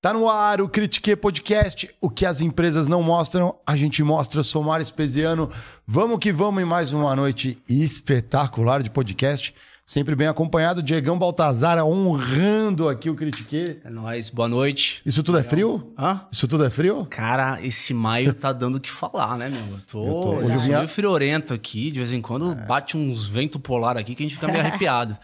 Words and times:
Tá 0.00 0.12
no 0.12 0.28
ar 0.28 0.60
o 0.60 0.68
Critique 0.68 1.16
Podcast, 1.16 1.90
o 2.00 2.08
que 2.08 2.24
as 2.24 2.40
empresas 2.40 2.86
não 2.86 3.02
mostram, 3.02 3.56
a 3.66 3.74
gente 3.74 4.00
mostra. 4.00 4.38
Eu 4.38 4.44
sou 4.44 4.62
Espesiano. 4.80 5.50
Vamos 5.84 6.20
que 6.20 6.32
vamos 6.32 6.62
em 6.62 6.64
mais 6.64 6.92
uma 6.92 7.16
noite 7.16 7.58
espetacular 7.68 8.80
de 8.80 8.90
podcast. 8.90 9.52
Sempre 9.88 10.14
bem 10.14 10.26
acompanhado, 10.26 10.82
Diegão 10.82 11.18
Baltazar 11.18 11.82
honrando 11.82 12.90
aqui 12.90 13.08
o 13.08 13.14
Critique. 13.14 13.78
É 13.82 13.88
nóis, 13.88 14.28
boa 14.28 14.46
noite. 14.46 15.00
Isso 15.06 15.22
tudo 15.22 15.38
é 15.38 15.42
frio? 15.42 15.94
Hã? 15.98 16.26
Isso 16.30 16.46
tudo 16.46 16.62
é 16.66 16.68
frio? 16.68 17.06
Cara, 17.06 17.58
esse 17.64 17.94
maio 17.94 18.34
tá 18.34 18.52
dando 18.52 18.74
o 18.74 18.80
que 18.80 18.90
falar, 18.90 19.38
né, 19.38 19.48
meu? 19.48 19.60
Eu 19.60 19.80
tô, 19.90 20.06
Eu 20.06 20.20
tô- 20.20 20.30
hoje 20.44 20.56
eu 20.56 20.60
vinha- 20.60 20.76
meio 20.76 20.88
friorento 20.90 21.54
aqui, 21.54 21.90
de 21.90 22.00
vez 22.00 22.12
em 22.12 22.20
quando 22.20 22.54
bate 22.66 22.98
uns 22.98 23.26
vento 23.26 23.58
polar 23.58 23.96
aqui 23.96 24.14
que 24.14 24.22
a 24.22 24.26
gente 24.28 24.34
fica 24.34 24.46
meio 24.46 24.60
arrepiado. 24.60 25.16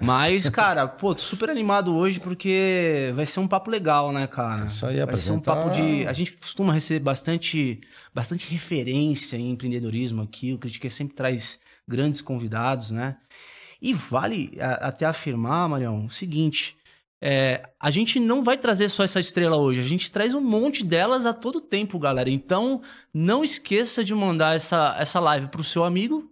Mas, 0.00 0.48
cara, 0.48 0.88
pô, 0.88 1.14
tô 1.14 1.22
super 1.22 1.50
animado 1.50 1.94
hoje 1.94 2.20
porque 2.20 3.12
vai 3.14 3.26
ser 3.26 3.40
um 3.40 3.46
papo 3.46 3.70
legal, 3.70 4.10
né, 4.12 4.26
cara? 4.26 4.64
Isso 4.64 4.86
aí, 4.86 5.04
Vai 5.04 5.18
ser 5.18 5.32
um 5.32 5.40
papo 5.40 5.74
de... 5.74 6.06
A 6.06 6.14
gente 6.14 6.32
costuma 6.32 6.72
receber 6.72 7.00
bastante, 7.00 7.78
bastante 8.14 8.50
referência 8.50 9.36
em 9.36 9.50
empreendedorismo 9.50 10.22
aqui, 10.22 10.54
o 10.54 10.58
Critique 10.58 10.88
sempre 10.88 11.14
traz 11.14 11.60
grandes 11.86 12.22
convidados, 12.22 12.90
né? 12.92 13.16
E 13.80 13.92
vale 13.94 14.56
a- 14.60 14.88
até 14.88 15.06
afirmar, 15.06 15.68
Marião, 15.68 16.06
o 16.06 16.10
seguinte: 16.10 16.76
é, 17.22 17.62
a 17.78 17.90
gente 17.90 18.18
não 18.20 18.42
vai 18.42 18.56
trazer 18.58 18.88
só 18.88 19.02
essa 19.04 19.20
estrela 19.20 19.56
hoje, 19.56 19.80
a 19.80 19.84
gente 19.84 20.10
traz 20.10 20.34
um 20.34 20.40
monte 20.40 20.84
delas 20.84 21.26
a 21.26 21.32
todo 21.32 21.60
tempo, 21.60 21.98
galera. 21.98 22.30
Então, 22.30 22.80
não 23.12 23.42
esqueça 23.44 24.02
de 24.04 24.14
mandar 24.14 24.56
essa, 24.56 24.96
essa 24.98 25.20
live 25.20 25.48
pro 25.48 25.64
seu 25.64 25.84
amigo 25.84 26.30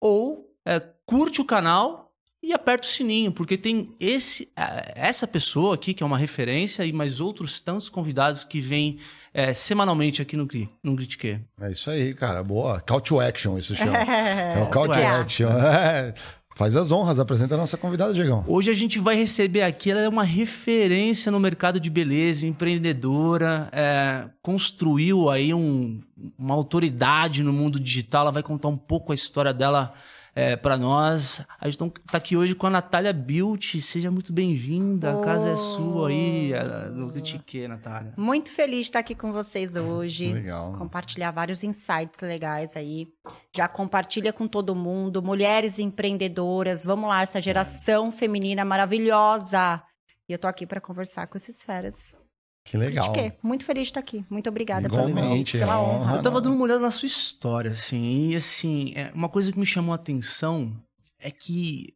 ou 0.00 0.50
é, 0.64 0.80
curte 1.06 1.40
o 1.40 1.44
canal 1.44 2.10
e 2.44 2.52
aperta 2.52 2.86
o 2.88 2.90
sininho, 2.90 3.30
porque 3.30 3.56
tem 3.56 3.94
esse, 4.00 4.48
é, 4.56 4.92
essa 4.96 5.28
pessoa 5.28 5.76
aqui 5.76 5.94
que 5.94 6.02
é 6.02 6.06
uma 6.06 6.18
referência 6.18 6.84
e 6.84 6.92
mais 6.92 7.20
outros 7.20 7.60
tantos 7.60 7.88
convidados 7.88 8.42
que 8.42 8.60
vêm 8.60 8.98
é, 9.32 9.52
semanalmente 9.52 10.20
aqui 10.20 10.36
no, 10.36 10.48
no 10.82 10.96
Critique. 10.96 11.38
É 11.60 11.70
isso 11.70 11.88
aí, 11.88 12.12
cara. 12.14 12.42
Boa. 12.42 12.80
Call 12.80 13.00
to 13.00 13.20
action, 13.20 13.56
isso 13.58 13.76
chama. 13.76 13.96
É, 13.96 14.54
É 14.58 14.62
o 14.62 14.66
call 14.70 14.86
to 14.88 14.94
action. 14.94 15.48
Faz 16.54 16.76
as 16.76 16.92
honras, 16.92 17.18
apresenta 17.18 17.54
a 17.54 17.58
nossa 17.58 17.76
convidada, 17.78 18.12
Diegão. 18.12 18.44
Hoje 18.46 18.70
a 18.70 18.74
gente 18.74 18.98
vai 18.98 19.16
receber 19.16 19.62
aqui, 19.62 19.90
ela 19.90 20.00
é 20.02 20.08
uma 20.08 20.22
referência 20.24 21.32
no 21.32 21.40
mercado 21.40 21.80
de 21.80 21.88
beleza, 21.88 22.46
empreendedora, 22.46 23.68
é, 23.72 24.26
construiu 24.42 25.30
aí 25.30 25.54
um- 25.54 25.98
uma 26.38 26.54
autoridade 26.54 27.42
no 27.42 27.52
mundo 27.52 27.80
digital, 27.80 28.22
ela 28.22 28.32
vai 28.32 28.42
contar 28.42 28.68
um 28.68 28.76
pouco 28.76 29.12
a 29.12 29.14
história 29.14 29.52
dela 29.52 29.94
é, 30.34 30.56
para 30.56 30.76
nós. 30.76 31.44
A 31.60 31.68
gente 31.68 31.90
tá 32.10 32.18
aqui 32.18 32.36
hoje 32.36 32.54
com 32.54 32.66
a 32.66 32.70
Natália 32.70 33.12
Bilt, 33.12 33.80
seja 33.80 34.10
muito 34.10 34.32
bem-vinda, 34.32 35.18
a 35.18 35.20
casa 35.20 35.50
é 35.50 35.56
sua 35.56 36.08
aí, 36.08 36.52
é, 36.52 36.88
no 36.90 37.10
Critique, 37.10 37.68
Natália. 37.68 38.14
Muito 38.16 38.50
feliz 38.50 38.80
de 38.80 38.82
estar 38.82 38.98
aqui 39.00 39.14
com 39.14 39.32
vocês 39.32 39.76
hoje. 39.76 40.32
Legal. 40.32 40.72
Compartilhar 40.72 41.30
vários 41.30 41.62
insights 41.62 42.20
legais 42.20 42.76
aí. 42.76 43.08
Já 43.54 43.68
compartilha 43.68 44.32
com 44.32 44.48
todo 44.48 44.74
mundo. 44.74 45.22
Mulheres 45.22 45.78
empreendedoras. 45.78 46.84
Vamos 46.84 47.08
lá, 47.08 47.22
essa 47.22 47.40
geração 47.40 48.10
feminina 48.10 48.64
maravilhosa. 48.64 49.82
E 50.28 50.32
eu 50.32 50.38
tô 50.38 50.46
aqui 50.46 50.66
para 50.66 50.80
conversar 50.80 51.26
com 51.26 51.36
esses 51.36 51.62
feras. 51.62 52.24
Que 52.64 52.76
legal. 52.76 53.12
Critique. 53.12 53.36
Muito 53.42 53.64
feliz 53.64 53.82
de 53.84 53.88
estar 53.90 54.00
aqui. 54.00 54.24
Muito 54.30 54.48
obrigada 54.48 54.88
pelo- 54.88 55.08
Igualmente, 55.08 55.58
pela 55.58 55.72
é 55.72 55.76
uma 55.76 55.82
honra. 55.82 55.98
honra. 56.04 56.16
Eu 56.16 56.22
tava 56.22 56.40
dando 56.40 56.54
uma 56.54 56.64
olhada 56.64 56.80
na 56.80 56.90
sua 56.90 57.06
história, 57.06 57.72
assim, 57.72 58.30
e 58.30 58.36
assim, 58.36 58.92
é, 58.94 59.10
uma 59.14 59.28
coisa 59.28 59.50
que 59.52 59.58
me 59.58 59.66
chamou 59.66 59.92
a 59.92 59.96
atenção 59.96 60.72
é 61.18 61.30
que 61.30 61.94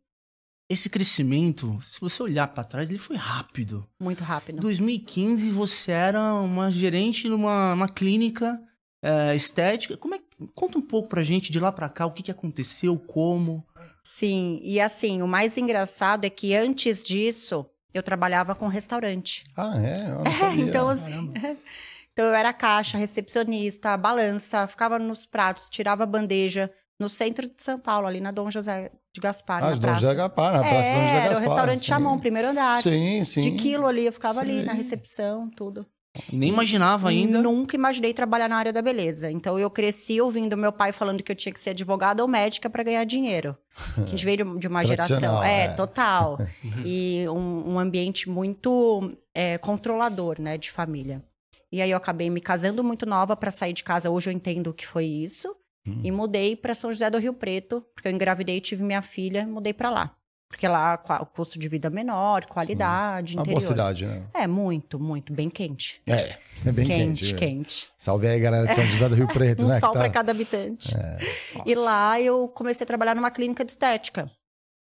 esse 0.68 0.90
crescimento, 0.90 1.78
se 1.82 2.00
você 2.00 2.20
olhar 2.23 2.49
pra 2.49 2.64
trás, 2.64 2.90
ele 2.90 2.99
foi 2.99 3.14
rápido. 3.16 3.87
Muito 4.00 4.23
Em 4.23 4.26
rápido. 4.26 4.61
2015 4.61 5.50
você 5.52 5.92
era 5.92 6.35
uma 6.35 6.70
gerente 6.70 7.28
numa 7.28 7.73
uma 7.73 7.88
clínica 7.88 8.61
é, 9.00 9.37
estética. 9.37 9.96
Como 9.96 10.16
é, 10.16 10.20
conta 10.54 10.76
um 10.78 10.82
pouco 10.82 11.08
pra 11.08 11.23
gente 11.23 11.52
de 11.52 11.61
lá 11.61 11.70
pra 11.70 11.88
cá, 11.88 12.04
o 12.06 12.11
que, 12.12 12.25
que 12.25 12.30
aconteceu, 12.32 12.99
como. 12.99 13.64
Sim, 14.02 14.61
e 14.64 14.80
assim, 14.80 15.23
o 15.23 15.28
mais 15.28 15.56
engraçado 15.56 16.25
é 16.25 16.30
que 16.30 16.54
antes 16.56 17.04
disso, 17.04 17.64
eu 17.96 18.02
trabalhava 18.02 18.54
com 18.54 18.66
restaurante. 18.68 19.44
Ah, 19.56 19.74
é? 19.80 20.04
Eu 20.10 20.14
não 20.16 20.24
É, 20.26 20.30
sabia. 20.36 20.64
então 20.64 20.88
assim. 20.88 21.32
então 22.12 22.24
eu 22.26 22.34
era 22.34 22.52
caixa, 22.52 22.96
recepcionista, 22.98 23.96
balança, 23.96 24.66
ficava 24.66 24.98
nos 24.98 25.26
pratos, 25.26 25.68
tirava 25.68 26.02
a 26.04 26.06
bandeja 26.06 26.70
no 26.98 27.08
centro 27.08 27.46
de 27.46 27.62
São 27.62 27.78
Paulo, 27.78 28.06
ali 28.06 28.20
na 28.20 28.30
Dom 28.30 28.50
José 28.50 28.90
de 29.14 29.20
Gaspar, 29.20 29.62
Ah, 29.62 29.66
na 29.68 29.72
de 29.74 29.80
Dom 29.80 29.86
praça. 29.88 30.00
José 30.00 30.14
Gaspar, 30.14 30.52
na 30.52 30.60
praça 30.60 30.88
é, 30.88 30.94
Dom 30.94 31.00
José 31.00 31.12
Gaspar. 31.12 31.26
era 31.30 31.36
o 31.36 31.40
restaurante 31.40 31.78
sim. 31.80 31.84
Chamon, 31.84 32.18
primeiro 32.18 32.48
andar. 32.48 32.82
Sim, 32.82 33.24
sim. 33.24 33.40
De 33.42 33.50
quilo 33.52 33.86
ali, 33.86 34.06
eu 34.06 34.12
ficava 34.12 34.40
ali 34.40 34.60
Sim. 34.60 34.64
na 34.66 34.72
recepção, 34.72 35.50
tudo. 35.50 35.86
Nem 36.32 36.49
imaginava 36.50 37.08
ainda. 37.08 37.40
Nunca 37.40 37.76
imaginei 37.76 38.12
trabalhar 38.12 38.49
na 38.49 38.56
área 38.56 38.73
da 38.73 38.82
beleza. 38.82 39.30
Então 39.30 39.58
eu 39.58 39.70
cresci 39.70 40.20
ouvindo 40.20 40.56
meu 40.56 40.73
pai 40.73 40.92
falando 40.92 41.23
que 41.23 41.30
eu 41.30 41.37
tinha 41.37 41.52
que 41.52 41.61
ser 41.61 41.70
advogada 41.70 42.23
ou 42.23 42.28
médica 42.28 42.68
para 42.68 42.82
ganhar 42.82 43.04
dinheiro. 43.04 43.56
Que 43.94 44.00
a 44.00 44.06
gente 44.06 44.25
veio 44.25 44.58
de- 44.58 44.68
uma 44.68 44.85
geração. 44.85 45.42
É, 45.42 45.64
é. 45.64 45.68
total. 45.68 46.38
e 46.85 47.25
um, 47.28 47.75
um 47.75 47.78
ambiente 47.78 48.28
muito 48.28 49.12
é, 49.35 49.58
controlador, 49.58 50.40
né, 50.40 50.56
de 50.58 50.70
família. 50.70 51.23
E 51.70 51.82
aí 51.82 51.90
eu 51.90 51.96
acabei 51.96 52.30
me 52.30 52.40
casando 52.40 52.82
muito 52.82 53.04
nova 53.04 53.37
para 53.37 53.50
sair 53.50 53.73
de 53.73 53.82
casa. 53.85 54.11
Hoje 54.11 54.30
eu 54.30 54.32
entendo 54.32 54.68
o 54.70 54.75
que 54.75 54.87
foi 54.87 55.04
isso. 55.04 55.54
Hum. 55.87 56.00
E 56.02 56.11
mudei 56.11 56.56
para 56.56 56.75
São 56.75 56.92
José 56.92 57.08
do 57.11 57.18
Rio 57.18 57.32
Preto, 57.35 57.85
porque 57.94 58.08
eu 58.08 58.12
engravidei 58.12 58.56
e 58.56 58.61
tive 58.61 58.82
minha 58.82 59.02
filha, 59.02 59.46
mudei 59.46 59.73
para 59.73 59.90
lá. 59.90 60.16
Porque 60.56 60.66
lá 60.66 60.98
o 61.20 61.26
custo 61.26 61.58
de 61.58 61.68
vida 61.68 61.88
é 61.88 61.90
menor, 61.90 62.46
qualidade, 62.46 63.34
Uma 63.34 63.42
interior. 63.42 63.60
boa 63.60 63.68
cidade, 63.68 64.06
né? 64.06 64.22
É, 64.32 64.46
muito, 64.46 64.98
muito. 64.98 65.30
Bem 65.30 65.50
quente. 65.50 66.00
É, 66.06 66.38
é 66.64 66.72
bem 66.72 66.86
quente. 66.86 67.20
quente, 67.20 67.34
é. 67.34 67.38
quente. 67.38 67.88
Salve 67.94 68.26
aí, 68.26 68.40
galera 68.40 68.66
de 68.66 68.75
São 68.75 68.86
José 68.86 69.06
do 69.06 69.14
Rio 69.14 69.28
Preto, 69.28 69.64
um 69.66 69.68
né? 69.68 69.78
sol 69.78 69.90
que 69.90 69.96
tá- 69.96 70.00
para 70.00 70.10
cada 70.10 70.32
habitante. 70.32 70.96
É. 70.96 71.18
E 71.66 71.75
lá 71.75 72.18
eu 72.18 72.48
comecei 72.48 72.84
a 72.84 72.86
trabalhar 72.86 73.14
numa 73.14 73.30
clínica 73.30 73.66
de 73.66 73.72
estética. 73.72 74.30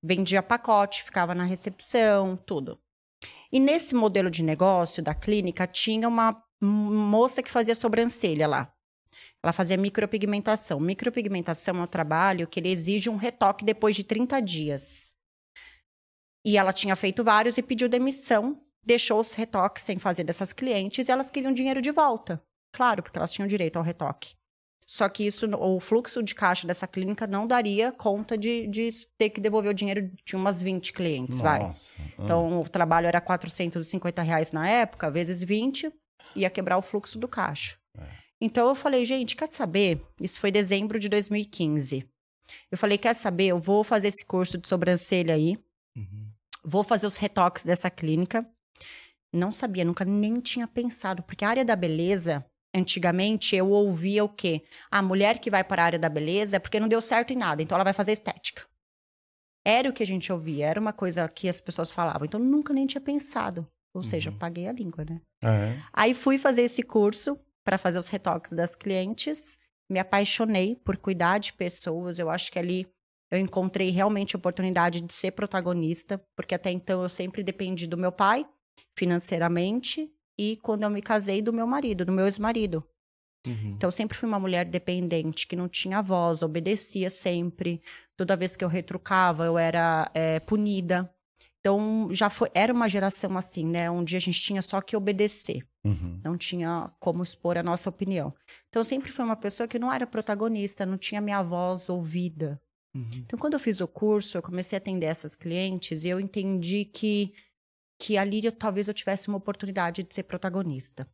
Vendia 0.02 0.42
pacote, 0.42 1.04
ficava 1.04 1.36
na 1.36 1.44
recepção, 1.44 2.38
tudo. 2.38 2.80
E 3.52 3.60
nesse 3.60 3.94
modelo 3.94 4.32
de 4.32 4.44
negócio 4.44 5.04
da 5.04 5.14
clínica 5.14 5.68
tinha 5.68 6.08
uma 6.08 6.42
moça 6.62 7.44
que 7.44 7.52
fazia 7.52 7.76
sobrancelha 7.76 8.48
lá. 8.48 8.72
Ela 9.44 9.52
fazia 9.52 9.76
micropigmentação. 9.76 10.80
Micropigmentação 10.80 11.80
é 11.80 11.84
um 11.84 11.88
trabalho 11.88 12.48
que 12.48 12.62
ele 12.62 12.72
exige 12.72 13.10
um 13.10 13.18
retoque 13.18 13.66
depois 13.66 13.94
de 13.94 14.06
30 14.06 14.40
dias. 14.42 15.15
E 16.46 16.58
ela 16.58 16.72
tinha 16.72 16.96
feito 16.96 17.24
vários 17.24 17.58
e 17.58 17.64
pediu 17.64 17.90
demissão, 17.90 18.62
deixou 18.86 19.20
os 19.20 19.34
retoques 19.34 19.84
sem 19.84 19.98
fazer 19.98 20.24
dessas 20.24 20.54
clientes 20.54 21.08
e 21.08 21.12
elas 21.12 21.32
queriam 21.32 21.52
dinheiro 21.52 21.82
de 21.82 21.92
volta. 21.92 22.42
Claro, 22.72 23.02
porque 23.02 23.18
elas 23.18 23.32
tinham 23.32 23.48
direito 23.48 23.78
ao 23.78 23.84
retoque. 23.84 24.36
Só 24.86 25.10
que 25.10 25.26
isso, 25.26 25.48
o 25.56 25.80
fluxo 25.80 26.22
de 26.22 26.36
caixa 26.36 26.68
dessa 26.68 26.86
clínica 26.86 27.26
não 27.26 27.48
daria 27.48 27.92
conta 27.92 28.38
de, 28.38 28.68
de 28.68 28.92
ter 29.18 29.32
que 29.32 29.42
devolver 29.42 29.72
o 29.72 29.74
dinheiro 29.74 30.12
de 30.24 30.36
umas 30.36 30.62
20 30.62 30.94
clientes, 30.94 31.40
vai. 31.40 31.60
Nossa. 31.64 31.96
ah. 32.00 32.24
Então, 32.24 32.62
o 32.62 32.70
trabalho 32.70 33.08
era 33.08 33.20
450 33.20 34.22
reais 34.22 34.52
na 34.52 34.70
época, 34.70 35.10
vezes 35.10 35.42
20, 35.42 35.92
ia 36.36 36.50
quebrar 36.52 36.78
o 36.78 36.84
fluxo 36.84 37.18
do 37.18 37.28
caixa. 37.28 37.76
Então, 38.40 38.68
eu 38.68 38.76
falei, 38.76 39.04
gente, 39.06 39.36
quer 39.36 39.48
saber? 39.48 40.06
Isso 40.22 40.40
foi 40.40 40.52
dezembro 40.52 41.00
de 41.00 41.10
2015. 41.10 42.06
Eu 42.70 42.78
falei, 42.78 43.00
quer 43.00 43.16
saber? 43.16 43.48
Eu 43.48 43.58
vou 43.58 43.84
fazer 43.84 44.10
esse 44.10 44.24
curso 44.24 44.56
de 44.56 44.68
sobrancelha 44.68 45.34
aí, 45.34 45.58
vou 46.66 46.84
fazer 46.84 47.06
os 47.06 47.18
retoques 47.18 47.64
dessa 47.64 47.90
clínica. 47.90 48.46
Não 49.32 49.52
sabia, 49.52 49.86
nunca 49.86 50.04
nem 50.04 50.40
tinha 50.40 50.68
pensado, 50.68 51.22
porque 51.24 51.46
a 51.46 51.50
área 51.50 51.66
da 51.66 51.76
beleza, 51.76 52.46
antigamente 52.74 53.56
eu 53.56 53.70
ouvia 53.70 54.24
o 54.24 54.30
quê? 54.30 54.64
A 54.90 55.02
mulher 55.02 55.40
que 55.40 55.50
vai 55.50 55.64
para 55.64 55.82
a 55.82 55.86
área 55.86 56.00
da 56.00 56.10
beleza 56.10 56.56
é 56.56 56.60
porque 56.60 56.80
não 56.80 56.88
deu 56.88 57.02
certo 57.02 57.32
em 57.32 57.38
nada, 57.38 57.62
então 57.62 57.76
ela 57.76 57.84
vai 57.84 57.94
fazer 57.94 58.14
estética. 58.14 58.66
Era 59.68 59.90
o 59.90 59.94
que 59.94 60.04
a 60.04 60.08
gente 60.08 60.32
ouvia, 60.32 60.68
era 60.68 60.80
uma 60.80 60.94
coisa 60.94 61.28
que 61.28 61.50
as 61.50 61.60
pessoas 61.60 61.92
falavam. 61.92 62.26
Então, 62.26 62.40
nunca 62.40 62.72
nem 62.72 62.86
tinha 62.86 63.02
pensado. 63.02 63.68
Ou 63.96 64.04
seja, 64.04 64.32
paguei 64.32 64.68
a 64.68 64.74
língua, 64.74 65.06
né? 65.06 65.22
É. 65.44 65.82
Aí 65.92 66.14
fui 66.14 66.38
fazer 66.38 66.64
esse 66.64 66.84
curso 66.84 67.40
para 67.64 67.78
fazer 67.78 67.98
os 67.98 68.10
retoques 68.10 68.52
das 68.52 68.76
clientes. 68.76 69.58
Me 69.90 70.00
apaixonei 70.00 70.76
por 70.76 70.98
cuidar 70.98 71.40
de 71.40 71.54
pessoas. 71.54 72.20
Eu 72.20 72.30
acho 72.30 72.52
que 72.52 72.60
ali 72.60 72.86
eu 73.32 73.40
encontrei 73.40 73.90
realmente 73.90 74.36
a 74.36 74.40
oportunidade 74.40 75.02
de 75.02 75.12
ser 75.14 75.32
protagonista, 75.32 76.24
porque 76.36 76.56
até 76.56 76.72
então 76.72 77.02
eu 77.02 77.10
sempre 77.10 77.44
dependi 77.44 77.88
do 77.88 77.98
meu 77.98 78.12
pai 78.12 78.46
financeiramente 78.96 80.12
e 80.38 80.58
quando 80.58 80.84
eu 80.84 80.90
me 80.90 81.02
casei 81.02 81.42
do 81.42 81.54
meu 81.54 81.66
marido, 81.66 82.06
do 82.06 82.12
meu 82.12 82.26
ex-marido. 82.26 82.84
Então 83.70 83.88
eu 83.88 83.92
sempre 83.92 84.18
fui 84.18 84.28
uma 84.28 84.40
mulher 84.40 84.66
dependente, 84.66 85.48
que 85.48 85.56
não 85.56 85.70
tinha 85.70 86.02
voz, 86.02 86.42
obedecia 86.42 87.10
sempre. 87.10 87.82
Toda 88.18 88.36
vez 88.36 88.56
que 88.56 88.64
eu 88.64 88.70
retrucava, 88.70 89.46
eu 89.46 89.58
era 89.58 90.10
é, 90.14 90.40
punida. 90.40 91.10
Então 91.60 92.10
já 92.12 92.30
foi, 92.30 92.50
era 92.54 92.74
uma 92.74 92.88
geração 92.88 93.38
assim, 93.38 93.66
né? 93.66 93.90
Onde 93.90 94.16
a 94.16 94.20
gente 94.20 94.42
tinha 94.42 94.62
só 94.62 94.82
que 94.82 94.96
obedecer. 94.96 95.64
Uhum. 95.84 96.20
Não 96.24 96.38
tinha 96.38 96.92
como 97.00 97.24
expor 97.24 97.58
a 97.58 97.64
nossa 97.64 97.90
opinião. 97.90 98.34
Então 98.70 98.82
eu 98.82 98.86
sempre 98.86 99.12
fui 99.12 99.24
uma 99.24 99.36
pessoa 99.36 99.68
que 99.68 99.80
não 99.80 99.92
era 99.92 100.08
protagonista, 100.08 100.86
não 100.86 100.98
tinha 100.98 101.22
minha 101.22 101.42
voz 101.44 101.90
ouvida. 101.90 102.60
Então 103.18 103.38
quando 103.38 103.54
eu 103.54 103.60
fiz 103.60 103.82
o 103.82 103.88
curso, 103.88 104.38
eu 104.38 104.42
comecei 104.42 104.78
a 104.78 104.80
atender 104.80 105.08
essas 105.08 105.36
clientes 105.36 106.04
e 106.04 106.10
eu 106.10 106.20
entendi 106.20 106.86
que 106.86 107.34
que 107.98 108.18
ali 108.18 108.44
eu, 108.44 108.52
talvez 108.52 108.88
eu 108.88 108.94
tivesse 108.94 109.30
uma 109.30 109.38
oportunidade 109.38 110.04
de 110.04 110.14
ser 110.14 110.24
protagonista. 110.24 111.08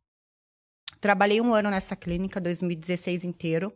Trabalhei 0.99 1.39
um 1.39 1.53
ano 1.53 1.69
nessa 1.69 1.95
clínica, 1.95 2.41
2016 2.41 3.23
inteiro, 3.23 3.71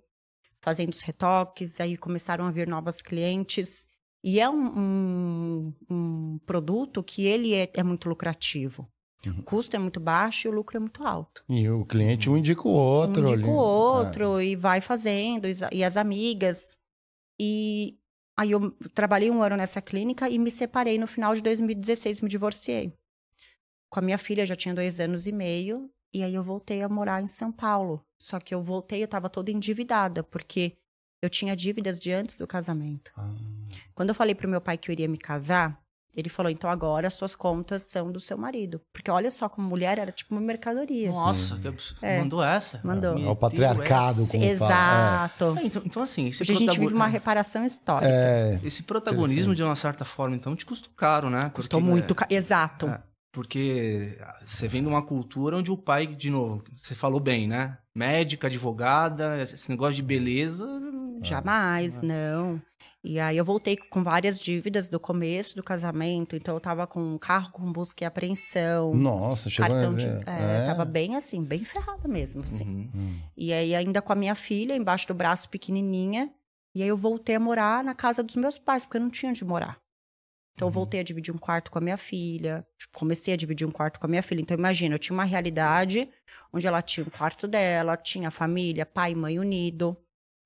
fazendo 0.60 0.92
os 0.92 1.02
retoques, 1.02 1.80
aí 1.80 1.98
começaram 1.98 2.46
a 2.46 2.52
vir 2.52 2.68
novas 2.68 3.02
clientes. 3.02 3.88
E 4.24 4.40
é 4.40 4.50
um, 4.50 4.80
um, 4.80 5.74
um 5.88 6.40
produto 6.46 7.04
que 7.04 7.26
ele 7.26 7.54
é, 7.54 7.70
é 7.76 7.84
muito 7.84 8.10
lucrativo. 8.10 8.88
O 9.40 9.44
custo 9.44 9.76
é 9.76 9.80
muito 9.80 10.00
baixo 10.00 10.48
e 10.48 10.52
o 10.52 10.54
lucro 10.54 10.78
é 10.78 10.80
muito 10.80 11.04
alto. 11.04 11.44
E 11.50 11.68
o 11.70 11.84
cliente 11.86 12.30
um 12.30 12.38
indica 12.38 12.68
o 12.68 12.72
outro. 12.72 13.24
um 13.24 13.28
ali. 13.28 13.36
indica 13.36 13.50
o 13.50 13.56
outro 13.56 14.42
e 14.42 14.56
vai 14.56 14.82
fazendo, 14.82 15.48
e 15.72 15.84
as 15.84 15.98
amigas. 15.98 16.78
E 17.40 17.98
aí 18.38 18.52
eu 18.52 18.72
trabalhei 18.94 19.30
um 19.30 19.42
ano 19.42 19.58
nessa 19.58 19.82
clínica 19.82 20.30
e 20.30 20.38
me 20.38 20.52
separei 20.52 20.98
no 20.98 21.08
final 21.08 21.36
de 21.36 21.42
2016, 21.42 22.22
me 22.22 22.30
divorciei. 22.30 22.94
Com 23.90 24.00
a 24.00 24.02
minha 24.02 24.18
filha, 24.18 24.46
já 24.46 24.56
tinha 24.56 24.74
dois 24.74 25.00
anos 25.00 25.28
e 25.28 25.32
meio, 25.32 25.90
e 26.14 26.24
aí 26.24 26.34
eu 26.34 26.44
voltei 26.44 26.82
a 26.82 26.90
morar 26.90 27.22
em 27.22 27.28
São 27.28 27.52
Paulo. 27.52 28.02
Só 28.20 28.40
que 28.40 28.54
eu 28.54 28.62
voltei, 28.62 29.04
eu 29.04 29.08
tava 29.08 29.30
toda 29.30 29.52
endividada, 29.52 30.24
porque 30.24 30.74
eu 31.22 31.30
tinha 31.30 31.56
dívidas 31.56 32.00
de 32.00 32.12
antes 32.12 32.36
do 32.36 32.48
casamento. 32.48 33.12
Ah. 33.16 33.34
Quando 33.94 34.10
eu 34.10 34.16
falei 34.16 34.36
pro 34.36 34.50
meu 34.50 34.62
pai 34.62 34.78
que 34.78 34.90
eu 34.90 34.94
iria 34.94 35.08
me 35.08 35.18
casar, 35.18 35.82
ele 36.16 36.30
falou: 36.30 36.50
então 36.52 36.70
agora 36.70 37.08
as 37.08 37.14
suas 37.14 37.36
contas 37.36 37.84
são 37.84 38.12
do 38.12 38.20
seu 38.20 38.38
marido. 38.38 38.82
Porque 38.94 39.12
olha 39.12 39.30
só, 39.30 39.50
como 39.50 39.68
mulher 39.68 39.98
era 39.98 40.12
tipo 40.12 40.34
uma 40.34 40.42
mercadoria. 40.42 41.10
Nossa, 41.12 41.58
que 41.58 41.68
absurdo. 41.68 42.04
É. 42.06 42.20
Mandou 42.20 42.44
essa? 42.44 42.80
Mandou. 42.84 43.18
É 43.18 43.28
o 43.28 43.36
patriarcado, 43.36 44.26
como 44.28 44.32
fala. 44.32 44.46
Exato. 44.46 45.58
É, 45.60 45.66
então, 45.66 45.82
então, 45.86 46.02
assim, 46.04 46.28
esse 46.28 46.44
Hoje 46.44 46.54
a 46.54 46.56
gente 46.56 46.80
vive 46.80 46.94
uma 46.94 47.08
é, 47.08 47.12
reparação 47.12 47.66
histórica. 47.66 48.12
É, 48.12 48.60
Esse 48.64 48.84
protagonismo, 48.84 49.54
de 49.54 49.64
uma 49.64 49.76
certa 49.76 50.06
forma, 50.06 50.36
então, 50.36 50.56
te 50.56 50.66
custou 50.66 50.92
caro, 50.96 51.30
né? 51.30 51.50
Custou 51.54 51.80
Porque, 51.80 51.92
muito. 51.92 52.12
é, 52.14 52.16
ca- 52.16 52.28
Exato. 52.30 52.88
é, 52.88 53.02
porque 53.34 54.18
você 54.44 54.68
vem 54.68 54.82
de 54.82 54.88
uma 54.88 55.02
cultura 55.02 55.58
onde 55.58 55.70
o 55.72 55.78
pai, 55.78 56.08
de 56.08 56.30
novo, 56.30 56.64
você 56.78 56.96
falou 56.96 57.20
bem, 57.20 57.48
né? 57.48 57.78
Médica, 57.94 58.48
advogada, 58.48 59.42
esse 59.42 59.70
negócio 59.70 59.96
de 59.96 60.02
beleza. 60.02 60.66
Jamais, 61.22 62.02
não. 62.02 62.62
E 63.06 63.20
aí 63.20 63.38
eu 63.38 63.46
voltei 63.46 63.78
com 63.78 64.04
várias 64.04 64.40
dívidas 64.40 64.90
do 64.90 65.00
começo 65.00 65.56
do 65.56 65.62
casamento. 65.62 66.36
Então 66.36 66.56
eu 66.56 66.60
tava 66.60 66.88
com 66.88 67.00
um 67.00 67.18
carro 67.20 67.52
com 67.52 67.72
busca 67.72 68.04
e 68.04 68.08
apreensão. 68.08 68.96
Nossa, 68.96 69.48
chegou 69.48 69.72
cartão 69.72 69.94
a 69.94 69.96
de. 69.96 70.06
É, 70.08 70.64
É. 70.64 70.66
tava 70.66 70.84
bem 70.84 71.16
assim, 71.16 71.44
bem 71.44 71.64
ferrada 71.64 72.08
mesmo, 72.08 72.42
assim. 72.44 72.66
Uhum. 72.66 72.90
Hum. 72.96 73.20
E 73.38 73.54
aí, 73.54 73.76
ainda 73.76 74.02
com 74.02 74.12
a 74.12 74.16
minha 74.16 74.34
filha, 74.34 74.76
embaixo 74.76 75.08
do 75.08 75.14
braço, 75.14 75.48
pequenininha. 75.50 76.34
E 76.74 76.82
aí, 76.82 76.88
eu 76.88 76.98
voltei 76.98 77.36
a 77.36 77.40
morar 77.40 77.84
na 77.84 77.94
casa 77.94 78.24
dos 78.24 78.36
meus 78.36 78.58
pais, 78.58 78.86
porque 78.86 78.98
eu 78.98 79.02
não 79.02 79.10
tinha 79.12 79.30
onde 79.30 79.46
morar. 79.46 79.78
Então, 80.54 80.68
eu 80.68 80.72
voltei 80.72 81.00
a 81.02 81.04
dividir 81.04 81.34
um 81.34 81.38
quarto 81.38 81.70
com 81.70 81.78
a 81.78 81.82
minha 81.82 81.98
filha. 81.98 82.66
Tipo, 82.80 82.98
comecei 82.98 83.34
a 83.34 83.38
dividir 83.38 83.68
um 83.68 83.72
quarto 83.72 84.00
com 84.00 84.08
a 84.08 84.10
minha 84.10 84.24
filha. 84.24 84.42
Então, 84.42 84.58
imagina, 84.58 84.96
eu 84.96 85.00
tinha 85.00 85.14
uma 85.14 85.26
realidade 85.26 86.10
onde 86.52 86.66
ela 86.66 86.82
tinha 86.82 87.06
o 87.06 87.12
quarto 87.12 87.48
dela, 87.48 87.96
tinha 87.98 88.30
a 88.30 88.32
família, 88.32 88.86
pai 88.86 89.12
e 89.12 89.16
mãe 89.16 89.38
unido. 89.38 89.96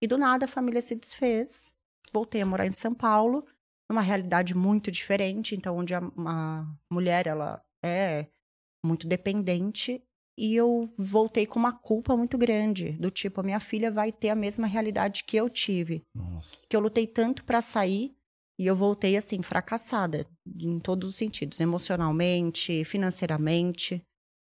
E 0.02 0.08
do 0.08 0.18
nada, 0.18 0.46
a 0.46 0.48
família 0.48 0.82
se 0.82 0.96
desfez. 0.96 1.72
Voltei 2.12 2.42
a 2.42 2.46
morar 2.46 2.66
em 2.66 2.72
São 2.72 2.94
Paulo, 2.94 3.46
numa 3.90 4.02
realidade 4.02 4.56
muito 4.56 4.92
diferente. 4.92 5.56
Então, 5.56 5.78
onde 5.78 5.94
a, 5.94 6.00
a 6.00 6.66
mulher, 6.92 7.28
ela 7.28 7.64
é 7.84 8.28
muito 8.84 9.08
dependente 9.08 10.02
e 10.38 10.56
eu 10.56 10.90
voltei 10.98 11.46
com 11.46 11.60
uma 11.60 11.74
culpa 11.74 12.16
muito 12.16 12.38
grande, 12.38 12.94
do 12.94 13.12
tipo, 13.12 13.42
a 13.42 13.44
minha 13.44 13.60
filha 13.60 13.92
vai 13.92 14.10
ter 14.10 14.30
a 14.30 14.36
mesma 14.36 14.66
realidade 14.66 15.26
que 15.26 15.36
eu 15.36 15.50
tive, 15.50 16.06
Nossa. 16.16 16.66
que 16.70 16.76
eu 16.78 16.80
lutei 16.80 17.06
tanto 17.06 17.44
pra 17.44 17.60
sair 17.60 18.16
e 18.58 18.66
eu 18.66 18.74
voltei 18.74 19.18
assim 19.18 19.42
fracassada 19.42 20.26
em 20.46 20.80
todos 20.80 21.10
os 21.10 21.16
sentidos, 21.16 21.60
emocionalmente, 21.60 22.86
financeiramente. 22.86 24.02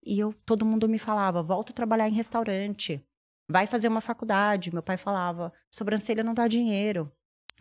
E 0.05 0.19
eu 0.19 0.33
todo 0.45 0.65
mundo 0.65 0.87
me 0.87 0.97
falava: 0.97 1.43
"Volta 1.43 1.73
a 1.73 1.75
trabalhar 1.75 2.07
em 2.07 2.13
restaurante, 2.13 3.05
vai 3.49 3.67
fazer 3.67 3.89
uma 3.89 4.01
faculdade". 4.01 4.73
Meu 4.73 4.83
pai 4.83 4.95
falava: 4.95 5.51
"Sobrancelha 5.69 6.23
não 6.23 6.33
dá 6.33 6.47
dinheiro. 6.47 7.11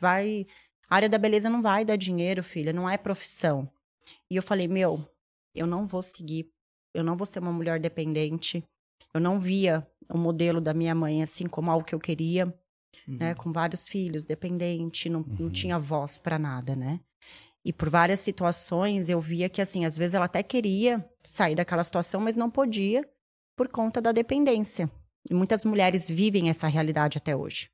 Vai, 0.02 0.44
a 0.90 0.96
área 0.96 1.08
da 1.08 1.16
beleza 1.16 1.48
não 1.48 1.62
vai 1.62 1.84
dar 1.84 1.96
dinheiro, 1.96 2.42
filha, 2.42 2.72
não 2.72 2.90
é 2.90 2.98
profissão". 2.98 3.70
E 4.28 4.36
eu 4.36 4.42
falei: 4.42 4.66
"Meu, 4.68 5.08
eu 5.54 5.66
não 5.66 5.86
vou 5.86 6.02
seguir 6.02 6.50
eu 6.94 7.02
não 7.02 7.16
vou 7.16 7.26
ser 7.26 7.38
uma 7.38 7.52
mulher 7.52 7.80
dependente. 7.80 8.62
Eu 9.14 9.20
não 9.20 9.38
via 9.38 9.82
o 10.08 10.18
modelo 10.18 10.60
da 10.60 10.74
minha 10.74 10.94
mãe 10.94 11.22
assim 11.22 11.46
como 11.46 11.70
algo 11.70 11.86
que 11.86 11.94
eu 11.94 12.00
queria, 12.00 12.46
Uhum. 13.08 13.16
né? 13.18 13.34
Com 13.34 13.50
vários 13.50 13.88
filhos, 13.88 14.24
dependente, 14.24 15.08
não, 15.08 15.24
não 15.38 15.50
tinha 15.50 15.78
voz 15.78 16.18
para 16.18 16.38
nada, 16.38 16.76
né? 16.76 17.00
E 17.64 17.72
por 17.72 17.88
várias 17.88 18.20
situações 18.20 19.08
eu 19.08 19.20
via 19.20 19.48
que, 19.48 19.62
assim, 19.62 19.84
às 19.86 19.96
vezes 19.96 20.14
ela 20.14 20.26
até 20.26 20.42
queria 20.42 21.02
sair 21.22 21.54
daquela 21.54 21.82
situação, 21.82 22.20
mas 22.20 22.36
não 22.36 22.50
podia 22.50 23.08
por 23.56 23.68
conta 23.68 24.00
da 24.00 24.12
dependência. 24.12 24.90
E 25.30 25.32
muitas 25.32 25.64
mulheres 25.64 26.10
vivem 26.10 26.50
essa 26.50 26.66
realidade 26.66 27.16
até 27.16 27.34
hoje. 27.34 27.70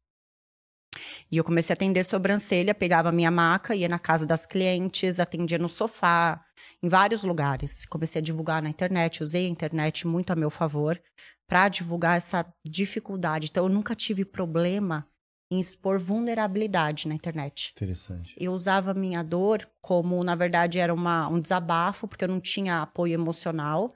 E 1.30 1.36
eu 1.36 1.44
comecei 1.44 1.72
a 1.72 1.74
atender 1.74 2.04
sobrancelha, 2.04 2.74
pegava 2.74 3.08
a 3.08 3.12
minha 3.12 3.30
maca, 3.30 3.74
ia 3.74 3.88
na 3.88 3.98
casa 3.98 4.26
das 4.26 4.46
clientes, 4.46 5.20
atendia 5.20 5.58
no 5.58 5.68
sofá, 5.68 6.44
em 6.82 6.88
vários 6.88 7.24
lugares. 7.24 7.84
Comecei 7.86 8.20
a 8.20 8.24
divulgar 8.24 8.62
na 8.62 8.68
internet, 8.68 9.22
usei 9.22 9.46
a 9.46 9.48
internet 9.48 10.06
muito 10.06 10.32
a 10.32 10.36
meu 10.36 10.50
favor 10.50 11.00
para 11.48 11.68
divulgar 11.68 12.16
essa 12.18 12.46
dificuldade. 12.66 13.48
Então, 13.50 13.64
eu 13.64 13.68
nunca 13.70 13.94
tive 13.94 14.24
problema 14.24 15.06
em 15.50 15.58
expor 15.58 15.98
vulnerabilidade 15.98 17.08
na 17.08 17.14
internet. 17.14 17.72
Interessante. 17.74 18.34
Eu 18.38 18.52
usava 18.52 18.90
a 18.90 18.94
minha 18.94 19.22
dor 19.22 19.68
como, 19.80 20.22
na 20.22 20.34
verdade, 20.34 20.78
era 20.78 20.92
uma, 20.92 21.26
um 21.28 21.40
desabafo, 21.40 22.06
porque 22.06 22.24
eu 22.24 22.28
não 22.28 22.40
tinha 22.40 22.82
apoio 22.82 23.14
emocional. 23.14 23.88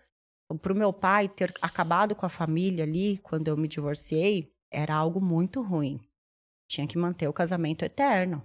Para 0.61 0.73
o 0.73 0.76
meu 0.76 0.92
pai 0.92 1.28
ter 1.28 1.52
acabado 1.61 2.14
com 2.14 2.26
a 2.26 2.30
família 2.30 2.85
ali, 2.85 3.18
quando 3.18 3.49
eu 3.49 3.56
me 3.56 3.68
divorciei, 3.68 4.50
era 4.71 4.94
algo 4.94 5.21
muito 5.21 5.62
ruim. 5.62 6.00
Tinha 6.73 6.87
que 6.87 6.97
manter 6.97 7.29
o 7.29 7.35
casamento 7.35 7.85
eterno. 7.85 8.43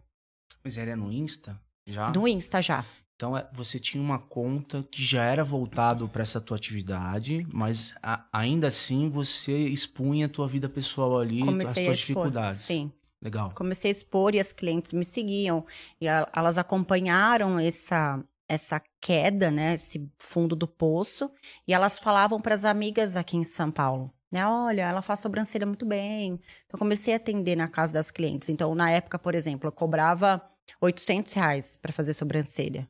Mas 0.61 0.77
era 0.77 0.97
no 0.97 1.09
Insta? 1.09 1.57
Já? 1.85 2.11
No 2.11 2.27
Insta 2.27 2.61
já. 2.61 2.85
Então 3.15 3.37
é, 3.37 3.49
você 3.53 3.79
tinha 3.79 4.03
uma 4.03 4.19
conta 4.19 4.85
que 4.91 5.01
já 5.01 5.23
era 5.23 5.45
voltado 5.45 6.09
para 6.09 6.23
essa 6.23 6.41
tua 6.41 6.57
atividade, 6.57 7.47
mas 7.53 7.95
a- 8.03 8.27
ainda 8.33 8.67
assim 8.67 9.09
você 9.09 9.57
expunha 9.69 10.25
a 10.25 10.29
tua 10.29 10.45
vida 10.45 10.67
pessoal 10.67 11.17
ali, 11.17 11.39
as 11.39 11.45
Comecei 11.45 11.83
a 11.83 11.85
tuas 11.85 11.99
expor. 11.99 12.15
dificuldades. 12.25 12.61
Sim. 12.61 12.91
Legal. 13.21 13.53
Comecei 13.55 13.89
a 13.89 13.93
expor 13.93 14.35
e 14.35 14.41
as 14.41 14.51
clientes 14.51 14.91
me 14.91 15.05
seguiam. 15.05 15.65
E 16.01 16.07
a- 16.09 16.29
elas 16.35 16.57
acompanharam 16.57 17.57
essa, 17.57 18.21
essa 18.45 18.81
queda, 18.99 19.49
né? 19.49 19.75
Esse 19.75 20.05
fundo 20.19 20.53
do 20.53 20.67
poço. 20.67 21.31
E 21.65 21.73
elas 21.73 21.97
falavam 21.97 22.41
para 22.41 22.53
as 22.55 22.65
amigas 22.65 23.15
aqui 23.15 23.37
em 23.37 23.43
São 23.45 23.71
Paulo. 23.71 24.13
Né, 24.31 24.45
olha, 24.45 24.81
ela 24.81 25.01
faz 25.01 25.21
sobrancelha 25.21 25.65
muito 25.65 25.85
bem. 25.85 26.33
Então, 26.33 26.73
eu 26.73 26.79
comecei 26.79 27.13
a 27.13 27.17
atender 27.17 27.55
na 27.55 27.67
casa 27.67 27.93
das 27.93 28.11
clientes. 28.11 28.49
Então, 28.49 28.75
na 28.75 28.91
época, 28.91 29.17
por 29.17 29.33
exemplo, 29.33 29.67
eu 29.67 29.71
cobrava 29.71 30.41
800 30.81 31.31
reais 31.33 31.77
para 31.77 31.93
fazer 31.93 32.13
sobrancelha. 32.13 32.87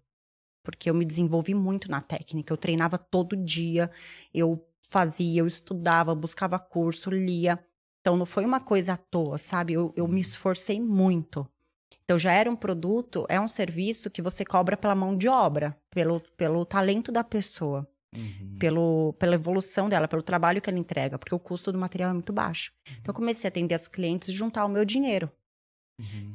Porque 0.63 0.89
eu 0.89 0.95
me 0.95 1.05
desenvolvi 1.05 1.53
muito 1.53 1.89
na 1.91 2.01
técnica. 2.01 2.51
Eu 2.51 2.57
treinava 2.57 2.97
todo 2.97 3.37
dia. 3.37 3.91
Eu 4.33 4.67
fazia, 4.81 5.41
eu 5.41 5.47
estudava, 5.47 6.15
buscava 6.15 6.57
curso, 6.57 7.11
lia. 7.11 7.59
Então, 8.01 8.17
não 8.17 8.25
foi 8.25 8.45
uma 8.45 8.59
coisa 8.59 8.93
à 8.93 8.97
toa, 8.97 9.37
sabe? 9.37 9.73
Eu, 9.73 9.93
eu 9.95 10.07
me 10.07 10.21
esforcei 10.21 10.81
muito. 10.81 11.47
Então, 12.03 12.17
já 12.17 12.31
era 12.31 12.49
um 12.49 12.55
produto, 12.55 13.25
é 13.29 13.39
um 13.39 13.47
serviço 13.49 14.09
que 14.09 14.21
você 14.21 14.45
cobra 14.45 14.77
pela 14.77 14.95
mão 14.95 15.15
de 15.15 15.27
obra, 15.27 15.77
pelo, 15.89 16.21
pelo 16.37 16.65
talento 16.65 17.11
da 17.11 17.23
pessoa, 17.23 17.85
pelo, 18.59 19.13
pela 19.13 19.35
evolução 19.35 19.87
dela, 19.89 20.07
pelo 20.07 20.21
trabalho 20.21 20.61
que 20.61 20.69
ela 20.69 20.79
entrega, 20.79 21.17
porque 21.17 21.35
o 21.35 21.39
custo 21.39 21.71
do 21.71 21.77
material 21.77 22.09
é 22.09 22.13
muito 22.13 22.33
baixo. 22.33 22.71
Então, 22.99 23.11
eu 23.11 23.13
comecei 23.13 23.47
a 23.47 23.49
atender 23.49 23.75
as 23.75 23.87
clientes 23.87 24.29
e 24.29 24.31
juntar 24.31 24.65
o 24.65 24.69
meu 24.69 24.85
dinheiro. 24.85 25.31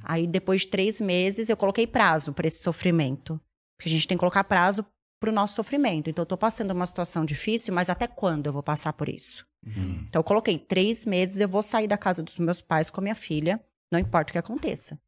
Aí, 0.03 0.27
depois 0.27 0.63
de 0.63 0.69
três 0.69 1.01
meses, 1.01 1.49
eu 1.49 1.57
coloquei 1.57 1.87
prazo 1.87 2.33
para 2.33 2.49
esse 2.49 2.63
sofrimento. 2.63 3.41
Porque 3.77 3.89
a 3.89 3.93
gente 3.93 4.09
tem 4.09 4.17
que 4.17 4.21
colocar 4.21 4.45
prazo 4.45 4.85
para 5.21 5.31
o 5.31 5.33
nosso 5.33 5.55
sofrimento. 5.55 6.11
Então, 6.11 6.23
eu 6.23 6.27
tô 6.27 6.37
passando 6.37 6.73
uma 6.73 6.87
situação 6.87 7.25
difícil, 7.25 7.73
mas 7.73 7.89
até 7.89 8.07
quando 8.07 8.47
eu 8.47 8.53
vou 8.53 8.63
passar 8.63 8.93
por 8.93 9.09
isso? 9.09 9.47
Então, 10.09 10.19
eu 10.21 10.25
coloquei 10.25 10.59
três 10.59 11.07
meses, 11.07 11.41
eu 11.41 11.49
vou 11.49 11.63
sair 11.63 11.87
da 11.87 11.97
casa 11.97 12.23
dos 12.23 12.39
meus 12.39 12.61
pais 12.61 12.91
com 12.91 13.01
a 13.01 13.03
minha 13.03 13.15
filha, 13.15 13.65
não 13.93 14.01
importa 14.01 14.31
o 14.31 14.33
que 14.33 14.39
aconteça. 14.39 14.99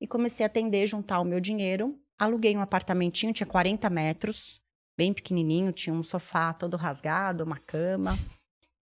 E 0.00 0.06
comecei 0.06 0.44
a 0.44 0.46
atender, 0.46 0.86
juntar 0.86 1.20
o 1.20 1.24
meu 1.24 1.40
dinheiro. 1.40 1.98
Aluguei 2.18 2.56
um 2.56 2.60
apartamentinho, 2.60 3.32
tinha 3.32 3.46
40 3.46 3.90
metros, 3.90 4.60
bem 4.96 5.12
pequenininho, 5.12 5.72
tinha 5.72 5.94
um 5.94 6.02
sofá 6.02 6.52
todo 6.52 6.76
rasgado, 6.76 7.44
uma 7.44 7.56
cama. 7.58 8.18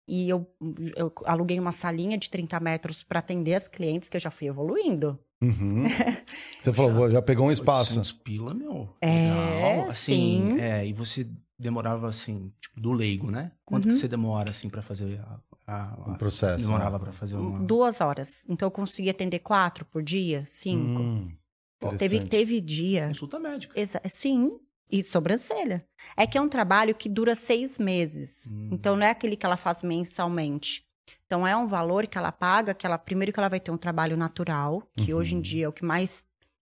E 0.07 0.29
eu, 0.29 0.47
eu 0.95 1.11
aluguei 1.25 1.59
uma 1.59 1.71
salinha 1.71 2.17
de 2.17 2.29
30 2.29 2.59
metros 2.59 3.01
para 3.03 3.19
atender 3.19 3.55
as 3.55 3.67
clientes, 3.67 4.07
que 4.07 4.15
eu 4.17 4.21
já 4.21 4.29
fui 4.29 4.47
evoluindo. 4.47 5.17
Uhum. 5.41 5.83
Você 6.59 6.71
falou, 6.71 6.91
vou- 6.91 7.09
já 7.11 7.21
pegou 7.21 7.47
um 7.47 7.51
espaço. 7.51 7.91
800 7.97 8.11
pila, 8.11 8.53
meu. 8.53 8.95
É, 9.01 9.07
Legal. 9.75 9.89
Assim, 9.89 10.51
sim. 10.55 10.59
É, 10.59 10.85
e 10.85 10.93
você 10.93 11.27
demorava 11.57 12.07
assim, 12.07 12.51
tipo, 12.61 12.79
do 12.79 12.91
leigo, 12.91 13.31
né? 13.31 13.51
Quanto 13.65 13.85
Uhum. 13.85 13.91
que 13.91 13.97
você 13.97 14.07
demora 14.07 14.51
assim 14.51 14.69
pra 14.69 14.81
fazer 14.81 15.19
a, 15.21 15.39
a, 15.67 15.93
a- 15.93 16.09
Um 16.11 16.15
processo, 16.15 16.59
Você 16.59 16.65
demorava 16.65 16.97
né? 16.99 17.03
pra 17.03 17.11
fazer 17.13 17.35
uma. 17.35 17.59
Duas 17.65 17.99
horas. 17.99 18.45
Então 18.47 18.67
eu 18.67 18.71
consegui 18.71 19.09
atender 19.09 19.39
quatro 19.39 19.85
por 19.85 20.03
dia, 20.03 20.43
cinco. 20.45 21.01
Hum, 21.01 21.31
teve, 21.97 22.19
teve 22.25 22.61
dia. 22.61 23.07
Consulta 23.07 23.39
médica. 23.39 23.79
Exa- 23.79 24.01
sim, 24.07 24.57
e 24.99 25.03
sobrancelha. 25.03 25.85
É 26.15 26.25
que 26.27 26.37
é 26.37 26.41
um 26.41 26.49
trabalho 26.49 26.95
que 26.95 27.09
dura 27.09 27.35
seis 27.35 27.77
meses. 27.79 28.49
Hum. 28.51 28.69
Então 28.71 28.95
não 28.95 29.05
é 29.05 29.09
aquele 29.09 29.35
que 29.35 29.45
ela 29.45 29.57
faz 29.57 29.83
mensalmente. 29.83 30.83
Então 31.25 31.45
é 31.45 31.55
um 31.55 31.67
valor 31.67 32.07
que 32.07 32.17
ela 32.17 32.31
paga, 32.31 32.73
que 32.73 32.85
ela 32.85 32.97
primeiro 32.97 33.31
que 33.33 33.39
ela 33.39 33.49
vai 33.49 33.59
ter 33.59 33.71
um 33.71 33.77
trabalho 33.77 34.15
natural, 34.17 34.83
que 34.97 35.13
Uhum. 35.13 35.19
hoje 35.19 35.35
em 35.35 35.41
dia 35.41 35.65
é 35.65 35.67
o 35.67 35.73
que 35.73 35.83
mais 35.85 36.23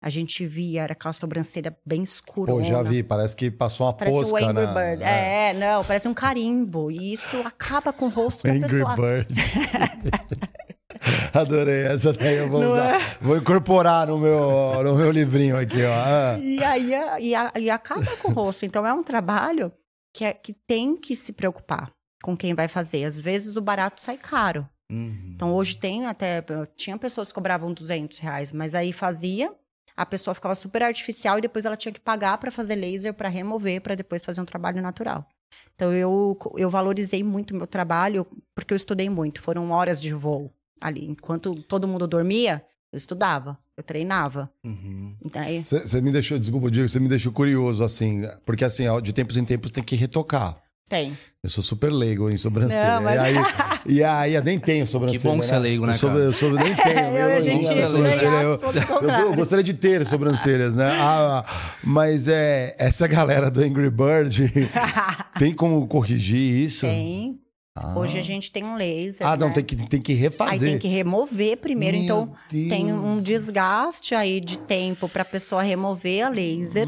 a 0.01 0.09
gente 0.09 0.45
via 0.45 0.83
era 0.83 0.93
aquela 0.93 1.11
sobrancelha 1.11 1.75
bem 1.85 2.03
escura. 2.03 2.51
Pô, 2.53 2.61
já 2.63 2.83
vi, 2.83 3.01
parece 3.01 3.35
que 3.35 3.49
passou 3.49 3.87
uma 3.87 3.93
Parece 3.93 4.15
posca 4.17 4.35
o 4.35 4.37
Angry 4.37 4.65
na... 4.65 4.73
Bird. 4.73 5.03
É. 5.03 5.53
não, 5.53 5.83
parece 5.83 6.07
um 6.07 6.13
carimbo. 6.13 6.91
E 6.91 7.13
isso 7.13 7.35
acaba 7.45 7.91
com 7.91 8.05
o 8.05 8.09
rosto 8.09 8.43
da 8.43 8.53
Angry 8.53 8.69
pessoa. 8.69 8.95
Bird. 8.95 9.33
Adorei, 11.33 11.83
essa 11.87 12.13
daí 12.13 12.35
eu 12.37 12.49
vou 12.49 12.61
Não 12.61 12.71
usar. 12.73 12.95
é? 12.95 13.17
Vou 13.21 13.37
incorporar 13.37 14.07
no 14.07 14.17
meu, 14.17 14.83
no 14.83 14.95
meu 14.95 15.11
livrinho 15.11 15.57
aqui, 15.57 15.83
ó. 15.83 15.93
Ah. 15.93 16.39
E 16.39 16.63
aí 16.63 16.91
e, 17.19 17.35
a- 17.35 17.51
e 17.59 17.69
acaba 17.69 18.05
com 18.17 18.29
o 18.31 18.33
rosto. 18.33 18.65
Então 18.65 18.85
é 18.85 18.93
um 18.93 19.03
trabalho 19.03 19.71
que, 20.15 20.25
é, 20.25 20.33
que 20.33 20.53
tem 20.67 20.95
que 20.95 21.15
se 21.15 21.31
preocupar 21.33 21.91
com 22.23 22.35
quem 22.35 22.53
vai 22.53 22.67
fazer. 22.67 23.03
Às 23.03 23.19
vezes 23.19 23.55
o 23.55 23.61
barato 23.61 24.01
sai 24.01 24.17
caro. 24.17 24.67
Uhum. 24.91 25.31
Então 25.35 25.53
hoje 25.53 25.77
tem 25.77 26.05
até. 26.05 26.43
Tinha 26.75 26.97
pessoas 26.97 27.27
que 27.29 27.33
cobravam 27.35 27.73
200 27.73 28.17
reais, 28.19 28.51
mas 28.51 28.73
aí 28.73 28.93
fazia, 28.93 29.53
a 29.95 30.05
pessoa 30.05 30.33
ficava 30.33 30.55
super 30.55 30.81
artificial 30.83 31.37
e 31.37 31.41
depois 31.41 31.65
ela 31.65 31.75
tinha 31.75 31.91
que 31.91 31.99
pagar 31.99 32.37
para 32.37 32.51
fazer 32.51 32.75
laser, 32.75 33.13
para 33.13 33.27
remover, 33.29 33.81
para 33.81 33.95
depois 33.95 34.23
fazer 34.23 34.39
um 34.41 34.45
trabalho 34.45 34.81
natural. 34.81 35.27
Então 35.75 35.93
eu, 35.93 36.37
eu 36.55 36.69
valorizei 36.69 37.23
muito 37.23 37.51
o 37.51 37.55
meu 37.57 37.67
trabalho 37.67 38.25
porque 38.55 38.73
eu 38.73 38.77
estudei 38.77 39.09
muito. 39.09 39.41
Foram 39.41 39.69
horas 39.71 40.01
de 40.01 40.13
voo 40.13 40.51
ali. 40.81 41.05
Enquanto 41.09 41.53
todo 41.55 41.87
mundo 41.87 42.07
dormia, 42.07 42.63
eu 42.91 42.97
estudava, 42.97 43.57
eu 43.75 43.83
treinava. 43.83 44.49
Uhum. 44.63 45.13
Então, 45.23 45.41
aí- 45.41 45.63
Você 45.63 46.01
me 46.01 46.11
deixou, 46.11 46.39
desculpa, 46.39 46.71
Diego, 46.71 46.87
você 46.87 46.99
me 46.99 47.09
deixou 47.09 47.31
curioso, 47.31 47.83
assim, 47.83 48.23
porque 48.45 48.63
assim, 48.63 48.85
de 49.01 49.13
tempos 49.13 49.37
em 49.37 49.43
tempos 49.45 49.71
tem 49.71 49.83
que 49.83 49.95
retocar. 49.95 50.57
Tem. 50.89 51.17
Eu 51.43 51.49
sou 51.49 51.61
super 51.61 51.91
leigo 51.91 52.29
em 52.29 52.37
sobrancelha. 52.37 52.95
Não, 52.95 53.01
mas- 53.03 53.15
E 53.19 53.19
aí, 53.19 53.35
e 53.97 54.03
aí 54.05 54.33
eu 54.35 54.43
nem 54.43 54.57
tenho 54.57 54.87
sobrancelha. 54.87 55.19
Que 55.19 55.27
bom 55.27 55.37
que 55.41 55.45
você 55.45 55.55
é 55.55 55.59
leigo, 55.59 55.85
né, 55.85 55.91
Eu, 55.91 55.97
sou, 55.97 56.11
eu 56.13 56.31
sou- 56.31 56.53
nem 56.53 56.73
tenho. 56.75 56.97
Eu 56.99 57.13
e 57.13 57.21
a 57.21 57.35
eu- 57.35 57.41
gente 57.41 57.65
eu- 57.67 58.01
ganhar 58.01 58.41
eu, 58.43 58.59
eu- 58.61 59.35
gostaria 59.35 59.63
de 59.63 59.73
ter 59.73 60.05
sobrancelhas, 60.05 60.75
né? 60.77 60.89
Ah, 60.97 61.43
mas 61.83 62.29
é, 62.29 62.73
essa 62.79 63.05
galera 63.05 63.51
do 63.51 63.59
Angry 63.61 63.89
Bird 63.89 64.49
tem 65.37 65.53
como 65.53 65.85
corrigir 65.87 66.39
isso? 66.63 66.85
Tem. 66.85 67.37
Ah. 67.79 67.97
Hoje 67.97 68.17
a 68.17 68.21
gente 68.21 68.51
tem 68.51 68.63
um 68.63 68.75
laser. 68.75 69.25
Ah, 69.27 69.35
não, 69.37 69.47
né? 69.49 69.53
tem 69.53 69.63
que, 69.63 69.75
tem 69.87 70.01
que 70.01 70.11
Aí 70.13 70.17
refazer. 70.17 70.69
tem 70.71 70.79
que 70.79 70.87
remover 70.87 71.57
primeiro. 71.57 71.95
Meu 71.97 72.03
então 72.05 72.31
tem 72.49 72.91
um 72.93 73.13
Deus. 73.15 73.23
desgaste 73.23 74.15
aí 74.15 74.39
de 74.39 74.57
tempo 74.57 75.07
para 75.09 75.21
a 75.21 75.25
pessoa 75.25 75.61
remover 75.61 76.25
a 76.25 76.29
laser 76.29 76.87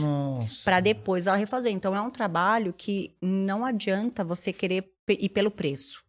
para 0.63 0.79
depois 0.79 1.27
ela 1.27 1.37
refazer. 1.37 1.71
Então 1.71 1.95
é 1.95 2.01
um 2.01 2.09
trabalho 2.09 2.73
que 2.77 3.11
não 3.21 3.63
adianta 3.65 4.23
você 4.23 4.51
querer 4.53 4.83
ir 5.07 5.29
pelo 5.29 5.51
preço. 5.51 6.01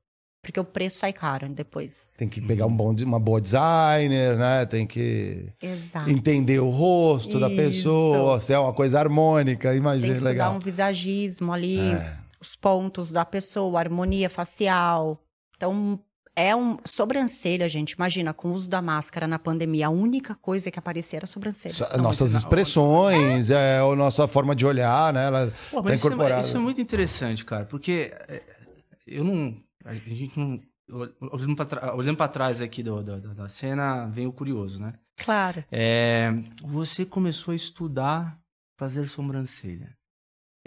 Porque 0.43 0.59
o 0.59 0.65
preço 0.65 1.01
sai 1.01 1.13
caro 1.13 1.47
depois. 1.51 2.15
Tem 2.17 2.27
que 2.27 2.41
pegar 2.41 2.65
um 2.65 2.75
bom, 2.75 2.95
uma 3.05 3.21
boa 3.21 3.39
designer, 3.43 4.39
né? 4.39 4.65
Tem 4.65 4.87
que 4.87 5.49
Exato. 5.61 6.09
entender 6.09 6.59
o 6.61 6.71
rosto 6.71 7.39
da 7.39 7.49
Isso. 7.49 7.57
pessoa, 7.57 8.41
se 8.41 8.51
é 8.55 8.59
uma 8.59 8.73
coisa 8.73 8.99
harmônica, 8.99 9.69
Tem 9.69 9.77
imagina, 9.77 10.07
que 10.07 10.13
estudar 10.15 10.31
legal. 10.31 10.55
um 10.55 10.59
visagismo 10.59 11.53
ali, 11.53 11.79
É. 11.79 12.17
os 12.41 12.57
pontos 12.57 13.13
da 13.13 13.25
pessoa, 13.25 13.79
harmonia 13.79 14.31
facial. 14.31 15.17
Então, 15.57 16.01
é 16.35 16.55
um. 16.57 16.79
Sobrancelha, 16.85 17.69
gente. 17.69 17.93
Imagina, 17.93 18.33
com 18.33 18.49
o 18.49 18.53
uso 18.53 18.69
da 18.69 18.81
máscara 18.81 19.27
na 19.27 19.39
pandemia, 19.39 19.89
a 19.89 19.91
única 19.91 20.35
coisa 20.35 20.71
que 20.71 20.79
aparecia 20.79 21.19
era 21.19 21.25
a 21.25 21.29
sobrancelha. 21.29 21.75
Sa- 21.75 21.99
Nossas 21.99 22.33
expressões, 22.33 23.51
é, 23.51 23.79
a 23.81 23.97
nossa 23.97 24.27
forma 24.27 24.55
de 24.55 24.65
olhar, 24.65 25.13
né? 25.13 25.27
Ela 25.27 25.53
Pô, 25.71 25.83
tá 25.83 25.89
mas 25.91 25.99
isso, 25.99 26.07
é, 26.09 26.13
incorporada. 26.13 26.41
isso 26.47 26.57
é 26.57 26.61
muito 26.61 26.81
interessante, 26.81 27.45
cara, 27.45 27.65
porque 27.67 28.13
é, 28.29 28.43
eu 29.07 29.25
não. 29.25 29.55
A 29.85 29.95
gente 29.95 30.39
não. 30.39 30.61
Olhando 31.33 32.17
pra 32.17 32.27
trás 32.29 32.61
aqui 32.61 32.83
do, 32.83 33.01
do- 33.03 33.35
da 33.35 33.49
cena, 33.49 34.07
vem 34.07 34.27
o 34.27 34.33
curioso, 34.33 34.81
né? 34.81 34.95
Claro. 35.19 35.63
É, 35.71 36.31
você 36.65 37.05
começou 37.05 37.53
a 37.53 37.55
estudar 37.55 38.37
fazer 38.77 39.09
sobrancelha. 39.09 39.95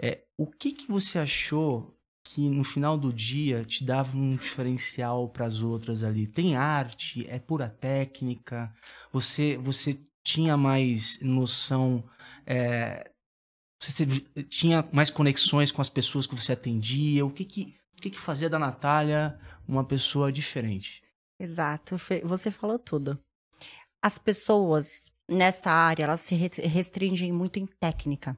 É, 0.00 0.24
o 0.36 0.46
que, 0.46 0.72
que 0.72 0.88
você 0.90 1.18
achou 1.18 1.96
que 2.24 2.48
no 2.48 2.64
final 2.64 2.96
do 2.98 3.12
dia 3.12 3.64
te 3.64 3.84
dava 3.84 4.16
um 4.16 4.34
diferencial 4.36 5.28
para 5.28 5.46
as 5.46 5.60
outras 5.62 6.02
ali? 6.02 6.26
Tem 6.26 6.56
arte? 6.56 7.26
É 7.28 7.38
pura 7.38 7.68
técnica? 7.68 8.72
Você, 9.12 9.56
você 9.58 9.98
tinha 10.22 10.56
mais 10.56 11.20
noção? 11.20 12.02
é, 12.46 13.10
você 13.78 14.06
tinha 14.48 14.88
mais 14.92 15.10
conexões 15.10 15.70
com 15.70 15.82
as 15.82 15.90
pessoas 15.90 16.26
que 16.26 16.34
você 16.34 16.52
atendia? 16.52 17.24
O 17.24 17.30
que 17.30 17.44
que, 17.44 17.76
o 17.98 18.02
que, 18.02 18.10
que 18.10 18.18
fazia 18.18 18.48
da 18.48 18.58
Natália 18.58 19.38
uma 19.68 19.84
pessoa 19.84 20.32
diferente? 20.32 21.02
Exato, 21.38 21.96
você 22.24 22.50
falou 22.50 22.78
tudo. 22.78 23.18
As 24.02 24.18
pessoas 24.18 25.10
nessa 25.28 25.70
área, 25.70 26.04
elas 26.04 26.20
se 26.20 26.34
re- 26.34 26.48
restringem 26.66 27.32
muito 27.32 27.58
em 27.58 27.66
técnica. 27.66 28.36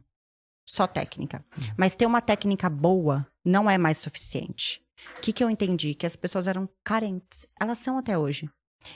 Só 0.66 0.86
técnica. 0.86 1.44
Mas 1.78 1.94
ter 1.94 2.06
uma 2.06 2.20
técnica 2.20 2.68
boa 2.68 3.26
não 3.44 3.70
é 3.70 3.78
mais 3.78 3.98
suficiente. 3.98 4.82
O 5.18 5.20
que, 5.20 5.32
que 5.32 5.44
eu 5.44 5.48
entendi? 5.48 5.94
Que 5.94 6.06
as 6.06 6.16
pessoas 6.16 6.48
eram 6.48 6.68
carentes. 6.82 7.46
Elas 7.60 7.78
são 7.78 7.96
até 7.96 8.18
hoje. 8.18 8.50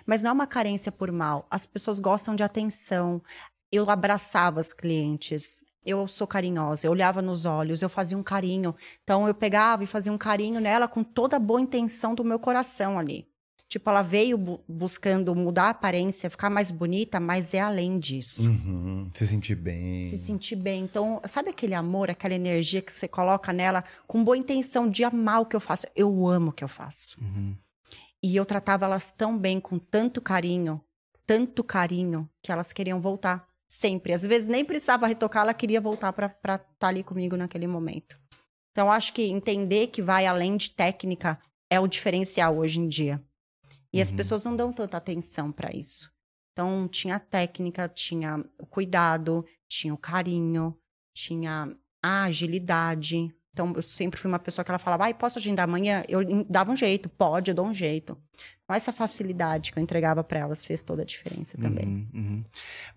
Mas 0.04 0.22
não 0.22 0.30
é 0.30 0.32
uma 0.32 0.46
carência 0.46 0.90
por 0.90 1.12
mal. 1.12 1.46
As 1.50 1.66
pessoas 1.66 2.00
gostam 2.00 2.34
de 2.34 2.42
atenção. 2.42 3.22
Eu 3.70 3.88
abraçava 3.88 4.58
as 4.58 4.72
clientes. 4.72 5.64
Eu 5.84 6.06
sou 6.06 6.26
carinhosa, 6.26 6.86
eu 6.86 6.90
olhava 6.90 7.22
nos 7.22 7.46
olhos, 7.46 7.80
eu 7.80 7.88
fazia 7.88 8.18
um 8.18 8.22
carinho. 8.22 8.74
Então 9.02 9.26
eu 9.26 9.34
pegava 9.34 9.82
e 9.82 9.86
fazia 9.86 10.12
um 10.12 10.18
carinho 10.18 10.60
nela 10.60 10.86
com 10.86 11.02
toda 11.02 11.36
a 11.36 11.40
boa 11.40 11.60
intenção 11.60 12.14
do 12.14 12.24
meu 12.24 12.38
coração 12.38 12.98
ali. 12.98 13.29
Tipo, 13.70 13.88
ela 13.88 14.02
veio 14.02 14.36
bu- 14.36 14.60
buscando 14.68 15.32
mudar 15.32 15.66
a 15.66 15.70
aparência, 15.70 16.28
ficar 16.28 16.50
mais 16.50 16.72
bonita, 16.72 17.20
mas 17.20 17.54
é 17.54 17.60
além 17.60 18.00
disso. 18.00 18.48
Uhum. 18.50 19.08
Se 19.14 19.24
sentir 19.28 19.54
bem. 19.54 20.08
Se 20.08 20.18
sentir 20.18 20.56
bem. 20.56 20.82
Então, 20.82 21.22
sabe 21.28 21.50
aquele 21.50 21.74
amor, 21.74 22.10
aquela 22.10 22.34
energia 22.34 22.82
que 22.82 22.92
você 22.92 23.06
coloca 23.06 23.52
nela 23.52 23.84
com 24.08 24.24
boa 24.24 24.36
intenção 24.36 24.88
de 24.88 25.04
amar 25.04 25.42
o 25.42 25.46
que 25.46 25.54
eu 25.54 25.60
faço? 25.60 25.86
Eu 25.94 26.26
amo 26.26 26.50
o 26.50 26.52
que 26.52 26.64
eu 26.64 26.68
faço. 26.68 27.16
E 28.20 28.34
eu 28.34 28.44
tratava 28.44 28.86
elas 28.86 29.12
tão 29.12 29.38
bem, 29.38 29.60
com 29.60 29.78
tanto 29.78 30.20
carinho, 30.20 30.80
tanto 31.24 31.62
carinho, 31.62 32.28
que 32.42 32.50
elas 32.50 32.72
queriam 32.72 33.00
voltar. 33.00 33.46
Sempre. 33.68 34.12
Às 34.12 34.26
vezes 34.26 34.48
nem 34.48 34.64
precisava 34.64 35.06
retocar, 35.06 35.42
ela 35.44 35.54
queria 35.54 35.80
voltar 35.80 36.12
para 36.12 36.26
estar 36.26 36.88
ali 36.88 37.04
comigo 37.04 37.36
naquele 37.36 37.68
momento. 37.68 38.18
Então, 38.72 38.90
acho 38.90 39.12
que 39.12 39.22
entender 39.22 39.86
que 39.86 40.02
vai 40.02 40.26
além 40.26 40.56
de 40.56 40.70
técnica 40.72 41.38
é 41.70 41.78
o 41.78 41.86
diferencial 41.86 42.58
hoje 42.58 42.80
em 42.80 42.88
dia. 42.88 43.22
E 43.92 44.00
as 44.00 44.12
pessoas 44.12 44.44
não 44.44 44.56
dão 44.56 44.72
tanta 44.72 44.96
atenção 44.96 45.50
para 45.50 45.74
isso. 45.74 46.12
Então, 46.52 46.86
tinha 46.88 47.16
a 47.16 47.20
técnica, 47.20 47.88
tinha 47.88 48.44
o 48.58 48.66
cuidado, 48.66 49.44
tinha 49.68 49.94
o 49.94 49.98
carinho, 49.98 50.76
tinha 51.14 51.74
a 52.02 52.24
agilidade. 52.24 53.34
Então, 53.52 53.72
eu 53.74 53.82
sempre 53.82 54.18
fui 54.18 54.28
uma 54.30 54.38
pessoa 54.38 54.64
que 54.64 54.70
ela 54.70 54.78
falava, 54.78 55.04
ai, 55.04 55.14
posso 55.14 55.38
agendar 55.38 55.64
amanhã? 55.64 56.02
Eu 56.08 56.20
dava 56.44 56.70
um 56.70 56.76
jeito, 56.76 57.08
pode, 57.08 57.50
eu 57.50 57.54
dou 57.54 57.66
um 57.66 57.74
jeito. 57.74 58.16
Então, 58.62 58.76
essa 58.76 58.92
facilidade 58.92 59.72
que 59.72 59.78
eu 59.78 59.82
entregava 59.82 60.22
para 60.22 60.38
elas 60.38 60.64
fez 60.64 60.82
toda 60.82 61.02
a 61.02 61.04
diferença 61.04 61.58
também. 61.58 61.86
Uhum, 61.86 62.08
uhum. 62.14 62.44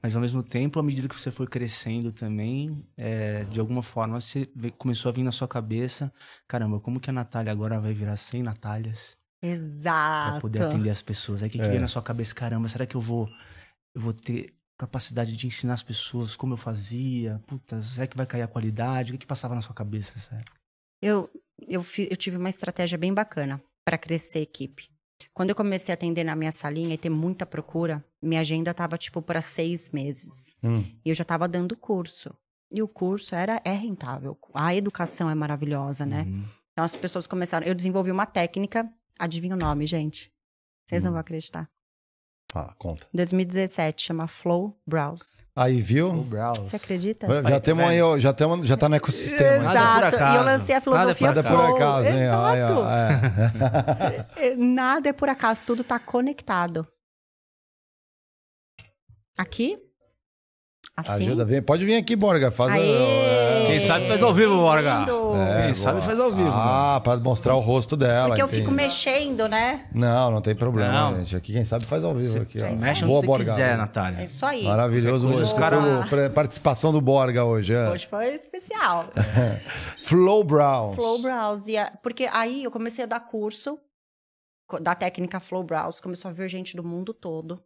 Mas 0.02 0.16
ao 0.16 0.22
mesmo 0.22 0.44
tempo, 0.44 0.80
à 0.80 0.84
medida 0.84 1.08
que 1.08 1.20
você 1.20 1.32
foi 1.32 1.48
crescendo 1.48 2.12
também, 2.12 2.86
é, 2.96 3.44
de 3.46 3.60
alguma 3.60 3.82
forma 3.82 4.20
você 4.20 4.48
começou 4.78 5.10
a 5.10 5.14
vir 5.14 5.24
na 5.24 5.32
sua 5.32 5.48
cabeça, 5.48 6.14
caramba, 6.48 6.80
como 6.80 7.00
que 7.00 7.10
a 7.10 7.14
Natália 7.14 7.52
agora 7.52 7.80
vai 7.80 7.94
virar 7.94 8.16
100 8.16 8.44
Natálias 8.44 9.18
pra 9.44 9.50
Exato. 9.50 10.42
poder 10.42 10.64
atender 10.64 10.90
as 10.90 11.02
pessoas? 11.02 11.42
Aí 11.44 11.50
o 11.50 11.52
que, 11.52 11.58
que 11.58 11.64
É. 11.66 11.70
veio 11.70 11.82
na 11.82 11.88
sua 11.88 12.02
cabeça, 12.02 12.34
caramba, 12.34 12.70
será 12.70 12.86
que 12.86 12.96
eu 12.96 13.02
vou, 13.02 13.28
eu 13.96 14.02
vou 14.02 14.14
ter 14.14 14.54
capacidade 14.78 15.36
de 15.36 15.48
ensinar 15.48 15.74
as 15.74 15.84
pessoas 15.84 16.36
como 16.36 16.54
eu 16.54 16.58
fazia? 16.58 17.42
Puta, 17.46 17.82
será 17.82 18.08
que 18.08 18.16
vai 18.18 18.26
cair 18.26 18.42
a 18.42 18.48
qualidade? 18.48 19.12
O 19.12 19.14
que, 19.14 19.20
que 19.20 19.28
passava 19.28 19.54
na 19.56 19.62
sua 19.62 19.76
cabeça? 19.76 20.12
Sério? 20.18 20.46
Eu, 21.02 21.30
eu, 21.68 21.86
eu 22.10 22.18
tive 22.18 22.38
uma 22.38 22.50
estratégia 22.50 22.98
bem 22.98 23.14
bacana 23.14 23.62
para 23.86 23.98
crescer 23.98 24.40
a 24.40 24.44
equipe. 24.44 24.90
Quando 25.34 25.50
eu 25.50 25.56
comecei 25.56 25.92
a 25.92 25.96
atender 25.96 26.24
na 26.24 26.36
minha 26.36 26.52
salinha 26.52 26.94
e 26.94 26.98
ter 26.98 27.10
muita 27.10 27.46
procura, 27.46 28.04
minha 28.22 28.42
agenda 28.42 28.72
estava 28.72 28.98
tipo 28.98 29.22
para 29.22 29.42
seis 29.42 29.90
meses. 29.90 30.56
Hum. 30.64 30.84
E 31.04 31.10
eu 31.10 31.16
já 31.16 31.22
estava 31.24 31.48
dando 31.48 31.76
curso. 31.78 32.34
E 32.72 32.82
o 32.82 32.88
curso 32.88 33.36
era 33.36 33.62
é 33.64 33.72
rentável. 33.72 34.38
A 34.54 34.74
educação 34.76 35.30
é 35.30 35.36
maravilhosa, 35.36 36.06
né? 36.06 36.24
Uhum. 36.24 36.44
Então 36.72 36.84
as 36.84 36.96
pessoas 36.96 37.28
começaram. 37.28 37.66
Eu 37.68 37.76
desenvolvi 37.76 38.12
uma 38.12 38.26
técnica. 38.26 38.90
Adivinha 39.24 39.56
o 39.56 39.58
nome, 39.58 39.86
gente? 39.86 40.30
Vocês 40.86 41.02
não 41.04 41.12
Hum. 41.12 41.14
vão 41.14 41.22
acreditar. 41.22 41.70
Fala, 42.52 42.76
conta. 42.78 43.08
2017 43.14 44.04
chama 44.04 44.28
Flow 44.28 44.78
Browse. 44.86 45.46
Aí, 45.56 45.82
viu? 45.82 46.24
Você 46.58 46.76
acredita? 46.76 47.26
Já 47.26 47.42
Pai, 47.42 47.62
temos 47.62 47.84
tá 47.86 47.90
aí, 47.90 48.20
já, 48.20 48.34
temos, 48.34 48.68
já 48.68 48.76
tá 48.78 48.90
no 48.90 48.96
ecossistema. 48.96 49.64
Nada 49.64 50.08
é 50.08 50.12
por 50.12 50.18
Exato. 50.18 50.34
E 50.34 50.36
eu 50.38 50.44
lancei 50.44 50.76
a 50.76 50.80
Nada 50.80 51.12
é 51.12 51.14
por 51.14 51.16
filosofia 51.16 51.28
Nada 51.28 51.44
Flow. 51.44 51.58
por 51.68 51.76
acaso, 51.76 52.08
hein? 52.10 52.24
Exato. 52.24 52.84
é. 54.38 54.48
É, 54.50 54.56
Nada 54.60 55.10
é 55.10 55.14
por 55.14 55.30
acaso, 55.30 55.64
tudo 55.66 55.84
tá 55.86 55.98
conectado. 55.98 56.86
Aqui. 59.38 59.78
Assim. 60.96 61.26
Ajuda, 61.26 61.46
vem. 61.46 61.62
Pode 61.62 61.86
vir 61.86 61.96
aqui, 61.96 62.16
Borga. 62.16 62.52
Faz 62.52 62.72
a- 62.72 62.76
Aê! 62.76 63.33
Quem 63.78 63.88
sabe 63.88 64.08
faz 64.08 64.24
ao 64.24 64.34
vivo, 64.34 64.56
Borga. 64.56 65.00
Lindo. 65.00 65.36
É, 65.36 65.66
Quem 65.66 65.74
sabe 65.76 65.98
boa. 65.98 66.06
faz 66.08 66.20
ao 66.20 66.32
vivo, 66.32 66.50
Ah, 66.52 67.02
pra 67.04 67.18
mostrar 67.18 67.56
o 67.56 67.60
rosto 67.60 67.96
dela. 67.98 68.28
Porque 68.30 68.42
eu 68.42 68.46
entendi. 68.48 68.62
fico 68.62 68.72
mexendo, 68.74 69.48
né? 69.48 69.86
Não, 69.94 70.32
não 70.32 70.42
tem 70.42 70.56
problema, 70.56 70.92
Não. 71.12 71.18
gente. 71.18 71.36
Aqui 71.36 71.54
quem 71.54 71.66
sabe 71.66 71.86
faz 71.86 72.04
ao 72.04 72.14
vivo. 72.14 72.42
Aqui, 72.42 72.60
ó. 72.62 72.72
Mexe 72.78 73.04
onde 73.04 73.12
Boa, 73.12 73.22
você 73.22 73.28
Borga. 73.28 73.46
quiser, 73.52 73.78
Natália. 73.78 74.22
É 74.22 74.26
isso 74.26 74.46
aí. 74.46 74.64
Maravilhoso. 74.64 75.28
Qualquer 75.28 75.38
coisa, 75.38 75.52
Você 75.52 75.60
cara- 75.60 76.08
foi 76.08 76.28
o- 76.28 76.32
participação 76.32 76.92
do 76.92 77.02
Borga 77.02 77.44
hoje. 77.46 77.74
É. 77.74 77.90
Hoje 77.90 78.08
foi 78.08 78.34
especial. 78.34 79.10
Flow 80.04 80.44
Browns. 80.44 80.96
Flow 80.96 81.22
Browse. 81.22 81.72
E 81.72 81.78
a- 81.78 81.92
Porque 82.02 82.28
aí 82.32 82.64
eu 82.64 82.72
comecei 82.72 83.04
a 83.04 83.08
dar 83.08 83.20
curso 83.20 83.78
co- 84.68 84.80
da 84.80 84.96
técnica 84.96 85.40
Flow 85.40 85.64
Browse. 85.64 86.02
Começou 86.02 86.30
a 86.30 86.34
vir 86.34 86.48
gente 86.50 86.76
do 86.76 86.84
mundo 86.84 87.14
todo. 87.14 87.62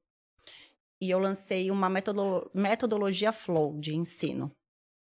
E 1.00 1.10
eu 1.12 1.20
lancei 1.20 1.70
uma 1.70 1.90
metodo- 1.90 2.50
metodologia 2.54 3.32
Flow 3.32 3.78
de 3.80 3.96
ensino. 3.96 4.52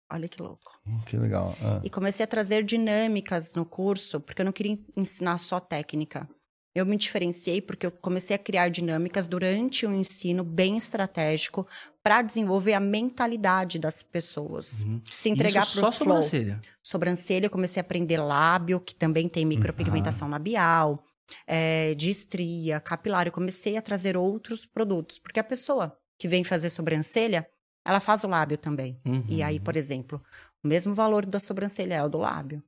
Olha 0.10 0.28
que 0.28 0.42
louco. 0.42 0.80
Hum, 0.86 1.02
Que 1.06 1.18
legal. 1.18 1.56
Ah. 1.62 1.82
E 1.84 1.90
comecei 1.90 2.24
a 2.24 2.28
trazer 2.28 2.64
dinâmicas 2.64 3.54
no 3.54 3.66
curso, 3.66 4.20
porque 4.20 4.42
eu 4.42 4.46
não 4.46 4.54
queria 4.54 4.80
ensinar 4.96 5.38
só 5.38 5.60
técnica. 5.60 6.28
Eu 6.74 6.86
me 6.86 6.96
diferenciei 6.96 7.60
porque 7.60 7.88
eu 7.88 7.92
comecei 7.92 8.36
a 8.36 8.40
criar 8.40 8.70
dinâmicas 8.70 9.28
durante 9.28 9.86
o 9.86 9.92
ensino 9.92 10.44
bem 10.44 10.78
estratégico 10.78 11.68
para 12.04 12.22
desenvolver 12.22 12.74
a 12.74 12.80
mentalidade 12.80 13.80
das 13.80 14.04
pessoas. 14.04 14.84
Uhum. 14.84 15.02
Se 15.12 15.30
entregar 15.30 15.66
para 15.66 15.82
só 15.82 15.92
flow. 15.92 16.22
sobrancelha. 16.22 16.58
Sobrancelha, 16.84 17.48
eu 17.48 17.50
comecei 17.50 17.82
a 17.82 17.84
aprender 17.84 18.18
lábio, 18.18 18.80
que 18.80 18.94
também 18.94 19.28
tem 19.28 19.44
micropigmentação 19.44 20.30
labial, 20.30 21.00
é, 21.48 21.96
de 21.96 22.12
estria, 22.12 22.80
capilar. 22.80 23.26
Eu 23.26 23.32
comecei 23.34 23.76
a 23.76 23.82
trazer 23.82 24.16
outros 24.16 24.66
produtos, 24.68 25.18
porque 25.18 25.40
a 25.40 25.44
pessoa 25.44 25.98
que 26.20 26.28
vem 26.28 26.44
fazer 26.44 26.70
sobrancelha, 26.70 27.48
ela 27.88 28.00
faz 28.00 28.24
o 28.24 28.28
lábio 28.28 28.58
também. 28.58 29.00
Uhum. 29.06 29.24
E 29.30 29.42
aí, 29.42 29.60
por 29.60 29.76
exemplo, 29.78 30.22
o 30.64 30.68
mesmo 30.68 30.94
valor 30.94 31.26
da 31.26 31.40
sobrancelha 31.40 31.96
é 31.96 32.04
o 32.04 32.10
do 32.10 32.18
lábio. 32.18 32.62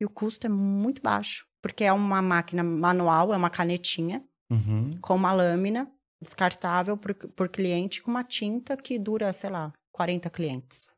E 0.00 0.04
o 0.04 0.10
custo 0.10 0.46
é 0.46 0.50
muito 0.50 1.00
baixo, 1.00 1.46
porque 1.62 1.84
é 1.84 1.92
uma 1.92 2.20
máquina 2.20 2.62
manual, 2.62 3.32
é 3.32 3.36
uma 3.36 3.50
canetinha 3.50 4.22
Uhum. 4.50 4.98
com 5.00 5.14
uma 5.14 5.32
lâmina 5.32 5.90
descartável 6.20 6.96
por, 6.98 7.14
por 7.14 7.48
cliente 7.48 8.02
com 8.02 8.10
uma 8.10 8.22
tinta 8.22 8.76
que 8.76 8.98
dura, 8.98 9.32
sei 9.32 9.50
lá, 9.50 9.72
40 9.90 10.28
clientes. 10.30 10.92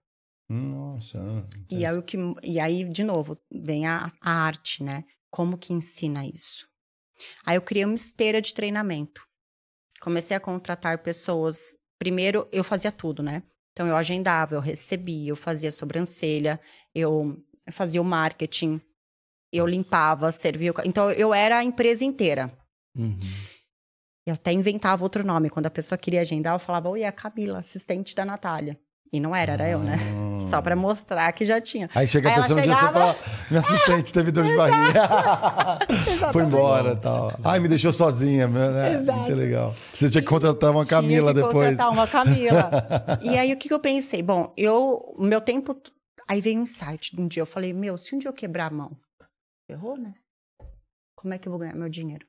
Nossa. 0.48 1.18
E 1.70 1.84
aí, 1.86 1.96
o 1.96 2.02
que, 2.02 2.16
e 2.42 2.58
aí, 2.60 2.84
de 2.84 3.04
novo, 3.04 3.38
vem 3.50 3.86
a, 3.86 4.12
a 4.20 4.30
arte, 4.30 4.82
né? 4.82 5.04
Como 5.30 5.58
que 5.58 5.72
ensina 5.72 6.26
isso? 6.26 6.68
Aí 7.44 7.56
eu 7.56 7.62
criei 7.62 7.84
uma 7.84 7.94
esteira 7.94 8.40
de 8.40 8.52
treinamento. 8.54 9.26
Comecei 10.00 10.36
a 10.36 10.40
contratar 10.40 10.98
pessoas. 11.02 11.74
Primeiro, 11.98 12.48
eu 12.52 12.62
fazia 12.62 12.92
tudo, 12.92 13.22
né? 13.22 13.42
Então, 13.72 13.86
eu 13.86 13.96
agendava, 13.96 14.54
eu 14.54 14.60
recebia, 14.60 15.30
eu 15.30 15.36
fazia 15.36 15.70
sobrancelha, 15.70 16.58
eu 16.94 17.42
fazia 17.70 18.00
o 18.00 18.04
marketing, 18.04 18.80
eu 19.52 19.66
limpava, 19.66 20.32
servia. 20.32 20.72
Então, 20.84 21.10
eu 21.10 21.32
era 21.34 21.58
a 21.58 21.64
empresa 21.64 22.04
inteira. 22.04 22.50
Uhum. 22.96 23.18
Eu 24.26 24.34
até 24.34 24.52
inventava 24.52 25.04
outro 25.04 25.24
nome. 25.24 25.50
Quando 25.50 25.66
a 25.66 25.70
pessoa 25.70 25.98
queria 25.98 26.20
agendar, 26.20 26.54
eu 26.54 26.58
falava, 26.58 26.88
oi, 26.88 27.02
é 27.02 27.06
a 27.06 27.12
Camila, 27.12 27.58
assistente 27.58 28.14
da 28.14 28.24
Natália. 28.24 28.78
E 29.12 29.20
não 29.20 29.34
era, 29.34 29.52
era 29.52 29.68
eu, 29.68 29.78
né? 29.78 29.96
Hum. 30.12 30.40
Só 30.40 30.60
pra 30.60 30.74
mostrar 30.76 31.32
que 31.32 31.46
já 31.46 31.60
tinha. 31.60 31.88
Aí 31.94 32.06
chega 32.06 32.28
a 32.28 32.32
Aí 32.32 32.36
pessoa 32.40 32.56
no 32.58 32.62
dia 32.62 32.74
você 32.74 32.80
chegava- 32.86 33.14
fala, 33.14 33.16
minha 33.50 33.60
assistente 33.60 34.12
teve 34.12 34.30
dor 34.32 34.44
de 34.44 34.54
barriga. 34.56 35.08
Foi 36.32 36.42
embora 36.42 36.92
e 36.92 36.96
tal. 36.96 37.32
Ai, 37.44 37.58
me 37.60 37.68
deixou 37.68 37.92
sozinha. 37.92 38.46
Né? 38.48 38.94
Exato. 38.94 39.18
Muito 39.20 39.34
legal. 39.34 39.74
Você 39.92 40.10
tinha 40.10 40.20
que 40.22 40.28
contratar 40.28 40.70
uma 40.72 40.84
Tinha 40.84 41.00
Camila 41.00 41.32
que 41.32 41.40
depois. 41.40 41.70
contratar 41.70 41.90
uma 41.90 42.06
Camila. 42.06 42.70
e 43.22 43.38
aí, 43.38 43.52
o 43.52 43.56
que, 43.56 43.68
que 43.68 43.74
eu 43.74 43.80
pensei? 43.80 44.22
Bom, 44.22 44.52
eu, 44.56 45.14
meu 45.18 45.40
tempo. 45.40 45.74
Aí 46.28 46.40
veio 46.40 46.58
um 46.58 46.62
insight 46.62 47.14
de 47.14 47.22
um 47.22 47.28
dia. 47.28 47.42
Eu 47.42 47.46
falei, 47.46 47.72
meu, 47.72 47.96
se 47.96 48.14
um 48.14 48.18
dia 48.18 48.28
eu 48.28 48.34
quebrar 48.34 48.66
a 48.66 48.74
mão, 48.74 48.90
ferrou, 49.70 49.96
né? 49.96 50.12
Como 51.16 51.32
é 51.32 51.38
que 51.38 51.46
eu 51.48 51.52
vou 51.52 51.60
ganhar 51.60 51.74
meu 51.74 51.88
dinheiro? 51.88 52.26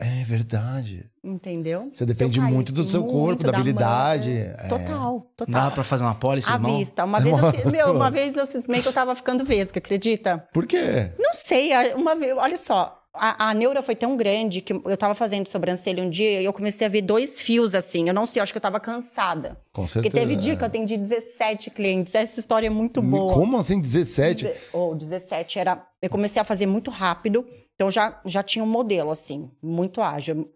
É 0.00 0.22
verdade. 0.24 1.06
Entendeu? 1.24 1.90
Você 1.92 2.06
depende 2.06 2.40
muito 2.40 2.72
do 2.72 2.86
seu 2.88 3.02
corpo, 3.02 3.26
muito 3.26 3.44
da 3.46 3.52
mão, 3.52 3.60
habilidade. 3.60 4.30
é, 4.30 4.56
É. 4.58 4.68
Total, 4.68 5.20
total. 5.36 5.46
Dá 5.64 5.70
pra 5.72 5.82
fazer 5.82 6.04
uma 6.04 6.14
pólice 6.14 6.48
À 6.48 6.56
mão? 6.58 6.76
vista. 6.78 7.04
Uma 7.04 7.18
vez, 7.20 7.36
eu, 7.64 7.70
meu, 7.70 7.92
uma 7.92 8.08
vez 8.10 8.36
eu 8.36 8.46
cismei 8.46 8.80
que 8.80 8.86
eu 8.88 8.92
tava 8.92 9.14
ficando 9.16 9.44
vesga, 9.44 9.78
acredita? 9.78 10.46
Por 10.52 10.66
quê? 10.66 11.12
Não 11.18 11.34
sei, 11.34 11.72
a- 11.72 11.96
uma 11.96 12.14
vez, 12.14 12.32
olha 12.36 12.56
só, 12.56 12.96
a, 13.14 13.50
a 13.50 13.54
neura 13.54 13.82
foi 13.82 13.96
tão 13.96 14.16
grande 14.16 14.60
que 14.60 14.72
eu 14.72 14.96
tava 14.96 15.14
fazendo 15.14 15.46
sobrancelha 15.46 16.02
um 16.02 16.10
dia 16.10 16.40
e 16.40 16.44
eu 16.44 16.52
comecei 16.52 16.86
a 16.86 16.90
ver 16.90 17.02
dois 17.02 17.40
fios 17.40 17.74
assim. 17.74 18.06
Eu 18.08 18.14
não 18.14 18.26
sei, 18.26 18.40
eu 18.40 18.42
acho 18.42 18.52
que 18.52 18.56
eu 18.58 18.62
tava 18.62 18.78
cansada. 18.78 19.58
Com 19.72 19.82
Porque 19.82 19.92
certeza. 19.92 20.16
teve 20.16 20.36
dia 20.36 20.56
que 20.56 20.62
eu 20.62 20.66
atendi 20.66 20.96
17 20.96 21.70
clientes. 21.70 22.14
Essa 22.14 22.38
história 22.38 22.66
é 22.66 22.70
muito 22.70 23.00
boa. 23.02 23.32
Como 23.34 23.56
assim 23.56 23.80
17? 23.80 24.44
Deze- 24.44 24.56
Ou 24.72 24.94
17 24.94 25.58
era. 25.58 25.84
Eu 26.00 26.10
comecei 26.10 26.40
a 26.40 26.44
fazer 26.44 26.66
muito 26.66 26.90
rápido, 26.90 27.44
então 27.74 27.90
já, 27.90 28.20
já 28.24 28.42
tinha 28.42 28.64
um 28.64 28.68
modelo, 28.68 29.10
assim, 29.10 29.50
muito 29.60 30.00
ágil. 30.00 30.48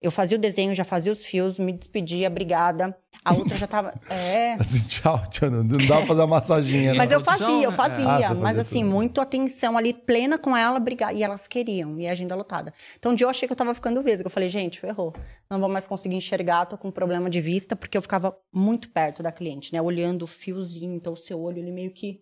Eu 0.00 0.10
fazia 0.10 0.36
o 0.36 0.40
desenho, 0.40 0.74
já 0.74 0.84
fazia 0.84 1.10
os 1.10 1.24
fios, 1.24 1.58
me 1.58 1.72
despedia, 1.72 2.28
obrigada. 2.28 2.96
A 3.24 3.32
outra 3.34 3.56
já 3.56 3.66
tava. 3.66 3.94
É. 4.10 4.52
Assim, 4.54 4.86
tchau, 4.86 5.22
tchau. 5.30 5.50
Não, 5.50 5.66
dá 5.66 5.96
pra 5.96 6.06
fazer 6.06 6.20
uma 6.20 6.26
massaginha. 6.26 6.94
Mas 6.94 7.10
não. 7.10 7.16
eu 7.18 7.24
fazia, 7.24 7.46
eu 7.64 7.70
Ah, 7.70 7.72
fazia. 7.72 8.04
fazia 8.06 8.34
mas 8.34 8.58
assim, 8.58 8.82
tudo. 8.82 8.92
muito 8.92 9.20
atenção 9.20 9.76
ali, 9.76 9.92
plena 9.94 10.38
com 10.38 10.56
ela, 10.56 10.78
brigar. 10.78 11.14
E 11.16 11.22
elas 11.22 11.48
queriam, 11.48 11.98
e 11.98 12.06
a 12.06 12.12
agenda 12.12 12.34
lotada. 12.34 12.72
Então, 12.98 13.12
um 13.12 13.14
dia 13.14 13.24
eu 13.24 13.30
achei 13.30 13.48
que 13.48 13.52
eu 13.52 13.56
tava 13.56 13.74
ficando 13.74 14.02
vesga. 14.02 14.26
Eu 14.26 14.30
falei, 14.30 14.48
gente, 14.48 14.78
ferrou. 14.78 15.12
Não 15.50 15.58
vou 15.58 15.68
mais 15.68 15.86
conseguir 15.88 16.14
enxergar, 16.16 16.66
tô 16.66 16.76
com 16.76 16.90
problema 16.90 17.30
de 17.30 17.40
vista, 17.40 17.74
porque 17.74 17.96
eu 17.96 18.02
ficava 18.02 18.36
muito 18.52 18.90
perto 18.90 19.22
da 19.22 19.32
cliente, 19.32 19.72
né? 19.72 19.80
Olhando 19.80 20.22
o 20.22 20.28
fiozinho, 20.28 20.94
então 20.94 21.14
o 21.14 21.16
seu 21.16 21.40
olho, 21.40 21.58
ele 21.58 21.72
meio 21.72 21.90
que. 21.90 22.20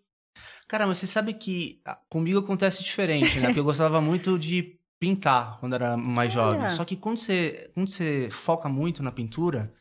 Cara, 0.69 0.87
mas 0.87 0.99
você 0.99 1.07
sabe 1.07 1.35
que 1.35 1.81
ah, 1.85 1.99
comigo 2.09 2.39
acontece 2.39 2.83
diferente, 2.83 3.39
né? 3.41 3.47
Porque 3.49 3.61
eu 3.61 3.65
gostava 3.65 4.01
muito 4.01 4.39
de 4.39 4.79
pintar 5.05 5.59
quando 5.61 5.75
era 5.75 5.97
mais 5.97 6.33
jovem. 6.33 6.67
Só 6.71 6.85
que 6.85 6.97
quando 6.97 7.19
você, 7.19 7.71
quando 7.75 7.89
você 7.89 8.29
foca 8.31 8.69
muito 8.71 9.03
na 9.03 9.13
pintura, 9.13 9.75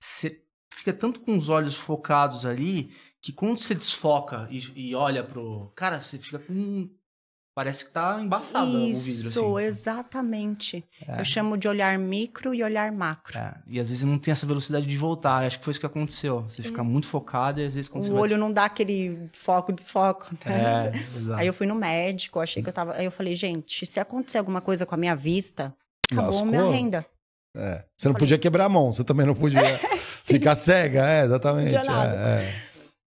você 0.00 0.42
fica 0.72 0.92
tanto 0.92 1.20
com 1.20 1.36
os 1.36 1.48
olhos 1.48 1.76
focados 1.76 2.44
ali 2.44 2.92
que 3.22 3.32
quando 3.32 3.58
você 3.58 3.74
desfoca 3.74 4.48
e, 4.50 4.88
e 4.88 4.94
olha 4.94 5.22
pro. 5.22 5.72
Cara, 5.76 6.00
você 6.00 6.18
fica 6.18 6.40
com. 6.40 6.90
Parece 7.54 7.84
que 7.84 7.92
tá 7.92 8.20
embaçado 8.20 8.66
o 8.66 8.72
vidro, 8.72 8.90
Isso, 8.98 9.56
assim. 9.56 9.64
exatamente. 9.64 10.84
É. 11.06 11.20
Eu 11.20 11.24
chamo 11.24 11.56
de 11.56 11.68
olhar 11.68 11.96
micro 11.96 12.52
e 12.52 12.64
olhar 12.64 12.90
macro. 12.90 13.38
É, 13.38 13.54
e 13.68 13.78
às 13.78 13.88
vezes 13.90 14.02
não 14.02 14.18
tem 14.18 14.32
essa 14.32 14.44
velocidade 14.44 14.86
de 14.86 14.96
voltar. 14.96 15.44
Acho 15.44 15.58
que 15.60 15.64
foi 15.64 15.70
isso 15.70 15.78
que 15.78 15.86
aconteceu. 15.86 16.42
Você 16.48 16.62
fica 16.64 16.82
muito 16.82 17.06
focado 17.06 17.60
e 17.60 17.64
às 17.64 17.72
vezes 17.74 17.88
quando 17.88 18.02
você 18.02 18.10
o 18.10 18.14
vai 18.14 18.22
olho 18.22 18.36
não 18.38 18.52
dá 18.52 18.64
aquele 18.64 19.30
foco, 19.32 19.72
desfoco. 19.72 20.34
né? 20.44 20.90
É, 20.92 20.96
exato. 21.16 21.40
Aí 21.40 21.46
eu 21.46 21.54
fui 21.54 21.66
no 21.66 21.76
médico, 21.76 22.40
achei 22.40 22.60
que 22.60 22.68
eu 22.68 22.72
tava. 22.72 22.94
Aí 22.96 23.04
eu 23.04 23.10
falei, 23.12 23.36
gente, 23.36 23.86
se 23.86 24.00
acontecer 24.00 24.38
alguma 24.38 24.60
coisa 24.60 24.84
com 24.84 24.94
a 24.96 24.98
minha 24.98 25.14
vista, 25.14 25.72
acabou 26.10 26.30
Lascou? 26.32 26.46
minha 26.46 26.64
renda. 26.70 27.06
É. 27.56 27.84
Você 27.96 28.08
não 28.08 28.16
podia 28.16 28.36
quebrar 28.36 28.64
a 28.64 28.68
mão, 28.68 28.92
você 28.92 29.04
também 29.04 29.24
não 29.24 29.34
podia 29.34 29.60
ficar 30.26 30.56
cega, 30.56 31.08
é, 31.08 31.24
exatamente. 31.24 31.72
Não 31.72 31.82
tinha 31.82 31.94
nada. 31.94 32.16
é, 32.16 32.42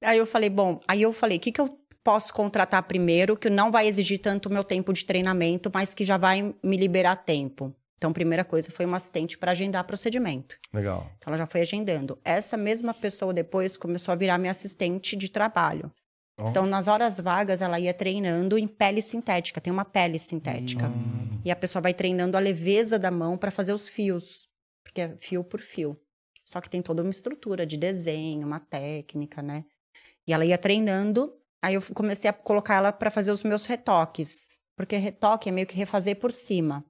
é. 0.04 0.08
Aí 0.10 0.18
eu 0.18 0.26
falei, 0.26 0.50
bom, 0.50 0.80
aí 0.88 1.02
eu 1.02 1.12
falei, 1.12 1.38
o 1.38 1.42
que, 1.42 1.52
que 1.52 1.60
eu 1.60 1.78
posso 2.08 2.34
contratar 2.34 2.84
primeiro, 2.84 3.36
que 3.36 3.50
não 3.50 3.70
vai 3.70 3.86
exigir 3.86 4.22
tanto 4.22 4.48
o 4.48 4.54
meu 4.54 4.64
tempo 4.64 4.94
de 4.94 5.04
treinamento, 5.04 5.70
mas 5.74 5.94
que 5.94 6.06
já 6.06 6.16
vai 6.16 6.56
me 6.64 6.78
liberar 6.78 7.18
tempo. 7.18 7.70
Então, 7.98 8.14
primeira 8.14 8.46
coisa 8.46 8.72
foi 8.72 8.86
uma 8.86 8.96
assistente 8.96 9.38
para 9.38 9.52
agendar 9.52 9.84
procedimento. 9.84 10.56
Legal. 10.74 11.12
Então, 11.18 11.34
ela 11.34 11.38
já 11.38 11.46
foi 11.46 11.60
agendando. 11.60 12.18
Essa 12.24 12.56
mesma 12.56 12.94
pessoa 12.94 13.34
depois 13.34 13.76
começou 13.76 14.14
a 14.14 14.16
virar 14.16 14.38
minha 14.38 14.52
assistente 14.52 15.18
de 15.18 15.28
trabalho. 15.28 15.92
Ó. 16.40 16.50
Então, 16.50 16.66
nas 16.66 16.88
horas 16.88 17.20
vagas, 17.20 17.62
ela 17.62 17.78
ia 17.78 17.94
treinando 17.94 18.58
em 18.58 18.68
pele 18.68 19.02
sintética. 19.02 19.60
Tem 19.60 19.74
uma 19.74 19.84
pele 19.84 20.18
sintética. 20.18 20.90
E 21.44 21.52
a 21.52 21.58
pessoa 21.58 21.82
vai 21.82 21.94
treinando 21.94 22.38
a 22.38 22.40
leveza 22.40 22.98
da 22.98 23.12
mão 23.12 23.38
para 23.38 23.52
fazer 23.52 23.74
os 23.74 23.90
fios. 23.90 24.48
Porque 24.82 25.02
é 25.02 25.18
fio 25.18 25.44
por 25.44 25.60
fio. 25.60 25.98
Só 26.46 26.62
que 26.62 26.70
tem 26.70 26.82
toda 26.82 27.02
uma 27.02 27.12
estrutura 27.12 27.66
de 27.66 27.76
desenho, 27.76 28.48
uma 28.48 28.62
técnica, 28.62 29.42
né? 29.42 29.66
E 30.26 30.32
ela 30.32 30.46
ia 30.46 30.58
treinando. 30.58 31.34
Aí 31.68 31.74
eu 31.74 31.82
comecei 31.94 32.30
a 32.30 32.34
colocar 32.34 32.76
ela 32.76 32.94
para 32.94 33.12
fazer 33.12 33.30
os 33.30 33.44
meus 33.44 33.66
retoques. 33.66 34.58
Porque 34.74 34.96
retoque 34.96 35.50
é 35.50 35.52
meio 35.52 35.68
que 35.68 35.76
refazer 35.76 36.18
por 36.18 36.32
cima. 36.32 36.82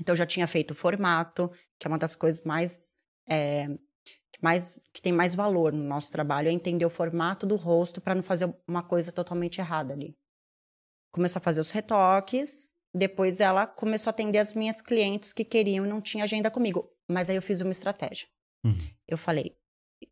Então, 0.00 0.12
eu 0.12 0.16
já 0.16 0.24
tinha 0.24 0.46
feito 0.46 0.70
o 0.70 0.74
formato, 0.76 1.50
que 1.76 1.84
é 1.84 1.88
uma 1.88 1.98
das 1.98 2.14
coisas 2.14 2.44
mais 2.44 2.94
é, 3.28 3.66
que 4.32 4.38
mais 4.40 4.80
que 4.94 5.02
tem 5.02 5.12
mais 5.12 5.34
valor 5.34 5.72
no 5.72 5.82
nosso 5.82 6.12
trabalho 6.12 6.46
é 6.46 6.52
entender 6.52 6.86
o 6.86 6.90
formato 6.90 7.44
do 7.44 7.56
rosto 7.56 8.00
para 8.00 8.14
não 8.14 8.22
fazer 8.22 8.48
uma 8.68 8.84
coisa 8.84 9.10
totalmente 9.10 9.58
errada 9.58 9.94
ali. 9.94 10.16
Começou 11.10 11.40
a 11.40 11.42
fazer 11.42 11.60
os 11.60 11.72
retoques, 11.72 12.72
depois 12.94 13.40
ela 13.40 13.66
começou 13.66 14.10
a 14.10 14.12
atender 14.12 14.38
as 14.38 14.54
minhas 14.54 14.80
clientes 14.80 15.32
que 15.32 15.44
queriam 15.44 15.84
e 15.84 15.88
não 15.88 16.00
tinha 16.00 16.22
agenda 16.22 16.52
comigo. 16.52 16.88
Mas 17.10 17.28
aí 17.28 17.34
eu 17.34 17.42
fiz 17.42 17.60
uma 17.60 17.72
estratégia. 17.72 18.28
Uhum. 18.64 18.78
Eu 19.08 19.18
falei, 19.18 19.57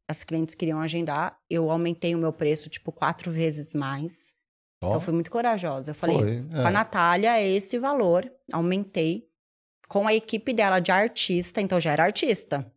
as 0.09 0.25
clientes 0.25 0.55
queriam 0.55 0.81
agendar, 0.81 1.38
eu 1.49 1.70
aumentei 1.70 2.14
o 2.14 2.18
meu 2.18 2.33
preço 2.33 2.68
tipo 2.68 2.90
quatro 2.92 3.31
vezes 3.33 3.72
mais. 3.72 4.35
Ó. 4.83 4.87
Então 4.88 4.94
eu 4.94 5.01
fui 5.01 5.12
muito 5.14 5.31
corajosa. 5.31 5.90
Eu 5.90 5.94
falei, 5.94 6.18
Foi, 6.18 6.46
é. 6.61 6.64
a 6.66 6.70
Natália 6.70 7.38
é 7.38 7.46
esse 7.49 7.79
valor, 7.79 8.31
aumentei. 8.53 9.27
Com 9.88 10.09
a 10.09 10.12
equipe 10.14 10.53
dela 10.53 10.81
de 10.81 10.90
artista, 10.90 11.61
então 11.61 11.79
já 11.79 11.92
era 11.92 12.03
artista. 12.05 12.70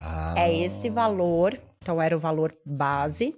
Ah. 0.00 0.34
É 0.36 0.54
esse 0.54 0.90
valor, 0.90 1.58
então 1.80 2.00
era 2.02 2.14
o 2.14 2.20
valor 2.20 2.54
base. 2.64 3.34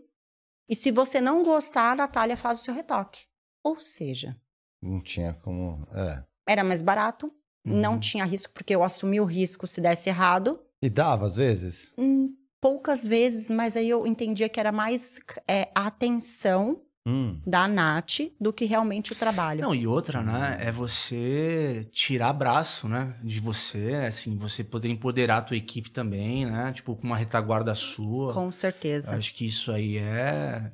E 0.69 0.75
se 0.75 0.91
você 0.91 1.21
não 1.21 1.45
gostar, 1.45 1.93
a 1.93 1.95
Natália 1.95 2.37
faz 2.37 2.61
o 2.61 2.65
seu 2.65 2.75
retoque. 2.75 3.27
Ou 3.63 3.79
seja, 3.79 4.37
Não 4.83 5.01
tinha 5.01 5.33
como. 5.35 5.87
É. 5.93 6.25
era 6.49 6.65
mais 6.65 6.83
barato, 6.83 7.27
Uhum. 7.67 7.81
não 7.81 7.99
tinha 8.01 8.25
risco, 8.25 8.53
porque 8.53 8.75
eu 8.75 8.83
assumi 8.83 9.21
o 9.21 9.25
risco 9.25 9.67
se 9.67 9.81
desse 9.81 10.09
errado. 10.11 10.61
E 10.83 10.91
dava, 10.91 11.25
às 11.27 11.37
vezes? 11.37 11.95
Hum, 11.97 12.35
poucas 12.65 13.07
vezes, 13.07 13.51
mas 13.51 13.77
aí 13.77 13.91
eu 13.91 14.07
entendia 14.07 14.49
que 14.49 14.59
era 14.59 14.73
mais 14.73 15.21
é, 15.47 15.69
a 15.75 15.87
atenção 15.87 16.81
Hum. 17.07 17.39
da 17.47 17.69
Nath 17.69 18.21
do 18.41 18.51
que 18.51 18.65
realmente 18.65 19.13
o 19.13 19.15
trabalho. 19.15 19.61
Não, 19.61 19.75
e 19.75 19.87
outra, 19.87 20.23
né, 20.23 20.57
é 20.59 20.73
você 20.73 21.87
tirar 21.93 22.33
braço, 22.33 22.89
né, 22.89 23.15
de 23.23 23.39
você, 23.41 24.07
assim, 24.09 24.39
você 24.39 24.65
poder 24.65 24.89
empoderar 24.89 25.37
a 25.37 25.43
tua 25.43 25.59
equipe 25.59 25.91
também, 25.91 26.47
né, 26.47 26.73
tipo, 26.73 26.97
com 26.97 27.07
uma 27.07 27.19
retaguarda 27.19 27.75
sua. 27.75 28.33
Com 28.33 28.51
certeza. 28.51 29.13
Eu 29.13 29.19
acho 29.19 29.35
que 29.35 29.45
isso 29.45 29.71
aí 29.71 29.99
é, 29.99 30.73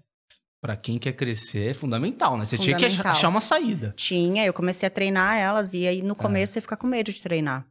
Pra 0.63 0.77
quem 0.77 0.99
quer 0.99 1.15
crescer, 1.15 1.71
é 1.71 1.75
fundamental, 1.75 2.37
né? 2.37 2.45
Você 2.45 2.59
tinha 2.59 2.77
que 2.77 2.85
achar, 2.85 2.97
Fundamental. 2.99 3.13
achar 3.19 3.29
uma 3.31 3.41
saída. 3.41 3.95
Tinha, 3.97 4.45
eu 4.45 4.53
comecei 4.53 4.87
a 4.87 4.91
treinar 4.91 5.39
elas 5.39 5.73
e 5.73 5.89
aí 5.89 6.03
no 6.03 6.15
começo 6.15 6.53
você 6.53 6.61
fica 6.61 6.77
com 6.77 6.87
medo 6.87 7.11
de 7.11 7.19
treinar. 7.23 7.67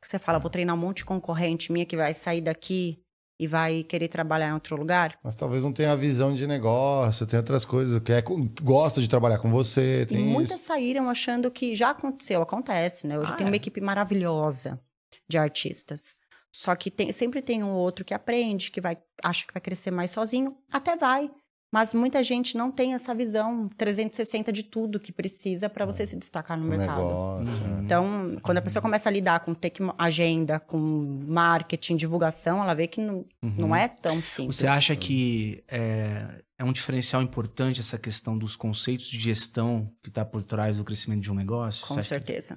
Que 0.00 0.08
Você 0.08 0.18
fala, 0.18 0.38
vou 0.38 0.48
treinar 0.48 0.74
um 0.74 0.78
monte 0.78 0.98
de 0.98 1.04
concorrente 1.04 1.70
minha 1.70 1.84
que 1.84 1.94
vai 1.98 2.14
sair 2.14 2.40
daqui 2.40 3.03
e 3.38 3.46
vai 3.46 3.82
querer 3.82 4.08
trabalhar 4.08 4.48
em 4.48 4.52
outro 4.54 4.76
lugar. 4.76 5.18
Mas 5.22 5.34
talvez 5.34 5.64
não 5.64 5.72
tenha 5.72 5.92
a 5.92 5.96
visão 5.96 6.32
de 6.34 6.46
negócio, 6.46 7.26
tem 7.26 7.38
outras 7.38 7.64
coisas, 7.64 7.98
que 8.00 8.12
é, 8.12 8.22
gosta 8.62 9.00
de 9.00 9.08
trabalhar 9.08 9.38
com 9.38 9.50
você, 9.50 10.06
E 10.10 10.16
muitas 10.16 10.56
isso. 10.58 10.66
saíram 10.66 11.08
achando 11.10 11.50
que 11.50 11.74
já 11.74 11.90
aconteceu, 11.90 12.40
acontece, 12.42 13.06
né? 13.06 13.18
Hoje 13.18 13.32
Ah, 13.32 13.36
tem 13.36 13.46
uma 13.46 13.56
é? 13.56 13.58
equipe 13.58 13.80
maravilhosa 13.80 14.80
de 15.28 15.36
artistas. 15.38 16.16
Só 16.52 16.76
que 16.76 16.88
tem- 16.90 17.10
sempre 17.10 17.42
tem 17.42 17.64
um 17.64 17.72
outro 17.72 18.04
que 18.04 18.14
aprende, 18.14 18.70
que 18.70 18.80
vai 18.80 18.96
acha 19.22 19.44
que 19.46 19.52
vai 19.52 19.60
crescer 19.60 19.90
mais 19.90 20.12
sozinho, 20.12 20.56
até 20.72 20.94
vai. 20.96 21.28
Mas 21.74 21.92
muita 21.92 22.22
gente 22.22 22.56
não 22.56 22.70
tem 22.70 22.94
essa 22.94 23.12
visão 23.12 23.68
360 23.76 24.52
de 24.52 24.62
tudo 24.62 25.00
que 25.00 25.10
precisa 25.10 25.68
para 25.68 25.84
você 25.84 26.06
se 26.06 26.14
destacar 26.16 26.56
no 26.56 26.64
O 26.64 26.68
mercado. 26.68 26.98
negócio. 26.98 27.64
Uhum. 27.64 27.78
é. 27.78 27.82
Então, 27.82 28.36
quando 28.42 28.58
a 28.58 28.62
pessoa 28.62 28.80
começa 28.80 29.08
a 29.08 29.12
lidar 29.12 29.40
com 29.40 29.52
ter 29.52 29.70
que 29.70 29.82
agenda, 29.98 30.60
com 30.60 30.78
marketing, 31.26 31.96
divulgação, 31.96 32.62
ela 32.62 32.74
vê 32.74 32.86
que 32.86 33.00
não, 33.00 33.26
não 33.42 33.74
é 33.74 33.88
tão 33.88 34.22
simples. 34.22 34.54
Você 34.54 34.68
acha 34.68 34.94
que 34.94 35.64
é, 35.66 36.44
é 36.56 36.62
um 36.62 36.72
diferencial 36.72 37.20
importante 37.20 37.80
essa 37.80 37.98
questão 37.98 38.38
dos 38.38 38.54
conceitos 38.54 39.06
de 39.08 39.18
gestão 39.18 39.90
que 40.00 40.10
está 40.10 40.24
por 40.24 40.44
trás 40.44 40.76
do 40.76 40.84
crescimento 40.84 41.22
de 41.22 41.32
um 41.32 41.34
negócio? 41.34 41.84
Com 41.88 41.96
que- 41.96 42.04
certeza. 42.04 42.56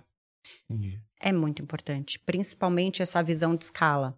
Entendi. 0.69 1.01
É 1.19 1.31
muito 1.33 1.59
importante, 1.59 2.19
principalmente 2.19 3.01
essa 3.01 3.23
visão 3.23 3.55
de 3.55 3.63
escala. 3.63 4.15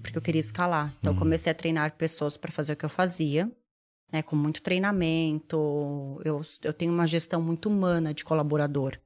Porque 0.00 0.16
eu 0.16 0.22
queria 0.22 0.40
escalar. 0.40 0.94
Então, 1.00 1.12
eu 1.12 1.18
comecei 1.18 1.50
a 1.50 1.54
treinar 1.54 1.96
pessoas 1.96 2.36
para 2.36 2.52
fazer 2.52 2.72
o 2.74 2.76
que 2.76 2.84
eu 2.84 2.88
fazia, 2.88 3.50
né, 4.12 4.22
com 4.22 4.36
muito 4.36 4.62
treinamento. 4.62 6.20
Eu, 6.24 6.40
eu 6.62 6.72
tenho 6.72 6.92
uma 6.92 7.06
gestão 7.06 7.40
muito 7.40 7.68
humana 7.68 8.12
de 8.12 8.24
colaborador. 8.24 8.98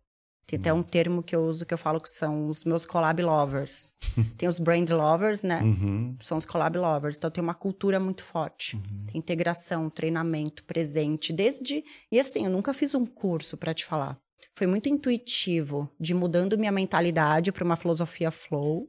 Tem 0.46 0.58
até 0.58 0.72
um 0.72 0.82
termo 0.82 1.22
que 1.22 1.34
eu 1.34 1.42
uso 1.46 1.64
que 1.64 1.72
eu 1.72 1.78
falo 1.78 1.98
que 1.98 2.08
são 2.08 2.48
os 2.48 2.64
meus 2.64 2.84
collab 2.84 3.22
lovers. 3.22 3.94
Tem 4.36 4.46
os 4.46 4.58
brand 4.58 4.88
lovers, 4.90 5.42
né? 5.42 5.62
Uhum. 5.62 6.16
São 6.20 6.36
os 6.36 6.44
collab 6.44 6.76
lovers. 6.76 7.16
Então, 7.16 7.30
tem 7.30 7.42
uma 7.42 7.54
cultura 7.54 7.98
muito 7.98 8.22
forte. 8.22 8.78
Tem 9.10 9.18
integração, 9.18 9.88
treinamento, 9.88 10.62
presente. 10.64 11.32
Desde. 11.32 11.82
E 12.12 12.20
assim, 12.20 12.44
eu 12.44 12.50
nunca 12.50 12.74
fiz 12.74 12.94
um 12.94 13.06
curso 13.06 13.56
para 13.56 13.72
te 13.72 13.86
falar. 13.86 14.18
Foi 14.54 14.66
muito 14.66 14.86
intuitivo 14.88 15.88
de 15.98 16.12
mudando 16.12 16.58
minha 16.58 16.70
mentalidade 16.70 17.50
para 17.50 17.64
uma 17.64 17.76
filosofia 17.76 18.30
flow 18.30 18.88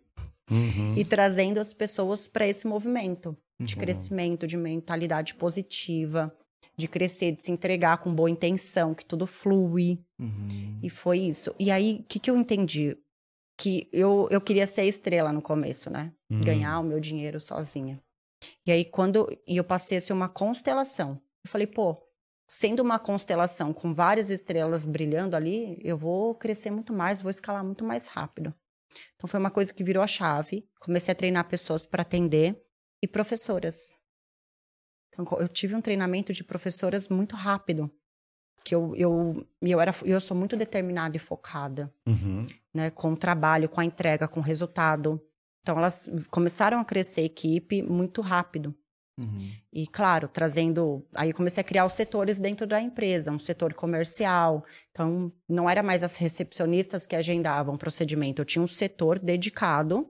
Uhum. 0.51 0.93
e 0.95 1.04
trazendo 1.04 1.60
as 1.60 1.73
pessoas 1.73 2.28
para 2.28 2.45
esse 2.45 2.67
movimento 2.67 3.36
de 3.59 3.75
Uhum. 3.75 3.81
crescimento, 3.81 4.47
de 4.47 4.57
mentalidade 4.57 5.35
positiva, 5.35 6.35
de 6.77 6.87
crescer, 6.87 7.31
de 7.31 7.43
se 7.43 7.51
entregar 7.51 7.97
com 7.99 8.13
boa 8.13 8.29
intenção, 8.29 8.93
que 8.93 9.05
tudo 9.05 9.25
flui. 9.25 9.99
Uhum. 10.19 10.79
E 10.83 10.89
foi 10.89 11.19
isso. 11.19 11.55
E 11.57 11.71
aí, 11.71 11.99
o 12.01 12.03
que, 12.03 12.19
que 12.19 12.29
eu 12.29 12.37
entendi? 12.37 12.97
Que 13.57 13.87
eu, 13.93 14.27
eu 14.29 14.41
queria 14.41 14.67
ser 14.67 14.81
a 14.81 14.85
estrela 14.85 15.31
no 15.31 15.41
começo, 15.41 15.89
né? 15.89 16.11
Uhum. 16.29 16.41
Ganhar 16.41 16.79
o 16.79 16.83
meu 16.83 16.99
dinheiro 16.99 17.39
sozinha. 17.39 18.01
E 18.67 18.71
aí, 18.71 18.83
quando 18.83 19.25
e 19.47 19.55
eu 19.57 19.63
passei 19.63 19.97
a 19.97 20.01
ser 20.01 20.11
uma 20.11 20.27
constelação, 20.27 21.17
eu 21.45 21.49
falei, 21.49 21.65
pô, 21.65 21.97
sendo 22.49 22.81
uma 22.81 22.99
constelação 22.99 23.73
com 23.73 23.93
várias 23.93 24.29
estrelas 24.29 24.83
brilhando 24.83 25.35
ali, 25.35 25.79
eu 25.81 25.97
vou 25.97 26.35
crescer 26.35 26.69
muito 26.69 26.91
mais, 26.91 27.21
vou 27.21 27.31
escalar 27.31 27.63
muito 27.63 27.85
mais 27.85 28.07
rápido. 28.07 28.53
Então, 29.15 29.27
foi 29.27 29.39
uma 29.39 29.51
coisa 29.51 29.73
que 29.73 29.83
virou 29.83 30.03
a 30.03 30.07
chave. 30.07 30.67
Comecei 30.79 31.11
a 31.11 31.15
treinar 31.15 31.47
pessoas 31.47 31.85
para 31.85 32.01
atender 32.01 32.61
e 33.01 33.08
professoras. 33.08 33.93
Então, 35.13 35.25
eu 35.39 35.47
tive 35.47 35.75
um 35.75 35.81
treinamento 35.81 36.34
de 36.34 36.43
professoras 36.43 37.08
muito 37.10 37.36
rápido. 37.36 37.89
que 38.63 38.73
eu, 38.73 38.95
eu, 38.95 39.45
e 39.62 39.71
eu, 39.71 39.79
era, 39.79 39.93
eu 40.03 40.19
sou 40.19 40.36
muito 40.36 40.58
determinada 40.58 41.15
e 41.15 41.19
focada, 41.19 41.93
Uhum. 42.08 42.45
né? 42.73 42.89
Com 42.89 43.13
o 43.13 43.17
trabalho, 43.17 43.69
com 43.69 43.79
a 43.79 43.86
entrega, 43.86 44.27
com 44.27 44.39
o 44.39 44.43
resultado. 44.43 45.21
Então, 45.62 45.77
elas 45.77 46.10
começaram 46.31 46.79
a 46.79 46.86
crescer 46.86 47.21
a 47.21 47.25
equipe 47.25 47.84
muito 47.84 48.21
rápido. 48.21 48.73
Uhum. 49.19 49.51
E, 49.71 49.86
claro, 49.88 50.27
trazendo. 50.27 51.05
Aí 51.13 51.29
eu 51.29 51.36
comecei 51.36 51.62
a 51.62 51.63
criar 51.63 51.86
os 51.86 51.93
setores 51.93 52.39
dentro 52.39 52.65
da 52.67 52.81
empresa, 52.81 53.31
um 53.31 53.38
setor 53.39 53.73
comercial. 53.75 54.65
Então, 54.91 55.31
não 55.47 55.69
era 55.69 55.84
mais 55.84 56.01
as 56.03 56.17
recepcionistas 56.17 57.05
que 57.05 57.15
agendavam 57.15 57.75
o 57.75 57.77
procedimento, 57.77 58.41
eu 58.41 58.45
tinha 58.45 58.63
um 58.63 58.67
setor 58.67 59.19
dedicado 59.19 60.10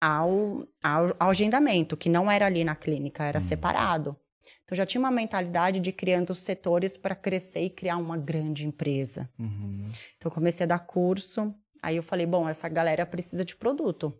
ao, 0.00 0.66
ao, 0.82 1.14
ao 1.18 1.30
agendamento, 1.30 1.96
que 1.96 2.08
não 2.08 2.30
era 2.30 2.46
ali 2.46 2.64
na 2.64 2.74
clínica, 2.76 3.24
era 3.24 3.40
separado. 3.40 4.16
Então, 4.64 4.76
já 4.76 4.86
tinha 4.86 5.00
uma 5.00 5.10
mentalidade 5.10 5.80
de 5.80 5.92
criando 5.92 6.30
os 6.30 6.38
setores 6.38 6.96
para 6.96 7.14
crescer 7.14 7.60
e 7.60 7.70
criar 7.70 7.96
uma 7.96 8.16
grande 8.16 8.66
empresa. 8.66 9.28
Uhum. 9.38 9.82
Então, 10.16 10.26
eu 10.26 10.30
comecei 10.30 10.64
a 10.64 10.68
dar 10.68 10.80
curso. 10.80 11.54
Aí 11.82 11.96
eu 11.96 12.02
falei, 12.02 12.26
bom, 12.26 12.48
essa 12.48 12.68
galera 12.68 13.06
precisa 13.06 13.44
de 13.44 13.56
produto. 13.56 14.12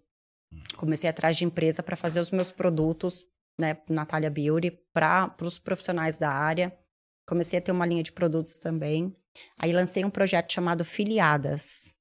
Comecei 0.76 1.08
atrás 1.08 1.36
de 1.36 1.44
empresa 1.44 1.82
para 1.82 1.96
fazer 1.96 2.20
os 2.20 2.30
meus 2.30 2.50
produtos, 2.50 3.26
né, 3.58 3.76
Natália 3.88 4.30
Beauty, 4.30 4.70
para 4.92 5.34
os 5.42 5.58
profissionais 5.58 6.18
da 6.18 6.30
área. 6.30 6.76
Comecei 7.26 7.58
a 7.58 7.62
ter 7.62 7.72
uma 7.72 7.84
linha 7.84 8.02
de 8.02 8.12
produtos 8.12 8.58
também. 8.58 9.14
Aí 9.58 9.72
lancei 9.72 10.04
um 10.04 10.10
projeto 10.10 10.52
chamado 10.52 10.84
Filiadas. 10.84 11.94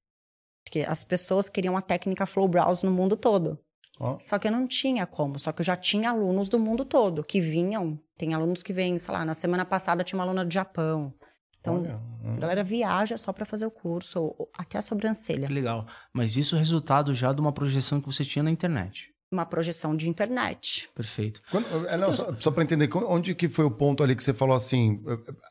Porque 0.64 0.80
as 0.80 1.04
pessoas 1.04 1.48
queriam 1.48 1.76
a 1.76 1.82
técnica 1.82 2.26
Flow 2.26 2.48
Browse 2.48 2.84
no 2.84 2.92
mundo 2.92 3.16
todo. 3.16 3.58
Ó. 4.00 4.16
Só 4.20 4.38
que 4.38 4.46
eu 4.48 4.52
não 4.52 4.66
tinha 4.66 5.06
como. 5.06 5.38
Só 5.38 5.50
que 5.52 5.60
eu 5.60 5.64
já 5.64 5.76
tinha 5.76 6.10
alunos 6.10 6.48
do 6.48 6.58
mundo 6.58 6.84
todo 6.84 7.24
que 7.24 7.40
vinham. 7.40 7.98
Tem 8.16 8.34
alunos 8.34 8.62
que 8.62 8.72
vêm, 8.72 8.98
sei 8.98 9.12
lá, 9.14 9.24
na 9.24 9.34
semana 9.34 9.64
passada 9.64 10.04
tinha 10.04 10.18
uma 10.18 10.24
aluna 10.24 10.44
do 10.44 10.52
Japão. 10.52 11.12
Então, 11.60 11.80
Olha, 11.80 12.00
a 12.36 12.36
galera 12.38 12.62
viaja 12.62 13.16
só 13.16 13.32
para 13.32 13.44
fazer 13.44 13.66
o 13.66 13.70
curso, 13.70 14.20
ou- 14.20 14.34
ou 14.38 14.48
até 14.56 14.78
a 14.78 14.82
sobrancelha. 14.82 15.48
Legal. 15.48 15.86
Mas 16.12 16.36
isso 16.36 16.54
é 16.54 16.58
resultado 16.58 17.12
já 17.12 17.32
de 17.32 17.40
uma 17.40 17.52
projeção 17.52 18.00
que 18.00 18.06
você 18.06 18.24
tinha 18.24 18.42
na 18.44 18.50
internet. 18.50 19.12
Uma 19.30 19.44
projeção 19.44 19.94
de 19.96 20.08
internet. 20.08 20.88
Perfeito. 20.94 21.42
Quando- 21.50 21.66
é, 21.88 21.96
não, 21.98 22.12
só, 22.12 22.32
só 22.38 22.50
para 22.50 22.62
entender, 22.62 22.88
onde 22.94 23.34
que 23.34 23.48
foi 23.48 23.64
o 23.64 23.70
ponto 23.70 24.02
ali 24.02 24.14
que 24.16 24.22
você 24.22 24.32
falou 24.32 24.56
assim? 24.56 25.02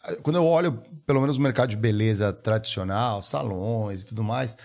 eh, 0.05 0.15
Quando 0.23 0.37
eu 0.37 0.45
olho, 0.45 0.81
pelo 1.05 1.19
menos 1.21 1.37
o 1.37 1.41
mercado 1.41 1.69
de 1.69 1.77
beleza 1.77 2.31
tradicional, 2.33 3.21
salões 3.21 4.03
e 4.03 4.07
tudo 4.07 4.23
mais, 4.23 4.57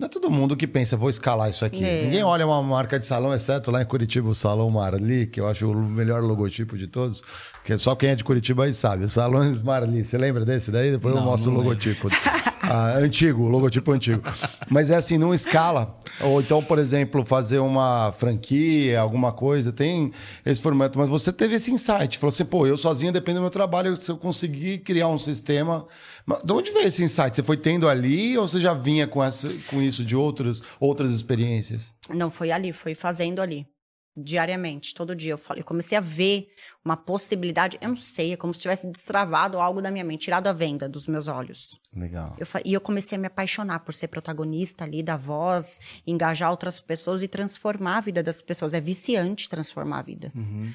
não 0.00 0.06
é 0.06 0.08
todo 0.08 0.30
mundo 0.30 0.56
que 0.56 0.66
pensa, 0.66 0.96
vou 0.96 1.10
escalar 1.10 1.50
isso 1.50 1.62
aqui. 1.62 1.84
É. 1.84 2.04
Ninguém 2.04 2.22
olha 2.24 2.46
uma 2.46 2.62
marca 2.62 2.98
de 2.98 3.04
salão, 3.04 3.34
exceto 3.34 3.70
lá 3.70 3.82
em 3.82 3.84
Curitiba, 3.84 4.26
o 4.30 4.34
Salão 4.34 4.70
Marli, 4.70 5.26
que 5.26 5.38
eu 5.38 5.46
acho 5.46 5.70
o 5.70 5.74
melhor 5.74 6.22
logotipo 6.22 6.78
de 6.78 6.86
todos. 6.86 7.22
Que 7.62 7.76
só 7.76 7.94
quem 7.94 8.08
é 8.08 8.14
de 8.14 8.24
Curitiba 8.24 8.64
aí 8.64 8.72
sabe. 8.72 9.04
O 9.04 9.08
Salões 9.10 9.60
Marli, 9.60 10.02
você 10.02 10.16
lembra 10.16 10.42
desse 10.46 10.70
daí? 10.70 10.90
Depois 10.90 11.14
eu 11.14 11.20
Não, 11.20 11.26
mostro 11.28 11.50
não 11.50 11.58
o 11.58 11.62
logotipo. 11.62 12.08
Ah, 12.72 12.98
antigo, 12.98 13.48
logotipo 13.48 13.90
antigo. 13.90 14.22
Mas 14.68 14.92
é 14.92 14.94
assim, 14.94 15.18
não 15.18 15.34
escala. 15.34 15.98
Ou 16.20 16.40
então, 16.40 16.62
por 16.62 16.78
exemplo, 16.78 17.24
fazer 17.24 17.58
uma 17.58 18.12
franquia, 18.12 19.00
alguma 19.00 19.32
coisa, 19.32 19.72
tem 19.72 20.12
esse 20.46 20.62
formato. 20.62 20.96
Mas 20.96 21.08
você 21.08 21.32
teve 21.32 21.56
esse 21.56 21.72
insight, 21.72 22.16
falou 22.16 22.32
assim, 22.32 22.44
pô, 22.44 22.68
eu 22.68 22.76
sozinho 22.76 23.12
dependo 23.12 23.40
do 23.40 23.42
meu 23.42 23.50
trabalho, 23.50 23.96
se 23.96 24.08
eu 24.08 24.16
conseguir 24.16 24.78
criar 24.78 25.08
um 25.08 25.18
sistema. 25.18 25.84
De 26.44 26.52
onde 26.52 26.70
veio 26.70 26.86
esse 26.86 27.02
insight? 27.02 27.34
Você 27.34 27.42
foi 27.42 27.56
tendo 27.56 27.88
ali 27.88 28.38
ou 28.38 28.46
você 28.46 28.60
já 28.60 28.72
vinha 28.72 29.04
com, 29.04 29.20
essa, 29.20 29.52
com 29.66 29.82
isso 29.82 30.04
de 30.04 30.14
outros, 30.14 30.62
outras 30.78 31.10
experiências? 31.10 31.92
Não 32.08 32.30
foi 32.30 32.52
ali, 32.52 32.72
foi 32.72 32.94
fazendo 32.94 33.42
ali. 33.42 33.66
Diariamente, 34.22 34.94
todo 34.94 35.14
dia. 35.14 35.32
Eu, 35.32 35.38
falei, 35.38 35.62
eu 35.62 35.64
comecei 35.64 35.96
a 35.96 36.00
ver 36.00 36.48
uma 36.84 36.96
possibilidade. 36.96 37.78
Eu 37.80 37.88
não 37.88 37.96
sei, 37.96 38.32
é 38.32 38.36
como 38.36 38.52
se 38.52 38.60
tivesse 38.60 38.86
destravado 38.86 39.58
algo 39.58 39.80
da 39.80 39.90
minha 39.90 40.04
mente, 40.04 40.24
tirado 40.24 40.46
a 40.46 40.52
venda 40.52 40.88
dos 40.88 41.06
meus 41.06 41.28
olhos. 41.28 41.80
Legal. 41.94 42.36
Eu 42.38 42.46
e 42.64 42.72
eu 42.72 42.80
comecei 42.80 43.16
a 43.16 43.20
me 43.20 43.26
apaixonar 43.26 43.80
por 43.80 43.94
ser 43.94 44.08
protagonista 44.08 44.84
ali 44.84 45.02
da 45.02 45.16
voz, 45.16 45.80
engajar 46.06 46.50
outras 46.50 46.80
pessoas 46.80 47.22
e 47.22 47.28
transformar 47.28 47.98
a 47.98 48.00
vida 48.00 48.22
das 48.22 48.42
pessoas. 48.42 48.74
É 48.74 48.80
viciante 48.80 49.48
transformar 49.48 50.00
a 50.00 50.02
vida. 50.02 50.32
Uhum. 50.34 50.72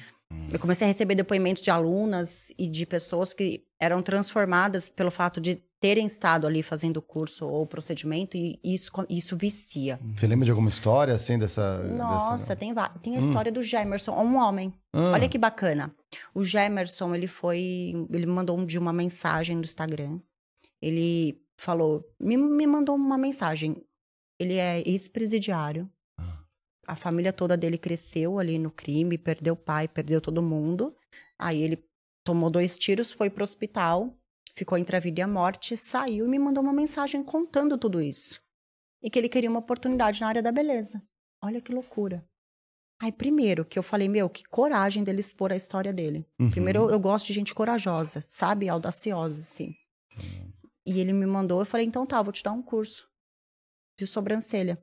Eu 0.50 0.58
comecei 0.58 0.86
a 0.86 0.88
receber 0.88 1.14
depoimentos 1.14 1.62
de 1.62 1.70
alunas 1.70 2.52
e 2.58 2.68
de 2.68 2.84
pessoas 2.84 3.32
que 3.32 3.64
eram 3.78 4.02
transformadas 4.02 4.88
pelo 4.88 5.10
fato 5.10 5.40
de 5.40 5.62
terem 5.86 6.06
estado 6.06 6.48
ali 6.48 6.64
fazendo 6.64 6.96
o 6.96 7.02
curso 7.02 7.46
ou 7.46 7.62
o 7.62 7.66
procedimento 7.66 8.36
e 8.36 8.58
isso, 8.64 8.90
isso 9.08 9.36
vicia. 9.36 10.00
Você 10.16 10.26
lembra 10.26 10.44
de 10.44 10.50
alguma 10.50 10.68
história 10.68 11.14
assim 11.14 11.38
dessa. 11.38 11.84
Nossa, 11.84 12.32
dessa... 12.32 12.56
tem, 12.56 12.74
tem 13.00 13.16
a 13.16 13.20
história 13.20 13.52
do 13.52 13.62
Gemerson, 13.62 14.12
um 14.20 14.36
homem. 14.36 14.74
Ah. 14.92 15.12
Olha 15.12 15.28
que 15.28 15.38
bacana. 15.38 15.92
O 16.34 16.44
Gemerson, 16.44 17.14
ele 17.14 17.28
foi. 17.28 17.92
Ele 18.10 18.26
mandou 18.26 18.58
um 18.58 18.66
dia 18.66 18.80
uma 18.80 18.92
mensagem 18.92 19.54
no 19.54 19.62
Instagram. 19.62 20.18
Ele 20.82 21.40
falou. 21.56 22.04
Me, 22.18 22.36
me 22.36 22.66
mandou 22.66 22.96
uma 22.96 23.16
mensagem. 23.16 23.76
Ele 24.40 24.54
é 24.54 24.82
ex-presidiário. 24.84 25.88
A 26.84 26.96
família 26.96 27.32
toda 27.32 27.56
dele 27.56 27.78
cresceu 27.78 28.40
ali 28.40 28.58
no 28.58 28.72
crime, 28.72 29.18
perdeu 29.18 29.54
o 29.54 29.56
pai, 29.56 29.86
perdeu 29.86 30.20
todo 30.20 30.42
mundo. 30.42 30.94
Aí 31.38 31.62
ele 31.62 31.84
tomou 32.24 32.50
dois 32.50 32.76
tiros, 32.76 33.12
foi 33.12 33.30
pro 33.30 33.44
hospital, 33.44 34.12
ficou 34.56 34.78
entre 34.78 34.96
a 34.96 35.00
vida 35.00 35.20
e 35.20 35.22
a 35.22 35.28
morte, 35.28 35.76
saiu 35.76 36.24
e 36.24 36.28
me 36.28 36.38
mandou 36.38 36.64
uma 36.64 36.72
mensagem 36.72 37.22
contando 37.22 37.76
tudo 37.76 38.00
isso. 38.00 38.40
E 39.02 39.10
que 39.10 39.18
ele 39.18 39.28
queria 39.28 39.50
uma 39.50 39.58
oportunidade 39.58 40.20
na 40.20 40.28
área 40.28 40.42
da 40.42 40.50
beleza. 40.50 41.02
Olha 41.42 41.60
que 41.60 41.72
loucura. 41.72 42.26
Aí, 43.00 43.12
primeiro, 43.12 43.64
que 43.64 43.78
eu 43.78 43.82
falei, 43.82 44.08
meu, 44.08 44.28
que 44.30 44.42
coragem 44.44 45.04
dele 45.04 45.20
expor 45.20 45.52
a 45.52 45.56
história 45.56 45.92
dele. 45.92 46.26
Uhum. 46.40 46.50
Primeiro, 46.50 46.84
eu, 46.84 46.90
eu 46.92 46.98
gosto 46.98 47.26
de 47.26 47.34
gente 47.34 47.54
corajosa, 47.54 48.24
sabe? 48.26 48.70
Audaciosa, 48.70 49.38
assim. 49.38 49.74
E 50.86 50.98
ele 50.98 51.12
me 51.12 51.26
mandou, 51.26 51.60
eu 51.60 51.66
falei, 51.66 51.84
então 51.84 52.06
tá, 52.06 52.22
vou 52.22 52.32
te 52.32 52.42
dar 52.42 52.52
um 52.52 52.62
curso 52.62 53.06
de 53.98 54.06
sobrancelha. 54.06 54.82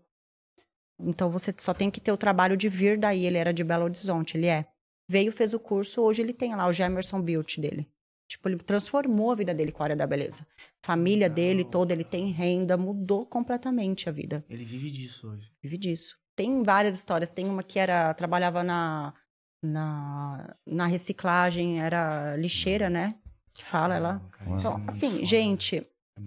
Então, 1.00 1.32
você 1.32 1.52
só 1.58 1.74
tem 1.74 1.90
que 1.90 2.00
ter 2.00 2.12
o 2.12 2.18
trabalho 2.18 2.56
de 2.56 2.70
vir 2.70 3.00
daí. 3.00 3.26
Ele 3.26 3.38
era 3.38 3.52
de 3.52 3.64
Belo 3.64 3.86
Horizonte, 3.86 4.38
ele 4.38 4.48
é. 4.48 4.68
Veio, 5.10 5.32
fez 5.32 5.54
o 5.54 5.60
curso, 5.60 6.02
hoje 6.02 6.22
ele 6.22 6.34
tem 6.34 6.56
lá 6.56 6.68
o 6.68 6.74
Gemerson 6.74 7.20
Beauty 7.20 7.60
dele. 7.60 7.93
Tipo, 8.34 8.50
ele 8.50 8.58
transformou 8.58 9.32
a 9.32 9.36
vida 9.36 9.54
dele 9.54 9.72
com 9.72 9.84
a 9.84 9.86
área 9.86 9.96
da 9.96 10.08
beleza. 10.08 10.46
Família 10.84 11.30
dele 11.30 11.63
toda, 11.63 11.93
ele 11.93 12.04
tem 12.04 12.32
renda, 12.32 12.76
mudou 12.76 13.28
completamente 13.28 14.10
a 14.10 14.12
vida 14.12 14.43
Ele 14.50 14.65
vive 14.65 14.89
disso 14.89 15.28
hoje. 15.30 15.52
vive 15.62 15.78
disso. 15.78 16.17
Tem 16.36 16.63
várias 16.63 16.96
histórias. 16.98 17.32
Tem 17.32 17.46
uma 17.46 17.62
que 17.62 17.78
era 17.78 18.12
trabalhava 18.15 18.63
na, 18.63 19.13
na, 19.63 20.56
na 20.65 20.88
reciclagem, 20.88 21.80
era 21.80 22.36
lixeira, 22.36 22.89
né? 22.89 23.13
Que 23.54 23.63
fala 23.63 23.96
ela. 23.96 24.19
Cara, 24.32 24.50
é 24.52 24.56
Então, 24.56 24.78
muito 24.80 24.89
assim, 24.89 25.12
foda. 25.12 25.26
gente, 25.26 25.76
É 25.78 26.22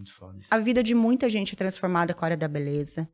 a 0.50 0.58
vida 0.58 0.80
de 0.84 0.94
muita 0.94 1.28
gente 1.28 1.54
é 1.54 1.56
transformada 1.56 2.14
com 2.14 2.24
a 2.24 2.26
área 2.26 2.36
da 2.36 2.46
beleza. 2.46 3.08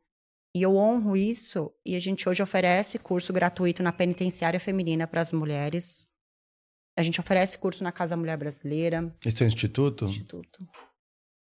E 0.55 0.61
eu 0.61 0.75
honro 0.75 1.17
isso. 1.17 1.73
E 1.83 1.95
a 1.95 1.99
gente 1.99 2.29
hoje 2.29 2.43
oferece 2.43 2.99
curso 2.99 3.33
gratuito 3.33 3.81
na 3.81 3.91
penitenciária 3.91 4.59
feminina 4.59 5.07
para 5.07 5.21
as 5.21 5.33
mulheres. 5.33 6.05
A 6.97 7.01
gente 7.03 7.19
oferece 7.19 7.57
curso 7.57 7.83
na 7.83 7.91
Casa 7.91 8.15
Mulher 8.15 8.37
Brasileira, 8.37 9.13
Esse 9.25 9.43
é 9.43 9.45
o 9.45 9.47
instituto? 9.47 10.05
Instituto. 10.05 10.59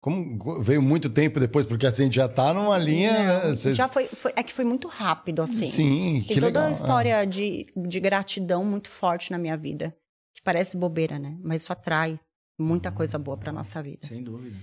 Como 0.02 0.62
veio 0.62 0.82
muito 0.82 1.10
tempo 1.10 1.40
depois, 1.42 1.66
porque 1.66 1.86
assim, 1.86 2.04
a 2.04 2.06
gente 2.06 2.16
já 2.16 2.30
tá 2.30 2.54
numa 2.54 2.78
linha. 2.78 3.44
Não, 3.46 3.50
Vocês- 3.56 3.76
Já 3.76 3.88
foi, 3.90 4.08
foi- 4.08 4.32
É 4.36 4.42
que 4.44 4.54
foi 4.54 4.64
muito 4.64 4.88
rápido, 4.88 5.42
assim. 5.42 5.68
Sim, 5.70 6.14
Tem 6.14 6.22
que 6.24 6.34
toda 6.36 6.46
legal. 6.48 6.64
uma 6.64 6.70
é. 6.70 6.72
história 6.72 7.26
de, 7.26 7.66
de 7.76 8.00
gratidão 8.00 8.64
muito 8.64 8.90
forte 8.90 9.30
na 9.32 9.38
minha 9.38 9.58
vida. 9.58 9.94
Que 10.34 10.42
parece 10.42 10.78
bobeira, 10.78 11.20
né? 11.20 11.38
Mas 11.44 11.64
isso 11.64 11.74
atrai 11.74 12.18
muita 12.58 12.92
coisa 12.92 13.18
boa 13.20 13.36
pra 13.38 13.52
nossa 13.52 13.82
vida. 13.84 14.08
Sem 14.08 14.24
dúvida. 14.24 14.56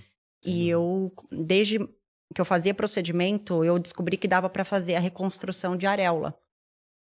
E 0.44 0.68
eu, 0.70 1.12
desde 1.30 1.80
que 2.34 2.40
eu 2.40 2.44
fazia 2.44 2.72
procedimento, 2.72 3.62
eu 3.62 3.78
descobri 3.78 4.16
que 4.16 4.28
dava 4.28 4.48
pra 4.48 4.64
fazer 4.64 4.94
a 4.94 5.00
reconstrução 5.00 5.76
de 5.76 5.86
areola. 5.86 6.34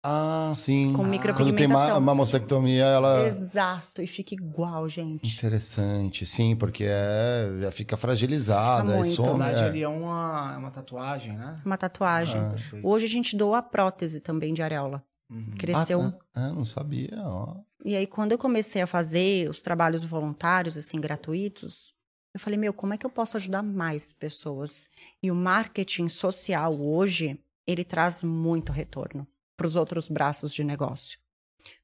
Ah, 0.02 0.54
sim. 0.56 0.88
Com 0.88 0.98
Quando 0.98 1.10
tem 1.10 1.10
micropigmentação. 1.10 1.94
ma 1.94 2.00
mamostectomia, 2.00 2.84
ela. 2.84 3.26
Exato, 3.26 4.00
e 4.00 4.06
fica 4.06 4.34
igual, 4.34 4.88
gente. 4.88 5.28
Interessante, 5.36 6.24
sim, 6.24 6.56
porque 6.56 6.84
é, 6.88 7.58
já 7.60 7.70
fica 7.70 7.96
fragilizada, 7.98 8.82
Fica 8.82 8.94
é 8.94 8.98
muito. 8.98 9.22
Na 9.22 9.46
verdade, 9.46 9.66
é. 9.66 9.68
ele 9.68 9.82
é 9.82 9.88
uma, 9.88 10.52
é 10.54 10.56
uma 10.58 10.70
tatuagem, 10.70 11.34
né? 11.34 11.56
Uma 11.64 11.76
tatuagem. 11.76 12.40
Ah. 12.40 12.54
Hoje 12.82 13.04
a 13.04 13.08
gente 13.08 13.36
doa 13.36 13.58
a 13.58 13.62
prótese 13.62 14.20
também 14.20 14.54
de 14.54 14.62
areola. 14.62 15.04
Uhum. 15.28 15.54
Cresceu. 15.58 16.00
Ah, 16.00 16.10
tá. 16.10 16.18
Ah, 16.34 16.52
não 16.52 16.64
sabia, 16.64 17.20
ó. 17.22 17.56
E 17.84 17.94
aí, 17.94 18.06
quando 18.06 18.32
eu 18.32 18.38
comecei 18.38 18.80
a 18.80 18.86
fazer 18.86 19.50
os 19.50 19.60
trabalhos 19.60 20.02
voluntários, 20.02 20.78
assim, 20.78 20.98
gratuitos, 20.98 21.92
eu 22.32 22.40
falei, 22.40 22.58
meu, 22.58 22.72
como 22.72 22.94
é 22.94 22.98
que 22.98 23.04
eu 23.04 23.10
posso 23.10 23.36
ajudar 23.36 23.62
mais 23.62 24.14
pessoas? 24.14 24.88
E 25.22 25.30
o 25.30 25.34
marketing 25.34 26.08
social 26.08 26.74
hoje, 26.80 27.38
ele 27.66 27.84
traz 27.84 28.22
muito 28.22 28.72
retorno 28.72 29.26
para 29.60 29.66
os 29.66 29.76
outros 29.76 30.08
braços 30.08 30.54
de 30.54 30.64
negócio. 30.64 31.18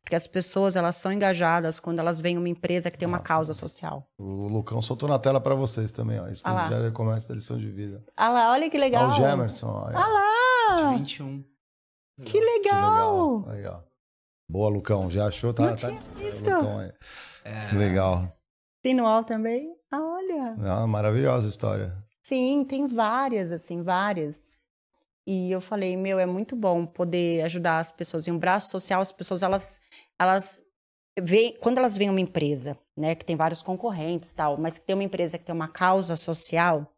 Porque 0.03 0.17
as 0.17 0.27
pessoas, 0.27 0.77
elas 0.77 0.97
são 0.97 1.13
engajadas 1.13 1.79
quando 1.79 1.99
elas 1.99 2.19
veem 2.19 2.39
uma 2.39 2.49
empresa 2.49 2.91
que 2.91 2.97
tem 2.97 3.07
uma 3.07 3.19
causa 3.19 3.53
social. 3.53 4.09
O 4.17 4.49
Lucão 4.49 4.81
soltou 4.81 5.07
na 5.07 5.19
tela 5.19 5.39
pra 5.43 5.55
vocês 5.55 5.93
também, 5.93 6.19
ó. 6.19 6.27
Esse 6.27 6.41
Ah 6.43 6.71
é 6.73 6.91
comércio 6.91 7.29
da 7.29 7.35
lição 7.35 7.59
de 7.59 7.71
vida. 7.71 8.03
Ah 8.17 8.31
lá, 8.31 8.53
olha 8.53 8.71
que 8.71 8.79
Ah, 8.79 8.81
legal. 8.81 9.09
o 9.09 9.11
Gemerson, 9.11 9.67
ó. 9.67 9.91
Ah 9.95 10.07
lá, 10.09 10.93
De 10.93 10.99
21. 11.01 11.45
que 12.17 12.33
Que 12.33 12.41
legal. 12.41 13.41
legal. 13.41 13.51
Aí, 13.51 13.67
ó. 13.67 13.83
Boa, 14.49 14.71
Lucão. 14.71 15.11
Já 15.11 15.27
achou? 15.27 15.53
Tá, 15.53 15.65
Não 15.65 15.75
tá- 15.77 15.89
tinha 15.89 16.01
visto. 16.17 16.45
Lucão 16.49 16.79
aí. 16.79 16.93
É, 17.45 17.69
Que 17.69 17.77
legal. 17.77 18.33
Tem 18.83 18.95
no 18.95 19.03
UOL 19.05 19.23
também? 19.25 19.77
Ah, 19.91 20.01
olha. 20.01 20.55
Não, 20.57 20.89
maravilhosa 20.89 21.47
história. 21.47 21.95
Sim, 22.23 22.65
tem 22.67 22.87
várias, 22.87 23.51
assim, 23.53 23.83
várias. 23.83 24.56
E 25.27 25.51
eu 25.51 25.61
falei, 25.61 25.97
meu, 25.97 26.19
é 26.19 26.27
muito 26.27 26.55
bom 26.55 26.87
poder 26.87 27.43
ajudar 27.43 27.79
as 27.79 27.91
pessoas. 27.91 28.27
E 28.27 28.31
um 28.31 28.39
braço 28.39 28.71
social, 28.71 29.01
as 29.01 29.11
pessoas, 29.11 29.43
elas, 29.43 29.81
elas 30.19 30.63
veem, 31.21 31.57
quando 31.59 31.79
elas 31.79 31.97
veem 31.97 32.11
uma 32.11 32.21
empresa, 32.21 32.79
né, 32.97 33.15
que 33.15 33.25
tem 33.25 33.35
vários 33.35 33.61
concorrentes 33.61 34.33
tal, 34.33 34.57
mas 34.57 34.79
que 34.79 34.87
tem 34.87 34.95
uma 34.95 35.03
empresa 35.03 35.37
que 35.37 35.45
tem 35.45 35.55
uma 35.55 35.69
causa 35.69 36.15
social, 36.15 36.95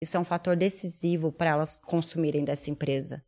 isso 0.00 0.16
é 0.16 0.20
um 0.20 0.24
fator 0.24 0.56
decisivo 0.56 1.32
para 1.32 1.50
elas 1.50 1.76
consumirem 1.76 2.44
dessa 2.44 2.70
empresa. 2.70 3.24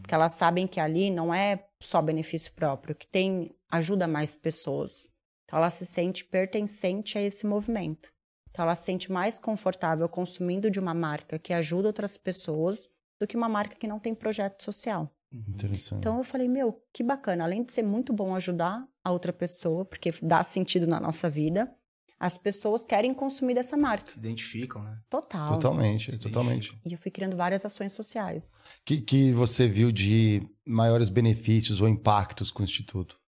Porque 0.00 0.14
elas 0.14 0.32
sabem 0.32 0.66
que 0.66 0.80
ali 0.80 1.10
não 1.10 1.32
é 1.32 1.66
só 1.80 2.02
benefício 2.02 2.52
próprio, 2.52 2.94
que 2.94 3.06
tem 3.06 3.54
ajuda 3.70 4.06
mais 4.06 4.36
pessoas. 4.36 5.10
Então 5.44 5.58
ela 5.58 5.70
se 5.70 5.86
sente 5.86 6.24
pertencente 6.24 7.16
a 7.16 7.22
esse 7.22 7.46
movimento. 7.46 8.12
Então 8.50 8.64
ela 8.64 8.74
se 8.74 8.84
sente 8.84 9.10
mais 9.10 9.40
confortável 9.40 10.08
consumindo 10.08 10.70
de 10.70 10.78
uma 10.78 10.94
marca 10.94 11.38
que 11.38 11.52
ajuda 11.52 11.88
outras 11.88 12.16
pessoas 12.16 12.88
do 13.20 13.26
que 13.26 13.36
uma 13.36 13.48
marca 13.48 13.76
que 13.76 13.86
não 13.86 13.98
tem 13.98 14.14
projeto 14.14 14.62
social. 14.62 15.10
Interessante. 15.32 15.98
Então 15.98 16.18
eu 16.18 16.24
falei, 16.24 16.48
meu, 16.48 16.80
que 16.92 17.02
bacana. 17.02 17.44
Além 17.44 17.64
de 17.64 17.72
ser 17.72 17.82
muito 17.82 18.12
bom 18.12 18.34
ajudar 18.34 18.86
a 19.02 19.10
outra 19.10 19.32
pessoa, 19.32 19.84
porque 19.84 20.12
dá 20.22 20.42
sentido 20.44 20.86
na 20.86 21.00
nossa 21.00 21.28
vida, 21.28 21.74
as 22.18 22.38
pessoas 22.38 22.84
querem 22.84 23.12
consumir 23.12 23.54
dessa 23.54 23.76
marca. 23.76 24.12
Se 24.12 24.18
identificam, 24.18 24.82
né? 24.82 24.98
Total. 25.10 25.52
Totalmente, 25.54 26.16
totalmente. 26.18 26.78
E 26.84 26.92
eu 26.92 26.98
fui 26.98 27.10
criando 27.10 27.36
várias 27.36 27.64
ações 27.64 27.92
sociais. 27.92 28.58
que, 28.84 29.00
que 29.00 29.32
você 29.32 29.66
viu 29.66 29.90
de 29.90 30.42
maiores 30.64 31.08
benefícios 31.08 31.80
ou 31.80 31.88
impactos 31.88 32.50
com 32.50 32.62
o 32.62 32.64
Instituto? 32.64 33.18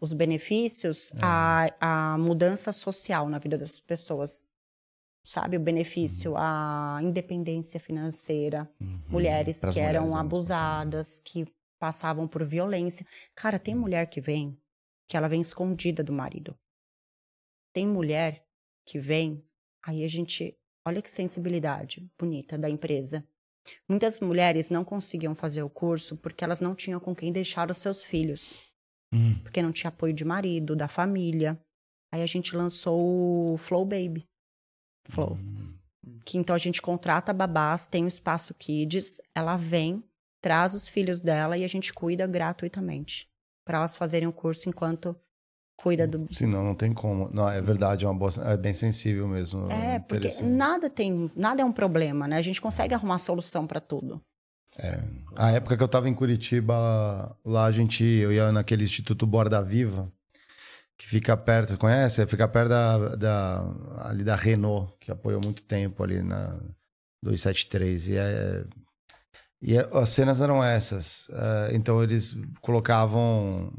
Os 0.00 0.12
benefícios, 0.12 1.12
a, 1.20 1.68
a 1.80 2.18
mudança 2.18 2.72
social 2.72 3.28
na 3.28 3.38
vida 3.38 3.58
das 3.58 3.80
pessoas. 3.80 4.44
Sabe? 5.24 5.56
O 5.56 5.60
benefício, 5.60 6.34
a 6.36 7.00
independência 7.02 7.80
financeira. 7.80 8.70
Mulheres 9.08 9.60
Pras 9.60 9.72
que 9.72 9.80
eram 9.80 10.02
mulheres, 10.02 10.14
é 10.14 10.22
muito 10.22 10.34
abusadas, 10.34 11.18
que 11.18 11.46
passavam 11.78 12.28
por 12.28 12.44
violência. 12.44 13.06
Cara, 13.34 13.58
tem 13.58 13.74
mulher 13.74 14.06
que 14.06 14.20
vem, 14.20 14.58
que 15.08 15.16
ela 15.16 15.28
vem 15.28 15.40
escondida 15.40 16.04
do 16.04 16.12
marido. 16.12 16.54
Tem 17.72 17.86
mulher 17.86 18.46
que 18.86 18.98
vem, 18.98 19.42
aí 19.82 20.04
a 20.04 20.08
gente. 20.08 20.56
Olha 20.86 21.00
que 21.00 21.10
sensibilidade 21.10 22.06
bonita 22.18 22.58
da 22.58 22.68
empresa. 22.68 23.24
Muitas 23.88 24.20
mulheres 24.20 24.68
não 24.68 24.84
conseguiam 24.84 25.34
fazer 25.34 25.62
o 25.62 25.70
curso 25.70 26.16
porque 26.18 26.44
elas 26.44 26.60
não 26.60 26.74
tinham 26.74 27.00
com 27.00 27.14
quem 27.14 27.32
deixar 27.32 27.70
os 27.70 27.78
seus 27.78 28.02
filhos. 28.02 28.62
Hum. 29.12 29.38
Porque 29.42 29.62
não 29.62 29.72
tinha 29.72 29.88
apoio 29.88 30.12
de 30.12 30.24
marido, 30.24 30.76
da 30.76 30.86
família. 30.86 31.58
Aí 32.12 32.22
a 32.22 32.26
gente 32.26 32.54
lançou 32.54 33.54
o 33.54 33.56
Flow 33.56 33.84
Baby. 33.86 34.28
Flow. 35.08 35.38
Que 36.24 36.38
então 36.38 36.54
a 36.54 36.58
gente 36.58 36.80
contrata 36.80 37.32
babás, 37.32 37.86
tem 37.86 38.04
o 38.04 38.08
espaço 38.08 38.54
Kids, 38.54 39.20
ela 39.34 39.56
vem, 39.56 40.02
traz 40.40 40.74
os 40.74 40.88
filhos 40.88 41.22
dela 41.22 41.56
e 41.56 41.64
a 41.64 41.68
gente 41.68 41.92
cuida 41.92 42.26
gratuitamente. 42.26 43.28
Para 43.64 43.78
elas 43.78 43.96
fazerem 43.96 44.28
o 44.28 44.32
curso 44.32 44.68
enquanto 44.68 45.16
cuida 45.76 46.06
do. 46.06 46.26
Senão 46.32 46.62
não 46.62 46.74
tem 46.74 46.92
como. 46.92 47.30
Não, 47.32 47.48
é 47.48 47.60
verdade, 47.60 48.04
é 48.04 48.08
uma 48.08 48.14
boa, 48.18 48.32
é 48.44 48.56
bem 48.56 48.74
sensível 48.74 49.26
mesmo. 49.26 49.70
É, 49.70 49.98
porque 49.98 50.28
interessante. 50.28 50.48
nada 50.48 50.90
tem, 50.90 51.30
nada 51.34 51.62
é 51.62 51.64
um 51.64 51.72
problema, 51.72 52.28
né? 52.28 52.36
A 52.36 52.42
gente 52.42 52.60
consegue 52.60 52.94
arrumar 52.94 53.18
solução 53.18 53.66
para 53.66 53.80
tudo. 53.80 54.20
A 55.36 55.52
época 55.52 55.76
que 55.76 55.82
eu 55.82 55.88
tava 55.88 56.08
em 56.08 56.14
Curitiba, 56.14 57.36
lá 57.44 57.64
a 57.66 57.70
gente, 57.70 58.04
eu 58.04 58.32
ia 58.32 58.50
naquele 58.50 58.84
Instituto 58.84 59.26
Borda 59.26 59.62
Viva, 59.62 60.12
que 60.96 61.08
fica 61.08 61.36
perto, 61.36 61.76
conhece? 61.78 62.26
Fica 62.26 62.46
perto 62.48 62.68
da, 62.68 63.16
da, 63.16 63.74
ali 63.98 64.22
da 64.22 64.36
Renault, 64.36 64.92
que 65.00 65.10
apoiou 65.10 65.40
muito 65.42 65.64
tempo 65.64 66.02
ali 66.02 66.22
na 66.22 66.60
273. 67.22 68.08
E, 68.08 68.16
é, 68.16 68.64
e 69.60 69.76
é- 69.76 69.88
as 69.92 70.10
cenas 70.10 70.40
eram 70.40 70.62
essas. 70.62 71.28
Eh, 71.30 71.70
então 71.74 72.02
eles 72.02 72.36
colocavam 72.60 73.72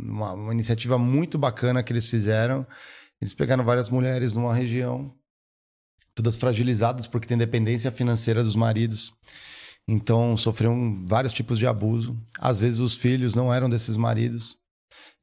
uma, 0.00 0.34
uma 0.34 0.52
iniciativa 0.52 0.98
muito 0.98 1.38
bacana 1.38 1.82
que 1.82 1.92
eles 1.92 2.08
fizeram. 2.08 2.66
Eles 3.20 3.34
pegaram 3.34 3.64
várias 3.64 3.88
mulheres 3.90 4.32
numa 4.32 4.54
região, 4.54 5.14
todas 6.14 6.36
fragilizadas 6.36 7.06
porque 7.06 7.26
tem 7.26 7.38
dependência 7.38 7.90
financeira 7.90 8.42
dos 8.42 8.56
maridos. 8.56 9.12
Então 9.88 10.36
sofriam 10.36 11.04
vários 11.06 11.32
tipos 11.32 11.58
de 11.58 11.66
abuso. 11.66 12.16
Às 12.38 12.60
vezes 12.60 12.78
os 12.80 12.96
filhos 12.96 13.34
não 13.34 13.52
eram 13.52 13.68
desses 13.68 13.96
maridos 13.96 14.61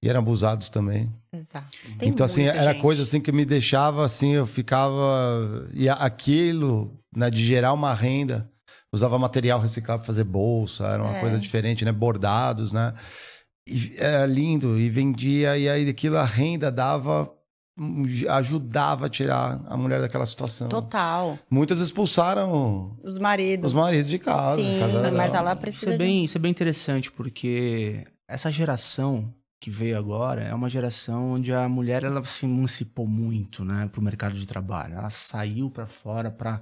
e 0.02 0.10
eram 0.10 0.20
abusados 0.22 0.70
também. 0.70 1.12
Exato. 1.34 1.78
Tem 1.98 2.10
então 2.10 2.26
assim, 2.26 2.44
era 2.44 2.72
gente. 2.74 2.82
coisa 2.82 3.04
assim 3.04 3.20
que 3.22 3.32
me 3.32 3.46
deixava 3.46 4.04
assim, 4.06 4.34
eu 4.34 4.46
ficava 4.46 5.68
e 5.74 5.88
a- 5.90 5.94
aquilo, 5.96 6.98
né, 7.16 7.30
de 7.30 7.44
gerar 7.46 7.74
uma 7.74 7.94
renda, 7.94 8.50
usava 8.94 9.20
material 9.20 9.60
reciclado 9.60 10.00
para 10.00 10.08
fazer 10.08 10.24
bolsa, 10.24 10.88
era 10.88 11.04
uma 11.04 11.18
É. 11.18 11.20
coisa 11.20 11.38
diferente, 11.38 11.84
né, 11.86 11.92
bordados, 11.92 12.72
né? 12.74 12.94
E 13.68 13.98
era 14.00 14.26
lindo 14.26 14.80
e 14.80 14.90
vendia 14.90 15.58
e 15.58 15.70
aí 15.70 15.88
aquilo 15.90 16.18
a 16.18 16.26
renda 16.26 16.72
dava 16.72 17.32
ajudava 18.28 19.06
a 19.06 19.10
tirar 19.10 19.62
a 19.68 19.78
mulher 19.78 20.02
daquela 20.02 20.26
situação. 20.26 20.68
Total. 20.70 21.38
Muitas 21.50 21.80
expulsaram 21.80 22.98
Os 23.04 23.18
maridos. 23.18 23.72
os 23.72 23.78
maridos 23.80 24.10
de 24.10 24.20
casa. 24.20 24.62
Sim, 24.62 24.80
casa 24.80 25.12
mas 25.12 25.32
dela. 25.32 25.38
ela 25.38 25.52
Isso 25.54 25.62
precisa 25.62 25.90
é, 25.90 25.92
de 25.94 25.98
bem, 25.98 26.26
isso 26.26 26.38
é 26.38 26.42
bem 26.42 26.52
interessante, 26.52 27.12
porque 27.12 28.06
essa 28.28 28.52
geração 28.52 29.34
que 29.60 29.70
veio 29.70 29.98
agora 29.98 30.42
é 30.42 30.54
uma 30.54 30.70
geração 30.70 31.32
onde 31.34 31.52
a 31.52 31.68
mulher 31.68 32.04
ela 32.04 32.24
se 32.24 32.46
emancipou 32.46 33.06
muito, 33.08 33.66
né, 33.66 33.88
para 33.92 34.00
o 34.00 34.04
mercado 34.04 34.36
de 34.36 34.48
trabalho. 34.48 34.96
Ela 34.96 35.10
saiu 35.10 35.70
para 35.70 35.86
fora 35.86 36.32
para 36.32 36.62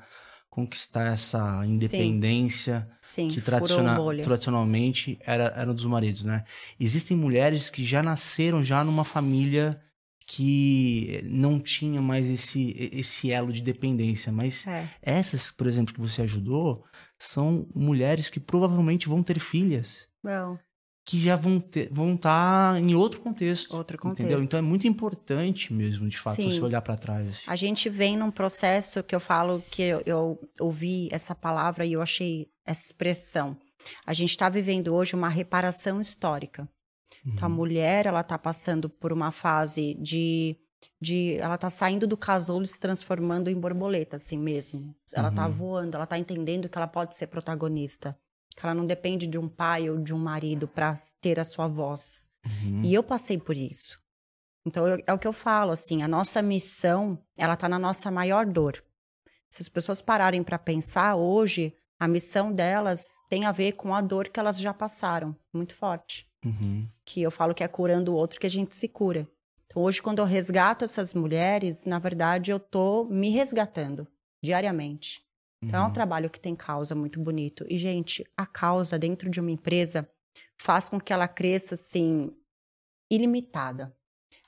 conquistar 0.50 1.06
essa 1.14 1.64
independência 1.66 2.90
Sim, 3.00 3.28
que 3.28 3.40
furou 3.40 3.60
tradiciona- 3.60 4.24
tradicionalmente 4.24 5.20
era, 5.22 5.46
eram 5.56 5.76
dos 5.76 5.86
maridos, 5.86 6.24
né? 6.24 6.44
Existem 6.80 7.16
mulheres 7.16 7.70
que 7.70 7.86
já 7.86 8.02
nasceram 8.02 8.64
já 8.64 8.84
numa 8.84 9.04
família 9.04 9.80
que 10.26 11.22
não 11.26 11.60
tinha 11.60 12.02
mais 12.02 12.28
esse, 12.30 12.76
esse 12.92 13.32
elo 13.32 13.52
de 13.54 13.62
dependência, 13.62 14.32
mas 14.32 14.68
É. 14.68 14.90
essas, 15.02 15.50
por 15.52 15.68
exemplo, 15.68 15.94
que 15.94 16.02
você 16.02 16.24
ajudou, 16.24 16.84
são 17.18 17.68
mulheres 17.74 18.30
que 18.30 18.40
provavelmente 18.40 19.08
vão 19.08 19.24
ter 19.24 19.40
filhas 19.40 20.08
Não. 20.24 20.60
Que 21.10 21.18
já 21.22 21.38
vão 21.38 21.58
ter, 21.58 21.88
vão 21.90 22.16
estar 22.16 22.78
em 22.82 22.94
outro 22.94 23.22
contexto. 23.22 23.74
Outro 23.78 23.96
Entendeu? 23.96 24.12
contexto. 24.26 24.44
Então 24.44 24.58
é 24.60 24.62
muito 24.62 24.86
importante 24.90 25.72
mesmo, 25.74 26.06
de 26.10 26.18
fato, 26.20 26.36
Sim. 26.36 26.52
você 26.52 26.60
olhar 26.62 26.82
para 26.82 26.98
trás. 26.98 27.30
assim. 27.30 27.44
A 27.48 27.56
gente 27.56 27.88
vem 27.90 28.18
num 28.18 28.30
processo 28.30 29.02
que 29.02 29.16
eu 29.16 29.20
falo 29.22 29.64
que 29.72 29.82
eu, 29.82 30.04
eu 30.06 30.38
ouvi 30.60 31.08
essa 31.10 31.34
palavra 31.34 31.86
e 31.86 31.94
eu 31.94 32.02
achei 32.02 32.48
essa 32.66 32.86
expressão. 32.88 33.56
A 34.06 34.14
gente 34.14 34.32
está 34.32 34.50
vivendo 34.50 34.94
hoje 34.94 35.16
uma 35.16 35.30
reparação 35.30 36.02
histórica. 36.02 36.68
Então, 37.26 37.46
a 37.46 37.50
mulher, 37.50 38.06
ela 38.06 38.20
está 38.20 38.38
passando 38.38 38.90
por 38.90 39.14
uma 39.14 39.32
fase 39.32 39.94
de, 40.02 40.58
de 41.02 41.36
ela 41.40 41.56
está 41.56 41.70
saindo 41.70 42.06
do 42.06 42.18
casulo 42.18 42.64
e 42.64 42.68
se 42.68 42.78
transformando 42.78 43.50
em 43.50 43.58
borboleta, 43.58 44.18
assim 44.18 44.38
mesmo. 44.38 44.94
Ela 45.14 45.30
está 45.30 45.48
Uhum. 45.48 45.54
voando, 45.54 45.96
ela 45.96 46.04
está 46.04 46.20
entendendo 46.20 46.68
que 46.68 46.78
ela 46.78 46.86
pode 46.88 47.16
ser 47.16 47.28
protagonista. 47.28 48.18
Que 48.58 48.66
ela 48.66 48.74
não 48.74 48.88
depende 48.88 49.28
de 49.28 49.38
um 49.38 49.48
pai 49.48 49.88
ou 49.88 50.00
de 50.00 50.14
um 50.14 50.18
marido 50.18 50.68
para 50.68 50.96
ter 51.22 51.40
a 51.40 51.46
sua 51.46 51.68
voz. 51.68 52.28
Uhum. 52.44 52.82
E 52.84 52.92
eu 52.94 53.04
passei 53.04 53.38
por 53.38 53.56
isso. 53.56 54.00
Então, 54.66 54.88
eu- 54.88 55.02
é 55.06 55.14
o 55.14 55.20
que 55.20 55.28
eu 55.28 55.32
falo, 55.34 55.72
assim, 55.72 56.02
a 56.02 56.08
nossa 56.08 56.42
missão, 56.42 57.22
ela 57.38 57.56
tá 57.56 57.70
na 57.70 57.78
nossa 57.78 58.10
maior 58.10 58.46
dor. 58.48 58.84
Se 59.48 59.62
as 59.62 59.70
pessoas 59.70 60.02
pararem 60.02 60.44
para 60.44 60.58
pensar, 60.58 61.16
hoje, 61.16 61.72
a 62.00 62.08
missão 62.08 62.52
delas 62.52 63.04
tem 63.30 63.46
a 63.46 63.52
ver 63.52 63.74
com 63.74 63.94
a 63.94 64.02
dor 64.02 64.28
que 64.28 64.40
elas 64.40 64.60
já 64.60 64.74
passaram, 64.74 65.36
muito 65.54 65.76
forte. 65.76 66.28
Uhum. 66.44 66.88
Que 67.06 67.22
eu 67.22 67.30
falo 67.32 67.54
que 67.54 67.64
é 67.64 67.68
curando 67.68 68.12
o 68.12 68.16
outro 68.16 68.40
que 68.40 68.48
a 68.48 68.50
gente 68.50 68.76
se 68.76 68.88
cura. 68.88 69.28
Então, 69.68 69.84
hoje, 69.84 70.02
quando 70.02 70.20
eu 70.20 70.26
resgato 70.26 70.84
essas 70.84 71.14
mulheres, 71.14 71.86
na 71.86 72.00
verdade, 72.00 72.50
eu 72.52 72.60
tô 72.60 73.06
me 73.06 73.30
resgatando 73.30 74.08
diariamente. 74.44 75.22
Então, 75.64 75.80
é 75.80 75.84
um 75.84 75.88
Uhum. 75.88 75.94
trabalho 75.94 76.30
que 76.30 76.40
tem 76.40 76.56
causa 76.56 76.94
muito 76.94 77.20
bonito. 77.20 77.66
E, 77.68 77.78
gente, 77.80 78.24
a 78.38 78.46
causa 78.46 78.98
dentro 79.00 79.30
de 79.30 79.40
uma 79.40 79.52
empresa 79.52 80.08
faz 80.56 80.88
com 80.90 81.00
que 81.00 81.12
ela 81.12 81.28
cresça, 81.28 81.74
assim, 81.76 82.32
ilimitada. 83.12 83.96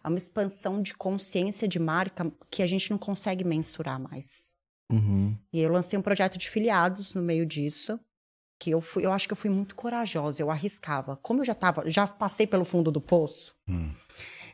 É 0.03 0.07
uma 0.07 0.17
expansão 0.17 0.81
de 0.81 0.93
consciência 0.93 1.67
de 1.67 1.79
marca 1.79 2.31
que 2.49 2.61
a 2.63 2.67
gente 2.67 2.89
não 2.91 2.97
consegue 2.97 3.43
mensurar 3.43 3.99
mais. 3.99 4.53
Uhum. 4.91 5.35
E 5.53 5.59
eu 5.61 5.71
lancei 5.71 5.97
um 5.97 6.01
projeto 6.01 6.37
de 6.37 6.49
filiados 6.49 7.13
no 7.13 7.21
meio 7.21 7.45
disso, 7.45 7.99
que 8.59 8.71
eu 8.71 8.81
fui, 8.81 9.05
eu 9.05 9.11
acho 9.11 9.27
que 9.27 9.33
eu 9.33 9.37
fui 9.37 9.49
muito 9.49 9.75
corajosa, 9.75 10.41
eu 10.41 10.49
arriscava. 10.51 11.15
Como 11.17 11.41
eu 11.41 11.45
já 11.45 11.53
tava, 11.55 11.89
já 11.89 12.05
passei 12.07 12.45
pelo 12.47 12.65
fundo 12.65 12.91
do 12.91 12.99
poço, 13.01 13.55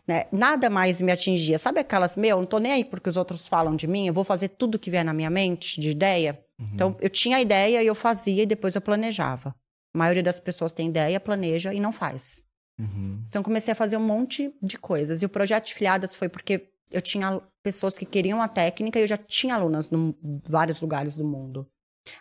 né? 0.08 0.26
Nada 0.32 0.70
mais 0.70 1.02
me 1.02 1.12
atingia. 1.12 1.58
Sabe 1.58 1.80
aquelas, 1.80 2.16
meu, 2.16 2.38
não 2.38 2.46
tô 2.46 2.60
nem 2.60 2.72
aí 2.72 2.86
porque 2.86 3.10
os 3.10 3.18
outros 3.18 3.48
falam 3.48 3.76
de 3.76 3.88
mim, 3.88 4.08
eu 4.08 4.14
vou 4.14 4.24
fazer 4.24 4.50
tudo 4.50 4.78
que 4.78 4.92
vier 4.92 5.04
na 5.06 5.14
minha 5.14 5.30
mente 5.30 5.80
de 5.82 5.90
ideia. 5.90 6.40
Então, 6.74 6.96
eu 7.02 7.10
tinha 7.10 7.38
a 7.38 7.42
ideia 7.42 7.84
e 7.84 7.88
eu 7.88 7.96
fazia 7.96 8.44
e 8.44 8.46
depois 8.46 8.76
eu 8.76 8.82
planejava. 8.82 9.56
A 9.94 9.98
maioria 9.98 10.24
das 10.24 10.40
pessoas 10.40 10.72
tem 10.72 10.90
ideia, 10.90 11.20
planeja 11.20 11.74
e 11.74 11.80
não 11.80 11.92
faz. 11.92 12.44
Uhum. 12.80 13.24
Então 13.28 13.42
comecei 13.42 13.72
a 13.72 13.76
fazer 13.76 13.98
um 13.98 14.06
monte 14.06 14.54
de 14.62 14.78
coisas. 14.78 15.22
E 15.22 15.26
o 15.26 15.30
projeto 15.30 15.68
de 15.68 15.74
filiadas 15.74 16.16
foi 16.16 16.30
porque 16.30 16.70
Eu 16.92 17.02
tinha 17.02 17.42
pessoas 17.64 17.98
que 17.98 18.06
queriam 18.06 18.42
a 18.42 18.48
técnica 18.48 19.00
e 19.00 19.04
eu 19.04 19.08
já 19.08 19.18
tinha 19.18 19.56
alunas 19.56 19.92
em 19.92 20.16
vários 20.48 20.82
lugares 20.82 21.18
do 21.18 21.26
mundo. 21.26 21.66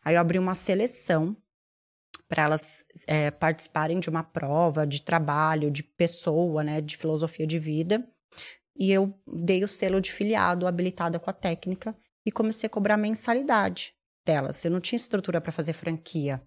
Aí 0.03 0.15
eu 0.15 0.21
abri 0.21 0.39
uma 0.39 0.55
seleção 0.55 1.37
para 2.27 2.45
elas 2.45 2.87
é, 3.07 3.31
participarem 3.31 4.01
de 4.01 4.09
uma 4.09 4.23
prova 4.23 4.87
de 4.87 5.03
trabalho, 5.03 5.71
de 5.71 5.83
pessoa, 5.83 6.65
né, 6.65 6.81
de 6.81 6.97
filosofia 6.97 7.47
de 7.47 7.59
vida. 7.59 8.09
E 8.75 8.91
eu 8.91 9.15
dei 9.27 9.63
o 9.63 9.69
selo 9.69 10.01
de 10.01 10.11
filiado 10.11 10.67
habilitada 10.67 11.21
com 11.21 11.29
a 11.29 11.35
técnica 11.35 11.95
e 12.25 12.33
comecei 12.33 12.67
a 12.67 12.71
cobrar 12.71 12.97
mensalidade 12.97 13.94
delas. 14.25 14.65
Eu 14.65 14.71
não 14.71 14.81
tinha 14.81 14.97
estrutura 14.97 15.41
para 15.41 15.53
fazer 15.53 15.73
franquia. 15.73 16.43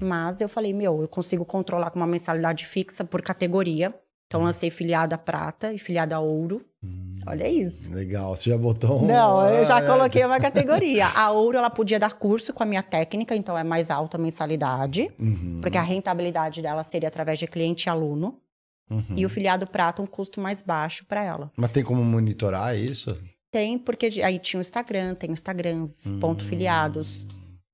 Mas 0.00 0.40
eu 0.40 0.48
falei, 0.48 0.72
meu, 0.72 1.02
eu 1.02 1.08
consigo 1.08 1.44
controlar 1.44 1.90
com 1.90 1.98
uma 1.98 2.06
mensalidade 2.06 2.64
fixa 2.66 3.04
por 3.04 3.20
categoria. 3.22 3.92
Então 4.26 4.42
lancei 4.42 4.70
filiada 4.70 5.16
prata 5.16 5.72
e 5.72 5.78
filiada 5.78 6.20
ouro. 6.20 6.64
Olha 7.26 7.48
isso. 7.48 7.92
Legal, 7.92 8.36
você 8.36 8.50
já 8.50 8.58
botou 8.58 9.02
um... 9.02 9.06
Não, 9.06 9.46
eu 9.48 9.64
já 9.64 9.80
é. 9.82 9.86
coloquei 9.86 10.22
uma 10.24 10.38
categoria. 10.38 11.06
A 11.06 11.30
ouro 11.30 11.56
ela 11.56 11.70
podia 11.70 11.98
dar 11.98 12.12
curso 12.12 12.52
com 12.52 12.62
a 12.62 12.66
minha 12.66 12.82
técnica, 12.82 13.34
então 13.34 13.56
é 13.56 13.64
mais 13.64 13.90
alta 13.90 14.16
a 14.16 14.20
mensalidade, 14.20 15.10
Uhum, 15.18 15.60
porque 15.62 15.78
a 15.78 15.82
rentabilidade 15.82 16.60
dela 16.62 16.82
seria 16.82 17.08
através 17.08 17.38
de 17.38 17.46
cliente 17.46 17.86
e 17.86 17.90
aluno. 17.90 18.38
uhum. 18.90 19.02
E 19.16 19.24
o 19.24 19.28
filiado 19.30 19.66
prata 19.66 20.02
um 20.02 20.06
custo 20.06 20.40
mais 20.40 20.60
baixo 20.62 21.04
para 21.06 21.24
ela. 21.24 21.50
Mas 21.56 21.72
tem 21.72 21.82
como 21.82 22.04
monitorar 22.04 22.76
isso? 22.78 23.18
Tem, 23.50 23.78
porque 23.78 24.06
aí 24.22 24.38
tinha 24.38 24.58
o 24.58 24.60
Instagram, 24.60 25.14
tem 25.14 25.30
o 25.30 25.32
Instagram, 25.32 25.88
Hum. 26.06 26.18
ponto 26.20 26.44
filiados. 26.44 27.26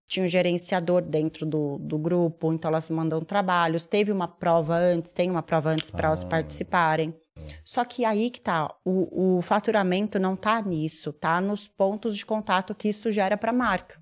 Tinha 0.06 0.24
um 0.24 0.28
gerenciador 0.28 1.02
dentro 1.02 1.44
do, 1.46 1.78
do 1.78 1.98
grupo, 1.98 2.52
então 2.52 2.68
elas 2.68 2.88
mandam 2.90 3.20
trabalhos. 3.22 3.86
Teve 3.86 4.12
uma 4.12 4.28
prova 4.28 4.76
antes, 4.76 5.10
tem 5.12 5.30
uma 5.30 5.42
prova 5.42 5.70
antes 5.70 5.90
para 5.90 6.08
elas 6.08 6.22
Ah. 6.24 6.28
participarem. 6.28 7.12
Só 7.64 7.84
que 7.84 8.04
aí 8.04 8.30
que 8.30 8.40
tá, 8.40 8.72
o, 8.84 9.36
o 9.38 9.42
faturamento 9.42 10.18
não 10.18 10.36
tá 10.36 10.62
nisso, 10.62 11.12
tá 11.12 11.40
nos 11.40 11.66
pontos 11.66 12.16
de 12.16 12.24
contato 12.24 12.74
que 12.74 12.88
isso 12.88 13.10
gera 13.10 13.36
para 13.36 13.50
a 13.50 13.54
marca. 13.54 14.00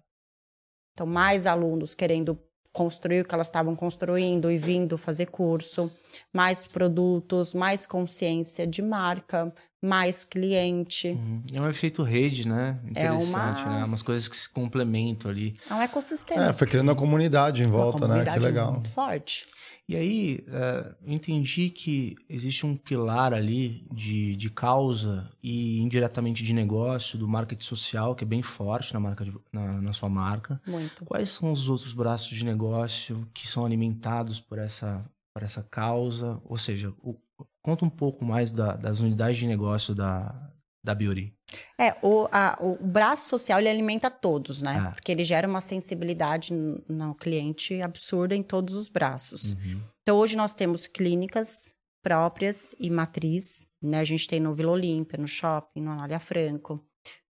Então, 0.92 1.06
mais 1.06 1.46
alunos 1.46 1.94
querendo 1.94 2.38
construir 2.72 3.20
o 3.20 3.24
que 3.24 3.34
elas 3.34 3.48
estavam 3.48 3.76
construindo 3.76 4.50
e 4.50 4.56
vindo 4.58 4.96
fazer 4.96 5.26
curso, 5.26 5.92
mais 6.32 6.66
produtos, 6.66 7.52
mais 7.52 7.86
consciência 7.86 8.66
de 8.66 8.80
marca, 8.80 9.52
mais 9.80 10.24
cliente. 10.24 11.08
Uhum. 11.08 11.42
É 11.52 11.60
um 11.60 11.68
efeito 11.68 12.02
rede, 12.02 12.48
né? 12.48 12.78
É 12.94 13.10
uma- 13.10 13.20
Interessante, 13.20 13.68
né? 13.68 13.82
Umas 13.86 14.02
coisas 14.02 14.26
que 14.28 14.36
se 14.36 14.48
complementam 14.48 15.30
ali. 15.30 15.54
É 15.68 15.74
um 15.74 15.82
ecossistema. 15.82 16.46
É, 16.46 16.52
foi 16.52 16.66
criando 16.66 16.88
uma 16.88 16.94
comunidade 16.94 17.62
em 17.62 17.66
Uma 17.66 17.76
volta, 17.76 18.00
né? 18.08 18.14
Que 18.14 18.20
comunidade 18.24 18.44
legal. 18.44 18.72
Muito 18.72 18.88
forte. 18.90 19.46
E 19.92 19.96
aí, 19.96 20.44
é, 20.48 20.94
eu 21.04 21.12
entendi 21.12 21.68
que 21.68 22.16
existe 22.28 22.64
um 22.64 22.74
pilar 22.76 23.34
ali 23.34 23.86
de, 23.92 24.34
de 24.36 24.48
causa 24.48 25.28
e 25.42 25.80
indiretamente 25.80 26.42
de 26.42 26.52
negócio 26.54 27.18
do 27.18 27.28
marketing 27.28 27.62
social, 27.62 28.14
que 28.14 28.24
é 28.24 28.26
bem 28.26 28.40
forte 28.40 28.94
na, 28.94 28.98
marca 29.00 29.22
de- 29.22 29.34
na, 29.52 29.80
na 29.82 29.92
sua 29.92 30.08
marca. 30.08 30.58
Muito. 30.66 31.04
Quais 31.04 31.28
são 31.28 31.52
os 31.52 31.68
outros 31.68 31.92
braços 31.92 32.30
de 32.36 32.42
negócio 32.44 33.28
que 33.34 33.46
são 33.46 33.66
alimentados 33.66 34.40
por 34.40 34.58
essa, 34.58 35.04
por 35.34 35.42
essa 35.42 35.62
causa? 35.62 36.40
Ou 36.44 36.56
seja, 36.56 36.94
o- 37.02 37.18
conta 37.62 37.84
um 37.84 37.90
pouco 37.90 38.24
mais 38.24 38.50
da- 38.50 38.74
das 38.76 39.00
unidades 39.00 39.36
de 39.38 39.46
negócio 39.46 39.94
da, 39.94 40.50
da 40.82 40.94
Biori. 40.94 41.34
É, 41.78 41.94
o, 42.02 42.26
a- 42.32 42.56
o 42.60 42.76
braço 42.84 43.28
social 43.28 43.58
ele 43.58 43.68
alimenta 43.68 44.10
todos, 44.10 44.62
né? 44.62 44.78
Ah. 44.86 44.90
Porque 44.92 45.12
ele 45.12 45.24
gera 45.24 45.46
uma 45.46 45.60
sensibilidade 45.60 46.52
no, 46.52 46.82
no 46.88 47.14
cliente 47.14 47.80
absurda 47.82 48.34
em 48.34 48.42
todos 48.42 48.74
os 48.74 48.88
braços. 48.88 49.52
Uhum. 49.52 49.80
Então, 50.02 50.16
hoje 50.18 50.36
nós 50.36 50.54
temos 50.54 50.86
clínicas 50.86 51.74
próprias 52.02 52.74
e 52.80 52.90
matriz, 52.90 53.66
né? 53.80 54.00
A 54.00 54.04
gente 54.04 54.26
tem 54.26 54.40
no 54.40 54.54
Vila 54.54 54.72
Olímpia, 54.72 55.18
no 55.18 55.28
shopping, 55.28 55.80
no 55.82 55.90
Anália 55.92 56.18
Franco, 56.18 56.80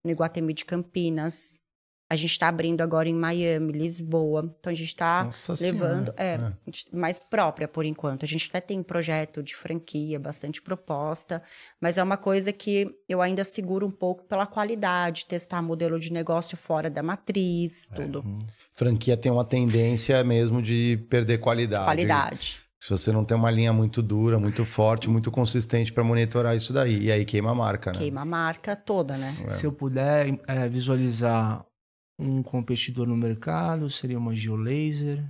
no 0.05 0.11
Iguatemi 0.11 0.55
de 0.55 0.65
Campinas. 0.65 1.61
A 2.13 2.17
gente 2.17 2.33
está 2.33 2.49
abrindo 2.49 2.83
agora 2.83 3.09
em 3.09 3.15
Miami, 3.15 3.73
Lisboa. 3.73 4.43
Então, 4.61 4.71
a 4.71 4.77
gente 4.77 4.89
está 4.89 5.25
Nossa 5.25 5.55
levando... 5.59 6.13
Senhora. 6.13 6.15
É, 6.19 6.35
É. 6.35 6.97
mais 6.97 7.23
própria 7.23 7.67
por 7.67 7.87
enquanto. 7.87 8.23
A 8.23 8.29
gente 8.29 8.47
até 8.51 8.61
tem 8.61 8.83
projeto 8.83 9.43
de 9.43 9.57
franquia, 9.57 10.21
bastante 10.21 10.61
proposta, 10.61 11.43
mas 11.81 11.97
é 11.97 12.03
uma 12.03 12.19
coisa 12.19 12.53
que 12.53 12.87
eu 13.09 13.23
ainda 13.23 13.45
seguro 13.45 13.87
um 13.87 13.91
pouco 13.91 14.25
pela 14.25 14.47
qualidade, 14.47 15.25
testar 15.25 15.63
modelo 15.63 15.99
de 15.99 16.13
negócio 16.13 16.55
fora 16.55 16.91
da 16.91 17.03
matriz, 17.03 17.89
É. 17.91 17.95
tudo. 17.95 18.19
Uhum. 18.21 18.39
Franquia 18.77 19.17
tem 19.17 19.33
uma 19.33 19.45
tendência 19.45 20.23
mesmo 20.23 20.61
de 20.61 20.99
perder 21.09 21.39
qualidade. 21.39 21.87
Qualidade. 21.87 22.61
Se 22.79 22.91
você 22.91 23.11
não 23.11 23.25
tem 23.25 23.37
uma 23.37 23.51
linha 23.51 23.73
muito 23.73 24.03
dura, 24.03 24.39
muito 24.39 24.67
forte, 24.67 25.09
muito 25.09 25.31
consistente 25.31 25.91
para 25.91 26.05
monitorar 26.05 26.55
isso 26.55 26.75
daí. 26.75 27.05
E 27.05 27.11
aí 27.13 27.25
queima 27.25 27.53
a 27.53 27.55
marca, 27.55 27.91
né? 27.93 27.99
Queima 27.99 28.21
a 28.21 28.25
marca 28.27 28.77
toda, 28.77 29.17
né? 29.17 29.29
Se 29.29 29.65
eu 29.65 29.73
puder 29.73 30.39
é, 30.47 30.69
visualizar 30.69 31.65
um 32.23 32.43
competidor 32.43 33.07
no 33.07 33.17
mercado, 33.17 33.89
seria 33.91 34.19
uma 34.19 34.35
Geolaser. 34.35 35.25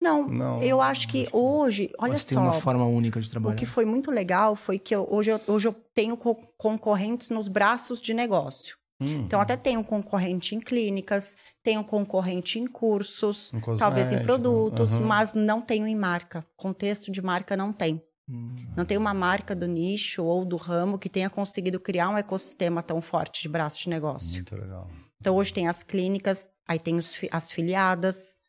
Não, 0.00 0.28
Não. 0.28 0.62
eu 0.62 0.80
acho 0.80 1.08
que 1.08 1.28
hoje, 1.32 1.90
olha 1.98 2.12
Mas 2.12 2.24
tem 2.24 2.36
só, 2.36 2.42
uma 2.42 2.52
forma 2.52 2.84
única 2.86 3.20
de 3.20 3.26
o 3.26 3.30
trabalhar. 3.30 3.56
que 3.56 3.66
foi 3.66 3.84
muito 3.84 4.10
legal 4.12 4.54
foi 4.54 4.78
que 4.78 4.94
eu- 4.94 5.06
hoje, 5.10 5.30
eu, 5.32 5.40
hoje 5.48 5.66
eu 5.66 5.72
tenho 5.92 6.16
co- 6.16 6.36
concorrentes 6.56 7.30
nos 7.30 7.48
braços 7.48 8.00
de 8.00 8.14
negócio. 8.14 8.76
Hum. 9.00 9.22
Então, 9.26 9.40
até 9.40 9.56
tenho 9.56 9.82
concorrente 9.84 10.54
em 10.54 10.60
clínicas, 10.60 11.36
tenho 11.62 11.82
concorrente 11.84 12.58
em 12.60 12.66
cursos, 12.66 13.52
Em 13.54 13.60
talvez 13.76 14.12
em 14.12 14.22
produtos, 14.22 14.94
aham. 14.94 15.06
mas 15.06 15.34
não 15.34 15.60
tenho 15.60 15.86
em 15.86 15.94
marca. 15.96 16.44
Contexto 16.56 17.10
de 17.10 17.20
marca 17.22 17.56
não 17.56 17.72
tem. 17.72 18.02
Hum. 18.28 18.50
Não 18.76 18.84
tem 18.84 18.96
uma 18.98 19.14
marca 19.14 19.54
do 19.54 19.66
nicho 19.66 20.22
ou 20.24 20.44
do 20.44 20.56
ramo 20.56 20.98
que 20.98 21.08
tenha 21.08 21.30
conseguido 21.30 21.80
criar 21.80 22.08
um 22.10 22.16
ecossistema 22.18 22.82
tão 22.82 23.00
forte 23.00 23.42
de 23.42 23.48
braço 23.48 23.80
de 23.82 23.88
negócio. 23.88 24.34
Muito 24.34 24.54
legal. 24.56 24.88
Então, 25.20 25.36
hoje 25.36 25.52
tem 25.52 25.68
as 25.68 25.82
clínicas, 25.82 26.48
aí 26.66 26.78
tem 26.78 26.96
os 26.96 27.14
as 27.30 27.50
filiadas, 27.50 28.40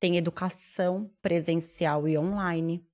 tem 0.00 0.16
educação 0.16 1.10
presencial 1.20 2.08
e 2.08 2.16
online, 2.18 2.84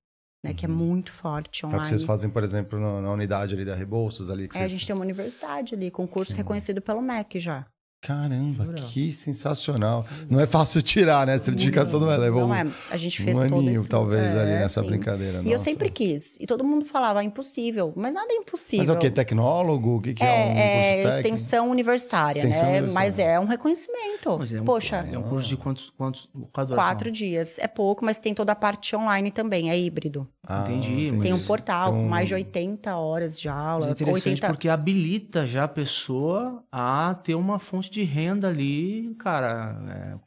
né? 0.43 0.53
Que 0.53 0.65
é 0.65 0.67
muito 0.67 1.11
forte 1.11 1.63
É 1.63 1.67
o 1.67 1.69
online. 1.69 1.83
que 1.83 1.89
vocês 1.89 2.03
fazem, 2.03 2.29
por 2.29 2.43
exemplo, 2.43 2.79
na, 2.79 3.01
na 3.01 3.11
unidade 3.11 3.53
ali 3.53 3.65
da 3.65 3.75
Rebouças 3.75 4.29
ali. 4.29 4.43
É, 4.43 4.47
a 4.47 4.51
vocês... 4.51 4.71
gente 4.71 4.87
tem 4.87 4.95
uma 4.95 5.03
universidade 5.03 5.75
ali, 5.75 5.91
com 5.91 6.07
curso 6.07 6.33
reconhecido 6.33 6.81
pelo 6.81 7.01
MEC 7.01 7.39
já. 7.39 7.65
Caramba, 8.01 8.63
Legal. 8.63 8.87
que 8.89 9.11
sensacional. 9.11 10.03
Não 10.27 10.39
é 10.39 10.47
fácil 10.47 10.81
tirar, 10.81 11.27
né? 11.27 11.35
A 11.35 11.39
certificação 11.39 11.99
não 11.99 12.11
é. 12.11 12.17
Levou 12.17 12.41
Não 12.41 12.49
um, 12.49 12.55
é, 12.55 12.65
a 12.89 12.97
gente 12.97 13.21
fez 13.21 13.37
um 13.37 13.41
aninho, 13.43 13.81
esse... 13.81 13.89
talvez, 13.89 14.23
É, 14.33 14.41
ali 14.41 14.51
nessa 14.53 14.81
sim. 14.81 14.87
brincadeira. 14.87 15.41
E 15.45 15.51
eu 15.51 15.59
sempre 15.59 15.87
quis. 15.91 16.35
E 16.39 16.47
todo 16.47 16.63
mundo 16.63 16.83
falava, 16.83 17.19
"Ah, 17.19 17.23
impossível. 17.23 17.93
Mas 17.95 18.15
nada 18.15 18.33
é 18.33 18.37
impossível. 18.37 18.85
Mas 18.87 18.89
é 18.89 18.97
o 18.97 18.97
quê? 18.99 19.11
Tecnólogo? 19.11 19.97
O 19.97 20.01
que, 20.01 20.15
que 20.15 20.23
é, 20.23 20.25
um 20.25 20.29
É, 20.29 20.51
é 20.99 21.03
curso 21.03 21.17
técnico? 21.17 21.35
extensão 21.37 21.69
universitária, 21.69 22.39
Extensão 22.39 22.63
né? 22.63 22.77
universitária. 22.79 23.09
Mas 23.11 23.19
é 23.19 23.39
um 23.39 23.45
reconhecimento. 23.45 24.37
Mas 24.39 24.51
é 24.51 24.61
um, 24.61 24.65
Poxa, 24.65 25.07
é 25.11 25.17
um 25.19 25.23
curso 25.23 25.47
de 25.47 25.57
quantos, 25.57 25.93
quantos 25.95 26.27
quatro 26.73 27.11
dias. 27.11 27.59
É 27.59 27.67
pouco, 27.67 28.03
mas 28.03 28.19
tem 28.19 28.33
toda 28.33 28.51
a 28.51 28.55
parte 28.55 28.95
online 28.95 29.29
também, 29.29 29.69
é 29.69 29.79
híbrido. 29.79 30.27
Ah, 30.47 30.63
Entendi, 30.67 31.11
Tem 31.21 31.33
um 31.33 31.37
Mas 31.37 31.45
portal 31.45 31.91
tem 31.91 32.01
com 32.01 32.07
um- 32.07 32.09
mais 32.09 32.27
de 32.27 32.33
80 32.33 32.95
horas 32.95 33.39
de 33.39 33.47
Mas 33.47 33.57
aula. 33.57 33.87
é 33.89 33.91
interessante 33.91 34.23
80... 34.29 34.47
porque 34.47 34.67
habilita 34.69 35.45
já 35.45 35.65
a 35.65 35.67
pessoa 35.67 36.63
a 36.71 37.13
ter 37.23 37.35
uma 37.35 37.59
fonte 37.59 37.90
de 37.91 38.03
renda 38.03 38.47
ali, 38.47 39.13
cara. 39.19 39.75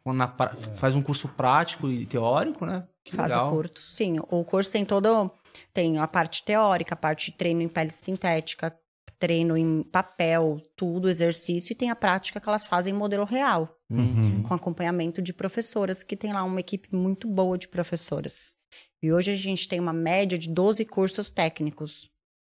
é, 0.07 0.27
pra- 0.29 0.55
faz 0.77 0.95
um 0.95 1.03
curso 1.03 1.29
prático 1.29 1.89
e 1.89 2.07
teórico, 2.07 2.65
né? 2.67 2.87
Que 3.05 3.15
Faz 3.17 3.33
legal. 3.33 3.49
o 3.49 3.57
curso, 3.57 3.83
sim. 3.83 4.19
O 4.31 4.45
curso 4.45 4.71
tem 4.73 4.85
todo. 4.85 5.31
Tem 5.73 5.99
a 5.99 6.07
parte 6.09 6.43
teórica, 6.45 6.95
a 6.95 6.97
parte 6.97 7.31
de 7.31 7.37
treino 7.37 7.61
em 7.63 7.69
pele 7.69 7.91
sintética, 7.91 8.77
treino 9.19 9.57
em 9.57 9.83
papel, 9.83 10.61
tudo, 10.77 11.09
exercício, 11.09 11.73
e 11.73 11.77
tem 11.77 11.91
a 11.91 11.97
prática 11.97 12.41
que 12.41 12.49
elas 12.49 12.67
fazem 12.67 12.93
em 12.93 12.97
modelo 12.97 13.25
real, 13.25 13.77
Uhum. 13.91 14.43
com 14.43 14.55
acompanhamento 14.55 15.23
de 15.23 15.33
professoras, 15.33 16.03
que 16.03 16.17
tem 16.17 16.33
lá 16.33 16.43
uma 16.45 16.61
equipe 16.61 16.95
muito 16.95 17.29
boa 17.29 17.57
de 17.57 17.69
professoras. 17.69 18.55
E 19.03 19.13
hoje 19.13 19.31
a 19.33 19.37
gente 19.37 19.69
tem 19.69 19.79
uma 19.79 19.93
média 19.93 20.37
de 20.37 20.49
12 20.49 20.85
cursos 20.85 21.31
técnicos 21.31 22.11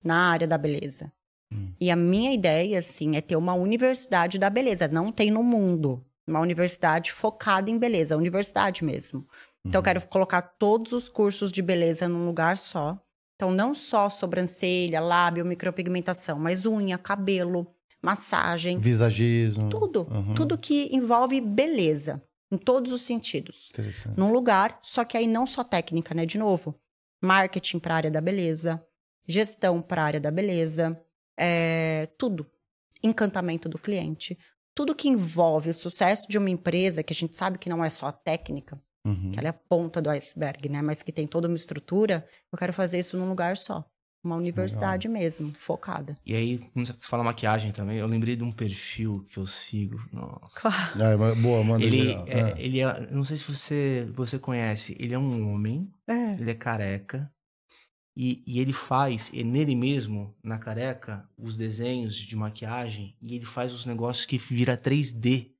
na 0.03 0.29
área 0.31 0.47
da 0.47 0.57
beleza. 0.57 1.11
E 1.79 1.89
a 1.91 1.95
minha 1.95 2.33
ideia, 2.33 2.79
assim, 2.79 3.15
é 3.15 3.21
ter 3.21 3.35
uma 3.35 3.53
universidade 3.53 4.37
da 4.37 4.49
beleza. 4.49 4.87
Não 4.87 5.11
tem 5.11 5.31
no 5.31 5.43
mundo. 5.43 6.03
Uma 6.27 6.41
universidade 6.41 7.11
focada 7.11 7.69
em 7.71 7.77
beleza, 7.77 8.17
universidade 8.17 8.83
mesmo. 8.83 9.25
Então, 9.65 9.79
eu 9.79 9.83
quero 9.83 10.05
colocar 10.07 10.41
todos 10.41 10.91
os 10.91 11.07
cursos 11.07 11.51
de 11.51 11.61
beleza 11.61 12.07
num 12.07 12.25
lugar 12.25 12.57
só. 12.57 12.99
Então, 13.35 13.51
não 13.51 13.73
só 13.73 14.09
sobrancelha, 14.09 14.99
lábio, 14.99 15.45
micropigmentação, 15.45 16.39
mas 16.39 16.65
unha, 16.65 16.97
cabelo, 16.97 17.67
massagem, 18.01 18.77
Visagismo. 18.77 19.69
tudo. 19.69 20.07
Uhum. 20.11 20.33
Tudo 20.33 20.57
que 20.57 20.89
envolve 20.91 21.39
beleza, 21.39 22.21
em 22.51 22.57
todos 22.57 22.91
os 22.91 23.01
sentidos. 23.01 23.69
Interessante. 23.71 24.17
Num 24.17 24.31
lugar, 24.31 24.79
só 24.81 25.05
que 25.05 25.17
aí 25.17 25.27
não 25.27 25.45
só 25.45 25.63
técnica, 25.63 26.15
né? 26.15 26.25
De 26.25 26.37
novo, 26.37 26.75
marketing 27.21 27.79
para 27.79 27.93
a 27.93 27.97
área 27.97 28.11
da 28.11 28.21
beleza, 28.21 28.79
gestão 29.27 29.81
para 29.81 30.01
a 30.01 30.05
área 30.05 30.19
da 30.19 30.31
beleza, 30.31 30.99
é, 31.39 32.07
tudo. 32.17 32.45
Encantamento 33.03 33.69
do 33.69 33.77
cliente. 33.77 34.37
Tudo 34.75 34.95
que 34.95 35.07
envolve 35.07 35.69
o 35.69 35.73
sucesso 35.73 36.27
de 36.27 36.37
uma 36.37 36.49
empresa, 36.49 37.03
que 37.03 37.13
a 37.13 37.15
gente 37.15 37.35
sabe 37.35 37.57
que 37.57 37.69
não 37.69 37.83
é 37.83 37.89
só 37.89 38.07
a 38.07 38.11
técnica, 38.11 38.79
Uhum. 39.05 39.31
que 39.31 39.39
ela 39.39 39.47
é 39.47 39.51
a 39.51 39.53
ponta 39.53 40.01
do 40.01 40.09
iceberg, 40.09 40.67
né? 40.69 40.81
Mas 40.81 41.01
que 41.01 41.11
tem 41.11 41.25
toda 41.25 41.47
uma 41.47 41.55
estrutura, 41.55 42.27
eu 42.51 42.57
quero 42.57 42.73
fazer 42.73 42.99
isso 42.99 43.17
num 43.17 43.29
lugar 43.29 43.55
só. 43.57 43.85
Uma 44.23 44.35
universidade 44.35 45.07
mesmo, 45.07 45.53
focada. 45.57 46.17
E 46.25 46.35
aí, 46.35 46.57
quando 46.73 46.87
você 46.87 47.07
fala 47.07 47.23
maquiagem 47.23 47.71
também, 47.71 47.97
eu 47.99 48.07
lembrei 48.07 48.35
de 48.35 48.43
um 48.43 48.51
perfil 48.51 49.13
que 49.31 49.37
eu 49.37 49.45
sigo. 49.47 49.97
Nossa. 50.11 50.67
É, 50.99 51.15
mas- 51.15 51.37
boa, 51.39 51.63
manda 51.63 51.83
Ele 51.85 52.11
é, 52.11 52.39
É. 52.51 52.55
ele 52.61 52.81
é, 52.81 53.09
não 53.11 53.23
sei 53.23 53.37
se 53.37 53.49
você, 53.49 54.09
você 54.13 54.37
conhece, 54.37 54.97
ele 54.99 55.13
é 55.13 55.19
um 55.19 55.53
homem, 55.53 55.89
É. 56.07 56.33
ele 56.33 56.51
é 56.51 56.55
careca, 56.55 57.31
e, 58.19 58.41
e 58.47 58.59
ele 58.59 58.73
faz, 58.73 59.29
e 59.31 59.43
nele 59.43 59.75
mesmo, 59.75 60.33
na 60.43 60.57
careca, 60.57 61.23
os 61.37 61.55
desenhos 61.55 62.15
de 62.15 62.35
maquiagem, 62.35 63.15
e 63.21 63.35
ele 63.35 63.45
faz 63.45 63.71
os 63.71 63.85
negócios 63.85 64.25
que 64.25 64.37
vira 64.39 64.75
3D. 64.75 65.51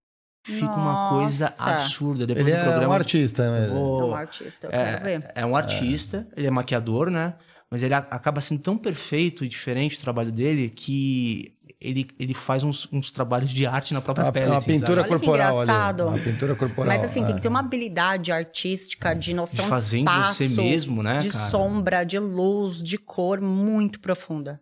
Fica 0.44 0.74
uma 0.74 1.10
coisa 1.10 1.46
Nossa. 1.46 1.70
absurda. 1.72 2.26
Depois 2.26 2.48
Ele 2.48 2.56
do 2.56 2.60
é 2.62 2.64
programa. 2.64 2.88
um 2.94 2.96
artista 2.96 3.52
mesmo. 3.52 3.76
Vou- 3.76 4.02
É 4.02 4.06
um 4.06 4.16
artista, 4.16 4.68
eu 4.68 4.72
quero 4.72 5.04
ver. 5.04 5.24
é, 5.36 5.42
é 5.42 5.46
um 5.46 5.56
artista, 5.58 6.28
ele 6.38 6.48
é 6.48 6.50
maquiador, 6.52 7.10
né? 7.12 7.36
Mas 7.70 7.84
ele 7.84 7.94
a- 7.94 7.98
acaba 8.10 8.40
sendo 8.40 8.62
tão 8.62 8.78
perfeito 8.78 9.44
e 9.44 9.50
diferente 9.50 9.98
o 9.98 10.02
trabalho 10.02 10.32
dele 10.32 10.70
que 10.70 11.54
ele, 11.80 12.08
ele 12.20 12.34
faz 12.34 12.64
uns, 12.64 12.88
uns 12.92 13.12
trabalhos 13.12 13.52
de 13.52 13.66
arte 13.66 13.94
na 13.94 14.02
própria 14.02 14.26
Uma, 14.26 14.32
pele. 14.32 14.48
uma 14.48 14.58
assim, 14.58 14.74
pintura 14.74 15.02
sabe? 15.02 15.12
Olha 15.14 15.20
que 15.20 15.26
corporal 15.26 15.60
ali. 15.62 15.70
engraçado. 15.70 16.08
Uma 16.08 16.18
pintura 16.20 16.56
corporal. 16.56 16.88
Mas 16.88 17.04
assim, 17.04 17.24
tem 17.24 17.34
é. 17.34 17.36
que 17.36 17.42
ter 17.42 17.48
uma 17.48 17.60
habilidade 17.60 18.32
artística 18.32 19.14
de 19.14 19.34
noção 19.34 19.64
De 19.66 19.70
fazer 19.70 19.98
de 19.98 20.02
em 20.02 20.06
espaço, 20.06 20.44
você 20.48 20.62
mesmo, 20.62 21.04
né, 21.04 21.18
de 21.20 21.30
cara? 21.30 21.50
sombra, 21.50 22.04
de 22.04 22.18
luz, 22.20 22.82
de 22.82 22.98
cor 22.98 23.40
muito 23.42 24.00
profunda. 24.00 24.60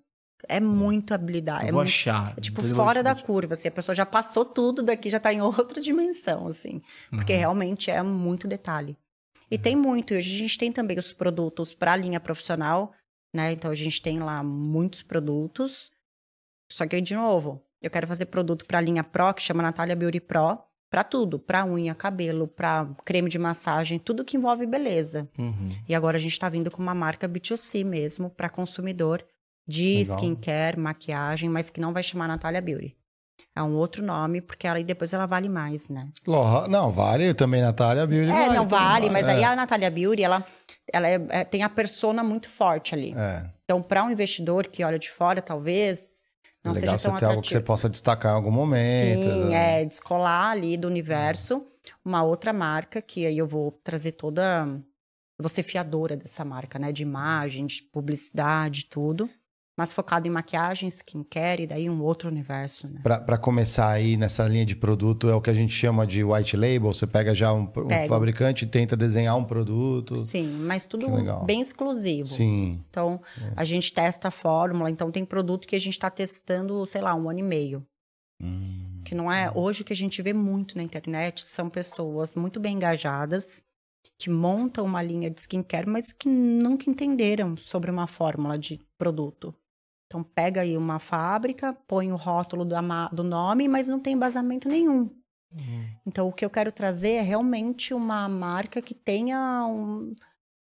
É 0.47 0.59
muito 0.59 1.13
habilidade. 1.13 1.63
Eu 1.63 1.69
é 1.69 1.71
vou 1.71 1.81
muito- 1.81 1.89
achar. 1.89 2.33
é 2.37 2.41
tipo 2.41 2.61
fora 2.63 3.01
da 3.01 3.15
curva, 3.15 3.53
assim, 3.55 3.67
a 3.67 3.71
pessoa 3.71 3.95
já 3.95 4.05
passou 4.05 4.45
tudo 4.45 4.83
daqui, 4.83 5.09
já 5.09 5.19
tá 5.19 5.33
em 5.33 5.41
outra 5.41 5.81
dimensão, 5.81 6.47
assim. 6.47 6.81
Porque 7.09 7.33
Uhum. 7.33 7.39
realmente 7.39 7.89
é 7.89 8.03
muito 8.03 8.47
detalhe. 8.47 8.95
E 9.49 9.57
tem 9.57 9.75
muito, 9.75 10.13
e 10.13 10.17
hoje 10.17 10.35
a 10.35 10.37
gente 10.39 10.57
tem 10.57 10.71
também 10.71 10.97
os 10.99 11.13
produtos 11.13 11.73
para 11.73 11.93
a 11.93 11.95
linha 11.95 12.19
profissional, 12.19 12.91
né? 13.33 13.53
Então 13.53 13.71
a 13.71 13.75
gente 13.75 14.01
tem 14.01 14.19
lá 14.19 14.43
muitos 14.43 15.01
produtos. 15.01 15.89
Só 16.75 16.85
que 16.85 16.93
aí, 16.97 17.01
de 17.01 17.15
novo, 17.15 17.63
eu 17.81 17.89
quero 17.89 18.05
fazer 18.05 18.25
produto 18.25 18.65
para 18.65 18.79
a 18.79 18.81
linha 18.81 19.01
Pro, 19.01 19.33
que 19.33 19.41
chama 19.41 19.63
Natália 19.63 19.95
Beauty 19.95 20.19
Pro, 20.19 20.59
para 20.89 21.05
tudo, 21.05 21.39
para 21.39 21.63
unha, 21.65 21.95
cabelo, 21.95 22.49
para 22.49 22.85
creme 23.05 23.29
de 23.29 23.39
massagem, 23.39 23.97
tudo 23.97 24.25
que 24.25 24.35
envolve 24.35 24.65
beleza. 24.65 25.25
Uhum. 25.39 25.69
E 25.87 25.95
agora 25.95 26.17
a 26.17 26.19
gente 26.19 26.37
tá 26.37 26.49
vindo 26.49 26.69
com 26.69 26.81
uma 26.83 26.93
marca 26.93 27.29
B2C 27.29 27.85
mesmo, 27.85 28.29
para 28.29 28.49
consumidor, 28.49 29.25
de 29.65 29.99
Legal. 29.99 30.17
skincare, 30.17 30.77
maquiagem, 30.77 31.49
mas 31.49 31.69
que 31.69 31.79
não 31.79 31.93
vai 31.93 32.03
chamar 32.03 32.27
Natália 32.27 32.59
Beauty. 32.61 32.93
É 33.55 33.63
um 33.63 33.75
outro 33.75 34.03
nome, 34.03 34.41
porque 34.41 34.67
ela, 34.67 34.83
depois 34.83 35.13
ela 35.13 35.25
vale 35.25 35.47
mais, 35.47 35.87
né? 35.87 36.09
Lorra- 36.27 36.67
Não, 36.67 36.91
vale 36.91 37.33
também, 37.33 37.61
Natália 37.61 38.05
Beauty. 38.05 38.29
é, 38.31 38.47
não 38.49 38.63
tudo 38.65 38.69
vale, 38.69 39.09
mas 39.09 39.25
é. 39.25 39.31
aí 39.31 39.43
a 39.45 39.55
Natália 39.55 39.89
Beauty, 39.89 40.23
ela, 40.23 40.45
ela 40.91 41.07
é- 41.07 41.25
é- 41.29 41.43
tem 41.45 41.63
a 41.63 41.69
persona 41.69 42.21
muito 42.21 42.49
forte 42.49 42.93
ali. 42.93 43.13
É. 43.15 43.49
Então, 43.63 43.81
para 43.81 44.03
um 44.03 44.11
investidor 44.11 44.67
que 44.67 44.83
olha 44.83 44.99
de 44.99 45.09
fora, 45.09 45.41
talvez 45.41 46.24
não 46.65 46.73
legal 46.73 46.97
seja 46.97 46.97
você 46.97 47.07
tão 47.09 47.17
ter 47.17 47.25
algo 47.25 47.41
que 47.41 47.47
você 47.47 47.57
atrativo. 47.57 47.67
possa 47.67 47.89
destacar 47.89 48.31
em 48.33 48.35
algum 48.35 48.51
momento. 48.51 49.23
Sim, 49.23 49.29
exato. 49.29 49.53
é 49.53 49.85
descolar 49.85 50.51
ali 50.51 50.75
do 50.75 50.87
universo. 50.87 51.65
Uma 52.03 52.23
outra 52.23 52.51
marca 52.51 53.01
que 53.01 53.25
aí 53.25 53.37
eu 53.37 53.47
vou 53.47 53.71
trazer 53.83 54.13
toda. 54.13 54.67
Ser 55.47 55.63
fiadora 55.63 56.15
dessa 56.15 56.45
marca, 56.45 56.79
né? 56.79 56.91
De 56.91 57.03
imagem, 57.03 57.65
de 57.65 57.83
publicidade, 57.83 58.85
tudo. 58.85 59.29
Mas 59.77 59.91
focado 59.91 60.25
em 60.25 60.31
maquiagem, 60.31 60.87
skincare 60.87 61.63
e 61.63 61.67
daí 61.67 61.89
um 61.89 62.01
outro 62.01 62.29
universo, 62.29 62.87
né? 62.87 63.01
Pra, 63.03 63.19
pra 63.19 63.37
começar 63.37 63.89
aí 63.89 64.15
nessa 64.15 64.47
linha 64.47 64.65
de 64.65 64.75
produto, 64.75 65.29
é 65.29 65.35
o 65.35 65.41
que 65.41 65.49
a 65.49 65.53
gente 65.53 65.73
chama 65.73 66.07
de 66.07 66.23
white 66.23 66.55
label. 66.55 66.93
Você 66.93 67.05
pega 67.05 67.35
já 67.35 67.51
um, 67.51 67.63
um 67.63 68.07
fabricante 68.07 68.63
e 68.63 68.67
tenta 68.67 68.95
desenhar 68.95 69.35
um 69.37 69.43
produto. 69.43 70.23
Sim, 70.23 70.47
mas 70.61 70.87
tudo 70.87 71.07
bem 71.45 71.59
exclusivo. 71.59 72.27
Sim. 72.27 72.81
Então, 72.89 73.19
a 73.53 73.65
gente 73.65 73.91
testa 73.91 74.29
a 74.29 74.31
fórmula. 74.31 74.89
Então, 74.89 75.11
tem 75.11 75.25
produto 75.25 75.67
que 75.67 75.75
a 75.75 75.79
gente 75.79 75.93
está 75.93 76.09
testando, 76.09 76.85
sei 76.85 77.01
lá, 77.01 77.13
um 77.13 77.29
ano 77.29 77.39
e 77.39 77.43
meio. 77.43 77.85
Hum. 78.41 79.01
Que 79.03 79.13
não 79.13 79.31
é 79.31 79.51
hoje 79.53 79.81
o 79.81 79.85
que 79.85 79.93
a 79.93 79.95
gente 79.95 80.21
vê 80.21 80.33
muito 80.33 80.77
na 80.77 80.83
internet 80.83 81.47
são 81.47 81.69
pessoas 81.69 82.35
muito 82.35 82.61
bem 82.61 82.75
engajadas 82.75 83.61
que 84.17 84.29
montam 84.29 84.85
uma 84.85 85.01
linha 85.01 85.29
de 85.29 85.39
skincare, 85.41 85.87
mas 85.87 86.13
que 86.13 86.29
nunca 86.29 86.89
entenderam 86.89 87.55
sobre 87.57 87.91
uma 87.91 88.07
fórmula 88.07 88.57
de 88.57 88.79
produto. 88.97 89.53
Então 90.07 90.23
pega 90.23 90.61
aí 90.61 90.77
uma 90.77 90.99
fábrica, 90.99 91.73
põe 91.87 92.11
o 92.11 92.15
rótulo 92.15 92.65
ma- 92.81 93.09
do 93.09 93.23
nome, 93.23 93.67
mas 93.67 93.87
não 93.87 93.99
tem 93.99 94.13
embasamento 94.13 94.69
nenhum. 94.69 95.09
Então 96.05 96.27
o 96.27 96.33
que 96.33 96.45
eu 96.45 96.49
quero 96.49 96.71
trazer 96.71 97.13
é 97.13 97.21
realmente 97.21 97.93
uma 97.93 98.27
marca 98.27 98.81
que 98.81 98.93
tenha 98.93 99.65
um 99.65 100.13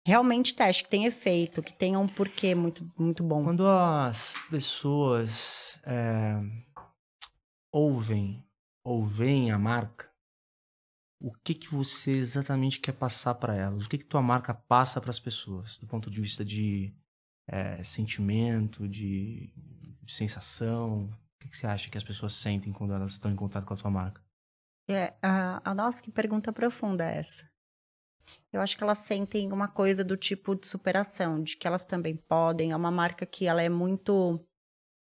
realmente 0.07 0.55
teste, 0.55 0.85
que 0.85 0.91
tenha 0.91 1.09
efeito, 1.09 1.63
que 1.63 1.73
tenha 1.73 1.99
um 1.99 2.09
porquê 2.09 2.55
muito 2.55 2.91
muito 2.99 3.23
bom. 3.23 3.45
Quando 3.45 3.67
as 3.67 4.35
pessoas 4.51 5.79
é, 5.85 6.35
ouvem 7.73 8.45
ou 8.85 9.05
veem 9.05 9.51
a 9.53 9.59
marca, 9.59 10.11
o 11.21 11.33
que 11.33 11.55
que 11.55 11.73
você 11.73 12.11
exatamente 12.11 12.81
quer 12.81 12.93
passar 12.93 13.35
para 13.37 13.55
elas? 13.55 13.87
O 13.87 13.89
que 13.89 13.99
que 13.99 14.05
tua 14.05 14.21
marca 14.21 14.53
passa 14.53 15.01
para 15.01 15.11
as 15.11 15.21
pessoas, 15.21 15.79
do 15.79 15.87
ponto 15.87 16.11
de 16.11 16.21
vista 16.21 16.45
de 16.45 16.93
é, 17.49 17.83
sentimento, 17.83 18.89
de, 18.89 19.53
de 20.03 20.13
sensação? 20.13 21.05
O 21.05 21.41
que, 21.41 21.49
que 21.49 21.57
você 21.57 21.67
acha 21.67 21.91
que 21.91 21.99
as 21.99 22.05
pessoas 22.05 22.35
sentem 22.35 22.73
quando 22.73 22.93
elas 22.93 23.13
estão 23.13 23.31
em 23.31 23.37
contato 23.37 23.65
com 23.65 23.75
a 23.75 23.77
tua 23.77 23.91
marca? 23.91 24.23
É, 24.89 25.15
a, 25.23 25.71
a 25.71 25.75
nossa, 25.75 26.03
que 26.03 26.11
pergunta 26.11 26.53
profunda 26.53 27.05
é 27.09 27.19
essa. 27.19 27.51
Eu 28.53 28.61
acho 28.61 28.77
que 28.77 28.85
elas 28.85 28.99
sentem 28.99 29.53
uma 29.53 29.69
coisa 29.69 30.05
do 30.05 30.17
tipo 30.17 30.55
de 30.55 30.67
superação, 30.67 31.43
de 31.43 31.57
que 31.57 31.67
elas 31.67 31.85
também 31.85 32.17
podem. 32.17 32.73
É 32.73 32.77
uma 32.77 32.91
marca 32.91 33.25
que 33.25 33.47
ela 33.47 33.63
é 33.63 33.69
muito 33.69 34.41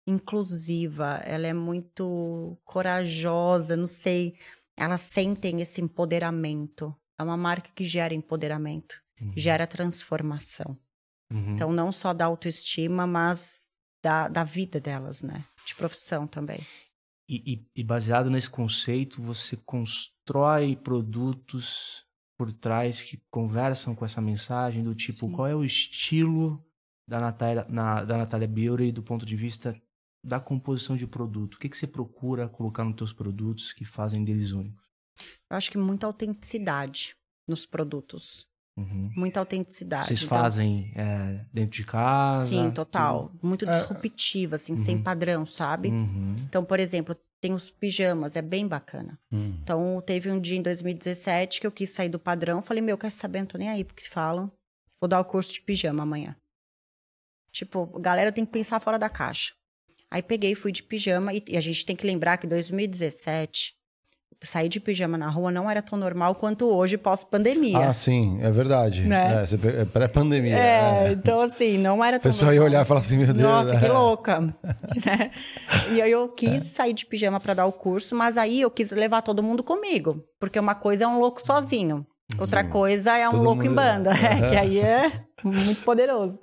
inclusiva, 0.05 1.21
ela 1.25 1.47
é 1.47 1.53
muito 1.53 2.57
corajosa, 2.63 3.75
não 3.75 3.87
sei. 3.87 4.33
Elas 4.77 5.01
sentem 5.01 5.61
esse 5.61 5.81
empoderamento. 5.81 6.95
É 7.19 7.23
uma 7.23 7.37
marca 7.37 7.71
que 7.73 7.83
gera 7.83 8.13
empoderamento, 8.13 9.01
gera 9.35 9.65
transformação. 9.65 10.77
Uhum. 11.31 11.53
Então, 11.53 11.71
não 11.71 11.91
só 11.91 12.13
da 12.13 12.25
autoestima, 12.25 13.05
mas 13.05 13.65
da, 14.03 14.27
da 14.27 14.43
vida 14.43 14.79
delas, 14.79 15.21
né? 15.21 15.43
De 15.65 15.75
profissão 15.75 16.25
também. 16.27 16.65
E, 17.29 17.53
e- 17.53 17.67
e 17.75 17.83
baseado 17.83 18.29
nesse 18.29 18.49
conceito, 18.49 19.21
você 19.21 19.57
constrói 19.57 20.75
produtos 20.77 22.05
por 22.37 22.53
trás 22.53 23.01
que 23.01 23.21
conversam 23.29 23.93
com 23.95 24.05
essa 24.05 24.21
mensagem 24.21 24.83
do 24.83 24.95
tipo, 24.95 25.27
Sim. 25.27 25.31
qual 25.33 25.47
é 25.47 25.55
o 25.55 25.65
estilo 25.65 26.63
da 27.07 27.19
Natália, 27.19 27.65
na- 27.67 28.03
da 28.03 28.17
Natália 28.17 28.47
Beauty 28.47 28.91
do 28.91 29.03
ponto 29.03 29.25
de 29.25 29.35
vista 29.35 29.75
da 30.23 30.39
composição 30.39 30.95
de 30.95 31.07
produto? 31.07 31.55
O 31.55 31.59
que, 31.59 31.67
que 31.67 31.75
você 31.77 31.87
procura 31.87 32.47
colocar 32.47 32.83
nos 32.85 32.95
teus 32.95 33.11
produtos 33.11 33.73
que 33.73 33.83
fazem 33.83 34.23
deles 34.23 34.51
únicos? 34.51 34.85
Eu 35.49 35.57
acho 35.57 35.71
que 35.71 35.77
muita 35.77 36.05
autenticidade 36.05 37.15
nos 37.47 37.65
produtos. 37.65 38.45
Uhum. 38.77 39.11
Muita 39.15 39.39
autenticidade. 39.39 40.07
Vocês 40.07 40.21
Então, 40.21 40.37
fazem 40.37 40.91
é, 40.95 41.43
dentro 41.51 41.71
de 41.71 41.83
casa? 41.83 42.45
Sim, 42.45 42.69
total. 42.71 43.31
Muito 43.41 43.67
É, 43.67 43.71
disruptiva, 43.71 44.55
assim, 44.55 44.75
sem 44.75 44.97
Uhum. 44.97 45.03
padrão, 45.03 45.45
sabe? 45.45 45.87
Uhum. 45.89 46.35
Então, 46.47 46.63
por 46.63 46.79
exemplo, 46.79 47.15
tem 47.41 47.53
os 47.53 47.69
pijamas, 47.71 48.35
é 48.35 48.41
bem 48.41 48.67
bacana. 48.67 49.19
Hum. 49.31 49.57
Então, 49.63 50.01
teve 50.05 50.29
um 50.31 50.39
dia 50.39 50.57
em 50.57 50.61
2017 50.61 51.59
que 51.59 51.65
eu 51.67 51.71
quis 51.71 51.89
sair 51.89 52.09
do 52.09 52.19
padrão. 52.19 52.61
Falei, 52.61 52.81
meu, 52.81 52.97
quer 52.97 53.09
saber? 53.11 53.39
Não 53.39 53.45
tô 53.47 53.57
nem 53.57 53.69
aí 53.69 53.83
porque 53.83 54.03
falam. 54.07 54.51
Vou 55.01 55.07
dar 55.07 55.19
o 55.19 55.25
curso 55.25 55.53
de 55.53 55.61
pijama 55.61 56.03
amanhã. 56.03 56.35
Tipo, 57.51 57.91
a 57.95 57.99
galera 57.99 58.31
tem 58.31 58.45
que 58.45 58.51
pensar 58.51 58.79
fora 58.79 58.99
da 58.99 59.09
caixa. 59.09 59.53
Aí 60.09 60.21
peguei, 60.21 60.55
fui 60.55 60.71
de 60.71 60.83
pijama 60.83 61.33
e, 61.33 61.43
e 61.47 61.57
a 61.57 61.61
gente 61.61 61.85
tem 61.85 61.95
que 61.95 62.05
lembrar 62.07 62.37
que 62.37 62.47
2017, 62.47 63.75
sair 64.41 64.69
de 64.69 64.79
pijama 64.79 65.17
na 65.17 65.29
rua 65.29 65.51
não 65.51 65.69
era 65.69 65.81
tão 65.81 65.97
normal 65.97 66.35
quanto 66.35 66.65
hoje 66.67 66.97
pós-pandemia. 66.97 67.77
Ah, 67.89 67.93
sim, 67.93 68.37
é 68.41 68.51
verdade. 68.51 69.03
Né? 69.03 69.43
É, 69.43 69.81
é 69.81 69.85
pré-pandemia. 69.85 70.57
É, 70.57 71.07
é. 71.07 71.11
então 71.11 71.41
assim, 71.41 71.77
não 71.77 72.03
era 72.03 72.17
A 72.17 72.19
tão 72.19 72.29
pessoa 72.29 72.53
ia 72.53 72.59
normal. 72.59 72.69
olhar 72.71 72.81
e 72.83 72.87
falar 72.87 72.99
assim, 72.99 73.17
meu 73.17 73.33
Deus. 73.33 73.39
Nossa, 73.39 73.79
que 73.79 73.85
é. 73.85 73.91
louca. 73.91 74.39
né? 75.05 75.31
E 75.91 76.01
aí 76.01 76.11
eu 76.11 76.29
quis 76.29 76.67
sair 76.67 76.93
de 76.93 77.05
pijama 77.05 77.39
para 77.39 77.53
dar 77.55 77.65
o 77.65 77.71
curso, 77.71 78.15
mas 78.15 78.37
aí 78.37 78.61
eu 78.61 78.69
quis 78.69 78.91
levar 78.91 79.21
todo 79.21 79.41
mundo 79.41 79.63
comigo. 79.63 80.23
Porque 80.39 80.59
uma 80.59 80.75
coisa 80.75 81.05
é 81.05 81.07
um 81.07 81.19
louco 81.19 81.41
sozinho. 81.41 82.05
Outra 82.39 82.61
Sim. 82.63 82.69
coisa 82.69 83.17
é 83.17 83.27
um 83.27 83.31
Todo 83.31 83.43
louco 83.43 83.63
em 83.63 83.73
banda, 83.73 84.11
Aham. 84.11 84.49
que 84.49 84.55
aí 84.57 84.79
é 84.79 85.11
muito 85.43 85.81
poderoso. 85.83 86.37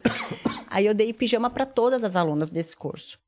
Aí 0.69 0.87
eu 0.87 0.95
dei 0.95 1.13
pijama 1.13 1.51
para 1.51 1.67
todas 1.67 2.03
as 2.03 2.17
alunas 2.17 2.51
desse 2.51 2.77
curso. 2.77 3.19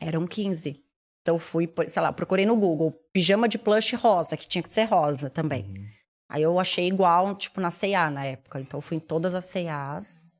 Eram 0.00 0.26
15. 0.26 0.76
Então 1.24 1.36
eu 1.36 1.38
fui, 1.38 1.66
sei 1.88 2.02
lá, 2.02 2.12
procurei 2.12 2.44
no 2.44 2.54
Google 2.54 2.92
pijama 3.10 3.48
de 3.48 3.56
plush 3.56 3.94
rosa, 3.94 4.36
que 4.36 4.46
tinha 4.46 4.62
que 4.62 4.72
ser 4.72 4.84
rosa 4.84 5.30
também. 5.30 5.64
Uhum. 5.64 5.86
Aí 6.28 6.42
eu 6.42 6.60
achei 6.60 6.86
igual, 6.86 7.34
tipo, 7.34 7.62
na 7.62 7.70
C&A 7.70 8.10
na 8.10 8.26
época. 8.26 8.60
Então 8.60 8.76
eu 8.76 8.82
fui 8.82 8.98
em 8.98 9.00
todas 9.00 9.34
as 9.34 9.46
C&As, 9.46 10.34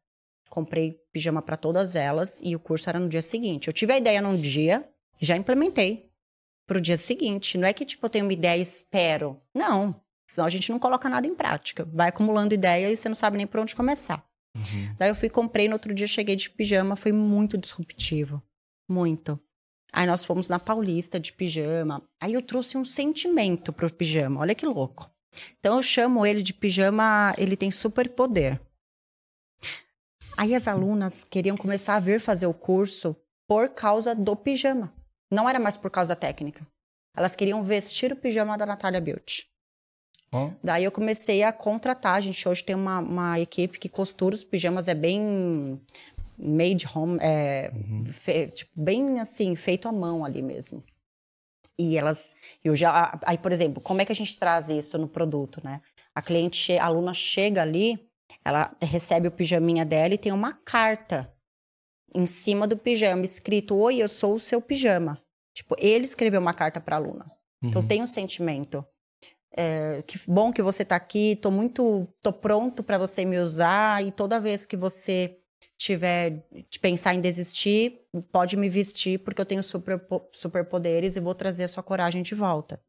comprei 0.50 1.00
pijama 1.10 1.40
para 1.40 1.56
todas 1.56 1.96
elas 1.96 2.38
e 2.44 2.54
o 2.54 2.60
curso 2.60 2.90
era 2.90 2.98
no 2.98 3.08
dia 3.08 3.22
seguinte. 3.22 3.66
Eu 3.66 3.72
tive 3.72 3.94
a 3.94 3.98
ideia 3.98 4.20
num 4.20 4.38
dia, 4.38 4.82
já 5.18 5.34
implementei 5.34 6.02
pro 6.66 6.78
dia 6.78 6.98
seguinte. 6.98 7.56
Não 7.56 7.66
é 7.66 7.72
que, 7.72 7.86
tipo, 7.86 8.04
eu 8.04 8.10
tenho 8.10 8.26
uma 8.26 8.32
ideia 8.34 8.58
e 8.58 8.62
espero. 8.62 9.40
Não. 9.54 9.98
Senão 10.28 10.46
a 10.46 10.50
gente 10.50 10.70
não 10.70 10.78
coloca 10.78 11.08
nada 11.08 11.26
em 11.26 11.34
prática. 11.34 11.88
Vai 11.90 12.10
acumulando 12.10 12.52
ideia 12.52 12.90
e 12.90 12.96
você 12.96 13.08
não 13.08 13.16
sabe 13.16 13.38
nem 13.38 13.46
por 13.46 13.60
onde 13.60 13.74
começar. 13.74 14.22
Daí 14.98 15.08
eu 15.08 15.14
fui, 15.14 15.30
comprei, 15.30 15.66
no 15.66 15.72
outro 15.72 15.94
dia 15.94 16.06
cheguei 16.06 16.36
de 16.36 16.50
pijama, 16.50 16.94
foi 16.94 17.10
muito 17.10 17.56
disruptivo. 17.56 18.42
Muito. 18.86 19.40
Aí 19.94 20.08
nós 20.08 20.24
fomos 20.24 20.48
na 20.48 20.58
Paulista 20.58 21.20
de 21.20 21.32
pijama. 21.32 22.02
Aí 22.20 22.34
eu 22.34 22.42
trouxe 22.42 22.76
um 22.76 22.84
sentimento 22.84 23.72
pro 23.72 23.92
pijama, 23.92 24.40
olha 24.40 24.52
que 24.52 24.66
louco. 24.66 25.08
Então 25.60 25.76
eu 25.76 25.82
chamo 25.84 26.26
ele 26.26 26.42
de 26.42 26.52
pijama, 26.52 27.32
ele 27.38 27.56
tem 27.56 27.70
superpoder. 27.70 28.60
Aí 30.36 30.52
as 30.52 30.66
alunas 30.66 31.22
queriam 31.22 31.56
começar 31.56 31.94
a 31.94 32.00
vir 32.00 32.18
fazer 32.18 32.48
o 32.48 32.52
curso 32.52 33.14
por 33.46 33.68
causa 33.68 34.16
do 34.16 34.34
pijama. 34.34 34.92
Não 35.30 35.48
era 35.48 35.60
mais 35.60 35.76
por 35.76 35.92
causa 35.92 36.08
da 36.08 36.20
técnica. 36.20 36.66
Elas 37.16 37.36
queriam 37.36 37.62
vestir 37.62 38.12
o 38.12 38.16
pijama 38.16 38.58
da 38.58 38.66
Natália 38.66 39.00
Beauty. 39.00 39.46
Ó. 40.32 40.50
Daí 40.60 40.82
eu 40.82 40.90
comecei 40.90 41.44
a 41.44 41.52
contratar. 41.52 42.16
A 42.16 42.20
gente 42.20 42.48
hoje 42.48 42.64
tem 42.64 42.74
uma, 42.74 42.98
uma 42.98 43.38
equipe 43.38 43.78
que 43.78 43.88
costura 43.88 44.34
os 44.34 44.42
pijamas, 44.42 44.88
é 44.88 44.94
bem 44.94 45.80
made 46.38 46.86
home, 46.92 47.18
é, 47.20 47.70
fe- 48.10 48.48
tipo, 48.48 48.72
bem 48.74 49.20
assim, 49.20 49.54
feito 49.56 49.88
à 49.88 49.92
mão 49.92 50.24
ali 50.24 50.42
mesmo. 50.42 50.82
E 51.78 51.96
elas, 51.98 52.34
eu 52.62 52.76
já, 52.76 53.18
aí 53.24 53.36
por 53.36 53.50
exemplo, 53.50 53.80
como 53.82 54.00
é 54.00 54.04
que 54.04 54.12
a 54.12 54.14
gente 54.14 54.38
traz 54.38 54.68
isso 54.68 54.96
no 54.96 55.08
produto, 55.08 55.60
né? 55.64 55.80
A 56.14 56.22
cliente, 56.22 56.76
a 56.78 56.84
aluna 56.86 57.12
chega 57.12 57.62
ali, 57.62 57.98
ela 58.44 58.74
recebe 58.80 59.26
o 59.26 59.32
pijaminha 59.32 59.84
dela 59.84 60.14
e 60.14 60.18
tem 60.18 60.32
uma 60.32 60.52
carta 60.52 61.32
em 62.14 62.26
cima 62.26 62.66
do 62.66 62.76
pijama 62.76 63.24
escrito: 63.24 63.74
Oi, 63.76 63.96
eu 63.98 64.08
sou 64.08 64.36
o 64.36 64.40
seu 64.40 64.60
pijama. 64.62 65.20
Tipo, 65.52 65.74
ele 65.78 66.04
escreveu 66.04 66.40
uma 66.40 66.54
carta 66.54 66.80
para 66.80 66.96
a 66.96 66.98
aluna. 66.98 67.26
Então 67.62 67.82
Uhum. 67.82 67.88
tem 67.88 68.02
um 68.02 68.06
sentimento. 68.06 68.84
É, 69.56 70.02
que 70.02 70.18
bom 70.28 70.52
que 70.52 70.62
você 70.62 70.84
tá 70.84 70.96
aqui, 70.96 71.36
tô 71.36 71.50
muito, 71.50 72.06
tô 72.22 72.32
pronto 72.32 72.82
para 72.82 72.98
você 72.98 73.24
me 73.24 73.38
usar 73.38 74.04
e 74.04 74.10
toda 74.10 74.40
vez 74.40 74.66
que 74.66 74.76
você 74.76 75.38
tiver 75.76 76.46
de 76.70 76.78
pensar 76.78 77.14
em 77.14 77.20
desistir, 77.20 78.00
pode 78.32 78.56
me 78.56 78.68
vestir 78.68 79.18
porque 79.20 79.40
eu 79.40 79.46
tenho 79.46 79.62
super 79.62 80.00
superpoderes 80.32 81.16
e 81.16 81.20
vou 81.20 81.34
trazer 81.34 81.64
a 81.64 81.68
sua 81.68 81.82
coragem 81.82 82.22
de 82.22 82.34
volta. 82.34 82.80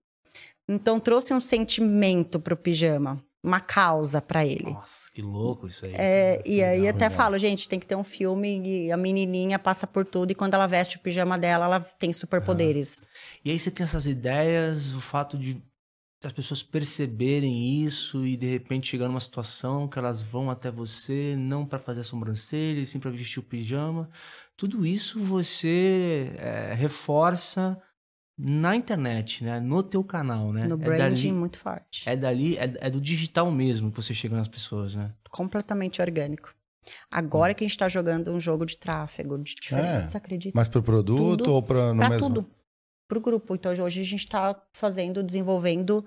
Então 0.68 1.00
trouxe 1.00 1.34
um 1.34 1.40
sentimento 1.40 2.40
pro 2.40 2.58
pijama, 2.58 3.24
uma 3.44 3.60
causa 3.60 4.22
para 4.22 4.46
ele. 4.46 4.72
Nossa, 4.72 5.12
que 5.14 5.22
louco 5.22 5.68
isso 5.68 5.86
aí. 5.86 5.94
É, 5.96 6.42
e 6.46 6.64
aí 6.64 6.82
Legal, 6.82 6.96
até 6.96 7.10
falo, 7.10 7.38
gente, 7.38 7.70
tem 7.70 7.80
que 7.80 7.86
ter 7.86 7.96
um 7.96 8.04
filme 8.04 8.86
e 8.88 8.92
a 8.92 8.98
menininha 8.98 9.60
passa 9.60 9.86
por 9.86 10.06
tudo 10.06 10.32
e 10.32 10.36
quando 10.36 10.56
ela 10.56 10.66
veste 10.66 10.98
o 10.98 11.00
pijama 11.00 11.38
dela, 11.38 11.66
ela 11.66 11.80
tem 11.80 12.12
superpoderes. 12.12 13.08
E 13.44 13.52
aí 13.52 13.60
você 13.60 13.70
tem 13.70 13.84
essas 13.84 14.08
ideias, 14.08 14.96
o 14.96 15.02
fato 15.02 15.38
de 15.38 15.62
as 16.28 16.34
pessoas 16.34 16.64
perceberem 16.64 17.82
isso 17.84 18.26
e 18.26 18.36
de 18.36 18.48
repente 18.50 18.88
chegar 18.88 19.08
numa 19.08 19.20
situação 19.20 19.88
que 19.88 19.98
elas 20.00 20.22
vão 20.24 20.50
até 20.50 20.72
você 20.72 21.36
não 21.38 21.66
para 21.66 21.80
fazer 21.80 22.02
a 22.02 22.04
sobrancelha, 22.04 22.80
e 22.80 22.86
sim 22.86 23.00
para 23.00 23.12
vestir 23.12 23.40
o 23.40 23.44
pijama. 23.44 24.10
Tudo 24.58 24.86
isso 24.86 25.20
você 25.20 26.34
é, 26.38 26.74
reforça 26.74 27.78
na 28.38 28.76
internet, 28.76 29.44
né? 29.44 29.60
No 29.60 29.82
teu 29.82 30.04
canal, 30.04 30.52
né? 30.52 30.66
No 30.68 30.76
É 30.76 30.78
branding 30.78 31.28
dali- 31.30 31.32
muito 31.32 31.58
forte. 31.58 32.08
É 32.10 32.16
dali, 32.16 32.58
é, 32.58 32.74
é 32.82 32.90
do 32.90 33.00
digital 33.00 33.50
mesmo 33.52 33.92
que 33.92 33.98
você 34.02 34.14
chega 34.14 34.36
nas 34.36 34.48
pessoas, 34.48 34.96
né? 34.96 35.12
completamente 35.30 36.02
orgânico. 36.02 36.54
Agora 37.12 37.52
Hum. 37.52 37.56
que 37.56 37.64
a 37.66 37.68
gente 37.68 37.78
tá 37.78 37.90
jogando 37.90 38.32
um 38.32 38.40
jogo 38.40 38.66
de 38.66 38.78
tráfego 38.78 39.38
de 39.38 39.56
É. 39.74 40.06
você 40.06 40.16
acredita? 40.18 40.54
Mas 40.58 40.68
pro 40.70 40.82
produto 40.82 41.18
Tudo. 41.44 41.52
ou 41.54 41.62
pra, 41.64 41.94
no 41.94 42.00
Pra 42.00 42.10
mesmo? 42.10 42.28
tudo. 42.30 42.48
Pro 43.08 43.22
grupo. 43.22 43.56
Então 43.56 43.72
hoje 43.72 44.02
a 44.02 44.04
gente 44.04 44.28
tá 44.28 44.56
fazendo, 44.74 45.22
desenvolvendo 45.24 46.06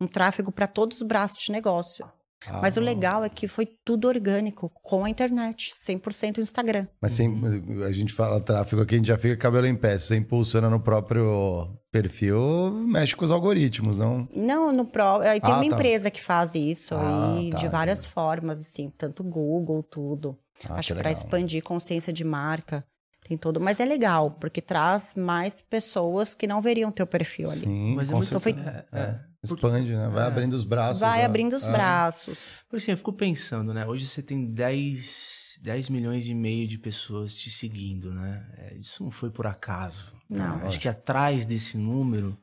um 0.00 0.06
tráfego 0.06 0.50
para 0.50 0.66
todos 0.66 1.00
os 1.00 1.06
braços 1.06 1.42
de 1.44 1.52
negócio. 1.52 2.08
Ah. 2.46 2.60
Mas 2.62 2.78
o 2.78 2.80
legal 2.80 3.22
é 3.22 3.28
que 3.28 3.46
foi 3.46 3.68
tudo 3.84 4.08
orgânico, 4.08 4.70
com 4.82 5.04
a 5.04 5.10
internet, 5.10 5.72
100% 5.74 6.38
Instagram. 6.38 6.86
Mas 6.98 7.12
sem, 7.12 7.38
a 7.86 7.92
gente 7.92 8.14
fala 8.14 8.40
tráfego 8.40 8.80
aqui, 8.80 8.94
a 8.94 8.98
gente 8.98 9.08
já 9.08 9.18
fica 9.18 9.36
cabelo 9.36 9.66
em 9.66 9.76
pé. 9.76 9.98
Se 9.98 10.06
você 10.06 10.16
impulsiona 10.16 10.70
no 10.70 10.80
próprio 10.80 11.68
perfil, 11.92 12.70
mexe 12.86 13.14
com 13.14 13.26
os 13.26 13.30
algoritmos, 13.30 13.98
não? 13.98 14.26
Não, 14.34 14.72
no 14.72 14.86
pró... 14.86 15.20
aí 15.20 15.38
tem 15.38 15.50
Ah, 15.52 15.56
uma 15.58 15.68
tá. 15.68 15.74
empresa 15.74 16.10
que 16.10 16.22
faz 16.22 16.54
isso 16.54 16.94
Ah, 16.96 17.36
e 17.42 17.50
tá, 17.50 17.58
de 17.58 17.68
várias 17.68 18.06
formas, 18.06 18.58
assim, 18.60 18.90
tanto 18.96 19.22
Google, 19.22 19.82
tudo. 19.82 20.34
Ah, 20.66 20.76
Acho 20.76 20.94
que 20.94 21.00
para 21.00 21.12
expandir 21.12 21.62
consciência 21.62 22.10
de 22.12 22.24
marca, 22.24 22.82
tem 23.30 23.38
todo. 23.38 23.60
Mas 23.60 23.78
é 23.78 23.84
legal, 23.84 24.32
porque 24.32 24.60
traz 24.60 25.14
mais 25.14 25.62
pessoas 25.62 26.34
que 26.34 26.46
não 26.48 26.60
veriam 26.60 26.90
teu 26.90 27.06
perfil 27.06 27.48
ali. 27.48 27.60
Sim, 27.60 27.94
Mas 27.94 28.08
é 28.08 28.12
com 28.12 28.18
muito- 28.18 28.40
certeza. 28.40 28.86
é, 28.92 28.98
é. 28.98 29.20
Expande, 29.42 29.92
né? 29.92 30.08
Vai 30.08 30.24
É. 30.24 30.26
abrindo 30.26 30.52
os 30.54 30.64
braços. 30.64 31.00
Vai 31.00 31.20
né? 31.20 31.24
abrindo 31.24 31.54
os 31.54 31.64
É. 31.64 31.72
braços. 31.72 32.58
Por 32.68 32.76
assim, 32.76 32.90
eu 32.90 32.96
fico 32.96 33.12
pensando, 33.12 33.72
né? 33.72 33.86
Hoje 33.86 34.06
você 34.06 34.20
tem 34.22 34.44
10, 34.52 35.58
10 35.62 35.88
milhões 35.88 36.28
e 36.28 36.34
meio 36.34 36.66
de 36.66 36.76
pessoas 36.76 37.34
te 37.34 37.48
seguindo, 37.50 38.12
né? 38.12 38.46
É, 38.58 38.74
isso 38.76 39.02
não 39.02 39.10
foi 39.10 39.30
por 39.30 39.46
acaso. 39.46 40.12
Não. 40.28 40.56
Acho 40.66 40.78
que 40.80 40.88
atrás 40.88 41.46
desse 41.46 41.78
número 41.78 42.36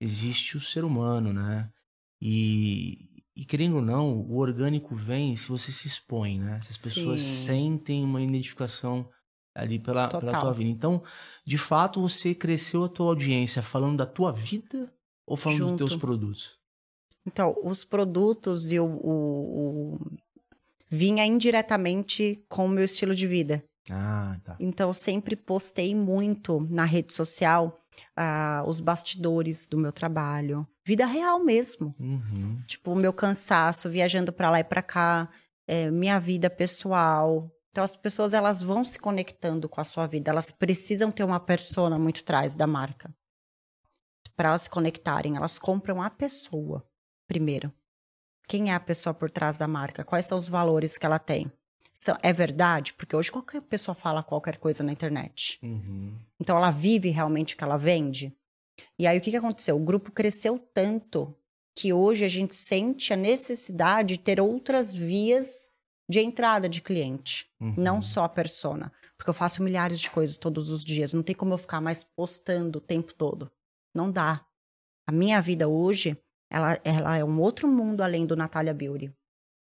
existe 0.00 0.56
o 0.56 0.60
ser 0.60 0.84
humano, 0.84 1.32
né? 1.32 1.68
E, 2.20 3.08
e 3.36 3.44
querendo 3.44 3.76
ou 3.76 3.82
não, 3.82 4.12
o 4.18 4.36
orgânico 4.36 4.94
vem 4.94 5.34
se 5.36 5.48
você 5.48 5.70
se 5.72 5.86
expõe, 5.88 6.38
né? 6.38 6.60
Se 6.62 6.70
as 6.72 6.76
pessoas 6.76 7.20
Sim. 7.20 7.46
sentem 7.46 8.04
uma 8.04 8.20
identificação 8.20 9.08
ali 9.54 9.78
pela, 9.78 10.08
pela 10.08 10.38
tua 10.40 10.52
vida. 10.52 10.70
Então, 10.70 11.02
de 11.44 11.56
fato, 11.58 12.00
você 12.00 12.34
cresceu 12.34 12.84
a 12.84 12.88
tua 12.88 13.06
audiência 13.06 13.62
falando 13.62 13.98
da 13.98 14.06
tua 14.06 14.32
vida 14.32 14.92
ou 15.26 15.36
falando 15.36 15.58
Junto. 15.58 15.76
dos 15.76 15.90
teus 15.90 16.00
produtos? 16.00 16.58
Então, 17.26 17.56
os 17.62 17.84
produtos 17.84 18.70
e 18.70 18.78
o, 18.78 18.84
o- 18.86 19.94
o- 19.94 20.00
vinha 20.90 21.24
indiretamente 21.24 22.44
com 22.48 22.66
o 22.66 22.68
meu 22.68 22.84
estilo 22.84 23.14
de 23.14 23.26
vida. 23.26 23.64
Ah, 23.90 24.36
tá. 24.44 24.56
Então, 24.58 24.88
eu 24.90 24.94
sempre 24.94 25.36
postei 25.36 25.94
muito 25.94 26.66
na 26.70 26.84
rede 26.84 27.12
social 27.12 27.74
ah, 28.16 28.62
os 28.66 28.80
bastidores 28.80 29.66
do 29.66 29.76
meu 29.78 29.92
trabalho. 29.92 30.66
Vida 30.86 31.06
real 31.06 31.42
mesmo. 31.42 31.94
Uhum. 31.98 32.56
Tipo, 32.66 32.92
o 32.92 32.96
meu 32.96 33.12
cansaço, 33.12 33.88
viajando 33.88 34.32
pra 34.32 34.50
lá 34.50 34.60
e 34.60 34.64
pra 34.64 34.82
cá, 34.82 35.28
é, 35.66 35.90
minha 35.90 36.18
vida 36.18 36.48
pessoal. 36.50 37.50
Então, 37.74 37.82
as 37.82 37.96
pessoas, 37.96 38.32
elas 38.32 38.62
vão 38.62 38.84
se 38.84 38.96
conectando 39.00 39.68
com 39.68 39.80
a 39.80 39.84
sua 39.84 40.06
vida. 40.06 40.30
Elas 40.30 40.52
precisam 40.52 41.10
ter 41.10 41.24
uma 41.24 41.40
persona 41.40 41.98
muito 41.98 42.20
atrás 42.20 42.54
da 42.54 42.68
marca. 42.68 43.12
Para 44.36 44.50
elas 44.50 44.62
se 44.62 44.70
conectarem, 44.70 45.34
elas 45.34 45.58
compram 45.58 46.00
a 46.00 46.08
pessoa 46.08 46.88
primeiro. 47.26 47.72
Quem 48.46 48.70
é 48.70 48.74
a 48.74 48.78
pessoa 48.78 49.12
por 49.12 49.28
trás 49.28 49.56
da 49.56 49.66
marca? 49.66 50.04
Quais 50.04 50.24
são 50.24 50.38
os 50.38 50.46
valores 50.46 50.96
que 50.96 51.04
ela 51.04 51.18
tem? 51.18 51.50
São- 51.92 52.16
é 52.22 52.32
verdade? 52.32 52.94
Porque 52.94 53.16
hoje 53.16 53.32
qualquer 53.32 53.60
pessoa 53.62 53.92
fala 53.92 54.22
qualquer 54.22 54.58
coisa 54.58 54.84
na 54.84 54.92
internet. 54.92 55.58
Uhum. 55.60 56.16
Então 56.40 56.56
ela 56.56 56.70
vive 56.70 57.10
realmente 57.10 57.54
o 57.54 57.56
que 57.56 57.64
ela 57.64 57.76
vende. 57.76 58.32
E 58.96 59.04
aí 59.04 59.18
o 59.18 59.20
que, 59.20 59.32
que 59.32 59.36
aconteceu? 59.36 59.74
O 59.74 59.84
grupo 59.84 60.12
cresceu 60.12 60.60
tanto 60.72 61.36
que 61.76 61.92
hoje 61.92 62.24
a 62.24 62.28
gente 62.28 62.54
sente 62.54 63.12
a 63.12 63.16
necessidade 63.16 64.14
de 64.14 64.20
ter 64.20 64.40
outras 64.40 64.94
vias 64.94 65.73
de 66.08 66.20
entrada 66.20 66.68
de 66.68 66.80
cliente, 66.82 67.46
Uhum. 67.60 67.74
não 67.76 68.02
só 68.02 68.24
a 68.24 68.28
persona. 68.28 68.92
Porque 69.16 69.30
eu 69.30 69.34
faço 69.34 69.62
milhares 69.62 70.00
de 70.00 70.10
coisas 70.10 70.36
todos 70.36 70.68
os 70.68 70.84
dias, 70.84 71.12
não 71.14 71.22
tem 71.22 71.34
como 71.34 71.54
eu 71.54 71.58
ficar 71.58 71.80
mais 71.80 72.04
postando 72.04 72.78
o 72.78 72.80
tempo 72.80 73.14
todo. 73.14 73.50
Não 73.94 74.10
dá. 74.10 74.44
A 75.08 75.12
minha 75.12 75.40
vida 75.40 75.68
hoje, 75.68 76.16
ela, 76.50 76.78
ela 76.84 77.16
é 77.16 77.24
um 77.24 77.40
outro 77.40 77.66
mundo 77.68 78.02
além 78.02 78.26
do 78.26 78.36
Natália 78.36 78.74
Beauty. 78.74 79.12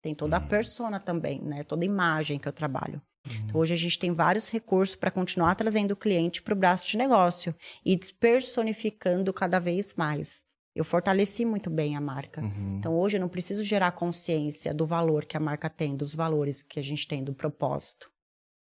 Tem 0.03 0.15
toda 0.15 0.37
a 0.37 0.41
persona 0.41 0.99
também, 0.99 1.41
né? 1.41 1.63
Toda 1.63 1.85
a 1.85 1.87
imagem 1.89 2.39
que 2.39 2.49
eu 2.49 2.53
trabalho. 2.53 3.01
Então, 3.45 3.61
hoje 3.61 3.73
a 3.73 3.77
gente 3.77 3.99
tem 4.01 4.13
vários 4.13 4.49
recursos 4.49 4.97
para 4.97 5.11
continuar 5.11 5.55
trazendo 5.55 5.93
o 5.93 5.97
cliente 5.97 6.43
para 6.43 6.55
o 6.55 6.57
braço 6.57 6.89
de 6.89 6.97
negócio 6.97 7.55
e 7.85 7.95
despersonificando 7.97 9.33
cada 9.33 9.61
vez 9.61 9.95
mais. 9.95 10.43
Eu 10.75 10.85
fortaleci 10.85 11.45
muito 11.45 11.69
bem 11.69 11.97
a 11.97 12.01
marca. 12.01 12.41
Uhum. 12.41 12.77
Então, 12.79 12.99
hoje 12.99 13.17
eu 13.17 13.21
não 13.21 13.29
preciso 13.29 13.63
gerar 13.63 13.93
consciência 13.93 14.73
do 14.73 14.87
valor 14.87 15.25
que 15.27 15.37
a 15.37 15.41
marca 15.41 15.69
tem, 15.69 15.95
dos 15.97 16.15
valores 16.15 16.63
que 16.63 16.81
a 16.81 16.83
gente 16.83 17.07
tem, 17.07 17.23
do 17.23 17.35
propósito. 17.35 18.11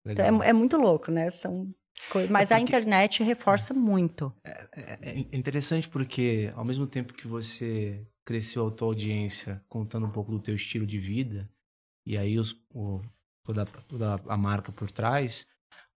Então, 0.06 0.42
é, 0.42 0.50
é 0.50 0.52
muito 0.52 0.76
louco, 0.76 1.10
né? 1.10 1.30
São 1.30 1.74
coi- 2.10 2.28
Mas 2.28 2.52
a 2.52 2.56
porque- 2.58 2.70
internet 2.70 3.22
reforça 3.24 3.74
muito. 3.74 4.32
É 4.44 4.98
é 5.02 5.36
interessante 5.36 5.88
porque, 5.88 6.52
ao 6.54 6.64
mesmo 6.64 6.86
tempo 6.86 7.12
que 7.12 7.26
você 7.26 8.06
cresceu 8.24 8.66
a 8.68 8.70
tua 8.70 8.88
audiência 8.88 9.60
contando 9.68 10.06
um 10.06 10.10
pouco 10.10 10.30
do 10.30 10.38
teu 10.40 10.54
estilo 10.54 10.86
de 10.86 10.98
vida, 11.00 11.50
e 12.06 12.16
aí 12.16 12.38
os, 12.38 12.52
o- 12.72 13.00
toda, 13.44 13.66
toda 13.88 14.14
a 14.28 14.36
marca 14.36 14.70
por 14.70 14.90
trás, 14.92 15.44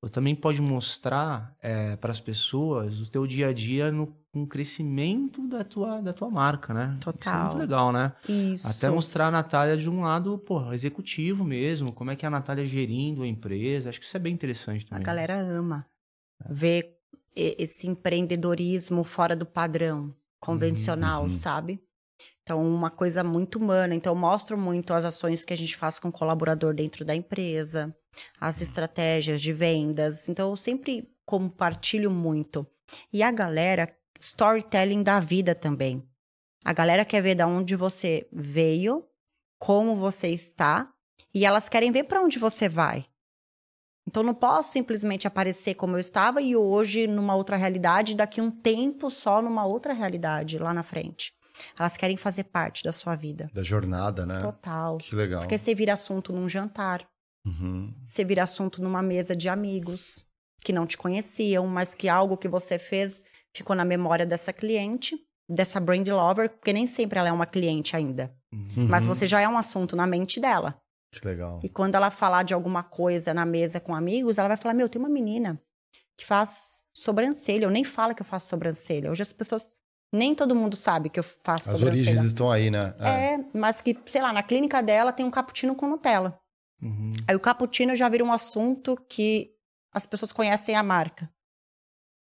você 0.01 0.12
também 0.14 0.35
pode 0.35 0.61
mostrar 0.62 1.55
para 2.01 2.11
as 2.11 2.20
pessoas 2.20 3.01
o 3.01 3.11
teu 3.11 3.26
dia 3.26 3.49
a 3.49 3.53
dia 3.53 3.91
no 3.93 4.18
com 4.33 4.45
o 4.45 4.47
crescimento 4.47 5.47
da 5.49 5.64
tua, 5.64 6.01
da 6.01 6.12
tua 6.12 6.31
marca, 6.31 6.72
né? 6.72 6.97
Isso 7.01 7.09
é 7.09 7.12
Total. 7.12 7.41
muito 7.43 7.59
legal, 7.59 7.93
né? 7.93 8.12
Isso. 8.28 8.68
Até 8.68 8.89
mostrar 8.89 9.26
a 9.26 9.31
Natália 9.31 9.76
de 9.76 9.91
um 9.91 10.03
lado, 10.03 10.39
pô, 10.39 10.72
executivo 10.72 11.45
mesmo, 11.45 11.93
como 11.93 12.12
é 12.12 12.16
que 12.16 12.24
é 12.24 12.28
a 12.28 12.31
Natália 12.31 12.64
gerindo 12.64 13.22
a 13.22 13.26
empresa. 13.26 13.89
Acho 13.89 13.99
que 13.99 14.07
isso 14.07 14.16
é 14.16 14.20
bem 14.20 14.33
interessante 14.33 14.87
A 14.87 14.91
também. 14.91 15.03
galera 15.05 15.37
ama 15.37 15.85
ver 16.49 16.97
e- 17.37 17.57
esse 17.59 17.89
empreendedorismo 17.89 19.03
fora 19.03 19.35
do 19.35 19.45
padrão 19.45 20.11
convencional, 20.39 21.24
uhum. 21.24 21.28
sabe? 21.31 21.83
Então, 22.43 22.61
uma 22.61 22.91
coisa 22.91 23.23
muito 23.23 23.59
humana. 23.59 23.95
Então, 23.95 24.12
eu 24.12 24.18
mostro 24.18 24.59
muito 24.59 24.93
as 24.93 25.05
ações 25.05 25.45
que 25.45 25.53
a 25.53 25.57
gente 25.57 25.77
faz 25.77 25.99
com 25.99 26.09
o 26.09 26.12
colaborador 26.12 26.75
dentro 26.75 27.05
da 27.05 27.14
empresa, 27.14 27.95
as 28.41 28.61
estratégias 28.61 29.41
de 29.41 29.53
vendas. 29.53 30.29
Então, 30.29 30.51
eu 30.51 30.57
sempre 30.57 31.09
compartilho 31.25 32.11
muito. 32.11 32.66
E 33.12 33.23
a 33.23 33.31
galera, 33.31 33.89
storytelling 34.18 35.03
da 35.03 35.21
vida 35.21 35.55
também. 35.55 36.03
A 36.64 36.73
galera 36.73 37.05
quer 37.05 37.23
ver 37.23 37.37
de 37.37 37.45
onde 37.45 37.77
você 37.77 38.29
veio, 38.33 39.07
como 39.59 39.97
você 39.97 40.29
está, 40.29 40.93
e 41.33 41.45
elas 41.45 41.68
querem 41.68 41.93
ver 41.93 42.05
para 42.05 42.21
onde 42.21 42.39
você 42.39 42.68
vai. 42.68 43.07
Então, 44.07 44.23
não 44.23 44.35
posso 44.35 44.73
simplesmente 44.73 45.29
aparecer 45.29 45.75
como 45.75 45.95
eu 45.95 46.01
estava 46.01 46.43
e 46.43 46.57
hoje 46.57 47.07
numa 47.07 47.37
outra 47.37 47.57
realidade, 47.57 48.16
daqui 48.16 48.41
um 48.41 48.51
tempo 48.51 49.09
só 49.09 49.41
numa 49.41 49.64
outra 49.64 49.93
realidade 49.93 50.59
lá 50.59 50.75
na 50.75 50.83
frente. 50.83 51.33
Elas 51.79 51.97
querem 51.97 52.17
fazer 52.17 52.45
parte 52.45 52.83
da 52.85 52.93
sua 52.93 53.15
vida. 53.17 53.51
Da 53.55 53.63
jornada, 53.63 54.25
né? 54.27 54.41
Total. 54.41 54.99
Que 54.99 55.15
legal. 55.15 55.41
Porque 55.43 55.59
você 55.59 55.75
vira 55.75 55.93
assunto 55.93 56.33
num 56.33 56.49
jantar, 56.49 57.07
Uhum. 57.47 57.93
você 58.07 58.25
vira 58.25 58.43
assunto 58.43 58.83
numa 58.83 59.03
mesa 59.03 59.35
de 59.35 59.49
amigos 59.49 60.25
que 60.63 60.73
não 60.73 60.87
te 60.87 60.99
conheciam, 60.99 61.67
mas 61.67 61.95
que 61.95 62.09
algo 62.09 62.37
que 62.37 62.49
você 62.49 62.79
fez 62.79 63.25
ficou 63.57 63.75
na 63.75 63.85
memória 63.85 64.27
dessa 64.27 64.53
cliente, 64.53 65.17
dessa 65.49 65.81
brand 65.81 66.07
lover, 66.07 66.51
porque 66.51 66.73
nem 66.73 66.87
sempre 66.87 67.19
ela 67.19 67.29
é 67.31 67.33
uma 67.33 67.47
cliente 67.47 67.97
ainda. 67.97 68.31
Uhum. 68.53 68.87
Mas 68.87 69.07
você 69.07 69.27
já 69.27 69.41
é 69.41 69.49
um 69.49 69.57
assunto 69.57 69.97
na 69.97 70.07
mente 70.07 70.39
dela. 70.39 70.77
Que 71.13 71.27
legal. 71.27 71.61
E 71.65 71.69
quando 71.69 71.95
ela 71.95 72.11
falar 72.11 72.43
de 72.45 72.55
alguma 72.55 72.83
coisa 72.85 73.33
na 73.35 73.45
mesa 73.47 73.81
com 73.81 73.95
amigos, 73.95 74.39
ela 74.39 74.49
vai 74.49 74.57
falar: 74.57 74.75
Meu, 74.75 74.89
tem 74.89 75.01
uma 75.01 75.09
menina 75.09 75.61
que 76.17 76.25
faz 76.27 76.83
sobrancelha. 76.95 77.65
Eu 77.65 77.71
nem 77.71 77.83
falo 77.83 78.15
que 78.15 78.23
eu 78.23 78.27
faço 78.27 78.49
sobrancelha. 78.49 79.11
Hoje 79.11 79.23
as 79.23 79.33
pessoas. 79.33 79.75
Nem 80.13 80.35
todo 80.35 80.57
mundo 80.57 80.75
sabe 80.77 81.09
que 81.09 81.21
eu 81.21 81.25
faço 81.25 81.71
As 81.71 81.83
origens 81.83 82.25
estão 82.25 82.51
aí, 82.51 82.71
né? 82.71 82.95
É, 82.99 83.39
mas 83.57 83.81
que, 83.81 83.97
sei 84.07 84.21
lá, 84.21 84.33
na 84.33 84.43
clínica 84.43 84.83
dela 84.83 85.13
tem 85.13 85.25
um 85.25 85.31
cappuccino 85.31 85.75
com 85.75 85.89
Nutella. 85.89 86.39
Uhum. 86.83 87.13
Aí 87.29 87.37
o 87.37 87.41
cappuccino 87.41 87.95
já 87.95 88.09
vira 88.09 88.25
um 88.25 88.33
assunto 88.33 88.97
que 89.09 89.53
as 89.93 90.07
pessoas 90.07 90.33
conhecem 90.33 90.75
a 90.75 90.83
marca. 90.83 91.31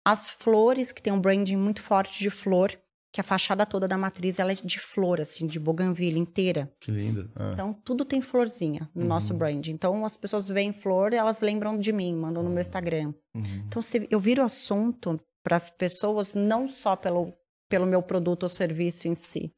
As 0.05 0.29
flores, 0.29 0.93
que 0.93 1.03
tem 1.03 1.13
um 1.13 1.21
branding 1.21 1.57
muito 1.57 1.83
forte 1.83 2.19
de 2.19 2.31
flor, 2.31 2.79
que 3.13 3.21
a 3.21 3.25
fachada 3.25 3.67
toda 3.67 3.89
da 3.89 3.99
matriz 3.99 4.39
ela 4.39 4.53
é 4.53 4.55
de 4.55 4.79
flor, 4.79 5.21
assim, 5.21 5.47
de 5.47 5.59
bougainville 5.59 6.19
inteira. 6.19 6.73
Que 6.81 6.91
lindo. 6.91 7.31
É. 7.37 7.53
Então, 7.53 7.73
tudo 7.73 8.05
tem 8.05 8.21
florzinha 8.21 8.89
no 8.95 9.05
nosso 9.05 9.35
brand. 9.35 9.67
Então, 9.67 10.05
as 10.05 10.17
pessoas 10.17 10.49
veem 10.49 10.73
flor, 10.73 11.13
elas 11.13 11.41
lembram 11.41 11.77
de 11.79 11.93
mim, 11.93 12.15
mandam 12.15 12.43
no 12.43 12.51
meu 12.51 12.61
Instagram. 12.61 13.13
Uhum. 13.35 13.65
Então, 13.67 13.83
se 13.83 14.07
eu 14.11 14.21
viro 14.21 14.43
assunto 14.43 15.21
para 15.43 15.57
as 15.57 15.71
pessoas, 15.71 16.35
não 16.35 16.69
só 16.69 16.95
pelo, 16.95 17.27
pelo 17.71 17.87
meu 17.87 18.03
produto 18.03 18.43
ou 18.43 18.49
serviço 18.49 19.09
em 19.09 19.15
si, 19.15 19.55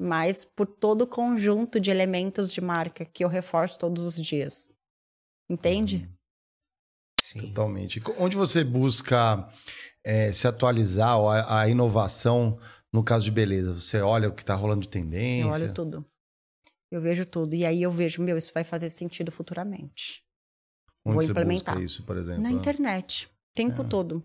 mas 0.00 0.44
por 0.44 0.66
todo 0.66 1.02
o 1.02 1.06
conjunto 1.06 1.78
de 1.80 1.90
elementos 1.90 2.50
de 2.52 2.60
marca 2.60 3.04
que 3.04 3.24
eu 3.24 3.28
reforço 3.28 3.78
todos 3.78 4.04
os 4.04 4.14
dias. 4.14 4.76
Entende? 5.50 6.08
Sim. 7.20 7.40
Totalmente. 7.48 8.00
Onde 8.18 8.36
você 8.36 8.62
busca 8.64 9.46
é, 10.02 10.32
se 10.32 10.46
atualizar, 10.46 11.18
ou 11.18 11.28
a, 11.28 11.60
a 11.62 11.68
inovação 11.68 12.58
no 12.92 13.02
caso 13.02 13.24
de 13.24 13.30
beleza? 13.30 13.74
Você 13.74 14.00
olha 14.00 14.28
o 14.28 14.32
que 14.32 14.42
está 14.42 14.54
rolando 14.54 14.82
de 14.82 14.88
tendência? 14.88 15.42
Eu 15.42 15.50
olho 15.50 15.74
tudo. 15.74 16.06
Eu 16.90 17.00
vejo 17.00 17.26
tudo. 17.26 17.54
E 17.54 17.66
aí 17.66 17.82
eu 17.82 17.90
vejo, 17.90 18.22
meu, 18.22 18.38
isso 18.38 18.52
vai 18.54 18.62
fazer 18.62 18.88
sentido 18.90 19.32
futuramente. 19.32 20.24
Onde 21.04 21.14
Vou 21.16 21.24
você 21.24 21.30
implementar. 21.32 21.74
busca 21.74 21.84
isso, 21.84 22.04
por 22.04 22.16
exemplo? 22.16 22.42
Na 22.42 22.50
internet. 22.52 23.26
O 23.26 23.54
tempo 23.54 23.82
É. 23.82 23.88
todo. 23.88 24.22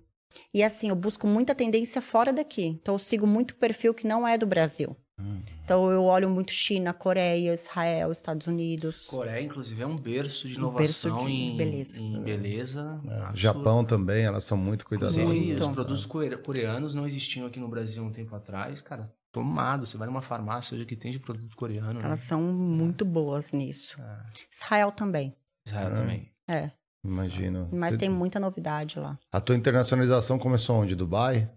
E 0.54 0.64
assim, 0.64 0.90
eu 0.90 0.96
busco 0.96 1.26
muita 1.28 1.54
tendência 1.56 2.02
fora 2.02 2.32
daqui. 2.32 2.66
Então, 2.66 2.96
eu 2.96 3.00
sigo 3.00 3.26
muito 3.28 3.56
perfil 3.56 3.94
que 3.94 4.08
não 4.08 4.28
é 4.28 4.38
do 4.38 4.46
Brasil. 4.46 4.96
Hum. 5.20 5.38
Então, 5.66 5.92
eu 5.92 6.04
olho 6.04 6.30
muito 6.30 6.52
China, 6.52 6.94
Coreia, 6.94 7.54
Israel, 7.54 8.12
Estados 8.12 8.48
Unidos. 8.48 9.08
Coreia, 9.08 9.42
inclusive, 9.44 9.82
é 9.82 9.86
um 9.86 9.98
berço 9.98 10.48
de 10.48 10.58
Um 10.60 10.72
berço 10.74 11.08
inovação 11.10 11.28
de 11.28 11.34
em 11.34 11.58
beleza. 11.58 12.00
em 12.02 12.24
beleza. 12.24 13.02
É. 13.06 13.36
Japão 13.36 13.84
também, 13.84 14.24
elas 14.24 14.46
são 14.46 14.58
muito 14.58 14.86
cuidadosas. 14.86 15.22
Muito. 15.26 15.62
os 15.62 15.68
produtos 15.74 16.06
core- 16.06 16.38
coreanos 16.38 16.96
não 16.96 17.06
existiam 17.06 17.46
aqui 17.46 17.60
no 17.60 17.68
Brasil 17.68 18.02
um 18.04 18.12
tempo 18.12 18.34
atrás, 18.36 18.82
cara. 18.82 19.12
Tomado, 19.32 19.86
você 19.86 19.98
vai 19.98 20.08
numa 20.08 20.22
farmácia 20.22 20.74
hoje 20.76 20.86
que 20.86 20.96
tem 20.96 21.12
de 21.12 21.20
produto 21.20 21.56
coreano. 21.56 22.00
Elas 22.00 22.04
né? 22.04 22.16
são 22.16 22.42
muito 22.42 23.04
boas 23.04 23.52
nisso. 23.52 24.02
É. 24.02 24.20
Israel 24.52 24.92
também. 24.92 25.36
Israel 25.68 25.90
É. 25.90 25.94
também. 25.94 26.32
É. 26.48 26.72
Imagino. 27.04 27.70
Mas 27.72 27.92
Você- 27.92 27.98
tem 28.00 28.10
muita 28.10 28.40
novidade 28.40 29.00
lá. 29.00 29.18
A 29.32 29.40
tua 29.40 29.56
internacionalização 29.56 30.38
começou 30.38 30.76
onde? 30.78 30.96
Dubai? 30.96 31.50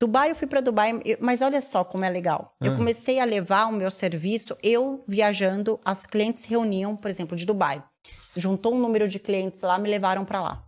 Dubai, 0.00 0.30
eu 0.30 0.36
fui 0.36 0.46
para 0.46 0.60
Dubai, 0.60 1.00
eu- 1.04 1.18
mas 1.20 1.42
olha 1.42 1.60
só 1.60 1.84
como 1.84 2.04
é 2.04 2.08
legal. 2.10 2.56
Eu 2.62 2.72
Ah. 2.72 2.76
comecei 2.76 3.18
a 3.18 3.24
levar 3.24 3.66
o 3.66 3.72
meu 3.72 3.90
serviço, 3.90 4.56
eu 4.62 5.04
viajando, 5.08 5.78
as 5.84 6.06
clientes 6.06 6.44
se 6.44 6.48
reuniam, 6.50 6.96
por 6.96 7.10
exemplo, 7.10 7.36
de 7.36 7.44
Dubai. 7.44 7.84
Se 8.28 8.38
juntou 8.40 8.74
um 8.74 8.78
número 8.78 9.08
de 9.08 9.18
clientes 9.18 9.60
lá, 9.60 9.76
me 9.78 9.90
levaram 9.90 10.24
para 10.24 10.40
lá. 10.40 10.64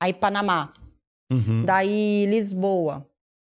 Aí 0.00 0.12
Panamá, 0.12 0.72
Uhum. 1.30 1.64
daí 1.64 2.26
Lisboa, 2.26 3.06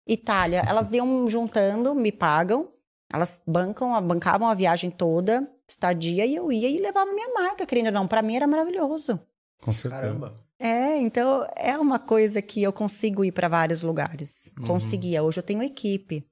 Itália, 0.09 0.63
elas 0.67 0.93
iam 0.93 1.29
juntando, 1.29 1.95
me 1.95 2.11
pagam, 2.11 2.73
elas 3.13 3.41
bancam, 3.47 4.01
bancavam 4.03 4.49
a 4.49 4.55
viagem 4.55 4.91
toda, 4.91 5.49
estadia, 5.73 6.25
e 6.27 6.35
eu 6.35 6.51
ia 6.53 6.69
e 6.69 6.79
levava 6.79 7.13
minha 7.13 7.33
marca, 7.35 7.67
querendo 7.67 7.87
ou 7.87 7.93
não. 7.93 8.07
Para 8.09 8.23
mim 8.23 8.37
era 8.37 8.47
maravilhoso. 8.47 9.19
Com 9.61 9.73
certeza. 9.73 10.03
Caramba. 10.03 10.35
É, 10.59 10.97
então 10.99 11.45
é 11.57 11.77
uma 11.77 11.99
coisa 11.99 12.41
que 12.41 12.63
eu 12.63 12.73
consigo 12.73 13.25
ir 13.25 13.33
para 13.33 13.49
vários 13.49 13.83
lugares. 13.83 14.53
Uhum. 14.59 14.67
Conseguia. 14.67 15.23
Hoje 15.23 15.39
eu 15.39 15.43
tenho 15.43 15.63
equipe. 15.63 16.23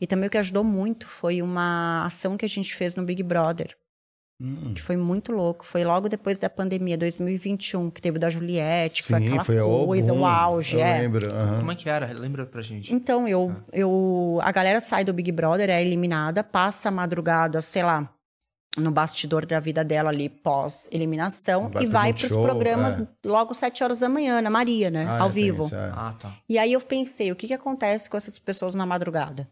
E 0.00 0.06
também 0.06 0.28
o 0.28 0.30
que 0.30 0.38
ajudou 0.38 0.62
muito 0.62 1.06
foi 1.08 1.42
uma 1.42 2.04
ação 2.06 2.36
que 2.36 2.44
a 2.44 2.48
gente 2.48 2.72
fez 2.74 2.94
no 2.94 3.02
Big 3.02 3.22
Brother, 3.24 3.76
Hum. 4.40 4.72
que 4.74 4.80
foi 4.80 4.96
muito 4.96 5.32
louco. 5.32 5.66
Foi 5.66 5.84
logo 5.84 6.08
depois 6.08 6.38
da 6.38 6.48
pandemia, 6.48 6.96
2021, 6.96 7.90
que 7.90 8.00
teve 8.00 8.16
o 8.16 8.20
da 8.20 8.30
Juliette, 8.30 9.02
que 9.02 9.08
foi 9.08 9.18
Sim, 9.20 9.26
aquela 9.26 9.44
foi 9.44 9.58
coisa, 9.58 10.14
o 10.14 10.24
auge, 10.24 10.76
Eu 10.76 10.82
é. 10.82 11.00
lembro. 11.00 11.30
aham. 11.30 11.58
Como 11.58 11.72
é 11.72 11.74
que 11.74 11.88
era? 11.90 12.06
Lembra 12.12 12.46
pra 12.46 12.62
gente. 12.62 12.94
Então, 12.94 13.26
eu, 13.28 13.50
Ah. 13.54 13.64
eu. 13.72 14.38
A 14.42 14.52
galera 14.52 14.80
sai 14.80 15.04
do 15.04 15.12
Big 15.12 15.30
Brother, 15.32 15.68
é 15.68 15.82
eliminada, 15.82 16.42
passa 16.44 16.88
a 16.88 16.92
madrugada, 16.92 17.60
sei 17.60 17.82
lá, 17.82 18.08
no 18.76 18.90
bastidor 18.90 19.44
da 19.46 19.58
vida 19.58 19.84
dela 19.84 20.10
ali, 20.10 20.28
pós-eliminação, 20.28 21.68
Vai 21.68 21.82
e 21.82 21.86
vai 21.86 22.06
Multishow, 22.08 22.28
pros 22.28 22.44
programas 22.44 23.00
é. 23.00 23.06
logo 23.24 23.52
sete 23.52 23.82
horas 23.82 24.00
da 24.00 24.08
manhã, 24.08 24.40
na 24.40 24.50
Maria, 24.50 24.90
né? 24.90 25.06
Ah, 25.08 25.22
ao 25.22 25.28
é, 25.28 25.32
vivo. 25.32 25.66
isso, 25.66 25.74
é. 25.74 25.92
Ah, 25.94 26.14
tá. 26.18 26.36
E 26.48 26.58
aí 26.58 26.72
eu 26.72 26.80
pensei, 26.80 27.32
o 27.32 27.36
que, 27.36 27.48
que 27.48 27.54
acontece 27.54 28.08
com 28.08 28.16
essas 28.16 28.38
pessoas 28.38 28.74
na 28.74 28.86
madrugada? 28.86 29.48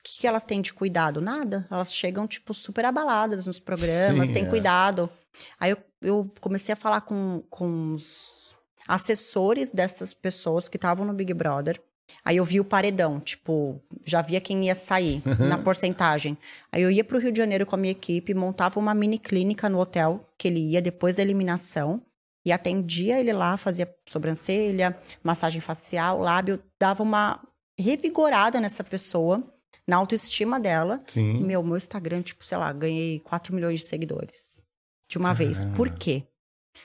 O 0.00 0.02
que, 0.02 0.20
que 0.20 0.26
elas 0.26 0.44
têm 0.44 0.60
de 0.60 0.72
cuidado? 0.72 1.20
Nada. 1.20 1.66
Elas 1.70 1.94
chegam, 1.94 2.26
tipo, 2.26 2.54
super 2.54 2.84
abaladas 2.84 3.46
nos 3.46 3.58
programas, 3.60 4.28
Sim, 4.28 4.32
sem 4.32 4.46
é. 4.46 4.48
cuidado. 4.48 5.10
Aí 5.58 5.70
eu, 5.70 5.78
eu 6.00 6.30
comecei 6.40 6.72
a 6.72 6.76
falar 6.76 7.00
com, 7.02 7.42
com 7.50 7.94
os 7.94 8.56
assessores 8.86 9.72
dessas 9.72 10.14
pessoas 10.14 10.68
que 10.68 10.76
estavam 10.76 11.04
no 11.04 11.12
Big 11.12 11.32
Brother. 11.34 11.80
Aí 12.24 12.36
eu 12.36 12.44
vi 12.44 12.60
o 12.60 12.64
paredão, 12.64 13.20
tipo, 13.20 13.80
já 14.04 14.22
via 14.22 14.40
quem 14.40 14.66
ia 14.66 14.74
sair 14.74 15.22
na 15.38 15.58
porcentagem. 15.58 16.36
Aí 16.70 16.82
eu 16.82 16.90
ia 16.90 17.04
pro 17.04 17.18
Rio 17.18 17.32
de 17.32 17.38
Janeiro 17.38 17.66
com 17.66 17.74
a 17.74 17.78
minha 17.78 17.92
equipe, 17.92 18.34
montava 18.34 18.78
uma 18.78 18.94
mini 18.94 19.18
clínica 19.18 19.68
no 19.68 19.78
hotel 19.78 20.28
que 20.38 20.48
ele 20.48 20.60
ia 20.60 20.82
depois 20.82 21.16
da 21.16 21.22
eliminação. 21.22 22.00
E 22.44 22.52
atendia 22.52 23.18
ele 23.18 23.32
lá, 23.32 23.56
fazia 23.56 23.92
sobrancelha, 24.06 24.96
massagem 25.22 25.60
facial, 25.60 26.20
lábio, 26.20 26.62
dava 26.78 27.02
uma 27.02 27.40
revigorada 27.76 28.60
nessa 28.60 28.84
pessoa, 28.84 29.42
na 29.86 29.96
autoestima 29.96 30.60
dela. 30.60 30.98
E, 31.08 31.10
Sim. 31.10 31.42
meu, 31.42 31.62
meu 31.62 31.76
Instagram, 31.76 32.22
tipo, 32.22 32.44
sei 32.44 32.56
lá, 32.56 32.72
ganhei 32.72 33.18
4 33.20 33.52
milhões 33.52 33.80
de 33.80 33.86
seguidores. 33.86 34.62
De 35.08 35.18
uma 35.18 35.32
vez. 35.32 35.64
Por 35.64 35.90
quê? 35.90 36.24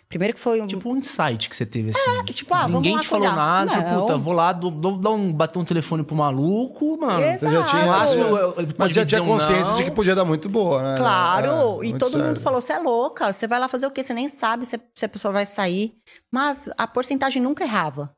Primeiro 0.09 0.33
que 0.33 0.39
foi 0.39 0.61
um. 0.61 0.67
Tipo 0.67 0.89
um 0.89 0.97
insight 0.97 1.47
que 1.49 1.55
você 1.55 1.65
teve 1.65 1.91
assim. 1.91 2.23
que, 2.25 2.33
tipo, 2.33 2.53
ah, 2.53 2.61
vamos 2.63 2.75
Ninguém 2.77 2.95
lá 2.95 3.01
te 3.01 3.07
falou 3.07 3.25
cuidar. 3.27 3.41
nada, 3.41 3.71
tipo, 3.71 3.89
Não. 3.89 4.01
puta, 4.01 4.17
vou 4.17 4.33
lá, 4.33 4.51
dou, 4.53 4.69
dou, 4.71 4.97
dou 4.97 5.15
um, 5.15 5.31
bater 5.33 5.57
um 5.59 5.65
telefone 5.65 6.03
pro 6.03 6.15
maluco, 6.15 6.97
mano. 6.99 7.19
Exato. 7.21 7.39
Você 7.39 7.51
já 7.51 7.63
tinha, 7.63 7.85
máximo, 7.85 8.23
é, 8.25 8.29
eu- 8.29 8.35
eu- 8.57 8.67
mas 8.77 8.93
já 8.93 9.05
tinha 9.05 9.21
consciência 9.23 9.65
não. 9.71 9.73
de 9.75 9.83
que 9.85 9.91
podia 9.91 10.15
dar 10.15 10.25
muito 10.25 10.49
boa, 10.49 10.81
né? 10.81 10.97
Claro, 10.97 11.83
É, 11.83 11.87
e 11.87 11.93
todo 11.97 12.11
mundo 12.13 12.25
sério. 12.25 12.41
falou: 12.41 12.61
você 12.61 12.73
é 12.73 12.79
louca, 12.79 13.31
você 13.31 13.47
vai 13.47 13.59
lá 13.59 13.67
fazer 13.67 13.87
o 13.87 13.91
quê? 13.91 14.03
Você 14.03 14.13
nem 14.13 14.27
sabe 14.27 14.65
se, 14.65 14.79
se 14.93 15.05
a 15.05 15.09
pessoa 15.09 15.31
vai 15.31 15.45
sair. 15.45 15.93
Mas 16.31 16.69
a 16.77 16.85
porcentagem 16.87 17.41
nunca 17.41 17.63
errava. 17.63 18.13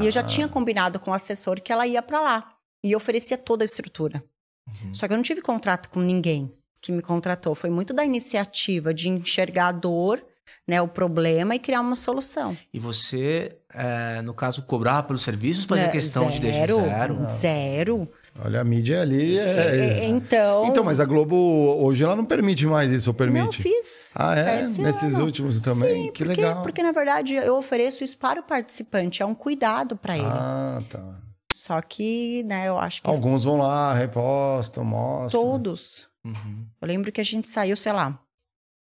E 0.00 0.06
eu 0.06 0.10
já 0.10 0.20
Ah. 0.20 0.24
tinha 0.24 0.48
combinado 0.48 0.98
com 1.00 1.10
o 1.10 1.14
assessor 1.14 1.60
que 1.60 1.72
ela 1.72 1.86
ia 1.86 2.00
pra 2.00 2.20
lá. 2.20 2.48
E 2.84 2.92
eu 2.92 2.96
oferecia 2.96 3.36
toda 3.36 3.64
a 3.64 3.66
estrutura. 3.66 4.22
Uhum. 4.84 4.94
Só 4.94 5.06
que 5.06 5.12
eu 5.12 5.16
não 5.16 5.24
tive 5.24 5.42
contrato 5.42 5.90
com 5.90 5.98
ninguém 6.00 6.52
que 6.80 6.92
me 6.92 7.02
contratou. 7.02 7.54
Foi 7.54 7.68
muito 7.68 7.92
da 7.92 8.04
iniciativa 8.04 8.94
de 8.94 9.08
enxergar 9.08 9.66
a 9.68 9.72
dor, 9.72 10.22
né, 10.66 10.80
o 10.80 10.88
problema 10.88 11.54
e 11.54 11.58
criar 11.58 11.80
uma 11.80 11.94
solução. 11.94 12.56
E 12.72 12.78
você, 12.78 13.56
é, 13.74 14.20
no 14.22 14.32
caso, 14.34 14.62
cobrar 14.62 15.02
pelos 15.04 15.22
serviços, 15.22 15.64
fazer 15.64 15.82
Né, 15.82 15.88
questão 15.88 16.28
de 16.28 16.40
deixar 16.40 16.66
zero, 16.66 16.80
zero. 16.84 17.26
Zero. 17.30 18.08
Olha, 18.42 18.60
a 18.60 18.64
mídia 18.64 19.02
ali 19.02 19.38
é... 19.38 20.00
É, 20.00 20.04
então. 20.04 20.66
Então, 20.66 20.84
mas 20.84 21.00
a 21.00 21.04
Globo 21.04 21.34
hoje 21.82 22.04
ela 22.04 22.14
não 22.14 22.24
permite 22.24 22.64
mais 22.66 22.90
isso, 22.92 23.10
ou 23.10 23.14
permite? 23.14 23.44
Não, 23.44 23.52
fiz. 23.52 24.10
Ah, 24.14 24.38
é? 24.38 24.60
Esse 24.60 24.80
Nesses 24.80 25.14
ano. 25.16 25.24
últimos 25.24 25.60
também? 25.60 26.06
Sim, 26.06 26.12
que 26.12 26.24
porque, 26.24 26.40
legal. 26.40 26.62
Porque, 26.62 26.82
na 26.82 26.92
verdade, 26.92 27.34
eu 27.34 27.56
ofereço 27.56 28.04
isso 28.04 28.16
para 28.16 28.40
o 28.40 28.42
participante. 28.44 29.20
É 29.22 29.26
um 29.26 29.34
cuidado 29.34 29.96
para 29.96 30.16
ele. 30.16 30.26
Ah, 30.26 30.80
tá. 30.88 31.20
Só 31.52 31.80
que, 31.82 32.44
né, 32.44 32.68
eu 32.68 32.78
acho 32.78 33.02
que 33.02 33.10
Alguns 33.10 33.44
vão 33.44 33.58
lá, 33.58 33.92
repostam, 33.92 34.84
mostram. 34.84 35.42
todos. 35.42 36.08
Uhum. 36.24 36.64
Eu 36.80 36.86
lembro 36.88 37.10
que 37.10 37.20
a 37.20 37.24
gente 37.24 37.48
saiu, 37.48 37.76
sei 37.76 37.92
lá, 37.92 38.18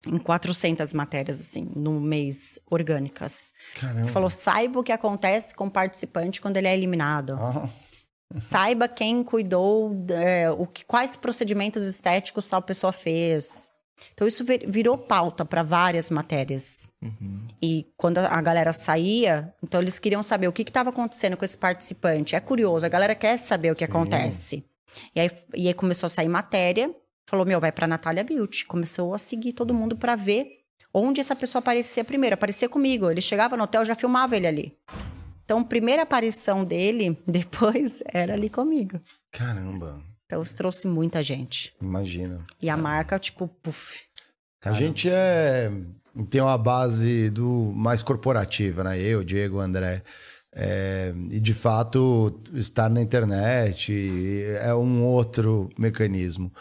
em 0.07 0.19
400 0.19 0.93
matérias, 0.93 1.41
assim, 1.41 1.71
no 1.75 2.01
mês 2.01 2.59
orgânicas. 2.71 3.53
Caramba. 3.81 4.09
Falou, 4.09 4.31
saiba 4.31 4.81
o 4.81 4.83
que 4.83 4.93
acontece 4.93 5.55
com 5.55 5.67
o 5.67 5.71
participante 5.71 6.41
quando 6.41 6.57
ele 6.57 6.69
é 6.69 6.75
eliminado. 6.75 7.35
Ah, 7.41 7.69
Saiba 8.41 8.89
quem 8.89 9.23
cuidou, 9.23 9.93
é, 10.11 10.51
o 10.51 10.67
que, 10.67 10.85
quais 10.85 11.15
procedimentos 11.15 11.85
estéticos 11.85 12.49
tal 12.49 12.61
pessoa 12.63 12.93
fez. 12.93 13.71
Então, 14.13 14.27
isso 14.27 14.45
vir- 14.45 14.69
virou 14.69 14.99
pauta 14.99 15.45
para 15.45 15.63
várias 15.63 16.11
matérias. 16.11 16.91
Uhum. 17.01 17.47
E 17.63 17.87
quando 17.97 18.19
a 18.19 18.41
galera 18.43 18.73
saía, 18.73 19.55
então 19.63 19.81
eles 19.81 20.01
queriam 20.01 20.23
saber 20.23 20.49
o 20.49 20.53
que 20.53 20.63
estava 20.63 20.91
acontecendo 20.91 21.37
com 21.37 21.45
esse 21.45 21.57
participante. 21.57 22.35
É 22.35 22.41
curioso, 22.41 22.85
a 22.85 22.89
galera 22.89 23.15
quer 23.15 23.39
saber 23.39 23.71
o 23.71 23.75
que 23.75 23.85
Sim. 23.87 23.91
acontece. 23.93 24.65
E 25.15 25.21
aí, 25.21 25.31
e 25.55 25.69
aí 25.69 25.75
começou 25.75 26.07
a 26.09 26.11
sair 26.11 26.29
matéria, 26.29 26.93
falou: 27.27 27.45
Meu, 27.47 27.61
vai 27.61 27.73
pra 27.73 27.87
Natália 27.87 28.25
Beauty. 28.25 28.65
Começou 28.67 29.15
a 29.15 29.19
seguir 29.19 29.53
todo 29.53 29.75
mundo 29.75 29.97
pra 29.97 30.17
ver 30.17 30.47
onde 30.93 31.21
essa 31.21 31.35
pessoa 31.35 31.61
aparecia 31.61 32.05
primeiro. 32.05 32.35
Aparecia 32.35 32.69
comigo. 32.69 33.11
Ele 33.11 33.21
chegava 33.21 33.57
no 33.57 33.65
hotel, 33.65 33.85
já 33.85 33.95
filmava 33.95 34.37
ele 34.37 34.47
ali. 34.47 34.77
Então, 35.45 35.59
a 35.61 35.65
primeira 35.65 36.03
aparição 36.03 36.65
dele, 36.65 37.19
depois, 37.27 38.03
era 38.07 38.33
ali 38.35 38.49
comigo. 38.49 38.99
caramba, 39.31 40.03
Então, 40.27 40.41
isso 40.43 40.57
trouxe 40.57 40.87
muita 40.87 41.23
gente. 41.23 41.75
imagina. 41.83 42.45
E 42.63 42.71
a 42.71 42.77
marca, 42.77 43.19
tipo, 43.19 43.49
puf. 43.63 44.01
A 44.65 44.73
gente 44.73 45.11
é 45.11 45.71
tem 46.31 46.41
uma 46.41 46.57
base 46.57 47.29
do 47.29 47.73
mais 47.75 48.01
corporativa, 48.03 48.85
né? 48.85 48.99
Eu, 49.01 49.25
Diego, 49.25 49.59
André. 49.59 50.03
É, 50.55 51.13
e 51.31 51.41
de 51.41 51.53
fato, 51.53 52.41
estar 52.55 52.89
na 52.89 53.03
internet 53.03 53.93
é 54.61 54.73
um 54.73 55.05
outro 55.05 55.69
mecanismo. 55.77 56.53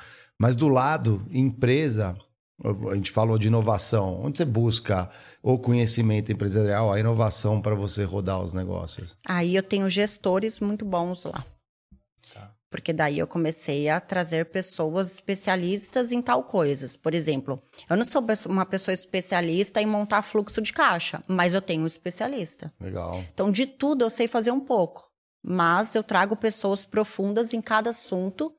Mas 0.43 0.57
do 0.57 0.67
lado, 0.67 1.25
empresa, 1.31 2.17
a 2.91 2.95
gente 2.95 3.11
falou 3.11 3.39
de 3.39 3.47
inovação. 3.47 4.21
Onde 4.21 4.39
você 4.39 4.43
busca 4.43 5.09
o 5.41 5.57
conhecimento 5.57 6.33
empresarial, 6.33 6.91
a 6.91 6.99
inovação 6.99 7.61
para 7.61 7.73
você 7.73 8.03
rodar 8.03 8.43
os 8.43 8.51
negócios? 8.51 9.15
Aí 9.25 9.55
eu 9.55 9.63
tenho 9.63 9.87
gestores 9.87 10.59
muito 10.59 10.83
bons 10.83 11.23
lá. 11.23 11.45
Porque 12.69 12.91
daí 12.91 13.19
eu 13.19 13.27
comecei 13.27 13.87
a 13.87 14.01
trazer 14.01 14.47
pessoas 14.47 15.13
especialistas 15.13 16.11
em 16.11 16.21
tal 16.21 16.43
coisas. 16.43 16.97
Por 16.97 17.13
exemplo, 17.13 17.57
eu 17.89 17.95
não 17.95 18.03
sou 18.03 18.21
uma 18.49 18.65
pessoa 18.65 18.93
especialista 18.93 19.81
em 19.81 19.85
montar 19.85 20.23
fluxo 20.23 20.61
de 20.61 20.73
caixa, 20.73 21.23
mas 21.25 21.53
eu 21.53 21.61
tenho 21.61 21.83
um 21.83 21.87
especialista. 21.87 22.69
Legal. 22.81 23.23
Então, 23.33 23.49
de 23.49 23.65
tudo 23.65 24.03
eu 24.03 24.09
sei 24.09 24.27
fazer 24.27 24.51
um 24.51 24.59
pouco. 24.59 25.09
Mas 25.41 25.95
eu 25.95 26.03
trago 26.03 26.35
pessoas 26.35 26.83
profundas 26.83 27.53
em 27.53 27.61
cada 27.61 27.91
assunto 27.91 28.53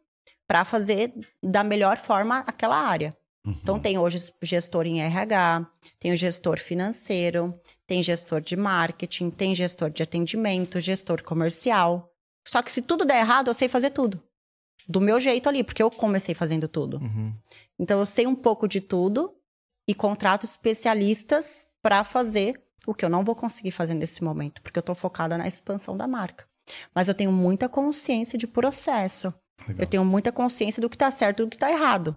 para 0.47 0.65
fazer 0.65 1.13
da 1.43 1.65
melhor 1.65 1.97
forma 1.97 2.39
aquela 2.47 2.77
área. 2.77 3.17
Então, 3.47 3.79
tem 3.79 3.99
hoje 3.99 4.33
gestor 4.41 4.87
em 4.87 5.03
RH, 5.03 5.67
tem 6.01 6.13
o 6.13 6.17
gestor 6.17 6.59
financeiro, 6.59 7.53
tem 7.87 8.03
gestor 8.03 8.41
de 8.41 8.57
marketing, 8.57 9.29
tem 9.29 9.55
gestor 9.55 9.91
de 9.91 10.03
atendimento, 10.03 10.81
gestor 10.81 11.23
comercial. 11.23 12.11
Só 12.47 12.63
que 12.63 12.73
se 12.73 12.81
tudo 12.81 13.05
der 13.05 13.19
errado, 13.19 13.49
eu 13.49 13.55
sei 13.55 13.69
fazer 13.69 13.91
tudo. 13.91 14.23
Do 14.89 14.99
meu 14.99 15.21
jeito 15.21 15.47
ali, 15.47 15.63
porque 15.63 15.83
eu 15.83 15.91
comecei 15.91 16.35
fazendo 16.35 16.67
tudo. 16.67 16.97
Uhum. 16.99 17.35
Então, 17.79 17.99
eu 17.99 18.07
sei 18.07 18.27
um 18.27 18.35
pouco 18.35 18.67
de 18.67 18.81
tudo 18.81 19.35
e 19.87 19.95
contrato 19.95 20.45
especialistas 20.45 21.67
para 21.83 22.03
fazer 22.03 22.59
o 22.87 22.95
que 22.95 23.05
eu 23.05 23.11
não 23.11 23.25
vou 23.25 23.35
conseguir 23.35 23.73
fazer 23.73 23.93
nesse 23.93 24.25
momento, 24.25 24.63
porque 24.63 24.79
eu 24.79 24.83
estou 24.83 24.95
focada 24.95 25.37
na 25.37 25.47
expansão 25.47 25.97
da 25.97 26.07
marca. 26.07 26.47
Mas 26.95 27.09
eu 27.09 27.15
tenho 27.15 27.31
muita 27.31 27.69
consciência 27.69 28.39
de 28.39 28.47
processo. 28.47 29.33
Eu 29.79 29.87
tenho 29.87 30.05
muita 30.05 30.31
consciência 30.33 30.81
do 30.81 30.89
que 30.91 30.97
está 30.97 31.11
certo 31.11 31.41
e 31.41 31.45
do 31.45 31.51
que 31.51 31.57
está 31.57 31.71
errado. 31.71 32.17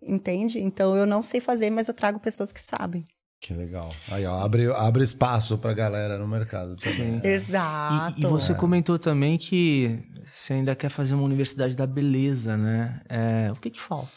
Entende? 0.00 0.60
Então, 0.60 0.96
eu 0.96 1.06
não 1.06 1.22
sei 1.22 1.40
fazer, 1.40 1.70
mas 1.70 1.88
eu 1.88 1.94
trago 1.94 2.18
pessoas 2.18 2.52
que 2.52 2.60
sabem. 2.60 3.04
Que 3.40 3.52
legal. 3.52 3.92
Aí, 4.08 4.24
ó, 4.24 4.38
abre, 4.38 4.70
abre 4.72 5.02
espaço 5.02 5.58
pra 5.58 5.72
galera 5.74 6.16
no 6.16 6.28
mercado 6.28 6.76
também. 6.76 7.20
Exato. 7.24 8.20
E, 8.20 8.24
e 8.24 8.26
você 8.26 8.54
comentou 8.54 8.98
também 8.98 9.36
que 9.36 10.00
você 10.32 10.54
ainda 10.54 10.76
quer 10.76 10.88
fazer 10.88 11.14
uma 11.14 11.24
universidade 11.24 11.74
da 11.76 11.86
beleza, 11.86 12.56
né? 12.56 13.02
É, 13.08 13.50
o 13.50 13.56
que 13.56 13.70
que 13.70 13.80
falta? 13.80 14.12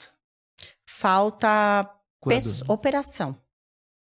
Falta 0.87 1.89
operação. 2.67 3.35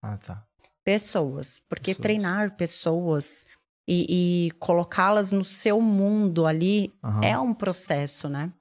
Ah, 0.03 0.17
tá. 0.17 0.45
pessoas, 0.85 1.61
porque 1.69 1.91
Pessoas. 1.91 2.03
treinar 2.03 2.57
pessoas 2.57 3.45
e, 3.89 4.47
e 4.47 4.51
colocá-las 4.59 5.33
no 5.33 5.43
seu 5.43 5.81
mundo 5.81 6.45
ali 6.47 6.93
Aham. 7.03 7.25
é 7.25 7.39
um 7.39 7.55
processo, 7.55 8.29
né? 8.29 8.53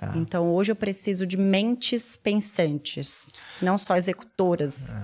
É. 0.00 0.18
Então 0.18 0.52
hoje 0.52 0.72
eu 0.72 0.76
preciso 0.76 1.26
de 1.26 1.36
mentes 1.36 2.16
pensantes, 2.16 3.30
não 3.60 3.78
só 3.78 3.96
executoras. 3.96 4.94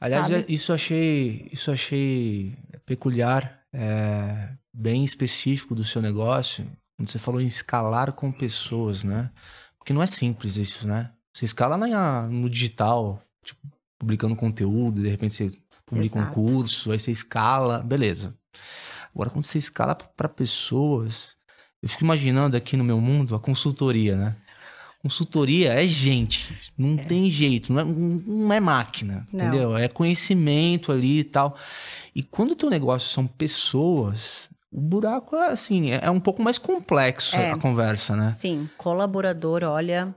Aliás, 0.00 0.28
sabe? 0.28 0.40
é- 0.42 0.52
isso 0.52 0.72
achei, 0.72 1.48
isso 1.52 1.70
achei 1.70 2.56
peculiar, 2.86 3.60
é, 3.72 4.50
bem 4.72 5.04
específico 5.04 5.74
do 5.74 5.84
seu 5.84 6.00
negócio, 6.00 6.66
quando 6.96 7.10
você 7.10 7.18
falou 7.18 7.40
em 7.40 7.44
escalar 7.46 8.12
com 8.12 8.30
pessoas, 8.30 9.02
né? 9.04 9.30
Porque 9.78 9.92
não 9.92 10.02
é 10.02 10.06
simples 10.06 10.56
isso, 10.56 10.86
né? 10.86 11.10
Você 11.32 11.44
escala 11.44 11.76
na- 11.76 12.22
no 12.28 12.48
digital, 12.48 13.20
tipo, 13.44 13.60
publicando 13.98 14.36
conteúdo, 14.36 15.02
de 15.02 15.08
repente 15.08 15.34
você 15.34 15.58
publica 15.84 16.18
Exato. 16.18 16.30
um 16.30 16.34
curso, 16.34 16.92
aí 16.92 16.98
você 16.98 17.10
escala, 17.10 17.80
beleza. 17.80 18.34
Agora, 19.14 19.30
quando 19.30 19.44
você 19.44 19.58
escala 19.58 19.94
para 19.94 20.28
pessoas, 20.28 21.34
eu 21.82 21.88
fico 21.88 22.02
imaginando 22.04 22.56
aqui 22.56 22.76
no 22.76 22.82
meu 22.84 23.00
mundo 23.00 23.34
a 23.34 23.38
consultoria, 23.40 24.16
né? 24.16 24.36
Consultoria 25.00 25.74
é 25.74 25.86
gente, 25.86 26.56
não 26.78 26.96
tem 26.96 27.30
jeito, 27.30 27.70
não 27.72 27.80
é, 27.80 27.84
não 27.84 28.52
é 28.54 28.58
máquina, 28.58 29.28
Não. 29.30 29.46
entendeu? 29.46 29.76
É 29.76 29.86
conhecimento 29.86 30.90
ali 30.90 31.18
e 31.20 31.24
tal. 31.24 31.56
E 32.14 32.22
quando 32.22 32.52
o 32.52 32.56
teu 32.56 32.70
negócio 32.70 33.10
são 33.10 33.26
pessoas, 33.26 34.48
o 34.72 34.80
buraco 34.80 35.36
é 35.36 35.50
assim, 35.50 35.90
é 35.90 36.00
é 36.04 36.10
um 36.10 36.18
pouco 36.20 36.42
mais 36.42 36.56
complexo 36.56 37.36
É. 37.36 37.52
a 37.52 37.58
conversa, 37.58 38.16
né? 38.16 38.30
Sim, 38.30 38.68
colaborador, 38.78 39.62
olha, 39.62 40.14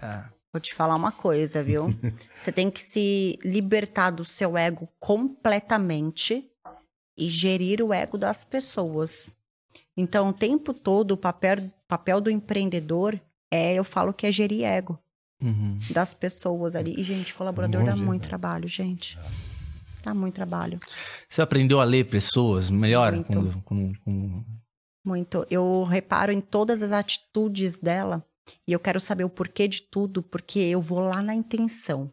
É. 0.00 0.24
vou 0.50 0.58
te 0.58 0.74
falar 0.74 0.96
uma 0.96 1.12
coisa, 1.12 1.62
viu? 1.62 1.94
Você 2.34 2.50
tem 2.50 2.70
que 2.70 2.82
se 2.82 3.38
libertar 3.44 4.10
do 4.10 4.24
seu 4.24 4.56
ego 4.56 4.88
completamente 4.98 6.49
e 7.20 7.28
gerir 7.28 7.82
o 7.82 7.92
ego 7.92 8.16
das 8.18 8.44
pessoas. 8.44 9.36
Então, 9.96 10.30
o 10.30 10.32
tempo 10.32 10.72
todo, 10.72 11.12
o 11.12 11.16
papel, 11.16 11.58
papel 11.86 12.20
do 12.20 12.30
empreendedor 12.30 13.20
é, 13.50 13.74
eu 13.74 13.84
falo 13.84 14.12
que 14.12 14.26
é 14.26 14.32
gerir 14.32 14.64
ego 14.64 14.98
Uhum. 15.42 15.78
das 15.92 16.12
pessoas 16.14 16.74
ali. 16.76 16.94
E, 16.98 17.02
gente, 17.02 17.34
colaborador 17.34 17.84
dá 17.84 17.96
Muito, 17.96 18.22
né? 18.22 18.28
trabalho, 18.28 18.68
gente. 18.68 19.16
Dá 20.02 20.14
muito 20.14 20.34
trabalho. 20.34 20.78
Você 21.28 21.42
aprendeu 21.42 21.80
a 21.80 21.84
ler 21.84 22.04
pessoas 22.08 22.70
melhor? 22.70 23.12
Muito. 23.12 23.32
Quando, 23.32 23.62
quando- 23.62 23.98
quando- 24.04 24.44
Muito. 25.04 25.46
Eu 25.50 25.82
reparo 25.84 26.30
em 26.32 26.40
todas 26.40 26.82
as 26.82 26.92
atitudes 26.92 27.78
dela 27.78 28.24
e 28.66 28.72
eu 28.72 28.80
quero 28.80 28.98
saber 29.00 29.24
o 29.24 29.30
porquê 29.30 29.66
de 29.68 29.82
tudo, 29.82 30.22
porque 30.22 30.58
eu 30.58 30.80
vou 30.80 31.00
lá 31.00 31.22
na 31.22 31.34
intenção. 31.34 32.10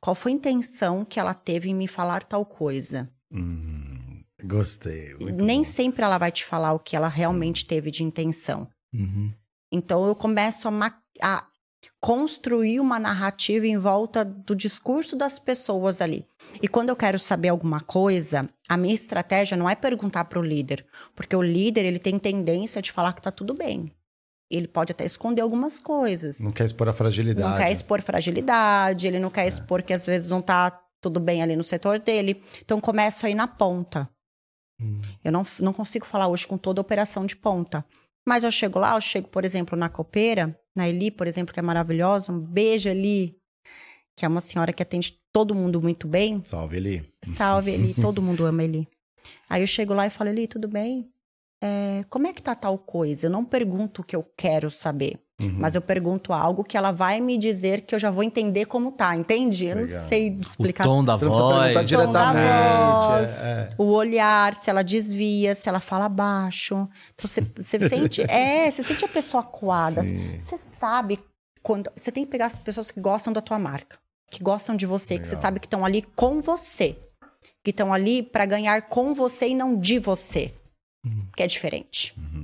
Qual 0.00 0.14
foi 0.14 0.32
a 0.32 0.34
intenção 0.34 1.04
que 1.04 1.18
ela 1.18 1.34
teve 1.34 1.68
em 1.70 1.74
me 1.74 1.88
falar 1.88 2.22
tal 2.24 2.44
coisa? 2.44 3.10
Hum, 3.30 3.75
gostei. 4.42 5.14
Nem 5.18 5.58
bom. 5.58 5.64
sempre 5.64 6.04
ela 6.04 6.18
vai 6.18 6.30
te 6.30 6.44
falar 6.44 6.72
o 6.72 6.78
que 6.78 6.96
ela 6.96 7.08
realmente 7.08 7.64
teve 7.64 7.90
de 7.90 8.02
intenção. 8.02 8.68
Uhum. 8.92 9.32
Então 9.72 10.06
eu 10.06 10.14
começo 10.14 10.68
a, 10.68 10.72
a 11.22 11.46
construir 12.00 12.80
uma 12.80 12.98
narrativa 12.98 13.66
em 13.66 13.78
volta 13.78 14.24
do 14.24 14.54
discurso 14.54 15.16
das 15.16 15.38
pessoas 15.38 16.00
ali. 16.00 16.24
E 16.62 16.68
quando 16.68 16.90
eu 16.90 16.96
quero 16.96 17.18
saber 17.18 17.48
alguma 17.48 17.80
coisa, 17.80 18.48
a 18.68 18.76
minha 18.76 18.94
estratégia 18.94 19.56
não 19.56 19.68
é 19.68 19.74
perguntar 19.74 20.24
para 20.26 20.38
o 20.38 20.42
líder, 20.42 20.86
porque 21.14 21.34
o 21.34 21.42
líder 21.42 21.84
ele 21.84 21.98
tem 21.98 22.18
tendência 22.18 22.80
de 22.80 22.92
falar 22.92 23.12
que 23.12 23.22
tá 23.22 23.30
tudo 23.30 23.54
bem. 23.54 23.90
Ele 24.48 24.68
pode 24.68 24.92
até 24.92 25.04
esconder 25.04 25.42
algumas 25.42 25.80
coisas. 25.80 26.38
Não 26.38 26.52
quer 26.52 26.66
expor 26.66 26.88
a 26.88 26.92
fragilidade. 26.92 27.48
Não 27.48 27.56
quer 27.56 27.72
expor 27.72 28.00
fragilidade, 28.00 29.06
ele 29.06 29.18
não 29.18 29.30
quer 29.30 29.48
expor 29.48 29.82
que 29.82 29.92
às 29.92 30.06
vezes 30.06 30.30
não 30.30 30.40
tá 30.40 30.70
tudo 31.00 31.18
bem 31.18 31.42
ali 31.42 31.56
no 31.56 31.64
setor 31.64 31.98
dele. 31.98 32.40
Então 32.64 32.80
começo 32.80 33.26
aí 33.26 33.34
na 33.34 33.48
ponta. 33.48 34.08
Hum. 34.80 35.00
Eu 35.24 35.32
não, 35.32 35.46
não 35.60 35.72
consigo 35.72 36.06
falar 36.06 36.28
hoje 36.28 36.46
com 36.46 36.58
toda 36.58 36.80
a 36.80 36.82
operação 36.82 37.24
de 37.26 37.36
ponta. 37.36 37.84
Mas 38.26 38.44
eu 38.44 38.50
chego 38.50 38.78
lá, 38.78 38.94
eu 38.94 39.00
chego, 39.00 39.28
por 39.28 39.44
exemplo, 39.44 39.78
na 39.78 39.88
copeira, 39.88 40.58
na 40.74 40.88
Eli, 40.88 41.10
por 41.10 41.26
exemplo, 41.26 41.54
que 41.54 41.60
é 41.60 41.62
maravilhosa. 41.62 42.32
Um 42.32 42.40
beijo, 42.40 42.88
Eli, 42.88 43.38
que 44.16 44.24
é 44.24 44.28
uma 44.28 44.40
senhora 44.40 44.72
que 44.72 44.82
atende 44.82 45.18
todo 45.32 45.54
mundo 45.54 45.80
muito 45.80 46.08
bem. 46.08 46.42
Salve, 46.44 46.76
Eli. 46.76 47.12
Salve, 47.22 47.70
Eli, 47.70 47.94
todo 48.00 48.20
mundo 48.20 48.44
ama 48.44 48.64
Eli. 48.64 48.88
Aí 49.48 49.62
eu 49.62 49.66
chego 49.66 49.94
lá 49.94 50.06
e 50.06 50.10
falo, 50.10 50.30
Eli, 50.30 50.48
tudo 50.48 50.66
bem? 50.66 51.08
É, 51.62 52.04
como 52.10 52.26
é 52.26 52.32
que 52.32 52.42
tá 52.42 52.54
tal 52.54 52.76
coisa? 52.78 53.26
Eu 53.26 53.30
não 53.30 53.44
pergunto 53.44 54.02
o 54.02 54.04
que 54.04 54.16
eu 54.16 54.24
quero 54.36 54.68
saber. 54.70 55.20
Uhum. 55.40 55.56
Mas 55.58 55.74
eu 55.74 55.82
pergunto 55.82 56.32
algo 56.32 56.64
que 56.64 56.78
ela 56.78 56.92
vai 56.92 57.20
me 57.20 57.36
dizer 57.36 57.82
que 57.82 57.94
eu 57.94 57.98
já 57.98 58.10
vou 58.10 58.22
entender 58.22 58.64
como 58.64 58.90
tá, 58.90 59.14
entende? 59.14 59.66
Eu 59.66 59.76
Legal. 59.76 60.00
não 60.00 60.08
sei 60.08 60.28
explicar. 60.40 60.84
O 60.84 60.86
tom 60.86 61.04
da 61.04 61.16
Você 61.16 61.26
voz. 61.26 61.40
tom 61.40 61.74
da 61.74 61.82
diretamente. 61.82 63.08
voz, 63.08 63.38
é, 63.40 63.50
é. 63.50 63.74
o 63.76 63.84
olhar, 63.84 64.54
se 64.54 64.70
ela 64.70 64.82
desvia, 64.82 65.54
se 65.54 65.68
ela 65.68 65.78
fala 65.78 66.08
baixo. 66.08 66.88
Então 67.14 67.28
você, 67.28 67.42
você 67.54 67.78
sente, 67.88 68.22
é, 68.22 68.70
você 68.70 68.82
sente 68.82 69.04
a 69.04 69.08
pessoa 69.08 69.42
coada. 69.42 70.02
Você 70.02 70.56
sabe 70.56 71.18
quando 71.62 71.90
você 71.94 72.10
tem 72.10 72.24
que 72.24 72.30
pegar 72.30 72.46
as 72.46 72.58
pessoas 72.58 72.90
que 72.90 72.98
gostam 72.98 73.30
da 73.30 73.42
tua 73.42 73.58
marca, 73.58 73.98
que 74.30 74.42
gostam 74.42 74.74
de 74.74 74.86
você, 74.86 75.18
que 75.18 75.26
você 75.26 75.36
sabe 75.36 75.60
que 75.60 75.66
estão 75.66 75.84
ali 75.84 76.00
com 76.14 76.40
você, 76.40 76.96
que 77.62 77.72
estão 77.72 77.92
ali 77.92 78.22
para 78.22 78.46
ganhar 78.46 78.82
com 78.82 79.12
você 79.12 79.48
e 79.48 79.54
não 79.54 79.78
de 79.78 79.98
você, 79.98 80.54
que 81.36 81.42
é 81.42 81.46
diferente. 81.46 82.14
A 82.16 82.35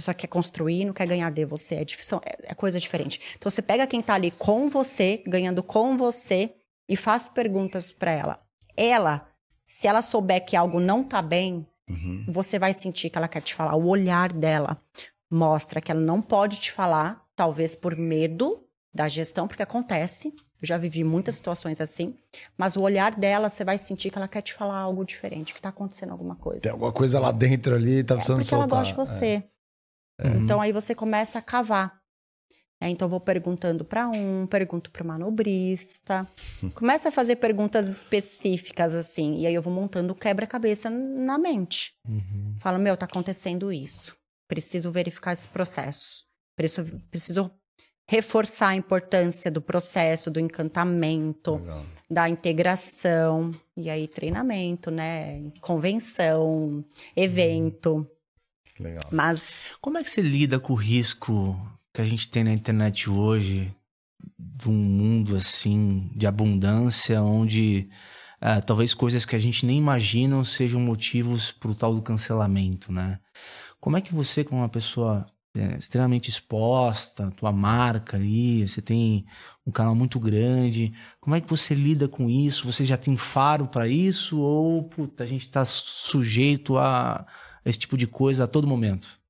pessoa 0.00 0.14
quer 0.14 0.26
construir, 0.26 0.84
não 0.84 0.92
quer 0.92 1.06
ganhar 1.06 1.30
de 1.30 1.44
você, 1.44 1.76
é, 1.76 1.84
dif- 1.84 2.04
são- 2.04 2.20
é- 2.24 2.50
é 2.52 2.54
coisa 2.54 2.78
diferente. 2.80 3.20
Então 3.36 3.50
você 3.50 3.62
pega 3.62 3.86
quem 3.86 4.00
tá 4.02 4.14
ali 4.14 4.30
com 4.30 4.68
você, 4.68 5.22
ganhando 5.26 5.62
com 5.62 5.96
você 5.96 6.54
e 6.88 6.96
faz 6.96 7.28
perguntas 7.28 7.92
para 7.92 8.10
ela. 8.10 8.40
Ela, 8.76 9.26
se 9.68 9.86
ela 9.86 10.02
souber 10.02 10.44
que 10.44 10.56
algo 10.56 10.80
não 10.80 11.04
tá 11.04 11.20
bem, 11.22 11.66
Uhum. 11.88 12.24
você 12.28 12.58
vai 12.58 12.72
sentir 12.72 13.10
que 13.10 13.18
ela 13.18 13.28
quer 13.28 13.40
te 13.42 13.54
falar. 13.54 13.74
O 13.76 13.86
olhar 13.88 14.32
dela 14.32 14.78
mostra 15.30 15.80
que 15.80 15.90
ela 15.90 16.00
não 16.00 16.20
pode 16.20 16.58
te 16.58 16.72
falar, 16.72 17.24
talvez 17.36 17.74
por 17.74 17.96
medo 17.96 18.64
da 18.94 19.08
gestão, 19.08 19.46
porque 19.46 19.62
acontece. 19.62 20.32
Eu 20.62 20.66
já 20.66 20.76
vivi 20.76 21.02
muitas 21.02 21.36
situações 21.36 21.80
assim, 21.80 22.14
mas 22.58 22.76
o 22.76 22.82
olhar 22.82 23.14
dela, 23.14 23.48
você 23.48 23.64
vai 23.64 23.78
sentir 23.78 24.10
que 24.10 24.18
ela 24.18 24.28
quer 24.28 24.42
te 24.42 24.52
falar 24.52 24.76
algo 24.78 25.04
diferente, 25.06 25.54
que 25.54 25.60
tá 25.60 25.70
acontecendo 25.70 26.10
alguma 26.12 26.36
coisa. 26.36 26.60
Tem 26.60 26.70
alguma 26.72 26.92
coisa 26.92 27.18
lá 27.18 27.32
dentro 27.32 27.74
ali, 27.74 28.04
tá 28.04 28.14
É 28.14 28.16
precisando 28.18 28.40
porque 28.40 28.54
ela 28.54 28.64
soltar. 28.64 28.78
gosta 28.84 28.92
de 28.92 29.10
você. 29.10 29.44
Então 30.42 30.60
aí 30.60 30.72
você 30.72 30.94
começa 30.94 31.38
a 31.38 31.42
cavar. 31.42 32.00
É, 32.82 32.88
então 32.88 33.06
eu 33.06 33.10
vou 33.10 33.20
perguntando 33.20 33.84
para 33.84 34.08
um, 34.08 34.46
pergunto 34.46 34.90
para 34.90 35.04
manobrista. 35.04 36.26
Começa 36.74 37.10
a 37.10 37.12
fazer 37.12 37.36
perguntas 37.36 37.86
específicas 37.88 38.94
assim, 38.94 39.36
e 39.38 39.46
aí 39.46 39.54
eu 39.54 39.60
vou 39.60 39.72
montando 39.72 40.14
quebra-cabeça 40.14 40.88
na 40.88 41.36
mente. 41.38 41.92
Falo, 42.58 42.78
meu, 42.78 42.96
tá 42.96 43.04
acontecendo 43.04 43.70
isso. 43.70 44.16
Preciso 44.48 44.90
verificar 44.90 45.34
esse 45.34 45.46
processo. 45.46 46.24
Preciso, 46.56 47.00
preciso 47.10 47.50
reforçar 48.08 48.68
a 48.68 48.74
importância 48.74 49.50
do 49.50 49.62
processo, 49.62 50.30
do 50.30 50.40
encantamento, 50.40 51.56
Legal. 51.56 51.84
da 52.10 52.28
integração, 52.28 53.54
e 53.76 53.88
aí 53.88 54.08
treinamento, 54.08 54.90
né? 54.90 55.52
Convenção, 55.60 56.84
evento. 57.14 58.06
Legal. 58.80 59.02
Mas 59.12 59.66
Como 59.80 59.98
é 59.98 60.02
que 60.02 60.10
você 60.10 60.22
lida 60.22 60.58
com 60.58 60.72
o 60.72 60.76
risco 60.76 61.60
que 61.92 62.00
a 62.00 62.04
gente 62.04 62.28
tem 62.28 62.44
na 62.44 62.52
internet 62.52 63.10
hoje 63.10 63.74
de 64.38 64.68
um 64.68 64.72
mundo 64.72 65.36
assim 65.36 66.10
de 66.14 66.26
abundância, 66.26 67.22
onde 67.22 67.88
ah, 68.40 68.60
talvez 68.60 68.94
coisas 68.94 69.24
que 69.24 69.36
a 69.36 69.38
gente 69.38 69.66
nem 69.66 69.78
imagina 69.78 70.42
sejam 70.44 70.80
motivos 70.80 71.52
para 71.52 71.70
o 71.70 71.74
tal 71.74 71.94
do 71.94 72.02
cancelamento, 72.02 72.92
né? 72.92 73.18
Como 73.78 73.96
é 73.96 74.00
que 74.00 74.14
você, 74.14 74.44
como 74.44 74.60
uma 74.60 74.68
pessoa 74.68 75.26
é, 75.54 75.76
extremamente 75.76 76.28
exposta, 76.28 77.30
tua 77.32 77.52
marca 77.52 78.16
ali, 78.16 78.66
você 78.66 78.80
tem 78.80 79.26
um 79.66 79.70
canal 79.70 79.94
muito 79.94 80.20
grande, 80.20 80.92
como 81.20 81.34
é 81.36 81.40
que 81.40 81.48
você 81.48 81.74
lida 81.74 82.08
com 82.08 82.28
isso? 82.30 82.70
Você 82.70 82.84
já 82.84 82.96
tem 82.96 83.16
faro 83.16 83.66
para 83.66 83.88
isso 83.88 84.38
ou 84.38 84.84
puta, 84.84 85.24
a 85.24 85.26
gente 85.26 85.42
está 85.42 85.64
sujeito 85.64 86.78
a 86.78 87.26
esse 87.64 87.78
tipo 87.78 87.96
de 87.96 88.06
coisa 88.06 88.44
a 88.44 88.46
todo 88.46 88.66
momento? 88.66 89.20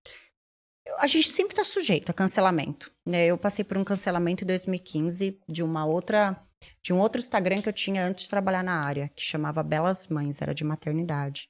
a 0.99 1.07
gente 1.07 1.31
sempre 1.31 1.53
está 1.53 1.64
sujeito 1.64 2.11
a 2.11 2.12
cancelamento. 2.12 2.93
né? 3.07 3.26
Eu 3.26 3.39
passei 3.39 3.64
por 3.64 3.76
um 3.78 3.85
cancelamento 3.85 4.45
em 4.45 4.47
2015 4.47 5.39
de 5.49 5.62
uma 5.62 5.85
outra, 5.87 6.37
de 6.83 6.93
um 6.93 6.99
outro 6.99 7.20
Instagram 7.20 7.62
que 7.62 7.68
eu 7.68 7.72
tinha 7.72 8.05
antes 8.05 8.24
de 8.24 8.31
trabalhar 8.31 8.62
na 8.64 8.74
área, 8.85 9.09
que 9.14 9.22
chamava 9.22 9.62
Belas 9.62 10.09
Mães, 10.09 10.41
era 10.43 10.55
de 10.55 10.64
maternidade. 10.64 11.49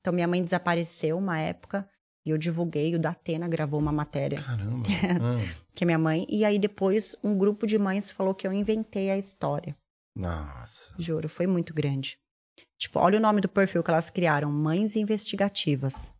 Então 0.00 0.12
minha 0.12 0.28
mãe 0.28 0.42
desapareceu 0.42 1.18
uma 1.18 1.38
época 1.38 1.88
e 2.24 2.30
eu 2.30 2.38
divulguei, 2.38 2.94
o 2.94 2.98
Datena 2.98 3.48
gravou 3.48 3.80
uma 3.80 3.92
matéria 3.92 4.40
Caramba. 4.42 4.86
Ah, 5.20 5.64
que 5.74 5.84
é 5.84 5.86
minha 5.86 5.98
mãe 5.98 6.26
e 6.28 6.44
aí 6.44 6.58
depois 6.58 7.16
um 7.22 7.36
grupo 7.36 7.66
de 7.66 7.78
mães 7.78 8.10
falou 8.10 8.34
que 8.34 8.46
eu 8.46 8.52
inventei 8.52 9.10
a 9.10 9.18
história. 9.18 9.76
Nossa. 10.14 10.94
Juro, 10.98 11.28
foi 11.28 11.46
muito 11.46 11.74
grande. 11.74 12.18
Tipo, 12.78 13.00
olha 13.00 13.18
o 13.18 13.20
nome 13.20 13.40
do 13.40 13.48
perfil 13.48 13.82
que 13.82 13.90
elas 13.90 14.08
criaram, 14.08 14.50
Mães 14.50 14.94
Investigativas. 14.96 16.14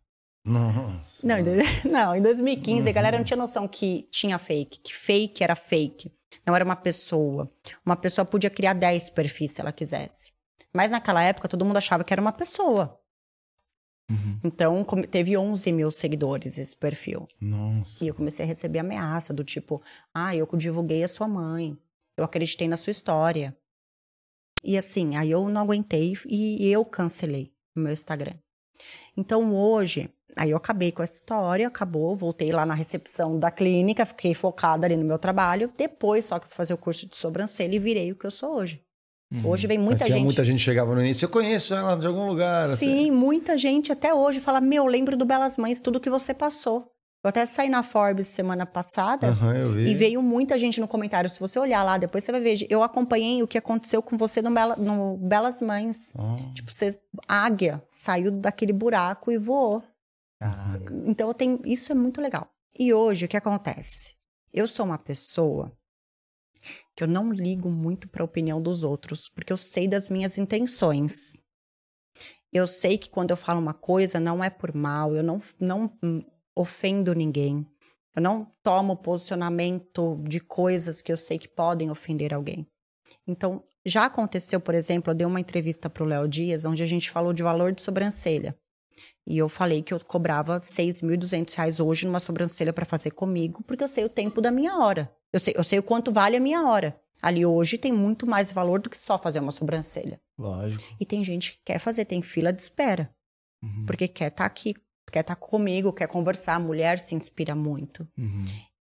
Nossa. 0.45 1.25
Não, 1.25 1.37
em, 1.37 1.43
não, 1.89 2.15
em 2.15 2.21
2015 2.21 2.87
a 2.89 2.91
galera 2.91 3.17
não 3.17 3.23
tinha 3.23 3.37
noção 3.37 3.67
que 3.67 4.07
tinha 4.11 4.37
fake, 4.37 4.79
que 4.81 4.93
fake 4.93 5.43
era 5.43 5.55
fake. 5.55 6.11
Não 6.45 6.55
era 6.55 6.65
uma 6.65 6.75
pessoa. 6.75 7.49
Uma 7.85 7.95
pessoa 7.95 8.25
podia 8.25 8.49
criar 8.49 8.73
10 8.73 9.09
perfis 9.11 9.51
se 9.51 9.61
ela 9.61 9.71
quisesse. 9.71 10.31
Mas 10.73 10.91
naquela 10.91 11.23
época 11.23 11.47
todo 11.47 11.65
mundo 11.65 11.77
achava 11.77 12.03
que 12.03 12.13
era 12.13 12.21
uma 12.21 12.31
pessoa. 12.31 12.99
Então 14.43 14.83
come- 14.83 15.05
teve 15.05 15.37
11 15.37 15.71
mil 15.71 15.91
seguidores 15.91 16.57
esse 16.57 16.75
perfil. 16.75 17.27
Nossa. 17.39 18.03
E 18.03 18.07
eu 18.07 18.15
comecei 18.15 18.43
a 18.43 18.47
receber 18.47 18.79
ameaça 18.79 19.31
do 19.33 19.43
tipo: 19.43 19.81
ah, 20.13 20.35
eu 20.35 20.47
divulguei 20.57 21.03
a 21.03 21.07
sua 21.07 21.27
mãe, 21.27 21.77
eu 22.17 22.23
acreditei 22.23 22.67
na 22.67 22.75
sua 22.77 22.89
história. 22.91 23.55
E 24.63 24.77
assim, 24.77 25.15
aí 25.15 25.31
eu 25.31 25.47
não 25.49 25.61
aguentei 25.61 26.17
e 26.27 26.69
eu 26.69 26.83
cancelei 26.83 27.51
o 27.75 27.79
meu 27.79 27.93
Instagram. 27.93 28.33
Então 29.15 29.53
hoje, 29.53 30.09
aí 30.35 30.51
eu 30.51 30.57
acabei 30.57 30.91
com 30.91 31.03
essa 31.03 31.13
história, 31.13 31.67
acabou, 31.67 32.15
voltei 32.15 32.51
lá 32.51 32.65
na 32.65 32.73
recepção 32.73 33.39
da 33.39 33.51
clínica, 33.51 34.05
fiquei 34.05 34.33
focada 34.33 34.85
ali 34.85 34.95
no 34.95 35.05
meu 35.05 35.17
trabalho. 35.17 35.71
Depois, 35.77 36.25
só 36.25 36.39
que 36.39 36.47
fui 36.47 36.55
fazer 36.55 36.73
o 36.73 36.77
curso 36.77 37.07
de 37.07 37.15
sobrancelha 37.15 37.75
e 37.75 37.79
virei 37.79 38.11
o 38.11 38.15
que 38.15 38.25
eu 38.25 38.31
sou 38.31 38.55
hoje. 38.55 38.81
Hoje 39.43 39.67
vem 39.67 39.77
muita 39.77 40.05
tinha 40.05 40.17
gente. 40.17 40.25
muita 40.25 40.43
gente 40.43 40.59
chegava 40.59 40.95
no 40.95 41.01
início. 41.01 41.25
Eu 41.25 41.29
conheço 41.29 41.75
ela 41.75 41.95
de 41.95 42.07
algum 42.07 42.27
lugar. 42.27 42.71
assim. 42.71 42.85
Sim, 42.85 43.11
muita 43.11 43.57
gente 43.59 43.91
até 43.91 44.11
hoje 44.11 44.39
fala: 44.39 44.59
Meu, 44.59 44.87
lembro 44.87 45.15
do 45.15 45.23
Belas 45.23 45.55
Mães, 45.55 45.79
tudo 45.79 45.99
que 45.99 46.09
você 46.09 46.33
passou. 46.33 46.91
Eu 47.23 47.27
até 47.29 47.45
saí 47.45 47.67
na 47.67 47.83
Forbes 47.83 48.27
semana 48.27 48.65
passada 48.65 49.27
vi. 49.73 49.89
e 49.91 49.93
veio 49.93 50.21
muita 50.21 50.57
gente 50.57 50.79
no 50.79 50.87
comentário. 50.87 51.29
Se 51.29 51.37
você 51.39 51.59
olhar 51.59 51.83
lá, 51.83 51.97
depois 51.97 52.23
você 52.23 52.31
vai 52.31 52.39
ver. 52.39 52.65
Eu 52.69 52.81
acompanhei 52.81 53.43
o 53.43 53.47
que 53.47 53.57
aconteceu 53.57 54.01
com 54.01 54.15
você 54.17 54.41
no, 54.41 54.51
Bela- 54.51 54.77
no 54.77 55.17
Belas 55.17 55.61
Mães. 55.61 56.13
Tipo, 56.53 56.71
você, 56.71 56.97
a 57.27 57.45
águia 57.45 57.83
saiu 57.89 58.31
daquele 58.31 58.71
buraco 58.71 59.31
e 59.31 59.37
voou. 59.37 59.83
Então, 61.05 61.27
eu 61.27 61.33
tenho, 61.33 61.59
isso 61.65 61.91
é 61.91 61.95
muito 61.95 62.21
legal. 62.21 62.49
E 62.77 62.93
hoje, 62.93 63.25
o 63.25 63.27
que 63.27 63.35
acontece? 63.35 64.15
Eu 64.53 64.65
sou 64.65 64.85
uma 64.85 64.97
pessoa 64.97 65.73
que 66.95 67.03
eu 67.03 67.07
não 67.07 67.31
ligo 67.33 67.69
muito 67.69 68.07
para 68.07 68.23
a 68.23 68.25
opinião 68.25 68.61
dos 68.61 68.81
outros, 68.83 69.29
porque 69.29 69.51
eu 69.51 69.57
sei 69.57 69.89
das 69.89 70.07
minhas 70.07 70.37
intenções. 70.37 71.37
Eu 72.53 72.65
sei 72.65 72.97
que 72.97 73.09
quando 73.09 73.31
eu 73.31 73.37
falo 73.37 73.59
uma 73.59 73.73
coisa, 73.73 74.19
não 74.21 74.41
é 74.41 74.49
por 74.49 74.73
mal, 74.73 75.13
eu 75.13 75.21
não, 75.23 75.41
não 75.59 75.93
hum, 76.01 76.21
ofendo 76.59 77.13
ninguém. 77.13 77.65
Eu 78.15 78.21
não 78.21 78.51
tomo 78.61 78.97
posicionamento 78.97 80.21
de 80.27 80.39
coisas 80.39 81.01
que 81.01 81.11
eu 81.11 81.17
sei 81.17 81.39
que 81.39 81.47
podem 81.47 81.89
ofender 81.89 82.33
alguém. 82.33 82.67
Então, 83.25 83.63
já 83.85 84.05
aconteceu, 84.05 84.59
por 84.59 84.75
exemplo, 84.75 85.11
eu 85.11 85.15
dei 85.15 85.25
uma 85.25 85.39
entrevista 85.39 85.89
para 85.89 86.03
o 86.03 86.05
Léo 86.05 86.27
Dias, 86.27 86.65
onde 86.65 86.83
a 86.83 86.85
gente 86.85 87.09
falou 87.09 87.31
de 87.31 87.41
valor 87.41 87.71
de 87.71 87.81
sobrancelha. 87.81 88.57
E 89.25 89.37
eu 89.37 89.47
falei 89.47 89.81
que 89.81 89.93
eu 89.93 89.99
cobrava 90.03 90.59
6.200 90.59 91.55
reais 91.55 91.79
hoje 91.79 92.05
numa 92.05 92.19
sobrancelha 92.19 92.73
para 92.73 92.85
fazer 92.85 93.11
comigo, 93.11 93.63
porque 93.63 93.83
eu 93.83 93.87
sei 93.87 94.03
o 94.03 94.09
tempo 94.09 94.41
da 94.41 94.51
minha 94.51 94.77
hora. 94.77 95.13
Eu 95.31 95.39
sei, 95.39 95.53
eu 95.55 95.63
sei 95.63 95.79
o 95.79 95.83
quanto 95.83 96.11
vale 96.11 96.35
a 96.35 96.41
minha 96.41 96.67
hora. 96.67 96.99
Ali 97.21 97.45
hoje 97.45 97.77
tem 97.77 97.91
muito 97.91 98.27
mais 98.27 98.51
valor 98.51 98.81
do 98.81 98.89
que 98.89 98.97
só 98.97 99.17
fazer 99.17 99.39
uma 99.39 99.51
sobrancelha. 99.51 100.19
Lógico. 100.37 100.83
E 100.99 101.05
tem 101.05 101.23
gente 101.23 101.53
que 101.53 101.59
quer 101.65 101.79
fazer, 101.79 102.05
tem 102.05 102.21
fila 102.21 102.51
de 102.51 102.61
espera. 102.61 103.13
Uhum. 103.63 103.85
Porque 103.85 104.07
quer 104.07 104.29
estar 104.29 104.45
aqui, 104.45 104.73
quer 105.11 105.21
estar 105.21 105.35
comigo, 105.35 105.91
quer 105.93 106.07
conversar. 106.07 106.55
A 106.55 106.59
mulher 106.59 106.99
se 106.99 107.15
inspira 107.15 107.55
muito. 107.55 108.07
Uhum. 108.17 108.45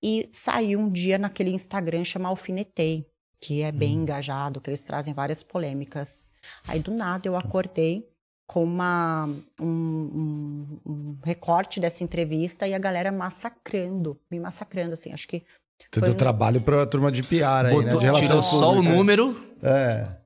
E 0.02 0.28
saiu 0.32 0.78
um 0.80 0.90
dia 0.90 1.16
naquele 1.18 1.50
Instagram 1.50 2.04
chamado 2.04 2.30
Alfinetei, 2.30 3.06
que 3.40 3.62
é 3.62 3.72
bem 3.72 3.94
engajado, 3.94 4.60
que 4.60 4.70
eles 4.70 4.84
trazem 4.84 5.14
várias 5.14 5.42
polêmicas. 5.42 6.30
Aí 6.68 6.78
do 6.80 6.90
nada 6.90 7.26
eu 7.28 7.36
acordei 7.36 8.06
com 8.46 8.62
uma, 8.62 9.26
um, 9.58 9.66
um- 9.66 10.80
um 10.86 11.16
recorte 11.24 11.80
dessa 11.80 12.04
entrevista 12.04 12.68
e 12.68 12.74
a 12.74 12.78
galera 12.78 13.10
massacrando, 13.10 14.18
me 14.30 14.38
massacrando, 14.38 14.92
assim, 14.92 15.12
acho 15.12 15.26
que 15.26 15.42
Você 15.90 16.00
foi 16.00 16.08
deu 16.08 16.12
um- 16.14 16.18
trabalho 16.18 16.60
pra 16.60 16.84
turma 16.86 17.10
de 17.10 17.22
PR 17.22 17.68
aí, 17.68 17.74
né? 17.76 17.82
Botou, 17.84 18.00
De 18.00 18.04
relações 18.06 18.26
tirou 18.26 18.42
só 18.42 18.72
o 18.74 18.82
número. 18.82 19.34
É. 19.62 20.16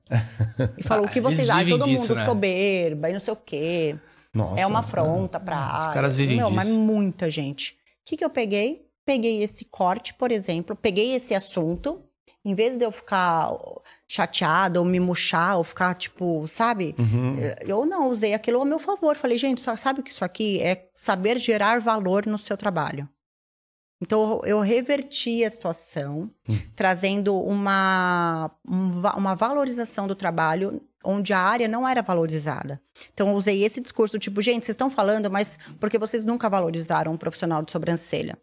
e 0.77 0.83
falou 0.83 1.05
o 1.05 1.09
que 1.09 1.19
Ah, 1.19 1.21
vocês 1.21 1.49
acham, 1.49 1.69
todo 1.77 1.85
disso, 1.85 2.09
mundo 2.09 2.15
né? 2.17 2.25
soberba 2.25 3.09
e 3.09 3.13
não 3.13 3.19
sei 3.21 3.31
o 3.33 3.37
quê. 3.37 3.95
Nossa. 4.39 4.61
é 4.61 4.65
uma 4.65 4.79
afronta 4.79 5.39
pra 5.39 5.75
Os 5.75 5.81
área. 5.81 5.93
caras 5.93 6.17
vivem 6.17 6.37
Meu, 6.37 6.49
mas 6.49 6.69
muita 6.69 7.29
gente. 7.29 7.73
O 7.73 7.75
que, 8.05 8.17
que 8.17 8.25
eu 8.25 8.29
peguei? 8.29 8.85
Peguei 9.05 9.43
esse 9.43 9.65
corte, 9.65 10.13
por 10.13 10.31
exemplo, 10.31 10.75
peguei 10.75 11.15
esse 11.15 11.33
assunto, 11.33 12.01
em 12.45 12.53
vez 12.53 12.77
de 12.77 12.85
eu 12.85 12.91
ficar 12.91 13.51
chateada 14.07 14.79
ou 14.79 14.85
me 14.85 14.99
murchar 14.99 15.57
ou 15.57 15.63
ficar, 15.63 15.93
tipo, 15.93 16.47
sabe? 16.47 16.95
Uhum. 16.97 17.35
Eu 17.65 17.85
não 17.85 18.09
usei 18.09 18.33
aquilo 18.33 18.59
ao 18.59 18.65
meu 18.65 18.79
favor. 18.79 19.15
Falei, 19.15 19.37
gente, 19.37 19.61
só 19.61 19.75
sabe 19.75 20.01
que 20.01 20.11
isso 20.11 20.23
aqui 20.25 20.61
é 20.61 20.89
saber 20.93 21.37
gerar 21.37 21.79
valor 21.79 22.25
no 22.25 22.37
seu 22.37 22.55
trabalho. 22.55 23.07
Então 24.01 24.41
eu 24.45 24.59
reverti 24.61 25.43
a 25.43 25.49
situação, 25.49 26.31
trazendo 26.75 27.35
uma, 27.37 28.49
um 28.67 29.01
uma 29.17 29.35
valorização 29.35 30.07
do 30.07 30.15
trabalho 30.15 30.81
onde 31.03 31.33
a 31.33 31.39
área 31.39 31.67
não 31.67 31.87
era 31.87 32.01
valorizada. 32.01 32.81
Então 33.13 33.29
eu 33.29 33.35
usei 33.35 33.63
esse 33.63 33.81
discurso 33.81 34.19
tipo, 34.19 34.41
gente, 34.41 34.65
vocês 34.65 34.73
estão 34.73 34.89
falando, 34.89 35.29
mas 35.29 35.57
porque 35.79 35.97
vocês 35.97 36.25
nunca 36.25 36.49
valorizaram 36.49 37.13
um 37.13 37.17
profissional 37.17 37.63
de 37.63 37.71
sobrancelha. 37.71 38.37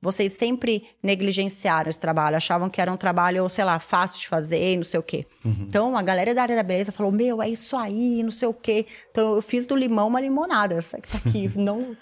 Vocês 0.00 0.32
sempre 0.32 0.84
negligenciaram 1.02 1.90
esse 1.90 1.98
trabalho, 1.98 2.36
achavam 2.36 2.68
que 2.68 2.80
era 2.80 2.92
um 2.92 2.96
trabalho, 2.96 3.48
sei 3.48 3.64
lá, 3.64 3.78
fácil 3.78 4.20
de 4.20 4.28
fazer 4.28 4.72
e 4.72 4.76
não 4.76 4.84
sei 4.84 4.98
o 4.98 5.02
quê. 5.02 5.26
Então 5.62 5.96
a 5.96 6.02
galera 6.02 6.34
da 6.34 6.42
área 6.42 6.56
da 6.56 6.62
beleza 6.62 6.92
falou: 6.92 7.10
Meu, 7.10 7.42
é 7.42 7.48
isso 7.48 7.76
aí, 7.76 8.22
não 8.22 8.30
sei 8.30 8.48
o 8.48 8.54
quê. 8.54 8.86
Então 9.10 9.36
eu 9.36 9.42
fiz 9.42 9.66
do 9.66 9.76
limão 9.76 10.08
uma 10.08 10.20
limonada, 10.20 10.74
essa 10.74 11.00
que 11.00 11.08
tá 11.08 11.18
aqui. 11.18 11.50
não. 11.58 11.96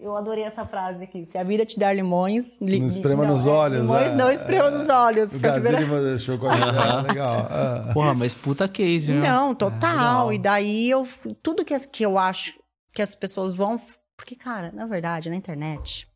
Eu 0.00 0.16
adorei 0.16 0.42
essa 0.44 0.64
frase 0.66 1.04
aqui. 1.04 1.24
Se 1.24 1.36
a 1.36 1.44
vida 1.44 1.66
te 1.66 1.78
dar 1.78 1.92
limões. 1.94 2.58
li- 2.60 2.80
Não 2.80 2.86
esprema 2.86 3.24
não, 3.24 3.34
nos 3.34 3.46
é, 3.46 3.50
olhos. 3.50 3.80
Limões 3.82 4.06
é. 4.08 4.14
não 4.14 4.30
esprema 4.32 4.70
nos 4.70 4.88
olhos. 4.88 5.34
O 5.34 5.38
Foi 5.40 5.48
a 5.50 5.52
primeira- 5.52 5.80
Gazelle 5.80 6.08
deixou 6.08 6.38
com 6.38 6.48
a 6.48 6.54
gente. 6.56 6.66
É, 6.68 7.02
legal. 7.12 7.48
é. 7.88 7.92
Porra, 7.92 8.14
mas 8.14 8.34
puta 8.34 8.66
case, 8.66 9.12
meu. 9.12 9.22
Não, 9.22 9.52
É, 9.52 9.54
total. 9.54 9.90
legal. 10.28 10.32
e 10.32 10.38
daí 10.38 10.90
eu. 10.90 11.06
Tudo 11.42 11.64
que, 11.64 11.78
que 11.88 12.04
eu 12.04 12.18
acho 12.18 12.54
que 12.94 13.02
as 13.02 13.14
pessoas 13.14 13.54
vão. 13.54 13.80
Porque, 14.16 14.34
cara, 14.34 14.72
na 14.72 14.86
verdade, 14.86 15.28
na 15.28 15.36
internet, 15.36 16.08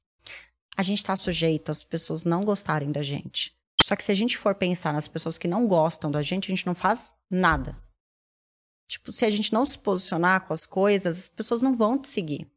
a 0.77 0.83
gente 0.83 1.05
tá 1.05 1.15
sujeito 1.15 1.71
às 1.71 1.85
pessoas 1.85 2.25
não 2.25 2.45
gostarem 2.45 2.91
da 2.91 3.03
gente. 3.03 3.55
Só 3.79 3.95
que 3.95 4.03
se 4.03 4.11
a 4.11 4.15
gente 4.15 4.39
for 4.39 4.55
pensar 4.55 4.93
nas 4.93 5.07
pessoas 5.07 5.37
que 5.37 5.47
não 5.47 5.67
gostam 5.67 6.11
da 6.11 6.23
gente, 6.23 6.47
a 6.47 6.55
gente 6.55 6.67
não 6.67 6.75
faz 6.75 7.13
nada. 7.31 7.77
Tipo, 8.89 9.13
se 9.13 9.25
a 9.25 9.31
gente 9.31 9.53
não 9.53 9.67
se 9.67 9.79
posicionar 9.79 10.47
com 10.47 10.55
as 10.55 10.65
coisas, 10.65 11.19
as 11.19 11.29
pessoas 11.29 11.61
não 11.61 11.77
vão 11.77 11.99
te 11.99 12.09
seguir. 12.09 12.51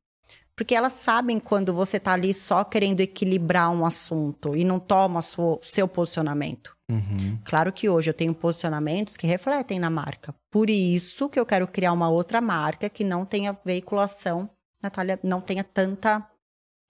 Porque 0.60 0.76
elas 0.76 0.91
sabem 0.91 1.40
quando 1.40 1.73
você 1.73 1.98
tá 1.98 2.11
ali 2.11 2.34
só 2.34 2.65
querendo 2.65 2.99
equilibrar 2.99 3.72
um 3.72 3.86
assunto 3.86 4.57
e 4.57 4.65
não 4.65 4.77
toma 4.77 5.22
o 5.22 5.60
seu 5.61 5.88
posicionamento. 5.88 6.76
Uhum. 6.91 7.40
Claro 7.45 7.72
que 7.72 7.88
hoje 7.88 8.10
eu 8.10 8.14
tenho 8.14 8.34
posicionamentos 8.36 9.15
que 9.15 9.26
refletem 9.26 9.80
na 9.80 9.90
marca. 9.90 10.36
Por 10.52 10.69
isso 10.69 11.30
que 11.30 11.40
eu 11.40 11.45
quero 11.45 11.65
criar 11.65 11.94
uma 11.94 12.10
outra 12.10 12.41
marca 12.41 12.90
que 12.90 13.06
não 13.06 13.23
tenha 13.23 13.57
veiculação, 13.64 14.49
Natália, 14.84 15.18
não 15.23 15.40
tenha 15.40 15.64
tanta 15.64 16.27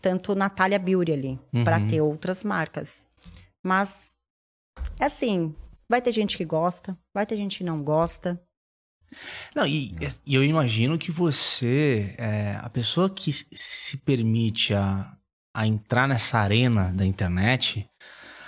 tanto 0.01 0.33
Natália 0.33 0.79
Beauty 0.79 1.11
ali, 1.11 1.39
Uhum. 1.53 1.63
para 1.63 1.79
ter 1.85 2.01
outras 2.01 2.43
marcas. 2.43 3.07
Mas 3.63 4.15
é 4.99 5.05
assim, 5.05 5.53
vai 5.87 6.01
ter 6.01 6.11
gente 6.11 6.35
que 6.37 6.43
gosta, 6.43 6.97
vai 7.13 7.23
ter 7.23 7.35
gente 7.35 7.59
que 7.59 7.63
não 7.63 7.83
gosta. 7.83 8.41
Não, 9.55 9.65
e, 9.65 9.95
e 10.25 10.35
eu 10.35 10.43
imagino 10.43 10.97
que 10.97 11.11
você, 11.11 12.13
é, 12.17 12.57
a 12.61 12.69
pessoa 12.69 13.09
que 13.09 13.31
se 13.33 13.97
permite 13.97 14.73
a, 14.73 15.11
a 15.53 15.65
entrar 15.67 16.07
nessa 16.07 16.39
arena 16.39 16.91
da 16.93 17.05
internet, 17.05 17.89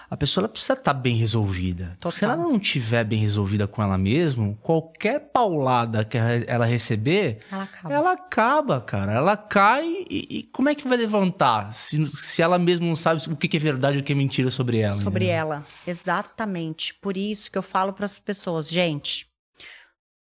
a 0.10 0.18
pessoa 0.18 0.48
precisa 0.50 0.74
estar 0.74 0.94
bem 0.94 1.16
resolvida. 1.16 1.96
Se 2.12 2.26
ela 2.26 2.36
não 2.36 2.60
tiver 2.60 3.06
bem 3.06 3.22
resolvida 3.22 3.66
com 3.66 3.82
ela 3.82 3.98
mesma, 3.98 4.54
qualquer 4.62 5.32
paulada 5.32 6.04
que 6.04 6.18
ela- 6.18 6.66
receber, 6.66 7.40
Ela 7.50 7.64
acaba. 7.64 7.94
ela 7.94 8.12
acaba, 8.12 8.82
cara. 8.82 9.14
Ela 9.14 9.38
cai 9.38 9.86
e, 10.10 10.28
e 10.30 10.44
como 10.52 10.68
é 10.68 10.76
que 10.76 10.86
vai 10.86 10.98
levantar 10.98 11.72
se, 11.72 12.06
se 12.08 12.42
ela 12.42 12.60
mesma 12.60 12.86
não 12.86 12.96
sabe 12.96 13.22
o 13.32 13.38
que 13.38 13.48
que 13.48 13.56
é 13.56 13.60
verdade 13.60 13.98
e 14.00 14.02
o 14.02 14.04
que 14.04 14.12
é 14.12 14.16
mentira 14.16 14.52
sobre 14.52 14.80
ela? 14.80 15.00
sobre 15.00 15.24
entendeu? 15.24 15.40
ela. 15.40 15.66
Exatamente. 15.88 16.94
Por 16.96 17.16
isso 17.16 17.50
que 17.50 17.58
eu 17.58 17.64
falo 17.64 17.94
para 17.94 18.06
as 18.06 18.20
pessoas, 18.20 18.70
gente, 18.70 19.31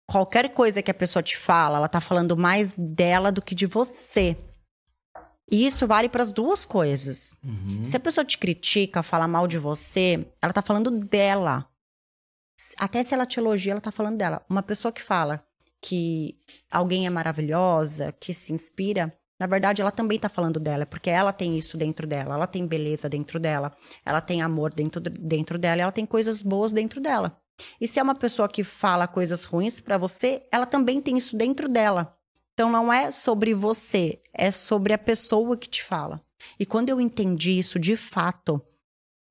qualquer 0.09 0.53
coisa 0.53 0.81
que 0.81 0.89
a 0.89 0.93
pessoa 0.93 1.21
te 1.21 1.37
fala, 1.37 1.77
ela 1.77 1.87
tá 1.87 1.99
falando 1.99 2.37
mais 2.37 2.77
dela 2.77 3.31
do 3.31 3.41
que 3.41 3.53
de 3.53 3.65
você. 3.65 4.37
E 5.49 5.65
isso 5.65 5.87
vale 5.87 6.09
para 6.09 6.23
as 6.23 6.33
duas 6.33 6.65
coisas. 6.65 7.35
Uhum. 7.43 7.83
Se 7.83 7.95
a 7.95 7.99
pessoa 7.99 8.25
te 8.25 8.37
critica, 8.37 9.03
fala 9.03 9.27
mal 9.27 9.47
de 9.47 9.57
você, 9.57 10.27
ela 10.41 10.51
tá 10.53 10.61
falando 10.61 10.91
dela. 10.91 11.69
Até 12.77 13.03
se 13.03 13.13
ela 13.13 13.25
te 13.25 13.39
elogia, 13.39 13.73
ela 13.73 13.81
tá 13.81 13.91
falando 13.91 14.17
dela. 14.17 14.43
Uma 14.49 14.63
pessoa 14.63 14.91
que 14.91 15.01
fala 15.01 15.45
que 15.81 16.37
alguém 16.71 17.05
é 17.05 17.09
maravilhosa, 17.09 18.11
que 18.13 18.33
se 18.33 18.51
inspira, 18.51 19.13
na 19.39 19.45
verdade 19.45 19.81
ela 19.81 19.91
também 19.91 20.17
tá 20.17 20.27
falando 20.27 20.59
dela, 20.59 20.85
porque 20.85 21.09
ela 21.09 21.31
tem 21.31 21.55
isso 21.55 21.77
dentro 21.77 22.07
dela, 22.07 22.33
ela 22.33 22.47
tem 22.47 22.65
beleza 22.65 23.07
dentro 23.07 23.39
dela, 23.39 23.71
ela 24.03 24.19
tem 24.19 24.41
amor 24.41 24.73
dentro, 24.73 24.99
dentro 24.99 25.59
dela, 25.59 25.83
ela 25.83 25.91
tem 25.91 26.05
coisas 26.05 26.41
boas 26.41 26.73
dentro 26.73 26.99
dela. 26.99 27.39
E 27.79 27.87
se 27.87 27.99
é 27.99 28.03
uma 28.03 28.15
pessoa 28.15 28.47
que 28.47 28.63
fala 28.63 29.07
coisas 29.07 29.43
ruins 29.43 29.79
pra 29.79 29.97
você, 29.97 30.45
ela 30.51 30.65
também 30.65 31.01
tem 31.01 31.17
isso 31.17 31.35
dentro 31.35 31.67
dela. 31.67 32.17
Então 32.53 32.71
não 32.71 32.91
é 32.91 33.11
sobre 33.11 33.53
você, 33.53 34.21
é 34.33 34.49
sobre 34.51 34.93
a 34.93 34.97
pessoa 34.97 35.55
que 35.55 35.69
te 35.69 35.83
fala. 35.83 36.21
E 36.59 36.65
quando 36.65 36.89
eu 36.89 36.99
entendi 36.99 37.51
isso 37.57 37.79
de 37.79 37.95
fato, 37.95 38.61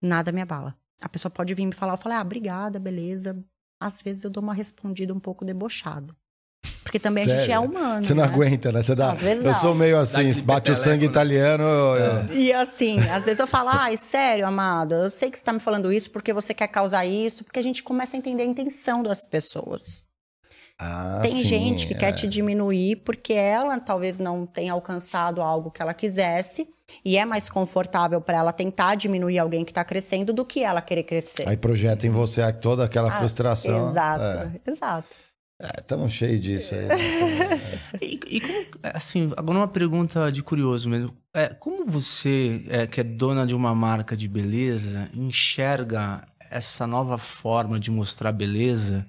nada 0.00 0.32
me 0.32 0.40
abala. 0.40 0.76
A 1.00 1.08
pessoa 1.08 1.30
pode 1.30 1.52
vir 1.54 1.66
me 1.66 1.74
falar, 1.74 1.94
eu 1.94 1.98
falo, 1.98 2.14
ah, 2.14 2.22
obrigada, 2.22 2.78
beleza. 2.78 3.44
Às 3.80 4.00
vezes 4.00 4.24
eu 4.24 4.30
dou 4.30 4.42
uma 4.42 4.54
respondida 4.54 5.12
um 5.12 5.20
pouco 5.20 5.44
debochada. 5.44 6.14
Porque 6.82 6.98
também 7.00 7.24
a 7.24 7.28
gente 7.28 7.40
é 7.50 7.54
Sério? 7.56 7.62
humano. 7.62 8.02
Você 8.02 8.14
não 8.14 8.22
né? 8.24 8.28
aguenta, 8.32 8.70
né? 8.72 8.82
Você 8.82 8.94
dá, 8.94 9.10
Às 9.10 9.20
vezes 9.20 9.44
eu 9.44 9.50
não. 9.52 9.58
sou 9.58 9.74
meio 9.74 9.98
assim, 9.98 10.28
Daqui 10.28 10.42
bate 10.42 10.70
o 10.70 10.76
sangue 10.76 11.04
né? 11.06 11.10
italiano. 11.10 11.64
eu- 11.64 11.96
eu- 12.28 12.36
E 12.36 12.52
assim, 12.52 13.00
às 13.10 13.24
vezes 13.24 13.40
eu 13.40 13.46
falo, 13.46 13.70
ai, 13.70 13.96
sério, 13.96 14.46
amado, 14.46 14.94
eu 14.94 15.10
sei 15.10 15.30
que 15.30 15.36
você 15.38 15.44
tá 15.44 15.52
me 15.52 15.60
falando 15.60 15.92
isso 15.92 16.10
porque 16.10 16.32
você 16.32 16.54
quer 16.54 16.68
causar 16.68 17.04
isso, 17.04 17.42
porque 17.44 17.58
a 17.58 17.62
gente 17.62 17.82
começa 17.82 18.16
a 18.16 18.18
entender 18.18 18.44
a 18.44 18.46
intenção 18.46 19.02
das 19.02 19.26
pessoas. 19.26 20.04
Ah, 20.78 21.20
Tem 21.22 21.30
sim, 21.32 21.42
gente 21.44 21.86
que 21.86 21.94
é. 21.94 21.96
quer 21.96 22.12
te 22.12 22.28
diminuir 22.28 22.96
porque 22.96 23.32
ela 23.32 23.80
talvez 23.80 24.20
não 24.20 24.44
tenha 24.44 24.74
alcançado 24.74 25.40
algo 25.40 25.70
que 25.70 25.80
ela 25.80 25.94
quisesse 25.94 26.68
e 27.02 27.16
é 27.16 27.24
mais 27.24 27.48
confortável 27.48 28.20
para 28.20 28.36
ela 28.36 28.52
tentar 28.52 28.94
diminuir 28.94 29.38
alguém 29.38 29.64
que 29.64 29.72
tá 29.72 29.82
crescendo 29.82 30.34
do 30.34 30.44
que 30.44 30.62
ela 30.62 30.82
querer 30.82 31.04
crescer. 31.04 31.48
Aí 31.48 31.56
projeta 31.56 32.06
em 32.06 32.10
você 32.10 32.52
toda 32.52 32.84
aquela 32.84 33.08
Ah, 33.08 33.12
frustração. 33.12 33.88
Exato, 33.88 34.22
É, 34.22 34.70
exato. 34.70 35.08
Estamos 35.78 36.12
cheios 36.12 36.40
disso 36.40 36.74
aí. 36.74 36.86
né? 36.86 36.96
E, 38.00 38.20
e 38.26 38.40
como, 38.40 38.66
assim, 38.82 39.32
agora 39.36 39.58
uma 39.58 39.68
pergunta 39.68 40.30
de 40.30 40.42
curioso 40.42 40.88
mesmo. 40.88 41.16
É, 41.32 41.48
como 41.48 41.84
você, 41.84 42.64
é, 42.68 42.86
que 42.86 43.00
é 43.00 43.04
dona 43.04 43.46
de 43.46 43.54
uma 43.54 43.74
marca 43.74 44.16
de 44.16 44.28
beleza, 44.28 45.10
enxerga 45.14 46.26
essa 46.50 46.86
nova 46.86 47.16
forma 47.18 47.80
de 47.80 47.90
mostrar 47.90 48.32
beleza 48.32 49.06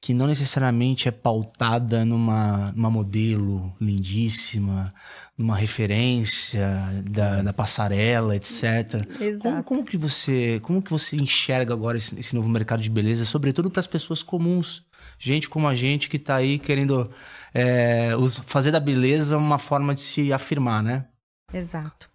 que 0.00 0.14
não 0.14 0.26
necessariamente 0.26 1.08
é 1.08 1.10
pautada 1.10 2.04
numa, 2.04 2.70
numa 2.72 2.90
modelo 2.90 3.74
lindíssima, 3.80 4.92
numa 5.36 5.56
referência 5.56 7.02
da, 7.10 7.42
da 7.42 7.52
passarela, 7.52 8.36
etc. 8.36 9.04
Como, 9.18 9.24
Exato. 9.24 9.64
como 9.64 9.84
que 9.84 9.96
você, 9.96 10.60
como 10.62 10.80
que 10.80 10.90
você 10.90 11.16
enxerga 11.16 11.74
agora 11.74 11.98
esse, 11.98 12.16
esse 12.20 12.36
novo 12.36 12.48
mercado 12.48 12.82
de 12.82 12.88
beleza, 12.90 13.24
sobretudo 13.24 13.68
para 13.68 13.80
as 13.80 13.86
pessoas 13.88 14.22
comuns, 14.22 14.84
gente 15.18 15.48
como 15.48 15.68
a 15.68 15.74
gente 15.74 16.08
que 16.08 16.16
está 16.16 16.36
aí 16.36 16.58
querendo 16.58 17.10
é, 17.54 18.10
fazer 18.46 18.70
da 18.70 18.80
beleza 18.80 19.36
uma 19.36 19.58
forma 19.58 19.94
de 19.94 20.00
se 20.00 20.32
afirmar, 20.32 20.82
né? 20.82 21.06
Exato. 21.52 22.10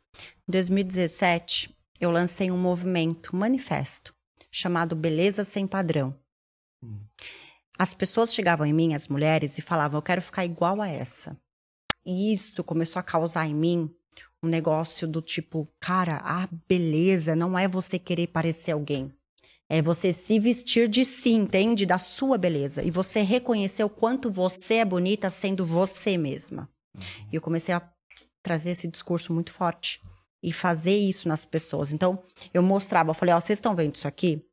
Em 0.47 0.51
2017, 0.51 1.75
eu 1.99 2.11
lancei 2.11 2.51
um 2.51 2.57
movimento, 2.57 3.35
um 3.35 3.39
manifesto, 3.39 4.13
chamado 4.51 4.95
Beleza 4.95 5.43
Sem 5.43 5.65
Padrão. 5.65 6.15
As 7.77 7.93
pessoas 7.93 8.33
chegavam 8.33 8.65
em 8.65 8.73
mim, 8.73 8.93
as 8.93 9.07
mulheres, 9.07 9.57
e 9.57 9.61
falavam: 9.61 9.97
Eu 9.97 10.03
quero 10.03 10.21
ficar 10.21 10.45
igual 10.45 10.81
a 10.81 10.87
essa. 10.87 11.37
E 12.05 12.33
isso 12.33 12.63
começou 12.63 12.99
a 12.99 13.03
causar 13.03 13.47
em 13.47 13.55
mim 13.55 13.91
um 14.43 14.47
negócio 14.47 15.07
do 15.07 15.21
tipo: 15.21 15.67
Cara, 15.79 16.17
a 16.23 16.47
beleza 16.67 17.35
não 17.35 17.57
é 17.57 17.67
você 17.67 17.97
querer 17.97 18.27
parecer 18.27 18.71
alguém. 18.71 19.11
É 19.73 19.81
você 19.81 20.11
se 20.11 20.37
vestir 20.37 20.89
de 20.89 21.05
si, 21.05 21.31
entende? 21.31 21.85
Da 21.85 21.97
sua 21.97 22.37
beleza. 22.37 22.83
E 22.83 22.91
você 22.91 23.21
reconhecer 23.21 23.85
o 23.85 23.89
quanto 23.89 24.29
você 24.29 24.75
é 24.75 24.85
bonita 24.85 25.29
sendo 25.29 25.65
você 25.65 26.17
mesma. 26.17 26.69
E 27.31 27.35
eu 27.37 27.41
comecei 27.41 27.73
a 27.73 27.81
trazer 28.43 28.71
esse 28.71 28.85
discurso 28.89 29.31
muito 29.31 29.53
forte 29.53 30.01
e 30.43 30.51
fazer 30.51 30.97
isso 30.97 31.29
nas 31.29 31.45
pessoas. 31.45 31.93
Então, 31.93 32.21
eu 32.53 32.61
mostrava, 32.61 33.11
eu 33.11 33.13
falei, 33.13 33.33
ó, 33.33 33.39
vocês 33.39 33.59
estão 33.59 33.73
vendo 33.73 33.95
isso 33.95 34.09
aqui? 34.09 34.45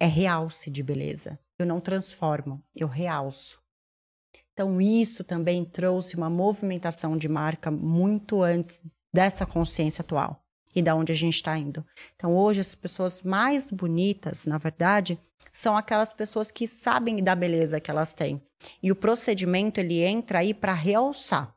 É 0.00 0.06
realce 0.06 0.70
de 0.70 0.82
beleza. 0.82 1.38
Eu 1.58 1.66
não 1.66 1.78
transformo, 1.78 2.64
eu 2.74 2.88
realço. 2.88 3.60
Então, 4.54 4.80
isso 4.80 5.22
também 5.22 5.66
trouxe 5.66 6.16
uma 6.16 6.30
movimentação 6.30 7.14
de 7.14 7.28
marca 7.28 7.70
muito 7.70 8.42
antes 8.42 8.80
dessa 9.12 9.44
consciência 9.44 10.00
atual 10.00 10.42
e 10.74 10.82
da 10.82 10.94
onde 10.94 11.12
a 11.12 11.14
gente 11.14 11.34
está 11.34 11.56
indo. 11.58 11.84
Então, 12.14 12.34
hoje, 12.36 12.60
as 12.60 12.74
pessoas 12.74 13.22
mais 13.22 13.70
bonitas, 13.70 14.46
na 14.46 14.58
verdade, 14.58 15.18
são 15.52 15.76
aquelas 15.76 16.12
pessoas 16.12 16.50
que 16.50 16.68
sabem 16.68 17.22
da 17.22 17.34
beleza 17.34 17.80
que 17.80 17.90
elas 17.90 18.14
têm. 18.14 18.40
E 18.82 18.92
o 18.92 18.96
procedimento, 18.96 19.80
ele 19.80 20.00
entra 20.00 20.40
aí 20.40 20.54
para 20.54 20.72
realçar 20.72 21.54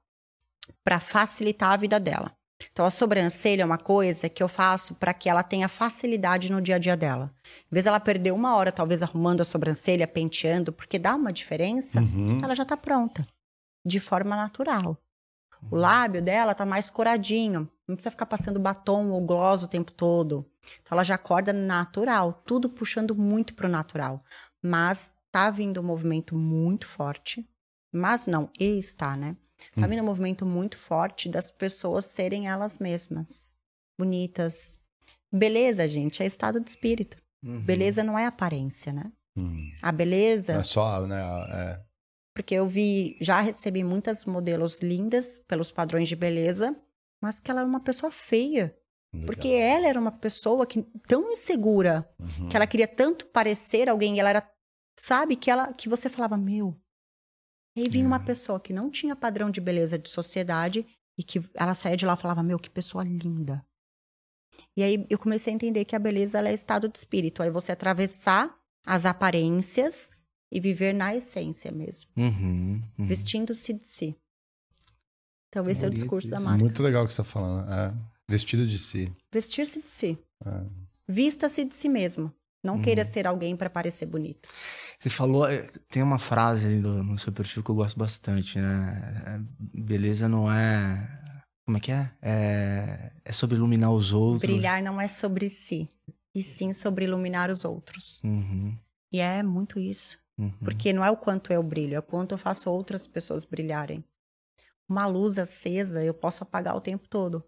para 0.84 1.00
facilitar 1.00 1.74
a 1.74 1.78
vida 1.78 2.00
dela. 2.00 2.32
Então, 2.72 2.86
a 2.86 2.92
sobrancelha 2.92 3.64
é 3.64 3.66
uma 3.66 3.78
coisa 3.78 4.30
que 4.30 4.42
eu 4.42 4.48
faço 4.48 4.96
para 4.96 5.14
que 5.14 5.30
ela 5.30 5.44
tenha 5.44 5.68
facilidade 5.68 6.50
no 6.52 6.62
dia 6.62 6.76
a 6.76 6.80
dia 6.80 6.96
dela. 6.96 7.34
Em 7.70 7.74
vez 7.74 7.84
dela 7.84 8.00
perder 8.00 8.32
uma 8.32 8.56
hora, 8.56 8.72
talvez, 8.72 9.04
arrumando 9.04 9.42
a 9.42 9.46
sobrancelha, 9.46 10.08
penteando, 10.08 10.72
porque 10.72 10.98
dá 10.98 11.16
uma 11.16 11.34
diferença, 11.34 12.00
Uhum. 12.00 12.40
ela 12.42 12.56
já 12.56 12.64
está 12.64 12.78
pronta, 12.78 13.28
de 13.86 14.00
forma 14.00 14.36
natural. 14.38 14.98
O 15.72 15.76
lábio 15.76 16.22
dela 16.22 16.54
tá 16.54 16.66
mais 16.66 16.90
coradinho. 16.90 17.68
Não 17.88 17.96
precisa 17.96 18.12
ficar 18.12 18.26
passando 18.26 18.60
batom 18.60 19.10
ou 19.10 19.22
gloss 19.22 19.64
o 19.64 19.68
tempo 19.68 19.92
todo. 19.92 20.46
Então 20.82 20.96
ela 20.96 21.04
já 21.04 21.16
acorda 21.16 21.52
natural, 21.52 22.42
tudo 22.46 22.70
puxando 22.70 23.16
muito 23.16 23.54
pro 23.54 23.68
natural. 23.68 24.24
Mas 24.62 25.14
tá 25.32 25.50
vindo 25.50 25.80
um 25.82 25.84
movimento 25.84 26.36
muito 26.36 26.88
forte. 26.88 27.48
Mas 27.92 28.28
não, 28.28 28.50
e 28.60 28.78
está, 28.78 29.16
né? 29.16 29.36
Tá 29.76 29.88
vindo 29.88 30.02
um 30.02 30.06
movimento 30.06 30.46
muito 30.46 30.78
forte 30.78 31.30
das 31.30 31.52
pessoas 31.52 32.06
serem 32.06 32.48
elas 32.48 32.80
mesmas. 32.80 33.54
Bonitas. 33.98 34.78
Beleza, 35.32 35.88
gente, 35.88 36.22
é 36.22 36.26
estado 36.26 36.60
de 36.60 36.70
espírito. 36.70 37.18
Beleza 37.42 38.04
não 38.04 38.18
é 38.18 38.26
aparência, 38.26 38.94
né? 38.94 39.12
Hum. 39.36 39.72
A 39.82 39.92
beleza. 39.92 40.54
É 40.54 40.64
só, 40.64 41.06
né? 41.06 41.22
É. 41.52 41.82
Porque 42.34 42.56
eu 42.56 42.68
vi, 42.68 43.18
já 43.22 43.40
recebi 43.42 43.84
muitas 43.84 44.26
modelos 44.26 44.80
lindas 44.80 45.40
pelos 45.40 45.72
padrões 45.72 46.10
de 46.10 46.16
beleza, 46.16 46.76
mas 47.22 47.40
que 47.40 47.52
ela 47.52 47.62
era 47.62 47.70
uma 47.70 47.80
pessoa 47.80 48.12
feia. 48.12 48.76
Legal. 49.14 49.28
Porque 49.28 49.50
ela 49.50 49.88
era 49.88 50.00
uma 50.00 50.12
pessoa 50.12 50.66
que 50.66 50.82
tão 51.08 51.32
insegura, 51.32 52.10
Uhum. 52.20 52.50
que 52.50 52.56
ela 52.56 52.66
queria 52.66 52.88
tanto 52.88 53.28
parecer 53.28 53.88
alguém, 53.88 54.16
e 54.16 54.20
ela 54.20 54.30
era, 54.32 54.52
sabe, 55.00 55.36
que 55.36 55.52
ela 55.52 55.72
que 55.74 55.88
você 55.88 56.10
falava, 56.10 56.36
meu. 56.36 56.76
E 57.78 57.82
aí 57.82 57.90
vinha 57.90 58.08
uma 58.08 58.20
pessoa 58.20 58.60
que 58.60 58.74
não 58.74 58.90
tinha 58.90 59.16
padrão 59.16 59.52
de 59.52 59.62
beleza 59.62 59.98
de 60.00 60.10
sociedade 60.10 60.86
e 61.18 61.24
que 61.24 61.40
ela 61.54 61.74
saía 61.76 61.98
de 61.98 62.06
lá 62.06 62.14
e 62.14 62.18
falava, 62.18 62.42
meu, 62.42 62.58
que 62.60 62.70
pessoa 62.70 63.04
linda. 63.04 63.64
E 64.76 64.84
aí 64.84 65.06
eu 65.10 65.18
comecei 65.18 65.52
a 65.52 65.56
entender 65.56 65.86
que 65.86 65.96
a 65.96 66.00
beleza 66.00 66.40
é 66.48 66.54
estado 66.54 66.88
de 66.88 66.98
espírito. 66.98 67.42
Aí 67.42 67.50
você 67.50 67.72
atravessar 67.72 68.56
as 68.86 69.06
aparências 69.06 70.23
e 70.54 70.60
viver 70.60 70.94
na 70.94 71.16
essência 71.16 71.72
mesmo 71.72 72.10
Uhum, 72.16 72.82
uhum. 73.00 73.08
vestindo-se 73.08 73.74
de 73.74 73.88
si. 73.88 74.16
Então, 75.50 75.70
esse 75.70 75.84
é 75.86 75.88
o 75.88 75.92
discurso 75.92 76.30
da 76.30 76.40
marca. 76.40 76.58
Muito 76.60 76.82
legal 76.82 77.04
o 77.04 77.08
que 77.08 77.14
você 77.14 77.18
tá 77.18 77.24
falando. 77.24 77.70
É. 77.72 77.94
Vestido 78.28 78.66
de 78.66 78.80
si. 78.80 79.12
Vestir-se 79.32 79.82
de 79.82 79.90
si. 79.90 80.18
É. 80.46 80.64
Vista-se 81.08 81.64
de 81.66 81.76
si 81.76 81.90
mesmo. 81.90 82.34
Não 82.64 82.76
Uhum. 82.78 82.82
queira 82.82 83.04
ser 83.04 83.28
alguém 83.28 83.56
para 83.56 83.70
parecer 83.70 84.06
bonito. 84.06 84.48
Você 84.98 85.10
falou, 85.10 85.48
eh, 85.48 85.68
tem 85.90 86.02
uma 86.02 86.18
frase 86.18 86.66
ali 86.68 86.80
no, 86.80 87.04
no 87.04 87.18
seu 87.20 87.32
perfil 87.34 87.62
que 87.62 87.70
eu 87.70 87.76
gosto 87.76 88.00
bastante, 88.00 88.58
né? 88.58 89.24
É, 89.28 89.80
Beleza 89.80 90.30
não 90.30 90.52
é. 90.52 91.14
Como 91.66 91.78
é 91.78 91.80
que 91.82 91.92
é? 91.92 92.10
É, 92.22 93.12
é 93.26 93.32
sobre 93.32 93.58
iluminar 93.58 93.92
os 93.92 94.12
outros. 94.14 94.50
Brilhar 94.50 94.82
não 94.82 95.00
é 95.00 95.08
sobre 95.10 95.50
si, 95.50 95.88
e 96.34 96.42
sim 96.42 96.72
sobre 96.74 97.06
iluminar 97.06 97.52
os 97.52 97.64
outros. 97.66 98.20
Uhum, 98.24 98.76
E 99.12 99.20
é 99.20 99.44
muito 99.44 99.78
isso. 99.80 100.18
Uhum. 100.46 100.52
Porque 100.64 100.92
não 100.94 101.04
é 101.04 101.12
o 101.12 101.18
quanto 101.18 101.52
eu 101.54 101.62
brilho, 101.64 101.96
é 101.96 102.00
o 102.00 102.04
quanto 102.04 102.34
eu 102.34 102.38
faço 102.38 102.70
outras 102.72 103.08
pessoas 103.08 103.46
brilharem. 103.46 104.04
Uma 104.88 105.06
luz 105.06 105.38
acesa 105.40 106.04
eu 106.04 106.14
posso 106.14 106.44
apagar 106.44 106.76
o 106.76 106.82
tempo 106.82 107.08
todo. 107.08 107.44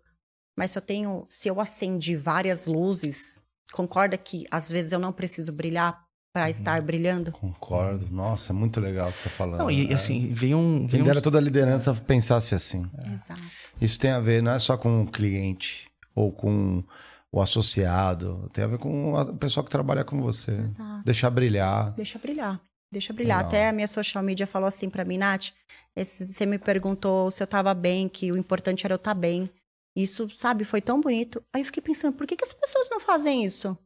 Mas 0.58 0.72
se 0.72 0.78
eu 0.78 0.82
tenho, 0.82 1.26
se 1.30 1.50
eu 1.50 1.60
acendi 1.60 2.16
várias 2.16 2.66
luzes, 2.66 3.44
concorda 3.74 4.18
que 4.18 4.46
às 4.50 4.70
vezes 4.72 4.92
eu 4.94 5.00
não 5.00 5.12
preciso 5.12 5.52
brilhar 5.52 6.02
para 6.34 6.44
Uhum. 6.46 6.50
estar 6.50 6.82
brilhando? 6.82 7.32
Concordo. 7.32 8.08
Nossa, 8.10 8.52
é 8.52 8.56
muito 8.56 8.80
legal 8.80 9.10
o 9.10 9.14
que 9.14 9.20
você 9.20 9.30
tá 9.30 9.36
falando. 9.36 9.60
Não, 9.60 9.72
e 9.72 9.92
É. 9.92 9.96
assim, 9.96 10.34
veio 10.34 10.58
um. 10.58 10.80
Quem 10.80 10.88
Veio 10.88 11.04
um 11.04 11.08
dera 11.08 11.22
toda 11.22 11.38
a 11.38 11.42
liderança 11.42 11.94
pensasse 11.94 12.56
assim. 12.56 12.90
Exato. 13.14 13.42
Isso 13.82 14.00
tem 14.00 14.12
a 14.12 14.20
ver, 14.20 14.42
não 14.42 14.52
é 14.52 14.60
só 14.60 14.78
com 14.78 15.02
o 15.04 15.08
cliente 15.12 15.90
ou 16.14 16.32
com 16.32 16.84
o 17.32 17.42
associado, 17.42 18.50
tem 18.54 18.64
a 18.64 18.68
ver 18.68 18.78
com 18.78 19.18
a 19.18 19.26
pessoa 19.36 19.64
que 19.64 19.70
trabalha 19.70 20.06
com 20.06 20.22
você. 20.22 20.52
Exato. 20.54 21.04
Deixar 21.04 21.30
brilhar. 21.30 21.94
Deixa 21.96 22.18
brilhar. 22.18 22.62
Deixa 22.96 23.12
brilhar. 23.14 23.38
Legal. 23.38 23.48
Até 23.50 23.68
a 23.70 23.72
minha 23.74 23.88
social 23.88 24.24
media 24.24 24.48
falou 24.48 24.68
assim 24.68 24.90
pra 24.90 25.04
mim, 25.04 25.18
Nath, 25.18 25.48
esse- 25.96 26.26
você 26.28 26.46
me 26.46 26.58
perguntou 26.58 27.30
se 27.30 27.44
eu 27.44 27.48
tava 27.48 27.74
bem, 27.74 28.08
que 28.08 28.32
o 28.32 28.38
importante 28.38 28.86
era 28.86 28.94
eu 28.94 28.98
estar 28.98 29.14
bem. 29.14 29.50
Isso, 29.98 30.30
sabe, 30.30 30.64
foi 30.66 30.82
tão 30.82 31.00
bonito. 31.02 31.44
Aí 31.54 31.62
eu 31.62 31.66
fiquei 31.66 31.82
pensando, 31.84 32.14
por 32.16 32.26
que, 32.28 32.36
que 32.36 32.44
as 32.46 32.54
pessoas 32.54 32.90
não 32.90 33.00
fazem 33.00 33.44
isso? 33.46 33.78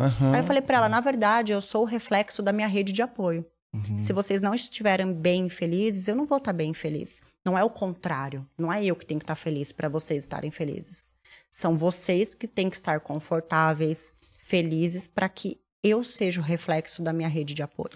Aham. 0.00 0.34
Aí 0.34 0.40
eu 0.40 0.44
falei 0.44 0.62
pra 0.62 0.76
ela, 0.76 0.88
na 0.88 1.00
verdade, 1.00 1.52
eu 1.52 1.60
sou 1.60 1.82
o 1.82 1.86
reflexo 1.86 2.42
da 2.42 2.52
minha 2.52 2.68
rede 2.68 2.92
de 2.92 3.02
apoio. 3.02 3.42
Uhum. 3.74 3.98
Se 3.98 4.12
vocês 4.14 4.40
não 4.40 4.54
estiverem 4.54 5.12
bem 5.12 5.48
felizes, 5.48 6.08
eu 6.08 6.16
não 6.16 6.24
vou 6.26 6.38
estar 6.38 6.52
bem 6.52 6.72
feliz. 6.72 7.20
Não 7.44 7.56
é 7.58 7.62
o 7.64 7.68
contrário. 7.70 8.48
Não 8.56 8.72
é 8.72 8.82
eu 8.84 8.96
que 8.96 9.04
tenho 9.04 9.20
que 9.20 9.24
estar 9.24 9.34
feliz 9.34 9.72
para 9.72 9.88
vocês 9.88 10.24
estarem 10.24 10.50
felizes. 10.50 11.12
São 11.50 11.76
vocês 11.76 12.34
que 12.34 12.46
têm 12.48 12.70
que 12.70 12.76
estar 12.76 13.00
confortáveis, 13.00 14.14
felizes, 14.40 15.06
para 15.08 15.28
que 15.28 15.58
eu 15.84 16.02
seja 16.04 16.40
o 16.40 16.44
reflexo 16.44 17.02
da 17.02 17.12
minha 17.12 17.28
rede 17.28 17.54
de 17.54 17.62
apoio. 17.62 17.90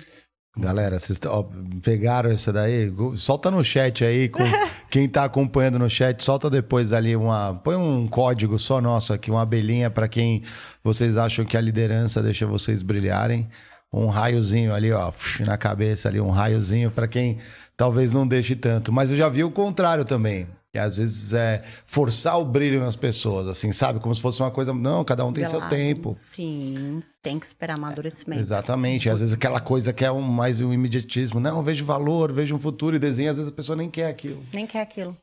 Galera, 0.56 1.00
vocês 1.00 1.18
ó, 1.26 1.48
pegaram 1.82 2.30
essa 2.30 2.52
daí? 2.52 2.92
Solta 3.16 3.50
no 3.50 3.64
chat 3.64 4.04
aí, 4.04 4.28
com 4.28 4.42
quem 4.90 5.08
tá 5.08 5.24
acompanhando 5.24 5.78
no 5.78 5.88
chat, 5.88 6.22
solta 6.22 6.50
depois 6.50 6.92
ali 6.92 7.16
uma. 7.16 7.54
Põe 7.54 7.76
um 7.76 8.06
código 8.06 8.58
só 8.58 8.78
nosso 8.78 9.14
aqui, 9.14 9.30
uma 9.30 9.42
abelhinha 9.42 9.90
para 9.90 10.06
quem 10.08 10.42
vocês 10.84 11.16
acham 11.16 11.44
que 11.46 11.56
a 11.56 11.60
liderança 11.60 12.22
deixa 12.22 12.46
vocês 12.46 12.82
brilharem. 12.82 13.48
Um 13.90 14.06
raiozinho 14.06 14.74
ali, 14.74 14.92
ó, 14.92 15.10
na 15.40 15.56
cabeça 15.56 16.08
ali, 16.08 16.20
um 16.20 16.30
raiozinho 16.30 16.90
para 16.90 17.08
quem 17.08 17.38
talvez 17.76 18.12
não 18.12 18.26
deixe 18.26 18.54
tanto. 18.54 18.92
Mas 18.92 19.10
eu 19.10 19.16
já 19.16 19.28
vi 19.28 19.44
o 19.44 19.50
contrário 19.50 20.04
também. 20.04 20.46
Que 20.72 20.78
às 20.78 20.96
vezes 20.96 21.34
é 21.34 21.62
forçar 21.84 22.40
o 22.40 22.46
brilho 22.46 22.80
nas 22.80 22.96
pessoas, 22.96 23.46
assim, 23.46 23.72
sabe? 23.72 24.00
Como 24.00 24.14
se 24.14 24.22
fosse 24.22 24.40
uma 24.40 24.50
coisa. 24.50 24.72
Não, 24.72 25.04
cada 25.04 25.22
um 25.22 25.30
tem 25.30 25.44
seu 25.44 25.60
tempo. 25.68 26.14
Sim, 26.16 27.02
tem 27.22 27.38
que 27.38 27.44
esperar 27.44 27.76
amadurecimento. 27.76 28.40
Exatamente. 28.40 29.10
Às 29.10 29.20
vezes 29.20 29.34
aquela 29.34 29.60
coisa 29.60 29.92
que 29.92 30.02
é 30.02 30.10
um, 30.10 30.22
mais 30.22 30.62
um 30.62 30.72
imediatismo. 30.72 31.38
Não, 31.38 31.58
eu 31.58 31.62
vejo 31.62 31.84
valor, 31.84 32.32
vejo 32.32 32.54
um 32.54 32.58
futuro 32.58 32.96
e 32.96 32.98
desenho, 32.98 33.30
às 33.30 33.36
vezes 33.36 33.52
a 33.52 33.54
pessoa 33.54 33.76
nem 33.76 33.90
quer 33.90 34.06
aquilo. 34.06 34.42
Nem 34.50 34.66
quer 34.66 34.80
aquilo. 34.80 35.14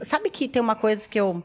Sabe 0.00 0.30
que 0.30 0.48
tem 0.48 0.62
uma 0.62 0.76
coisa 0.76 1.06
que 1.06 1.20
eu 1.20 1.42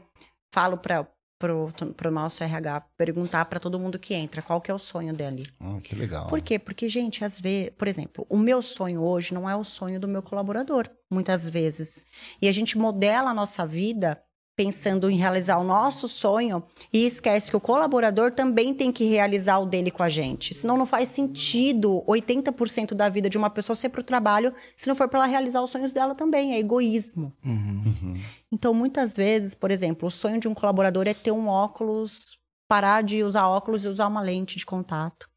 falo 0.54 0.78
para 0.78 1.06
pro, 1.44 1.72
pro 1.94 2.10
nosso 2.10 2.42
RH 2.42 2.80
perguntar 2.96 3.44
para 3.44 3.60
todo 3.60 3.78
mundo 3.78 3.98
que 3.98 4.14
entra, 4.14 4.40
qual 4.40 4.60
que 4.62 4.70
é 4.70 4.74
o 4.74 4.78
sonho 4.78 5.12
dele? 5.12 5.46
Ah, 5.60 5.78
que 5.82 5.94
legal. 5.94 6.26
Por 6.28 6.40
quê? 6.40 6.58
Porque, 6.58 6.88
gente, 6.88 7.22
às 7.22 7.38
vezes, 7.38 7.70
por 7.76 7.86
exemplo, 7.86 8.26
o 8.30 8.38
meu 8.38 8.62
sonho 8.62 9.02
hoje 9.02 9.34
não 9.34 9.48
é 9.48 9.54
o 9.54 9.62
sonho 9.62 10.00
do 10.00 10.08
meu 10.08 10.22
colaborador, 10.22 10.88
muitas 11.10 11.46
vezes. 11.48 12.06
E 12.40 12.48
a 12.48 12.52
gente 12.52 12.78
modela 12.78 13.30
a 13.30 13.34
nossa 13.34 13.66
vida 13.66 14.20
pensando 14.56 15.10
em 15.10 15.16
realizar 15.16 15.58
o 15.58 15.64
nosso 15.64 16.08
sonho 16.08 16.62
e 16.92 17.04
esquece 17.04 17.50
que 17.50 17.56
o 17.56 17.60
colaborador 17.60 18.32
também 18.32 18.72
tem 18.72 18.92
que 18.92 19.04
realizar 19.04 19.58
o 19.58 19.66
dele 19.66 19.90
com 19.90 20.02
a 20.02 20.08
gente. 20.08 20.54
Senão 20.54 20.76
não 20.76 20.86
faz 20.86 21.08
sentido 21.08 22.04
80% 22.06 22.94
da 22.94 23.08
vida 23.08 23.28
de 23.28 23.36
uma 23.36 23.50
pessoa 23.50 23.74
ser 23.74 23.88
para 23.88 24.00
o 24.00 24.04
trabalho 24.04 24.54
se 24.76 24.88
não 24.88 24.94
for 24.94 25.08
para 25.08 25.20
ela 25.20 25.28
realizar 25.28 25.60
os 25.62 25.70
sonhos 25.70 25.92
dela 25.92 26.14
também. 26.14 26.54
É 26.54 26.58
egoísmo. 26.58 27.32
Uhum. 27.44 28.14
Então, 28.52 28.72
muitas 28.72 29.16
vezes, 29.16 29.54
por 29.54 29.70
exemplo, 29.70 30.06
o 30.06 30.10
sonho 30.10 30.38
de 30.38 30.46
um 30.46 30.54
colaborador 30.54 31.08
é 31.08 31.14
ter 31.14 31.32
um 31.32 31.48
óculos, 31.48 32.38
parar 32.68 33.02
de 33.02 33.22
usar 33.22 33.48
óculos 33.48 33.84
e 33.84 33.88
usar 33.88 34.06
uma 34.06 34.20
lente 34.20 34.56
de 34.56 34.64
contato. 34.64 35.28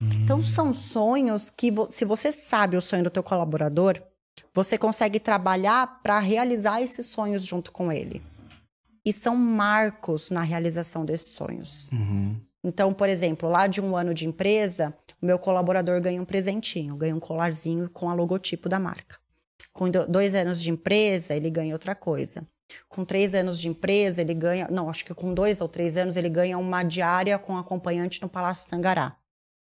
Então, 0.00 0.42
são 0.42 0.72
sonhos 0.72 1.50
que, 1.50 1.70
se 1.90 2.06
você 2.06 2.32
sabe 2.32 2.76
o 2.76 2.80
sonho 2.80 3.04
do 3.04 3.10
teu 3.10 3.22
colaborador, 3.22 4.00
você 4.54 4.78
consegue 4.78 5.20
trabalhar 5.20 6.00
para 6.02 6.18
realizar 6.18 6.80
esses 6.80 7.06
sonhos 7.06 7.44
junto 7.44 7.70
com 7.70 7.92
ele. 7.92 8.22
E 9.04 9.12
são 9.12 9.34
marcos 9.36 10.30
na 10.30 10.42
realização 10.42 11.04
desses 11.04 11.28
sonhos. 11.32 11.90
Uhum. 11.92 12.36
Então, 12.62 12.92
por 12.92 13.08
exemplo, 13.08 13.48
lá 13.48 13.66
de 13.66 13.80
um 13.80 13.96
ano 13.96 14.12
de 14.12 14.26
empresa, 14.26 14.94
o 15.20 15.26
meu 15.26 15.38
colaborador 15.38 16.00
ganha 16.00 16.20
um 16.20 16.24
presentinho, 16.26 16.94
ganha 16.96 17.16
um 17.16 17.20
colarzinho 17.20 17.88
com 17.88 18.10
a 18.10 18.14
logotipo 18.14 18.68
da 18.68 18.78
marca. 18.78 19.18
Com 19.72 19.90
do- 19.90 20.06
dois 20.06 20.34
anos 20.34 20.60
de 20.60 20.68
empresa, 20.70 21.34
ele 21.34 21.48
ganha 21.48 21.74
outra 21.74 21.94
coisa. 21.94 22.46
Com 22.88 23.04
três 23.04 23.34
anos 23.34 23.58
de 23.58 23.68
empresa, 23.68 24.20
ele 24.20 24.34
ganha. 24.34 24.68
Não, 24.70 24.90
acho 24.90 25.04
que 25.04 25.14
com 25.14 25.32
dois 25.32 25.60
ou 25.60 25.68
três 25.68 25.96
anos, 25.96 26.16
ele 26.16 26.28
ganha 26.28 26.58
uma 26.58 26.82
diária 26.82 27.38
com 27.38 27.56
acompanhante 27.56 28.20
no 28.20 28.28
Palácio 28.28 28.68
Tangará. 28.68 29.16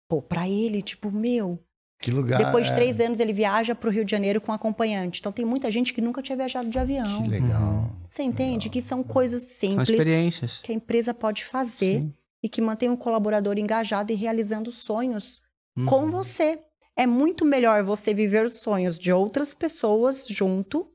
Pô, 0.08 0.20
pra 0.20 0.48
ele, 0.48 0.82
tipo, 0.82 1.10
meu. 1.10 1.58
Que 2.02 2.10
lugar. 2.10 2.36
Depois 2.44 2.66
de 2.66 2.72
é. 2.72 2.76
três 2.76 3.00
anos, 3.00 3.20
ele 3.20 3.32
viaja 3.32 3.74
pro 3.74 3.90
Rio 3.90 4.04
de 4.04 4.10
Janeiro 4.10 4.40
com 4.40 4.52
acompanhante. 4.52 5.20
Então, 5.20 5.32
tem 5.32 5.44
muita 5.44 5.70
gente 5.70 5.94
que 5.94 6.00
nunca 6.02 6.20
tinha 6.20 6.36
viajado 6.36 6.68
de 6.68 6.78
avião. 6.78 7.22
Que 7.22 7.28
legal. 7.30 7.90
Você 8.08 8.22
entende? 8.22 8.68
Que 8.68 8.82
são 8.82 9.02
coisas 9.02 9.42
São 9.42 9.70
simples 9.70 9.88
experiências. 9.88 10.58
que 10.62 10.72
a 10.72 10.74
empresa 10.74 11.14
pode 11.14 11.44
fazer 11.44 12.00
Sim. 12.00 12.14
e 12.42 12.48
que 12.48 12.60
mantém 12.60 12.90
o 12.90 12.96
colaborador 12.96 13.56
engajado 13.56 14.12
e 14.12 14.16
realizando 14.16 14.70
sonhos 14.70 15.40
Uhum. 15.74 15.86
com 15.86 16.10
você. 16.10 16.58
É 16.94 17.06
muito 17.06 17.46
melhor 17.46 17.82
você 17.82 18.12
viver 18.12 18.44
os 18.44 18.56
sonhos 18.60 18.98
de 18.98 19.10
outras 19.10 19.54
pessoas 19.54 20.26
junto 20.28 20.86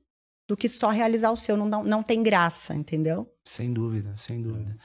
do 0.47 0.55
que 0.55 0.69
só 0.69 0.89
realizar 0.89 1.31
o 1.31 1.35
seu. 1.35 1.57
Não, 1.57 1.65
não, 1.67 1.83
não 1.83 2.03
tem 2.03 2.21
graça, 2.21 2.75
entendeu? 2.75 3.27
Sem 3.43 3.73
dúvida, 3.73 4.13
sem 4.17 4.39
dúvida. 4.41 4.77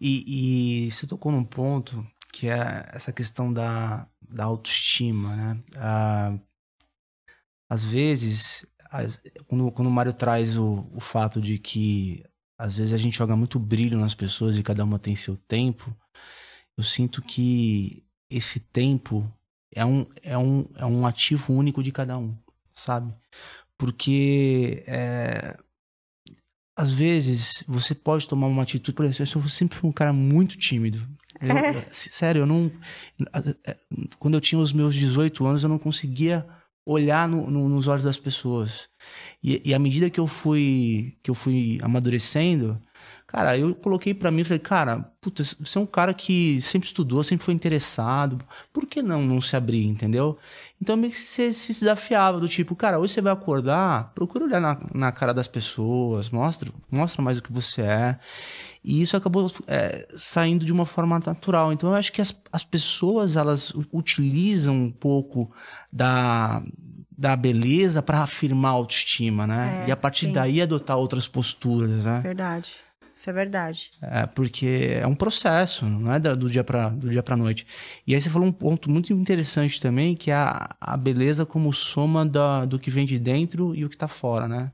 E, 0.00 0.84
e 0.86 0.90
você 0.90 1.06
tocou 1.06 1.32
num 1.32 1.42
ponto 1.44 2.06
que 2.32 2.48
é 2.48 2.88
essa 2.92 3.12
questão 3.12 3.52
da, 3.52 4.06
da 4.32 4.44
autoestima, 4.44 5.36
né? 5.36 5.62
Ah, 5.76 6.38
às 7.68 7.84
vezes, 7.84 8.66
as- 8.90 9.20
quando, 9.46 9.70
quando 9.72 9.88
o 9.88 9.90
Mário 9.90 10.12
traz 10.12 10.58
o, 10.58 10.86
o 10.94 11.00
fato 11.00 11.40
de 11.40 11.58
que 11.58 12.24
às 12.58 12.76
vezes 12.76 12.94
a 12.94 12.96
gente 12.96 13.16
joga 13.16 13.34
muito 13.36 13.58
brilho 13.58 13.98
nas 13.98 14.14
pessoas 14.14 14.56
e 14.56 14.62
cada 14.62 14.84
uma 14.84 14.98
tem 14.98 15.16
seu 15.16 15.36
tempo, 15.36 15.94
eu 16.76 16.84
sinto 16.84 17.22
que 17.22 18.04
esse 18.30 18.60
tempo 18.60 19.30
é 19.72 19.84
um, 19.84 20.06
é 20.22 20.38
um, 20.38 20.66
é 20.76 20.86
um 20.86 21.06
ativo 21.06 21.52
único 21.54 21.82
de 21.82 21.92
cada 21.92 22.18
um, 22.18 22.36
sabe? 22.74 23.14
Porque 23.78 24.84
é, 24.86 25.56
às 26.76 26.90
vezes, 26.92 27.62
você 27.68 27.94
pode 27.94 28.26
tomar 28.26 28.46
uma 28.46 28.62
atitude, 28.62 28.94
por 28.94 29.04
exemplo, 29.04 29.42
eu 29.42 29.48
sempre 29.48 29.76
fui 29.76 29.88
um 29.88 29.92
cara 29.92 30.12
muito 30.12 30.56
tímido. 30.56 31.06
Eu- 31.42 31.56
É? 31.56 31.86
Sério, 31.90 32.42
eu 32.42 32.46
não. 32.46 32.70
Quando 34.18 34.34
eu 34.34 34.40
tinha 34.40 34.58
os 34.58 34.72
meus 34.72 34.94
18 34.94 35.46
anos, 35.46 35.62
eu 35.62 35.68
não 35.68 35.78
conseguia 35.78 36.46
olhar 36.84 37.28
no- 37.28 37.50
no- 37.50 37.68
nos 37.68 37.86
olhos 37.88 38.04
das 38.04 38.16
pessoas. 38.16 38.88
E, 39.42 39.60
e 39.64 39.74
à 39.74 39.78
medida 39.78 40.10
que 40.10 40.18
eu 40.20 40.26
fui 40.26 41.16
que 41.22 41.30
eu 41.30 41.34
fui 41.34 41.78
amadurecendo, 41.82 42.80
cara, 43.32 43.56
eu 43.56 43.74
coloquei 43.74 44.12
pra 44.12 44.30
mim, 44.30 44.44
falei, 44.44 44.58
cara, 44.58 45.10
puta, 45.18 45.42
você 45.42 45.78
é 45.78 45.80
um 45.80 45.86
cara 45.86 46.12
que 46.12 46.60
sempre 46.60 46.86
estudou, 46.86 47.24
sempre 47.24 47.46
foi 47.46 47.54
interessado. 47.54 48.38
Por 48.70 48.84
que 48.84 49.00
não 49.00 49.22
não 49.22 49.40
se 49.40 49.56
abrir, 49.56 49.86
entendeu? 49.86 50.38
Então 50.78 50.98
meio 50.98 51.10
que 51.10 51.18
você 51.18 51.50
se 51.50 51.72
desafiava 51.72 52.38
do 52.38 52.46
tipo, 52.46 52.76
cara, 52.76 52.98
hoje 52.98 53.14
você 53.14 53.22
vai 53.22 53.32
acordar, 53.32 54.12
procura 54.14 54.44
olhar 54.44 54.60
na, 54.60 54.78
na 54.92 55.10
cara 55.10 55.32
das 55.32 55.48
pessoas, 55.48 56.28
mostra, 56.28 56.70
mostra 56.90 57.22
mais 57.22 57.38
o 57.38 57.42
que 57.42 57.50
você 57.50 57.80
é. 57.80 58.18
E 58.84 59.00
isso 59.00 59.16
acabou 59.16 59.50
é, 59.66 60.06
saindo 60.14 60.66
de 60.66 60.72
uma 60.72 60.84
forma 60.84 61.18
natural. 61.18 61.72
Então 61.72 61.88
eu 61.88 61.96
acho 61.96 62.12
que 62.12 62.20
as, 62.20 62.38
as 62.52 62.64
pessoas 62.64 63.38
elas 63.38 63.72
utilizam 63.90 64.74
um 64.74 64.90
pouco 64.90 65.50
da, 65.90 66.62
da 67.16 67.34
beleza 67.34 68.02
para 68.02 68.22
afirmar 68.22 68.72
a 68.72 68.72
autoestima, 68.72 69.46
né? 69.46 69.84
É, 69.84 69.88
e 69.88 69.92
a 69.92 69.96
partir 69.96 70.26
sim. 70.26 70.32
daí 70.32 70.60
adotar 70.60 70.98
outras 70.98 71.26
posturas, 71.26 72.04
né? 72.04 72.20
Verdade. 72.20 72.91
Isso 73.14 73.28
é 73.28 73.32
verdade. 73.32 73.90
É, 74.00 74.26
porque 74.26 74.96
é 75.00 75.06
um 75.06 75.14
processo, 75.14 75.84
não 75.84 76.12
é 76.12 76.18
do 76.18 76.48
dia 76.48 76.64
para 76.64 76.88
do 76.88 77.10
dia 77.10 77.22
para 77.22 77.36
noite. 77.36 77.66
E 78.06 78.14
aí 78.14 78.20
você 78.20 78.30
falou 78.30 78.48
um 78.48 78.52
ponto 78.52 78.90
muito 78.90 79.12
interessante 79.12 79.80
também, 79.80 80.16
que 80.16 80.30
é 80.30 80.34
a, 80.34 80.74
a 80.80 80.96
beleza 80.96 81.44
como 81.44 81.72
soma 81.72 82.24
da, 82.24 82.64
do 82.64 82.78
que 82.78 82.90
vem 82.90 83.06
de 83.06 83.18
dentro 83.18 83.74
e 83.74 83.84
o 83.84 83.88
que 83.88 83.96
tá 83.96 84.08
fora, 84.08 84.48
né? 84.48 84.72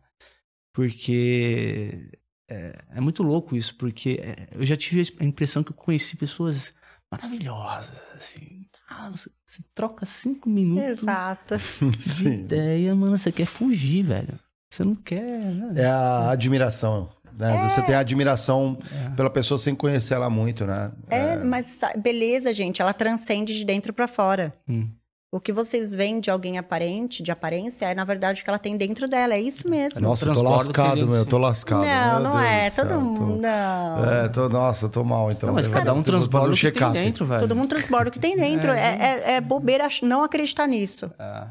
Porque 0.73 2.10
é, 2.48 2.78
é 2.94 3.01
muito 3.01 3.23
louco 3.23 3.56
isso, 3.56 3.74
porque 3.77 4.20
é, 4.23 4.48
eu 4.52 4.65
já 4.65 4.77
tive 4.77 5.02
a 5.20 5.24
impressão 5.24 5.62
que 5.65 5.70
eu 5.70 5.77
conheci 5.77 6.16
pessoas 6.16 6.73
maravilhosas, 7.10 7.93
assim. 8.15 8.66
Ah, 8.89 9.10
você, 9.10 9.31
você 9.44 9.62
troca 9.74 10.06
cinco 10.06 10.48
minutos 10.48 11.01
Exato. 11.01 11.56
de 11.59 12.02
Sim. 12.02 12.40
ideia, 12.40 12.94
mano, 12.94 13.19
você 13.19 13.32
quer 13.32 13.47
fugir, 13.47 14.02
velho. 14.05 14.39
Você 14.70 14.85
não 14.85 14.94
quer. 14.94 15.52
né? 15.55 15.82
É 15.82 15.86
a 15.86 16.31
admiração. 16.31 17.10
Né? 17.39 17.52
Vezes 17.56 17.73
você 17.73 17.82
tem 17.82 17.94
admiração 17.94 18.77
pela 19.16 19.31
pessoa 19.31 19.59
sem 19.59 19.74
conhecer 19.74 20.15
ela 20.15 20.28
muito, 20.28 20.65
né? 20.66 20.90
É, 21.09 21.36
mas 21.36 21.66
sa- 21.66 21.93
beleza, 21.97 22.52
gente, 22.52 22.82
ela 22.82 22.93
transcende 22.93 23.56
de 23.56 23.65
dentro 23.65 23.93
pra 23.93 24.09
fora. 24.09 24.52
Hum. 24.69 24.89
O 25.31 25.39
que 25.39 25.52
vocês 25.52 25.94
veem 25.94 26.20
de 26.20 26.31
alguém 26.31 26.56
aparente, 26.56 27.23
de 27.23 27.31
aparência, 27.31 27.85
é 27.85 27.94
na 27.94 28.02
verdade 28.02 28.40
o 28.40 28.44
que 28.44 28.48
ela 28.48 28.59
tem 28.59 28.78
dentro 28.78 29.06
dela. 29.06 29.35
É 29.35 29.40
isso 29.40 29.69
mesmo. 29.69 30.01
Nossa, 30.01 30.24
eu 30.27 30.32
tô 30.32 30.40
lascado, 30.43 31.06
meu. 31.06 31.16
Eu 31.16 31.27
tô 31.27 31.36
lascado. 31.36 31.85
não, 31.85 32.12
meu 32.15 32.20
não 32.23 32.32
Deus 32.39 32.44
é. 32.51 32.70
céu, 32.70 32.86
Todo 32.86 32.94
tô- 32.94 33.01
mundo. 33.05 33.43
Não. 33.43 34.05
É, 34.10 34.28
tô, 34.31 34.48
nossa, 34.48 34.86
eu 34.86 34.89
tô 34.89 35.05
mal, 35.05 35.31
então. 35.31 35.48
Não, 35.48 35.55
mas 35.55 35.66
Eu 35.66 35.73
cada 35.73 35.93
um 35.93 36.02
transborda 36.02 36.48
o 36.48 36.55
que 36.56 36.73
tem 36.73 36.93
dentro, 36.93 37.27
velho. 37.27 37.40
Todo 37.43 37.55
mundo 37.55 37.69
transborda 37.69 38.09
o 38.09 38.12
que 38.12 38.19
tem 38.19 38.36
dentro. 38.36 38.70
É, 38.73 38.81
É, 38.81 39.02
é- 39.02 39.32
é 39.35 39.40
bobeira 39.43 39.86
não 40.02 40.24
acreditar 40.24 40.66
nisso. 40.66 41.12
É. 41.19 41.44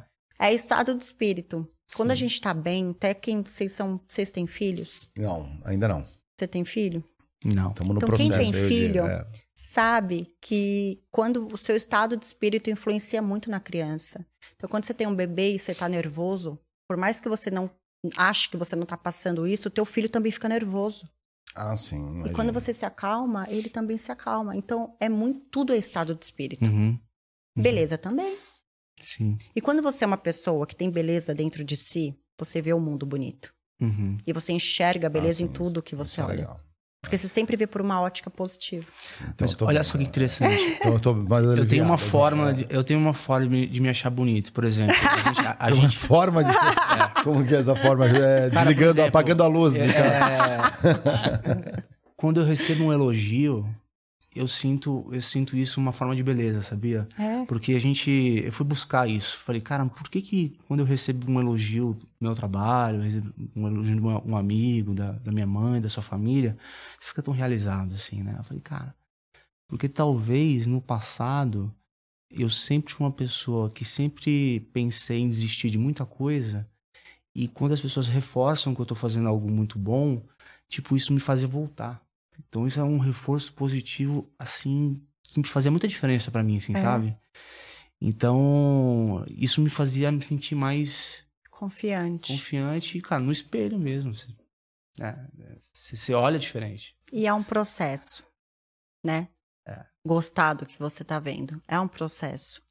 É 0.49 0.53
estado 0.53 0.95
de 0.95 1.03
espírito. 1.03 1.68
Quando 1.95 2.11
a 2.11 2.15
gente 2.15 2.39
tá 2.39 2.53
bem, 2.53 2.91
até 2.91 3.14
quem 3.14 3.43
vocês 3.43 3.72
são. 3.72 3.99
Vocês 4.07 4.31
têm 4.31 4.45
filhos? 4.47 5.09
Não, 5.18 5.59
ainda 5.64 5.88
não. 5.88 6.05
Você 6.38 6.47
tem 6.47 6.64
filho? 6.65 7.03
Não. 7.43 7.69
Estamos 7.69 7.93
no 7.93 7.97
Então, 7.97 8.07
processo. 8.09 8.30
quem 8.30 8.51
tem 8.51 8.53
filho, 8.53 9.05
é. 9.05 9.26
sabe 9.55 10.34
que 10.41 11.01
quando 11.11 11.47
o 11.51 11.57
seu 11.57 11.76
estado 11.76 12.18
de 12.18 12.26
espírito 12.26 12.69
influencia 12.69 13.22
muito 13.22 13.49
na 13.49 13.59
criança. 13.59 14.26
Então, 14.55 14.69
quando 14.69 14.85
você 14.85 14.93
tem 14.93 15.07
um 15.07 15.15
bebê 15.15 15.53
e 15.53 15.59
você 15.59 15.73
tá 15.73 15.88
nervoso, 15.88 16.59
por 16.88 16.97
mais 16.97 17.22
que 17.22 17.30
você 17.30 17.49
não 17.49 17.69
ache 18.15 18.49
que 18.49 18.57
você 18.57 18.76
não 18.76 18.85
tá 18.85 18.97
passando 18.97 19.47
isso, 19.47 19.68
o 19.68 19.72
teu 19.72 19.85
filho 19.85 20.09
também 20.09 20.31
fica 20.31 20.47
nervoso. 20.49 21.07
Ah, 21.55 21.76
sim. 21.76 21.95
E 21.95 21.99
imagino. 21.99 22.35
quando 22.35 22.53
você 22.53 22.72
se 22.73 22.85
acalma, 22.85 23.45
ele 23.49 23.69
também 23.69 23.97
se 23.97 24.11
acalma. 24.11 24.55
Então, 24.55 24.95
é 24.99 25.09
muito 25.09 25.39
tudo 25.49 25.73
é 25.73 25.77
estado 25.77 26.14
de 26.14 26.23
espírito. 26.26 26.65
Uhum. 26.65 26.99
Beleza 27.57 27.97
também. 27.97 28.38
Sim. 29.03 29.38
E 29.56 29.61
quando 29.61 29.82
você 29.82 30.03
é 30.03 30.07
uma 30.07 30.18
pessoa 30.18 30.65
que 30.68 30.76
tem 30.76 30.90
beleza 30.91 31.34
dentro 31.34 31.64
de 31.64 31.76
si, 31.78 32.15
você 32.38 32.61
vê 32.61 32.74
o 32.74 32.80
mundo 32.80 33.06
bonito. 33.06 33.53
Uhum. 33.80 34.18
E 34.26 34.34
você 34.34 34.52
enxerga 34.53 35.07
a 35.07 35.10
beleza 35.10 35.44
Ah, 35.44 35.45
em 35.45 35.48
tudo 35.48 35.82
que 35.82 35.94
Isso 35.95 36.03
você 36.03 36.22
é 36.22 36.24
olha. 36.24 36.34
legal. 36.36 36.57
Porque 36.99 37.15
você 37.18 37.28
sempre 37.28 37.56
vê 37.56 37.68
por 37.68 37.80
uma 37.80 38.02
ótica 38.02 38.30
positiva. 38.30 38.86
Então, 39.30 39.48
tô 39.49 39.65
olha 39.68 39.84
só 39.84 39.94
que 39.94 39.99
né? 39.99 40.03
interessante. 40.06 40.61
Então, 40.82 40.94
eu 40.94 40.99
tô 40.99 41.14
mais 41.14 41.45
Eu 41.45 41.65
tenho 41.68 41.84
uma 41.86 41.91
né? 41.91 41.98
forma, 41.98 42.49
É. 42.49 42.53
de, 42.53 42.68
eu 42.69 42.84
tenho 42.84 42.99
uma 42.99 43.14
forma 43.14 43.48
de 43.48 43.68
de 43.68 43.80
me 43.80 43.88
achar 43.88 44.10
bonito, 44.10 44.52
por 44.52 44.64
exemplo. 44.65 44.95
A 44.95 45.18
gente, 45.28 45.40
a- 45.41 45.52
a 45.52 45.68
Tem 45.68 45.74
uma 45.78 45.84
gente- 45.90 45.98
forma 45.98 46.44
de 46.44 46.52
ser. 46.52 47.24
Como 47.24 47.45
que 47.45 47.56
é 47.56 47.60
essa 47.60 47.76
forma? 47.76 48.07
É, 48.07 48.49
Cara, 48.49 48.65
desligando, 48.65 48.91
exemplo, 48.94 49.10
apagando 49.10 49.44
a 49.44 49.48
luz. 49.48 49.76
de 49.76 49.94
cara. 49.94 50.74
é, 50.84 51.84
quando 52.15 52.41
eu 52.41 52.45
recebo 52.45 52.86
um 52.86 52.91
elogio, 52.94 53.65
eu 54.38 54.47
sinto, 54.47 55.07
eu 55.11 55.22
sinto 55.22 55.55
isso 55.57 55.80
uma 55.80 55.91
forma 55.91 56.15
de 56.15 56.23
beleza, 56.23 56.61
sabia? 56.61 57.07
É. 57.18 57.45
Porque 57.45 57.73
a 57.73 57.80
gente, 57.80 58.09
eu 58.45 58.51
fui 58.51 58.65
buscar 58.65 59.07
isso. 59.09 59.38
Falei, 59.39 59.61
cara, 59.61 59.85
por 59.85 60.09
que 60.09 60.22
que 60.22 60.57
quando 60.68 60.81
eu 60.81 60.85
recebo 60.85 61.30
um 61.31 61.39
elogio 61.39 61.93
do 61.93 62.07
meu 62.22 62.35
trabalho, 62.35 62.99
um 63.55 63.68
elogio 63.68 63.95
de 63.95 64.01
uma- 64.01 64.23
um 64.26 64.35
amigo, 64.38 64.93
da, 64.93 65.11
da 65.14 65.31
minha 65.31 65.47
mãe, 65.47 65.81
da 65.81 65.89
sua 65.89 66.03
família, 66.03 66.57
você 66.99 67.07
fica 67.09 67.22
tão 67.23 67.34
realizado 67.34 67.95
assim, 67.95 68.22
né? 68.23 68.35
Eu 68.38 68.43
falei, 68.43 68.61
cara, 68.61 68.95
porque 69.68 69.89
talvez 69.89 70.68
no 70.68 70.81
passado 70.81 71.73
eu 72.30 72.49
sempre 72.49 72.93
fui 72.93 73.05
uma 73.05 73.11
pessoa 73.11 73.69
que 73.69 73.85
sempre 73.85 74.59
pensei 74.73 75.19
em 75.19 75.30
desistir 75.30 75.69
de 75.69 75.77
muita 75.77 76.05
coisa 76.05 76.68
e 77.34 77.47
quando 77.47 77.72
as 77.73 77.81
pessoas 77.81 78.07
reforçam 78.07 78.73
que 78.76 78.81
eu 78.81 78.85
tô 78.85 78.95
fazendo 78.95 79.27
algo 79.30 79.49
muito 79.49 79.77
bom, 79.80 80.22
tipo, 80.68 80.95
isso 80.95 81.14
me 81.14 81.19
fazia 81.19 81.47
voltar. 81.47 82.01
Então 82.47 82.68
isso 82.68 82.80
é 82.80 82.84
um 82.84 82.97
reforço 82.97 83.53
positivo, 83.53 84.31
assim, 84.38 85.01
que 85.23 85.39
me 85.39 85.47
fazia 85.47 85.72
muita 85.72 85.88
diferença 85.88 86.31
pra 86.31 86.43
mim, 86.43 86.57
assim, 86.57 86.73
É. 86.76 86.80
sabe? 86.80 87.18
Então, 87.99 89.26
isso 89.30 89.59
me 89.61 89.69
fazia 89.69 90.11
me 90.11 90.22
sentir 90.22 90.53
mais 90.55 91.23
Confiante. 91.49 92.31
confiante, 92.31 93.01
cara, 93.01 93.22
no 93.23 93.31
espelho 93.31 93.80
mesmo. 93.80 94.14
Você, 94.14 94.27
é, 94.99 95.15
você, 95.73 96.14
olha 96.14 96.38
diferente. 96.38 96.95
E 97.11 97.26
é 97.26 97.34
um 97.34 97.43
processo, 97.43 98.23
né? 99.03 99.30
É. 99.68 99.84
Gostar 100.05 100.53
do 100.53 100.65
que 100.65 100.77
você 100.77 101.03
tá 101.03 101.19
vendo. 101.19 101.61
É 101.68 101.80
um 101.80 101.88
processo. 101.88 102.61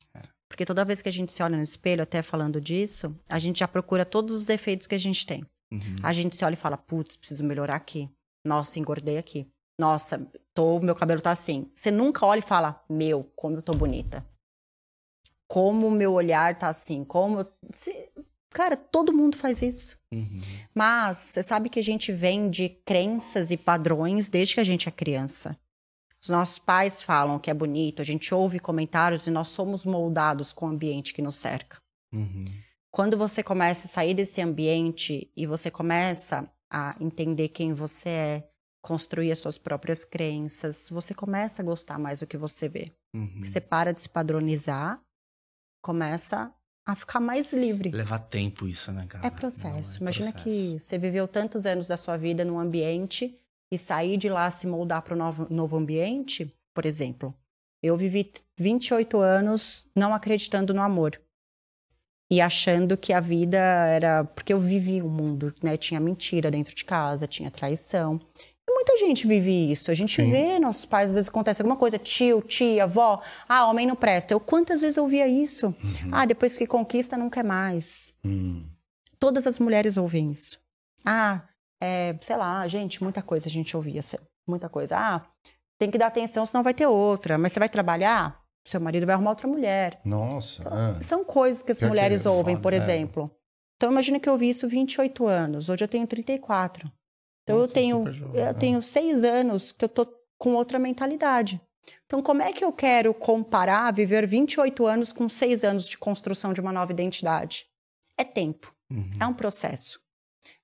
Porque 0.49 0.65
toda 0.65 0.85
vez 0.85 1.03
que 1.03 1.09
a 1.09 1.13
gente 1.13 1.33
se 1.33 1.43
olha 1.43 1.57
no 1.57 1.63
espelho, 1.63 2.05
até 2.05 2.23
falando 2.23 2.61
disso, 2.61 3.19
a 3.29 3.39
gente 3.39 3.59
já 3.59 3.69
procura 3.69 4.05
todos 4.05 4.35
os 4.35 4.47
defeitos 4.47 4.87
que 4.87 4.95
a 4.95 4.99
gente 4.99 5.27
tem. 5.27 5.45
Uhum. 5.73 5.99
A 6.03 6.13
gente 6.13 6.37
se 6.37 6.45
olha 6.45 6.55
e 6.55 6.57
fala, 6.57 6.77
putz, 6.77 7.17
preciso 7.17 7.43
melhorar 7.45 7.75
aqui. 7.75 8.09
Nossa, 8.45 8.79
engordei 8.79 9.19
aqui. 9.19 9.51
Nossa, 9.79 10.27
tô, 10.55 10.81
meu 10.81 10.95
cabelo 10.95 11.21
tá 11.21 11.31
assim. 11.31 11.71
Você 11.75 11.91
nunca 11.91 12.25
olha 12.25 12.39
e 12.39 12.43
fala, 12.43 12.83
meu, 12.89 13.25
como 13.37 13.57
eu 13.57 13.63
tô 13.63 13.75
bonita. 13.75 14.27
Como 15.47 15.87
o 15.87 15.91
meu 15.91 16.13
olhar 16.13 16.59
tá 16.59 16.69
assim. 16.69 17.05
Como. 17.05 17.41
eu- 17.41 18.27
Cara, 18.51 18.75
todo 18.77 19.13
mundo 19.13 19.37
faz 19.37 19.61
isso. 19.61 19.99
Uhum. 20.11 20.37
Mas 20.75 21.19
você 21.19 21.43
sabe 21.43 21.69
que 21.69 21.79
a 21.79 21.83
gente 21.83 22.11
vem 22.11 22.49
de 22.49 22.71
crenças 22.71 23.51
e 23.51 23.57
padrões 23.57 24.31
desde 24.31 24.55
que 24.55 24.61
a 24.61 24.65
gente 24.65 24.89
é 24.89 24.93
criança. 24.93 25.59
Os 26.23 26.31
nossos 26.31 26.59
pais 26.59 27.03
falam 27.03 27.39
que 27.39 27.51
é 27.51 27.55
bonito, 27.55 28.01
a 28.01 28.05
gente 28.05 28.35
ouve 28.35 28.59
comentários 28.59 29.27
e 29.27 29.31
nós 29.31 29.49
somos 29.49 29.85
moldados 29.85 30.53
com 30.55 30.67
o 30.67 30.71
ambiente 30.71 31.13
que 31.13 31.21
nos 31.21 31.37
cerca. 31.37 31.77
Uhum. 32.13 32.47
Quando 32.91 33.17
você 33.19 33.43
começa 33.43 33.87
a 33.87 33.91
sair 33.91 34.15
desse 34.15 34.41
ambiente 34.41 35.31
e 35.37 35.47
você 35.47 35.71
começa 35.71 36.51
a 36.71 36.97
entender 36.99 37.49
quem 37.51 37.75
você 37.75 38.09
é, 38.09 38.49
construir 38.87 39.33
as 39.33 39.41
suas 39.41 39.59
próprias 39.59 40.05
crenças, 40.05 40.89
você 40.93 41.13
começa 41.13 41.61
a 41.61 41.65
gostar 41.65 41.99
mais 41.99 42.21
do 42.21 42.27
que 42.27 42.37
você 42.37 42.69
vê. 42.69 42.93
Uhum. 43.13 43.43
Você 43.45 43.61
para 43.61 43.93
de 43.93 44.01
se 44.01 44.09
padronizar, 44.09 45.03
começa 45.83 46.55
a 46.87 46.95
ficar 46.95 47.19
mais 47.19 47.53
livre. 47.53 47.91
Levar 47.91 48.21
tempo 48.21 48.69
isso, 48.69 48.93
né, 48.93 49.05
cara? 49.09 49.27
É 49.27 49.31
processo. 49.31 49.95
Não, 49.95 49.97
é 49.97 50.03
Imagina 50.03 50.33
processo. 50.33 50.45
que 50.45 50.79
você 50.79 50.97
viveu 50.99 51.27
tantos 51.27 51.67
anos 51.67 51.89
da 51.89 51.97
sua 51.97 52.17
vida 52.17 52.45
num 52.45 52.61
ambiente 52.61 53.37
e 53.73 53.77
sair 53.77 54.17
de 54.17 54.29
lá 54.29 54.49
se 54.53 54.69
moldar 54.69 55.03
para 55.03 55.15
o 55.15 55.19
novo, 55.19 55.49
novo 55.51 55.77
ambiente, 55.77 56.49
por 56.73 56.87
exemplo. 56.87 57.35
Eu 57.83 57.97
vivi 57.97 58.31
28 58.57 59.19
anos 59.19 59.85
não 59.97 60.15
acreditando 60.15 60.73
no 60.73 60.81
amor. 60.81 61.21
E 62.31 62.41
achando 62.41 62.97
que 62.97 63.13
a 63.13 63.21
vida 63.21 63.59
era. 63.59 64.25
Porque 64.25 64.53
eu 64.53 64.61
vivi 64.61 65.03
o 65.03 65.09
mundo, 65.09 65.53
né? 65.61 65.77
Tinha 65.77 65.99
mentira 65.99 66.53
dentro 66.53 66.75
de 66.75 66.85
casa, 66.85 67.27
tinha 67.27 67.51
traição. 67.51 68.21
Muita 68.77 68.99
gente 68.99 69.27
vive 69.27 69.73
isso. 69.73 69.91
A 69.91 69.95
gente 69.95 70.17
Sim. 70.17 70.31
vê 70.31 70.59
nossos 70.59 70.85
pais, 70.85 71.09
às 71.09 71.15
vezes 71.15 71.31
acontece 71.31 71.63
alguma 71.63 71.79
coisa, 71.79 71.97
tio, 71.97 72.43
tia, 72.43 72.85
avó. 72.85 73.23
Ah, 73.49 73.65
homem 73.71 73.87
não 73.87 73.97
presta. 73.97 74.35
Eu 74.35 74.39
quantas 74.39 74.83
vezes 74.83 74.99
eu 74.99 75.09
via 75.09 75.27
isso? 75.27 75.75
Ah, 76.13 76.27
depois 76.27 76.59
que 76.59 76.67
conquista, 76.67 77.17
não 77.17 77.31
quer 77.31 77.43
mais. 77.43 78.13
Hum. 78.23 78.67
Todas 79.19 79.47
as 79.47 79.59
mulheres 79.59 79.97
ouvem 79.97 80.31
isso. 80.31 80.61
Ah, 81.07 81.41
é, 81.83 82.15
sei 82.21 82.37
lá, 82.37 82.69
gente, 82.69 83.03
muita 83.03 83.23
coisa 83.23 83.49
a 83.49 83.51
gente 83.51 83.75
ouvia, 83.75 84.03
muita 84.47 84.69
coisa. 84.69 84.95
Ah, 84.99 85.27
tem 85.79 85.91
que 85.91 85.97
dar 85.97 86.09
atenção, 86.09 86.45
senão 86.45 86.63
vai 86.63 86.75
ter 86.75 86.87
outra. 86.87 87.39
Mas 87.39 87.55
você 87.55 87.59
vai 87.59 87.71
trabalhar, 87.71 88.39
seu 88.63 88.79
marido 88.79 89.07
vai 89.07 89.15
arrumar 89.15 89.31
outra 89.31 89.49
mulher. 89.49 90.03
Nossa. 90.05 90.63
ah. 90.69 91.01
São 91.01 91.25
coisas 91.25 91.63
que 91.63 91.73
as 91.73 91.79
Pior 91.79 91.87
que 91.87 91.91
mulheres 91.93 92.27
é 92.27 92.29
ouvem, 92.29 92.57
foda, 92.57 92.63
por 92.63 92.73
é. 92.75 92.77
exemplo. 92.77 93.31
Então, 93.77 93.91
imagina 93.91 94.21
que 94.21 94.29
eu 94.29 94.35
ouvi 94.35 94.51
isso 94.51 94.69
28 94.69 95.27
anos. 95.27 95.71
Hoje 95.71 95.83
eu 95.83 95.89
tenho 95.89 96.07
34. 96.07 96.93
Então 97.47 97.57
eu 97.59 97.63
Nossa, 97.63 97.75
tenho, 97.75 97.99
super 97.99 98.13
jovem, 98.13 98.41
eu 98.41 98.47
né? 98.47 98.53
tenho 98.55 98.83
seis 98.83 99.23
anos 99.23 99.71
que 99.71 99.85
eu 99.85 99.89
tô 99.89 100.05
com 100.37 100.55
outra 100.55 100.81
mentalidade. 100.81 101.61
Então, 102.05 102.21
como 102.21 102.43
é 102.43 102.53
que 102.53 102.65
eu 102.65 102.73
quero 102.73 103.15
comparar 103.15 103.93
viver 103.93 104.27
28 104.27 104.85
anos 104.85 105.13
com 105.13 105.29
seis 105.29 105.63
anos 105.63 105.89
de 105.89 105.97
construção 105.97 106.53
de 106.53 106.61
uma 106.61 106.73
nova 106.73 106.91
identidade? 106.91 107.67
É 108.19 108.25
tempo, 108.25 108.75
Uhum. 108.91 109.11
é 109.21 109.27
um 109.27 109.33
processo. 109.35 110.01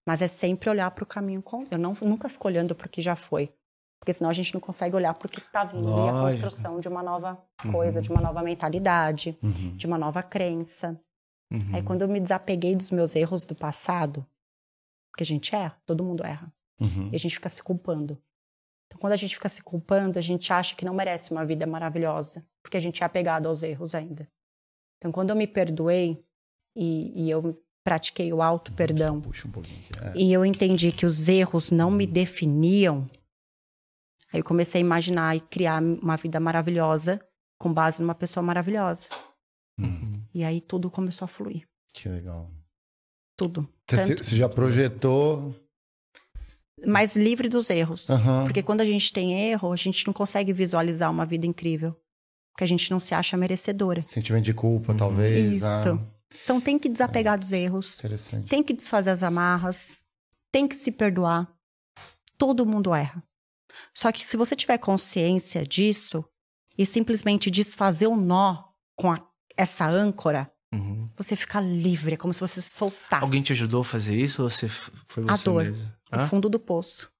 Mas 0.04 0.20
é 0.20 0.26
sempre 0.26 0.68
olhar 0.68 0.90
para 0.90 1.04
o 1.04 1.06
caminho. 1.06 1.40
com- 1.40 1.64
Eu 1.70 1.78
não, 1.78 1.96
nunca 2.02 2.28
fico 2.28 2.48
olhando 2.48 2.74
para 2.74 2.88
o 2.88 2.90
que 2.90 3.00
já 3.00 3.14
foi. 3.14 3.52
Porque 4.00 4.12
senão 4.12 4.28
a 4.30 4.32
gente 4.32 4.52
não 4.52 4.60
consegue 4.60 4.96
olhar 4.96 5.14
para 5.16 5.26
o 5.26 5.30
que 5.30 5.38
está 5.38 5.62
vindo 5.62 5.86
e 5.88 6.08
a 6.08 6.12
Lógico. 6.12 6.42
construção 6.42 6.80
de 6.80 6.88
uma 6.88 7.04
nova 7.04 7.40
coisa, 7.70 7.98
Uhum. 7.98 8.02
de 8.02 8.10
uma 8.10 8.20
nova 8.20 8.42
mentalidade, 8.42 9.38
Uhum. 9.40 9.76
de 9.76 9.86
uma 9.86 9.96
nova 9.96 10.20
crença. 10.24 11.00
Uhum. 11.52 11.70
Aí 11.76 11.82
quando 11.84 12.02
eu 12.02 12.08
me 12.08 12.18
desapeguei 12.18 12.74
dos 12.74 12.90
meus 12.90 13.14
erros 13.14 13.44
do 13.44 13.54
passado, 13.54 14.26
porque 15.12 15.22
a 15.22 15.26
gente 15.26 15.54
erra, 15.54 15.80
todo 15.86 16.02
mundo 16.02 16.24
erra, 16.26 16.52
Uhum. 16.82 17.10
e 17.12 17.16
a 17.16 17.18
gente 17.18 17.34
fica 17.34 17.48
se 17.48 17.62
culpando. 17.62 18.20
Então 18.86 19.00
quando 19.00 19.12
a 19.14 19.16
gente 19.16 19.34
fica 19.34 19.48
se 19.48 19.62
culpando, 19.62 20.18
a 20.18 20.22
gente 20.22 20.52
acha 20.52 20.74
que 20.76 20.84
não 20.84 20.92
merece 20.94 21.30
uma 21.30 21.44
vida 21.46 21.66
maravilhosa, 21.66 22.44
porque 22.62 22.76
a 22.76 22.80
gente 22.80 23.02
é 23.02 23.06
apegado 23.06 23.46
aos 23.46 23.62
erros 23.62 23.94
ainda. 23.94 24.28
Então 24.98 25.10
quando 25.10 25.30
eu 25.30 25.36
me 25.36 25.46
perdoei 25.46 26.22
e, 26.76 27.24
e 27.24 27.30
eu 27.30 27.58
pratiquei 27.84 28.32
o 28.32 28.40
auto 28.42 28.72
perdão 28.74 29.20
Puxa 29.20 29.48
um 29.48 29.50
pouquinho. 29.50 29.80
aqui. 29.90 30.18
É. 30.18 30.22
e 30.22 30.32
eu 30.32 30.44
entendi 30.44 30.92
que 30.92 31.04
os 31.06 31.28
erros 31.28 31.70
não 31.70 31.90
me 31.90 32.06
definiam, 32.06 33.06
aí 34.32 34.40
eu 34.40 34.44
comecei 34.44 34.80
a 34.80 34.84
imaginar 34.84 35.36
e 35.36 35.40
criar 35.40 35.82
uma 35.82 36.16
vida 36.16 36.38
maravilhosa 36.38 37.20
com 37.58 37.72
base 37.72 38.00
numa 38.02 38.14
pessoa 38.14 38.42
maravilhosa. 38.42 39.08
Uhum. 39.80 40.12
E 40.34 40.44
aí 40.44 40.60
tudo 40.60 40.90
começou 40.90 41.24
a 41.24 41.28
fluir, 41.28 41.66
Que 41.94 42.08
legal. 42.08 42.50
tudo. 43.36 43.68
Você 43.90 44.36
já 44.36 44.48
projetou. 44.48 45.54
Mais 46.86 47.16
livre 47.16 47.48
dos 47.48 47.70
erros. 47.70 48.08
Aham. 48.10 48.44
Porque 48.44 48.62
quando 48.62 48.80
a 48.80 48.84
gente 48.84 49.12
tem 49.12 49.50
erro, 49.50 49.72
a 49.72 49.76
gente 49.76 50.06
não 50.06 50.12
consegue 50.14 50.52
visualizar 50.52 51.10
uma 51.10 51.24
vida 51.26 51.46
incrível. 51.46 51.96
Porque 52.52 52.64
a 52.64 52.68
gente 52.68 52.90
não 52.90 53.00
se 53.00 53.14
acha 53.14 53.36
merecedora. 53.36 54.02
Sentimento 54.02 54.44
de 54.44 54.52
culpa, 54.54 54.94
talvez. 54.94 55.54
Isso. 55.54 55.64
ah, 55.66 55.98
Então 56.44 56.60
tem 56.60 56.78
que 56.78 56.88
desapegar 56.88 57.38
dos 57.38 57.52
erros, 57.52 57.98
interessante. 57.98 58.48
tem 58.48 58.62
que 58.62 58.72
desfazer 58.74 59.10
as 59.10 59.22
amarras, 59.22 60.02
tem 60.50 60.68
que 60.68 60.74
se 60.76 60.90
perdoar. 60.92 61.48
Todo 62.36 62.66
mundo 62.66 62.94
erra. 62.94 63.22
Só 63.94 64.12
que 64.12 64.24
se 64.26 64.36
você 64.36 64.54
tiver 64.54 64.76
consciência 64.78 65.64
disso 65.66 66.22
e 66.76 66.84
simplesmente 66.84 67.50
desfazer 67.50 68.06
o 68.06 68.16
nó 68.16 68.64
com 68.96 69.10
a- 69.12 69.26
essa 69.56 69.86
âncora, 69.88 70.50
Uhum. 70.72 71.06
você 71.16 71.36
fica 71.36 71.60
livre, 71.60 72.14
é 72.14 72.16
como 72.16 72.32
se 72.32 72.40
você 72.40 72.60
soltasse 72.62 73.22
Alguém 73.22 73.42
te 73.42 73.52
ajudou 73.52 73.82
a 73.82 73.84
fazer 73.84 74.16
isso 74.16 74.42
ou 74.42 74.48
você 74.50 74.68
foi 74.68 75.22
você 75.24 75.30
A 75.30 75.36
dor. 75.44 75.64
mesmo? 75.64 75.92
o 76.12 76.16
Hã? 76.16 76.28
fundo 76.28 76.48
do 76.48 76.58
poço. 76.58 77.10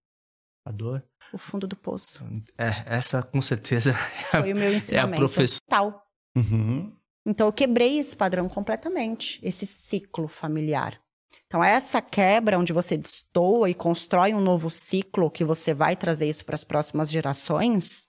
A 0.64 0.70
dor? 0.72 1.04
O 1.32 1.38
fundo 1.38 1.66
do 1.66 1.76
poço. 1.76 2.24
É, 2.56 2.84
essa 2.86 3.22
com 3.22 3.42
certeza 3.42 3.92
Foi 4.30 4.52
o 4.52 4.56
meu 4.56 4.72
ensinamento. 4.74 5.20
professora- 5.20 5.60
Tal. 5.68 6.06
Uhum. 6.36 6.96
Então 7.26 7.46
eu 7.46 7.52
quebrei 7.52 7.98
esse 7.98 8.16
padrão 8.16 8.48
completamente, 8.48 9.38
esse 9.42 9.66
ciclo 9.66 10.26
familiar. 10.28 10.98
Então 11.46 11.62
essa 11.62 12.00
quebra 12.00 12.58
onde 12.58 12.72
você 12.72 12.96
destoa 12.96 13.68
e 13.68 13.74
constrói 13.74 14.32
um 14.34 14.40
novo 14.40 14.70
ciclo 14.70 15.30
que 15.30 15.44
você 15.44 15.74
vai 15.74 15.94
trazer 15.94 16.28
isso 16.28 16.44
para 16.44 16.54
as 16.54 16.64
próximas 16.64 17.10
gerações 17.10 18.06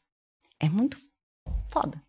é 0.60 0.70
muito 0.70 0.98
foda. 1.70 2.02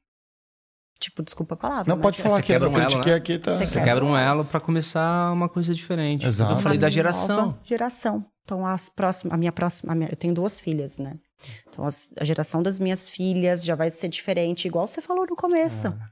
Tipo, 1.05 1.23
desculpa 1.23 1.55
a 1.55 1.57
palavra. 1.57 1.85
Não, 1.95 2.01
pode 2.01 2.21
é- 2.21 2.23
falar 2.23 2.37
Você 2.37 2.43
que 2.43 2.53
eu 2.53 2.61
quebra 2.61 2.69
um 2.71 2.79
elo, 2.83 3.05
né? 3.05 3.15
aqui, 3.15 3.39
tá? 3.39 3.51
Você 3.53 3.67
Você 3.67 3.81
quebra 3.81 4.05
um 4.05 4.17
elo 4.17 4.45
pra 4.45 4.59
começar 4.61 5.33
uma 5.33 5.49
coisa 5.49 5.75
diferente. 5.75 6.25
Exato. 6.27 6.53
Eu 6.53 6.59
falei 6.59 6.79
da 6.79 6.89
geração. 6.89 7.59
geração. 7.65 8.25
Então, 8.45 8.67
as 8.67 8.89
próximas, 8.89 9.35
a 9.35 9.37
minha 9.39 9.53
próxima, 9.53 9.93
a 9.93 9.95
minha- 9.95 10.09
eu 10.11 10.17
tenho 10.17 10.33
duas 10.35 10.61
filhas, 10.61 10.99
né? 10.99 11.15
Então, 11.69 11.85
as- 11.85 12.11
a 12.19 12.25
geração 12.25 12.63
das 12.63 12.79
minhas 12.79 13.09
filhas 13.09 13.65
já 13.65 13.75
vai 13.75 13.91
ser 13.91 14.09
diferente, 14.09 14.67
igual 14.67 14.87
você 14.87 15.01
falou 15.03 15.27
no 15.29 15.37
começo. 15.37 15.89
Ah, 15.89 16.09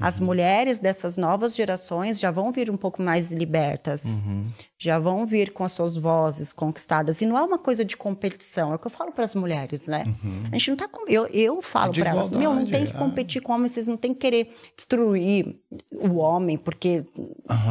As 0.00 0.18
mulheres 0.18 0.80
dessas 0.80 1.16
novas 1.16 1.54
gerações 1.54 2.18
já 2.18 2.30
vão 2.32 2.50
vir 2.50 2.68
um 2.68 2.76
pouco 2.76 3.00
mais 3.00 3.30
libertas, 3.30 4.24
Uhum. 4.26 4.50
já 4.76 4.98
vão 4.98 5.24
vir 5.24 5.52
com 5.52 5.62
as 5.62 5.70
suas 5.70 5.96
vozes 5.96 6.52
conquistadas. 6.52 7.20
E 7.22 7.26
não 7.26 7.38
é 7.38 7.42
uma 7.42 7.58
coisa 7.58 7.84
de 7.84 7.96
competição, 7.96 8.72
é 8.72 8.74
o 8.74 8.78
que 8.78 8.88
eu 8.88 8.90
falo 8.90 9.12
para 9.12 9.22
as 9.24 9.36
mulheres, 9.36 9.86
né? 9.86 10.02
A 10.50 10.58
gente 10.58 10.70
não 10.70 10.76
tá 10.76 10.88
com. 10.88 11.08
Eu, 11.08 11.26
eu 11.28 11.62
falo 11.62 11.92
É 11.92 12.00
para 12.00 12.10
elas: 12.10 12.32
meu, 12.32 12.52
não 12.52 12.66
tem 12.66 12.86
que 12.86 12.92
é. 12.96 12.98
competir 12.98 13.40
com 13.40 13.52
homens, 13.52 13.70
vocês 13.72 13.86
não 13.86 13.96
tem 13.96 14.12
que 14.12 14.18
querer 14.20 14.52
destruir 14.76 15.56
o 15.92 16.16
homem, 16.16 16.56
porque 16.58 17.04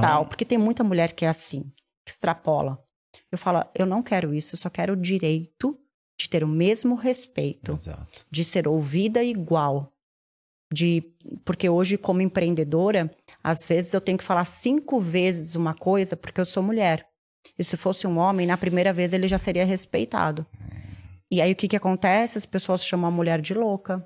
tal. 0.02 0.26
Porque 0.26 0.45
tem 0.45 0.58
muita 0.58 0.84
mulher 0.84 1.12
que 1.12 1.26
é 1.26 1.28
assim, 1.28 1.64
que 2.06 2.12
extrapola. 2.12 2.80
Eu 3.32 3.38
falo: 3.38 3.66
eu 3.76 3.86
não 3.86 4.02
quero 4.02 4.34
isso, 4.34 4.56
eu 4.56 4.60
só 4.60 4.70
quero 4.70 4.94
o 4.94 4.98
direito 4.98 5.78
de 6.18 6.30
ter 6.30 6.41
o 6.44 6.48
mesmo 6.48 6.95
respeito 6.95 7.74
Exato. 7.74 8.26
de 8.32 8.44
ser 8.45 8.66
ouvida 8.68 9.22
igual. 9.24 9.93
De, 10.74 11.04
porque 11.45 11.70
hoje, 11.70 11.98
como 11.98 12.22
empreendedora, 12.22 13.12
às 13.44 13.64
vezes 13.64 13.94
eu 13.94 14.02
tenho 14.02 14.18
que 14.18 14.24
falar 14.24 14.44
cinco 14.45 15.00
vezes 15.00 15.56
uma 15.56 15.76
coisa 15.76 16.18
porque 16.18 16.41
eu 16.41 16.45
sou 16.45 16.64
mulher. 16.64 17.06
E 17.60 17.64
se 17.64 17.78
fosse 17.78 18.08
um 18.08 18.18
homem, 18.18 18.48
na 18.48 18.58
primeira 18.58 18.91
vez 18.91 19.14
ele 19.14 19.28
já 19.28 19.38
seria 19.38 19.66
respeitado. 19.66 20.45
E 21.30 21.41
aí 21.41 21.52
o 21.52 21.56
que, 21.56 21.68
que 21.68 21.76
acontece? 21.76 22.38
As 22.38 22.45
pessoas 22.45 22.84
chamam 22.86 23.08
a 23.08 23.12
mulher 23.12 23.40
de 23.40 23.54
louca, 23.54 24.04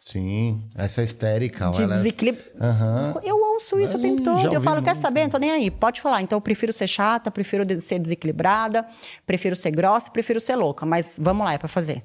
Sim, 0.00 0.68
essa 0.74 1.00
é 1.00 1.04
histérica. 1.04 1.70
de 1.70 1.82
ela 1.82 1.94
é- 1.94 1.98
desequilíbrio. 1.98 2.44
Aham. 2.60 3.20
Eu 3.24 3.36
ouço 3.54 3.78
isso 3.78 3.96
o 3.96 4.00
tempo 4.00 4.20
hum, 4.20 4.24
todo. 4.24 4.52
Eu 4.52 4.60
falo, 4.60 4.82
quer 4.82 4.90
muito. 4.92 5.02
saber? 5.02 5.22
Não 5.22 5.30
tô 5.30 5.38
nem 5.38 5.50
aí. 5.50 5.70
Pode 5.70 6.00
falar. 6.02 6.20
Então 6.22 6.36
eu 6.36 6.40
prefiro 6.42 6.72
ser 6.72 6.86
chata, 6.86 7.30
prefiro 7.30 7.64
ser 7.80 7.98
desequilibrada, 7.98 8.86
prefiro 9.26 9.56
ser 9.56 9.70
grossa, 9.70 10.10
prefiro 10.10 10.38
ser 10.40 10.56
louca. 10.56 10.84
Mas 10.84 11.16
vamos 11.20 11.44
lá, 11.44 11.54
é 11.54 11.58
pra 11.58 11.68
fazer. 11.68 12.04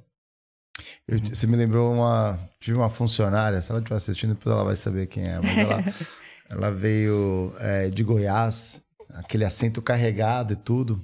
Eu- 1.07 1.19
você 1.19 1.45
me 1.47 1.55
lembrou 1.55 1.93
uma. 1.93 2.39
Tive 2.59 2.77
uma 2.77 2.89
funcionária, 2.89 3.61
se 3.61 3.71
ela 3.71 3.79
estiver 3.79 3.97
assistindo, 3.97 4.33
depois 4.33 4.53
ela 4.53 4.63
vai 4.63 4.75
saber 4.75 5.07
quem 5.07 5.23
é. 5.23 5.39
Mas 5.39 5.57
ela, 5.57 5.77
ela 6.49 6.71
veio 6.71 7.53
é, 7.59 7.89
de 7.89 8.03
Goiás, 8.03 8.81
aquele 9.15 9.43
acento 9.45 9.81
carregado 9.81 10.53
e 10.53 10.55
tudo. 10.55 11.01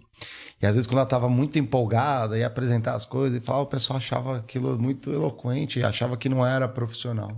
E 0.61 0.65
às 0.65 0.73
vezes, 0.73 0.87
quando 0.87 0.97
ela 0.97 1.03
estava 1.03 1.29
muito 1.29 1.59
empolgada, 1.59 2.37
ia 2.37 2.47
apresentar 2.47 2.95
as 2.95 3.05
coisas 3.05 3.37
e 3.37 3.45
falava, 3.45 3.65
o 3.65 3.67
pessoal 3.67 3.97
achava 3.97 4.37
aquilo 4.37 4.79
muito 4.79 5.11
eloquente 5.11 5.79
e 5.79 5.83
achava 5.83 6.17
que 6.17 6.27
não 6.29 6.43
era 6.45 6.67
profissional. 6.67 7.29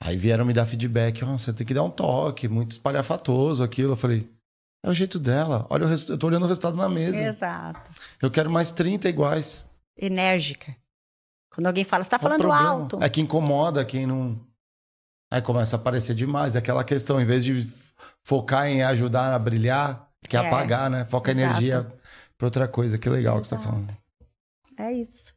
Aí 0.00 0.16
vieram 0.16 0.44
me 0.44 0.52
dar 0.52 0.66
feedback: 0.66 1.24
ó, 1.24 1.38
você 1.38 1.52
tem 1.52 1.66
que 1.66 1.72
dar 1.74 1.82
um 1.84 1.90
toque, 1.90 2.48
muito 2.48 2.72
espalhafatoso 2.72 3.62
aquilo. 3.62 3.92
Eu 3.92 3.96
falei. 3.96 4.28
É 4.84 4.90
o 4.90 4.94
jeito 4.94 5.18
dela. 5.18 5.66
Olha, 5.68 5.84
eu 5.84 6.18
tô 6.18 6.26
olhando 6.28 6.44
o 6.44 6.48
resultado 6.48 6.76
na 6.76 6.88
mesa. 6.88 7.20
Exato. 7.20 7.90
Eu 8.22 8.30
quero 8.30 8.48
mais 8.50 8.70
30 8.70 9.08
iguais. 9.08 9.66
Enérgica. 9.98 10.76
Quando 11.56 11.66
alguém 11.66 11.82
fala, 11.84 12.04
você 12.04 12.10
tá 12.10 12.18
o 12.18 12.20
falando 12.20 12.42
problema? 12.42 12.68
alto. 12.68 12.98
É 13.02 13.08
que 13.08 13.20
incomoda 13.20 13.84
quem 13.84 14.06
não. 14.06 14.38
Aí 15.32 15.40
começa 15.42 15.74
a 15.74 15.78
aparecer 15.78 16.14
demais. 16.14 16.54
É 16.54 16.58
Aquela 16.58 16.84
questão, 16.84 17.20
em 17.20 17.24
vez 17.24 17.42
de 17.44 17.66
focar 18.22 18.66
em 18.68 18.82
ajudar 18.84 19.32
a 19.34 19.38
brilhar, 19.38 20.06
quer 20.28 20.44
É, 20.44 20.48
apagar, 20.48 20.90
né? 20.90 21.04
Foca 21.06 21.30
a 21.30 21.34
exato. 21.34 21.48
energia 21.50 21.86
pra 22.36 22.46
outra 22.46 22.68
coisa. 22.68 22.98
Que 22.98 23.08
legal 23.08 23.40
que 23.40 23.46
você 23.46 23.54
tá 23.56 23.60
Exato. 23.62 23.74
falando. 23.74 23.96
É 24.78 24.92
isso. 24.92 25.32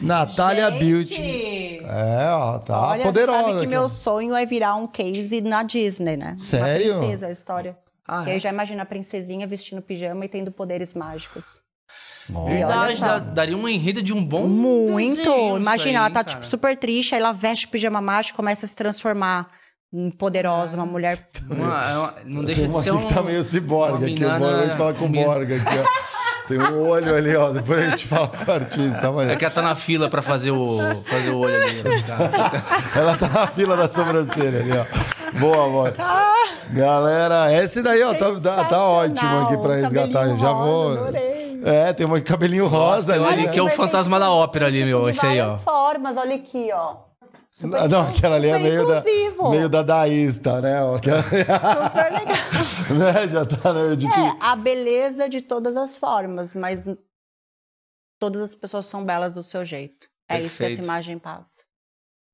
Natália 0.00 0.70
Beauty. 0.70 1.80
É, 1.84 2.28
ó, 2.32 2.58
tá 2.58 2.88
Olha, 2.90 3.02
poderosa. 3.04 3.38
você 3.38 3.42
sabe 3.44 3.52
que 3.52 3.58
aqui, 3.60 3.66
meu 3.68 3.82
ó. 3.84 3.88
sonho 3.88 4.34
é 4.34 4.44
virar 4.44 4.74
um 4.76 4.86
case 4.86 5.40
na 5.40 5.62
Disney, 5.62 6.16
né? 6.16 6.34
Sério? 6.38 6.92
Uma 6.94 6.98
princesa, 7.00 7.26
a 7.28 7.30
história. 7.32 7.76
Ah, 8.06 8.24
E 8.26 8.30
aí 8.32 8.36
é? 8.36 8.40
já 8.40 8.50
imagina 8.50 8.82
a 8.82 8.86
princesinha 8.86 9.46
vestindo 9.46 9.80
pijama 9.82 10.24
e 10.24 10.28
tendo 10.28 10.52
poderes 10.52 10.94
mágicos. 10.94 11.62
Olha 12.34 12.54
Verdade, 12.56 12.96
só. 12.96 13.06
dá- 13.06 13.18
daria 13.20 13.56
uma 13.56 13.70
enreda 13.70 14.02
de 14.02 14.12
um 14.12 14.24
bom 14.24 14.46
Muito! 14.48 15.16
desenho 15.24 15.56
Imagina, 15.56 15.90
aí, 15.90 15.96
ela 15.96 16.10
tá, 16.10 16.14
cara? 16.24 16.26
tipo, 16.26 16.44
super 16.46 16.76
triste, 16.76 17.14
aí 17.14 17.20
ela 17.20 17.32
veste 17.32 17.66
o 17.66 17.68
pijama 17.68 18.00
mágico 18.00 18.34
e 18.34 18.36
começa 18.36 18.66
a 18.66 18.68
se 18.68 18.74
transformar 18.76 19.48
em 19.92 20.10
poderosa, 20.10 20.76
uma 20.76 20.84
mulher. 20.86 21.18
Uma- 21.48 21.90
é 21.90 21.98
uma- 21.98 22.14
não 22.24 22.44
deixa 22.44 22.66
de 22.66 22.74
ser 22.76 22.90
aqui 22.90 22.98
um... 22.98 23.00
que 23.06 23.14
tá 23.14 23.22
meio 23.22 23.42
ciborgue 23.44 24.04
aqui. 24.12 24.14
Minana 24.20 24.38
noite, 24.56 24.76
fala 24.76 24.94
com 24.94 25.04
o 25.06 25.08
Borga 25.08 25.56
aqui, 25.56 25.78
ó. 25.78 26.06
Tem 26.46 26.58
um 26.60 26.88
olho 26.88 27.14
ali, 27.14 27.34
ó. 27.36 27.50
Depois 27.50 27.78
a 27.78 27.90
gente 27.90 28.06
fala 28.06 28.28
com 28.28 28.50
o 28.50 28.54
artista. 28.54 29.12
Mas... 29.12 29.30
É 29.30 29.36
que 29.36 29.44
ela 29.44 29.54
tá 29.54 29.62
na 29.62 29.74
fila 29.74 30.08
pra 30.08 30.22
fazer 30.22 30.50
o, 30.50 30.78
fazer 31.04 31.30
o 31.30 31.38
olho 31.38 31.56
ali. 31.56 31.82
né? 31.82 32.04
Ela 32.94 33.16
tá 33.16 33.28
na 33.28 33.46
fila 33.48 33.76
da 33.76 33.88
sobrancelha 33.88 34.60
ali, 34.60 34.70
ó. 34.72 35.38
Boa, 35.38 35.66
amor. 35.66 35.94
Galera, 36.70 37.52
esse 37.52 37.82
daí, 37.82 38.02
ó, 38.02 38.14
tá, 38.14 38.32
tá, 38.40 38.64
tá 38.64 38.78
ótimo 38.82 39.40
aqui 39.40 39.56
pra 39.56 39.74
resgatar. 39.76 40.28
Eu 40.28 40.36
já 40.36 40.52
vou. 40.52 40.96
É, 41.64 41.92
tem 41.92 42.06
um 42.06 42.20
cabelinho 42.20 42.66
rosa 42.66 43.14
Tem 43.14 43.22
ali. 43.24 43.34
ali 43.34 43.46
né? 43.46 43.52
que 43.52 43.58
é 43.58 43.62
o 43.62 43.68
fantasma 43.68 44.20
da 44.20 44.30
ópera 44.30 44.66
ali, 44.66 44.84
meu. 44.84 45.08
Esse 45.08 45.26
aí, 45.26 45.40
ó. 45.40 45.56
formas, 45.56 46.16
olha 46.16 46.36
aqui, 46.36 46.70
ó. 46.72 47.06
Super, 47.56 47.80
Não, 47.80 47.88
não, 47.88 48.08
aquela 48.10 48.36
ali 48.36 48.48
é 48.48 48.58
meio 48.58 48.86
da, 48.86 49.02
meio 49.48 49.66
dadaísta, 49.66 50.60
né? 50.60 50.82
ó, 50.82 50.96
Aquela... 50.96 51.22
Super 51.22 52.12
legal. 52.12 52.36
né? 52.98 53.28
Já 53.28 53.46
tá, 53.46 53.72
né? 53.72 53.96
De 53.96 54.06
que... 54.06 54.12
É, 54.12 54.36
a 54.40 54.54
beleza 54.54 55.26
de 55.26 55.40
todas 55.40 55.74
as 55.74 55.96
formas, 55.96 56.54
mas 56.54 56.84
todas 58.20 58.42
as 58.42 58.54
pessoas 58.54 58.84
são 58.84 59.02
belas 59.02 59.36
do 59.36 59.42
seu 59.42 59.64
jeito. 59.64 60.06
É 60.28 60.38
isso 60.38 60.58
que 60.58 60.64
essa 60.64 60.68
Perfeito. 60.68 60.84
imagem 60.84 61.18
passa. 61.18 61.48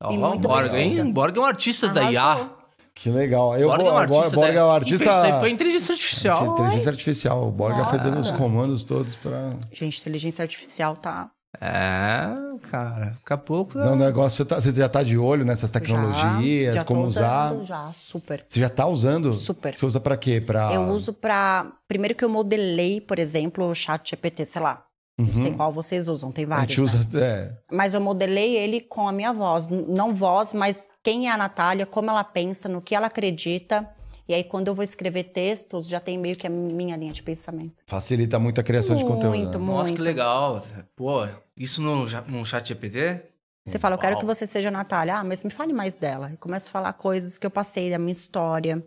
Ó, 0.03 0.11
E 0.11 0.17
o 0.17 0.21
muito 0.21 0.41
Borga, 0.41 0.77
hein? 0.77 1.13
Borga 1.13 1.39
é 1.39 1.43
um 1.43 1.47
artista 1.47 1.87
da 1.87 2.11
IA. 2.11 2.21
Arrasou. 2.21 2.59
Que 2.93 3.09
legal. 3.09 3.57
Eu 3.57 3.69
Borga 3.69 3.85
vou, 3.85 3.93
é 3.93 3.95
um 3.95 3.99
artista. 3.99 4.37
Borga 4.37 4.59
é 4.59 4.65
um 4.65 4.71
artista. 4.73 5.05
Isso 5.05 5.25
aí 5.25 5.39
foi 5.39 5.51
inteligência 5.51 5.93
artificial. 5.93 6.47
Inteligência 6.53 6.91
artificial. 6.91 7.47
O 7.47 7.51
Borga 7.53 7.85
foi 7.85 8.01
dando 8.01 8.19
os 8.19 8.33
comandos 8.33 8.83
todos 8.83 9.15
pra. 9.15 9.57
Gente, 9.71 10.01
inteligência 10.01 10.43
artificial 10.43 10.97
tá. 10.97 11.31
É, 11.61 12.29
cara. 12.71 13.17
Daqui 13.21 13.33
a 13.33 13.37
pouco. 13.39 13.79
Não, 13.79 13.93
o 13.93 13.97
negócio, 13.97 14.39
você, 14.39 14.45
tá- 14.45 14.61
você 14.61 14.73
já 14.73 14.89
tá 14.89 15.03
de 15.03 15.17
olho 15.19 15.45
nessas 15.45 15.71
tecnologias, 15.71 16.75
já, 16.75 16.81
já 16.81 16.85
tô 16.85 16.95
como 16.95 17.07
usar. 17.07 17.53
usando, 17.53 17.67
Já, 17.67 17.93
super. 17.93 18.45
Você 18.49 18.61
já 18.61 18.69
tá 18.69 18.87
usando? 18.87 19.33
Super. 19.35 19.77
Você 19.77 19.87
usa 19.87 20.01
pra 20.01 20.17
quê? 20.17 20.41
Pra... 20.41 20.73
Eu 20.73 20.83
uso 20.89 21.13
pra. 21.13 21.71
Primeiro 21.87 22.15
que 22.15 22.25
eu 22.25 22.29
modelei, 22.29 23.01
por 23.01 23.19
exemplo, 23.19 23.69
o 23.69 23.75
chat 23.75 24.11
GPT, 24.11 24.47
sei 24.47 24.63
lá. 24.63 24.85
Não 25.19 25.33
sei 25.35 25.53
qual 25.53 25.71
vocês 25.73 26.09
usam, 26.09 26.33
tem 26.33 26.45
Uhum. 26.47 26.53
A 26.53 26.57
vários. 26.57 26.75
gente 26.75 26.95
né? 26.95 27.01
usa. 27.01 27.21
É. 27.25 27.53
Mas 27.71 27.95
eu 27.95 28.01
modelei 28.01 28.57
ele 28.57 28.81
com 28.81 29.07
a 29.07 29.13
minha 29.13 29.33
voz. 29.33 29.69
Não 29.69 30.15
voz, 30.15 30.53
mas 30.53 30.89
quem 31.05 31.29
é 31.29 31.33
a 31.33 31.37
Natália, 31.37 31.87
como 31.87 32.11
ela 32.11 32.25
pensa, 32.25 32.69
no 32.69 32.81
que 32.81 32.95
ela 32.95 33.07
acredita. 33.09 33.89
E 34.33 34.35
aí, 34.35 34.45
quando 34.45 34.69
eu 34.69 34.75
vou 34.75 34.83
escrever 34.83 35.25
textos, 35.25 35.87
já 35.87 36.01
tem 36.01 36.17
meio 36.17 36.35
que 36.35 36.47
a 36.47 36.51
minha 36.51 36.97
linha 36.97 37.13
de 37.13 37.23
pensamento. 37.23 37.75
Facilita 37.87 38.39
muito 38.39 38.59
a 38.59 38.65
criação 38.65 38.97
de 38.97 39.05
conteúdo. 39.05 39.37
Muito, 39.37 39.59
né? 39.59 39.67
Nossa, 39.67 39.91
muito. 39.91 39.97
que 39.97 40.03
legal. 40.03 40.65
Pô, 40.97 41.27
isso 41.55 41.83
no, 41.83 42.07
no 42.07 42.47
chat 42.47 42.67
GPT? 42.69 43.21
Você 43.67 43.79
fala, 43.79 43.95
eu 43.97 43.99
quero 43.99 44.19
que 44.19 44.25
você 44.25 44.47
seja 44.47 44.69
a 44.69 44.73
Natália. 44.73 45.17
Ah, 45.19 45.23
mas 45.23 45.45
me 45.45 45.51
fale 45.51 45.75
mais 45.75 45.99
dela. 45.99 46.31
Eu 46.33 46.39
começo 46.39 46.69
a 46.69 46.73
falar 46.73 46.95
coisas 46.95 47.37
que 47.37 47.47
eu 47.47 47.51
passei, 47.51 47.91
da 47.91 47.99
minha 47.99 48.11
história, 48.13 48.83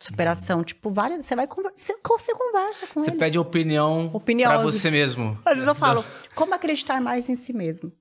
superação. 0.00 0.64
Tipo, 0.64 0.90
várias. 0.90 1.26
Você 1.26 1.36
vai. 1.36 1.46
Você, 1.76 1.94
você 2.08 2.32
conversa 2.34 2.86
com 2.86 2.98
Você 3.00 3.10
ele. 3.10 3.18
pede 3.18 3.38
opinião, 3.38 4.10
Opinião. 4.14 4.50
pra 4.50 4.62
você 4.62 4.90
mesmo. 4.90 5.38
Às 5.44 5.52
vezes 5.56 5.68
eu 5.68 5.74
falo, 5.74 6.02
como 6.34 6.54
acreditar 6.54 6.98
mais 6.98 7.28
em 7.28 7.36
si 7.36 7.52
mesmo? 7.52 7.92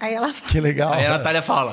Aí 0.00 0.14
ela 0.14 0.32
fala, 0.32 0.46
Que 0.50 0.60
legal. 0.60 0.92
Aí 0.92 1.06
a 1.06 1.10
Natália 1.18 1.42
fala. 1.42 1.72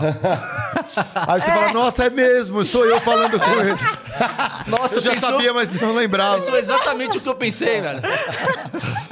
Aí 1.27 1.41
você 1.41 1.51
fala, 1.51 1.73
nossa, 1.73 2.05
é 2.05 2.09
mesmo, 2.09 2.63
sou 2.65 2.85
eu 2.85 2.99
falando 3.01 3.39
com 3.39 3.49
ele. 3.61 3.77
Nossa, 4.67 4.97
eu 4.97 5.01
já 5.01 5.11
pensou- 5.13 5.31
sabia, 5.31 5.53
mas 5.53 5.73
não 5.81 5.93
lembrava. 5.95 6.37
Isso 6.37 6.55
é 6.55 6.59
exatamente 6.59 7.17
o 7.17 7.21
que 7.21 7.27
eu 7.29 7.35
pensei, 7.35 7.81
velho. 7.81 8.01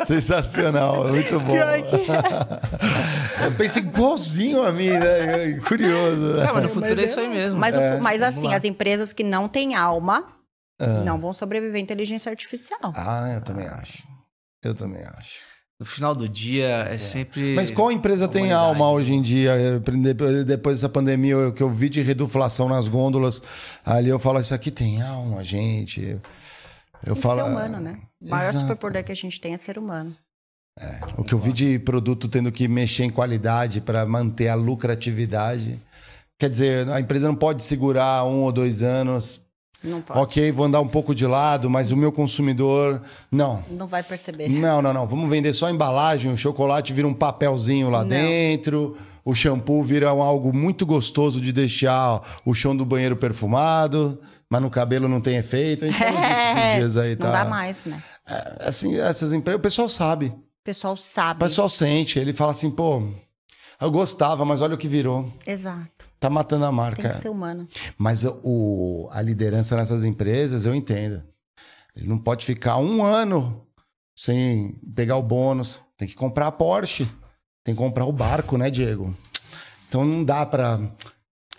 Sensacional, 0.06 1.07
muito 1.07 1.40
bom. 1.40 1.56
eu 3.44 3.52
pensei 3.57 3.81
igualzinho 3.81 4.61
a 4.64 4.72
mim, 4.72 4.90
né? 4.91 5.60
Curioso. 5.68 6.36
né? 6.36 6.45
É, 6.48 6.52
mas 6.52 6.64
no 6.64 6.69
futuro 6.69 6.99
é 6.99 7.03
isso 7.06 7.19
aí 7.19 7.27
mesmo. 7.27 7.60
Mas, 7.60 7.76
o- 7.76 7.80
É. 7.80 7.98
mas 7.99 8.19
Vamos 8.22 8.38
assim, 8.38 8.53
as 8.53 8.64
empresas 8.64 9.14
que 9.14 9.23
não 9.23 9.48
têm 9.48 9.76
alma 9.76 10.23
não 11.03 11.19
vão 11.19 11.34
sobreviver 11.34 11.76
à 11.76 11.80
inteligência 11.80 12.30
artificial. 12.30 12.94
Ah, 12.95 13.31
eu 13.36 13.41
também 13.41 13.68
acho. 13.68 14.03
Eu 14.64 14.73
também 14.76 15.02
acho. 15.18 15.48
No 15.80 15.85
final 15.85 16.14
do 16.14 16.27
dia 16.27 16.88
é 16.89 16.97
sempre. 16.97 17.56
Mas 17.56 17.69
qual 17.69 17.89
empresa 17.89 18.27
tem 18.27 18.51
alma 18.51 18.91
hoje 18.91 19.14
em 19.14 19.22
dia? 19.22 19.56
Eu, 19.56 19.80
Depois 19.80 20.43
depois 20.43 20.76
dessa 20.76 20.89
pandemia, 20.89 21.38
o 21.38 21.53
que 21.53 21.64
eu 21.64 21.69
vi 21.69 21.88
de 21.88 22.01
reduflação 22.01 22.68
nas 22.68 22.89
gôndolas, 22.89 23.41
ali 23.85 24.10
eu 24.10 24.19
falo, 24.19 24.41
isso 24.41 24.53
aqui 24.53 24.72
tem 24.72 25.01
alma, 25.01 25.41
gente. 25.41 26.01
Eu 26.01 26.19
Tem 27.01 27.14
que 27.15 27.22
falo, 27.22 27.43
ser 27.43 27.49
humano, 27.49 27.80
né? 27.80 27.97
O 28.22 28.30
maior 28.30 28.49
Exato. 28.49 28.60
superpoder 28.60 29.06
que 29.06 29.14
a 29.14 29.15
gente 29.15 29.39
tem 29.39 29.53
é 29.53 29.57
ser 29.57 29.77
humano. 29.77 30.14
O 31.18 31.23
que 31.23 31.34
eu 31.34 31.39
vi 31.39 31.53
de 31.53 31.80
produto 31.80 32.27
tendo 32.27 32.51
que 32.51 32.68
mexer 32.68 33.03
em 33.03 33.10
qualidade 33.10 33.80
para 33.80 34.06
manter 34.06 34.49
a 34.49 34.56
lucratividade. 34.56 35.80
Quer 36.38 36.49
dizer, 36.49 36.89
a 36.89 36.99
empresa 36.99 37.27
não 37.27 37.35
pode 37.35 37.64
segurar 37.64 38.26
um 38.26 38.43
ou 38.43 38.51
dois 38.51 38.81
anos. 38.84 39.41
Não 39.84 40.01
pode. 40.01 40.19
Ok, 40.19 40.51
vou 40.51 40.65
andar 40.65 40.81
um 40.81 40.88
pouco 40.88 41.15
de 41.15 41.26
lado, 41.26 41.69
mas 41.69 41.91
o 41.91 41.97
meu 41.97 42.11
consumidor. 42.11 43.01
Não. 43.31 43.64
Não 43.69 43.88
vai 43.88 44.03
perceber. 44.03 44.49
Não, 44.49 44.81
não, 44.81 44.93
não. 44.93 45.07
Vamos 45.07 45.30
vender 45.30 45.53
só 45.53 45.68
a 45.68 45.72
embalagem, 45.72 46.31
o 46.31 46.38
chocolate 46.38 46.91
vira 46.93 47.07
um 47.07 47.14
papelzinho 47.14 47.89
lá 47.89 48.01
Não. 48.01 48.10
dentro, 48.10 48.97
o 49.23 49.34
shampoo 49.34 49.84
vira 49.84 50.14
um 50.14 50.22
algo 50.22 50.53
muito 50.53 50.85
gostoso 50.85 51.39
de 51.39 51.53
deixar 51.53 52.22
o 52.45 52.53
chão 52.53 52.76
do 52.76 52.85
banheiro 52.85 53.15
perfumado, 53.15 54.19
mas 54.49 54.61
no 54.61 54.69
cabelo 54.69 55.07
não 55.07 55.22
tem 55.22 55.38
efeito. 55.38 55.85
A 55.85 55.88
gente 55.89 55.97
falou 55.97 56.19
disso 56.22 56.57
esses 56.57 56.76
dias 56.76 56.97
aí, 56.97 57.15
tá? 57.15 57.26
Não 57.27 57.34
dá 57.34 57.45
mais, 57.45 57.77
né? 57.85 58.03
É, 58.27 58.68
Assim, 58.68 58.97
essas 58.99 59.31
empresas, 59.34 59.60
o 59.60 59.61
pessoal 59.61 59.88
sabe. 59.89 60.26
O 60.27 60.64
pessoal 60.64 60.97
sabe. 60.97 61.38
O 61.41 61.47
pessoal 61.47 61.69
sente. 61.69 62.19
Ele 62.19 62.34
fala 62.34 62.51
assim, 62.51 62.69
pô, 62.69 63.01
eu 63.81 63.91
gostava, 63.91 64.43
mas 64.45 64.61
olha 64.61 64.76
o 64.76 64.77
que 64.77 64.88
virou. 64.88 65.31
Exato. 65.45 66.07
Tá 66.19 66.30
matando 66.30 66.65
a 66.65 66.69
Tem 66.69 66.76
marca. 66.76 67.10
que 67.10 67.15
ser 67.15 67.30
humano. 67.30 67.68
Mas 67.97 68.26
o, 68.26 69.07
a 69.11 69.22
liderança 69.22 69.76
nessas 69.76 70.03
empresas, 70.03 70.65
eu 70.65 70.76
entendo. 70.76 71.23
Ele 71.95 72.07
não 72.07 72.18
pode 72.18 72.45
ficar 72.45 72.77
um 72.77 73.03
ano 73.03 73.65
sem 74.18 74.73
pegar 74.95 75.15
o 75.15 75.23
bônus. 75.23 75.80
Tem 75.97 76.07
que 76.07 76.15
comprar 76.15 76.47
a 76.47 76.51
Porsche. 76.51 77.07
Tem 77.64 77.73
que 77.76 77.81
comprar 77.81 78.06
o 78.06 78.11
barco, 78.11 78.57
né, 78.57 78.69
Diego? 78.69 79.15
Então 79.88 80.03
não 80.06 80.23
dá 80.23 80.45
pra. 80.45 80.80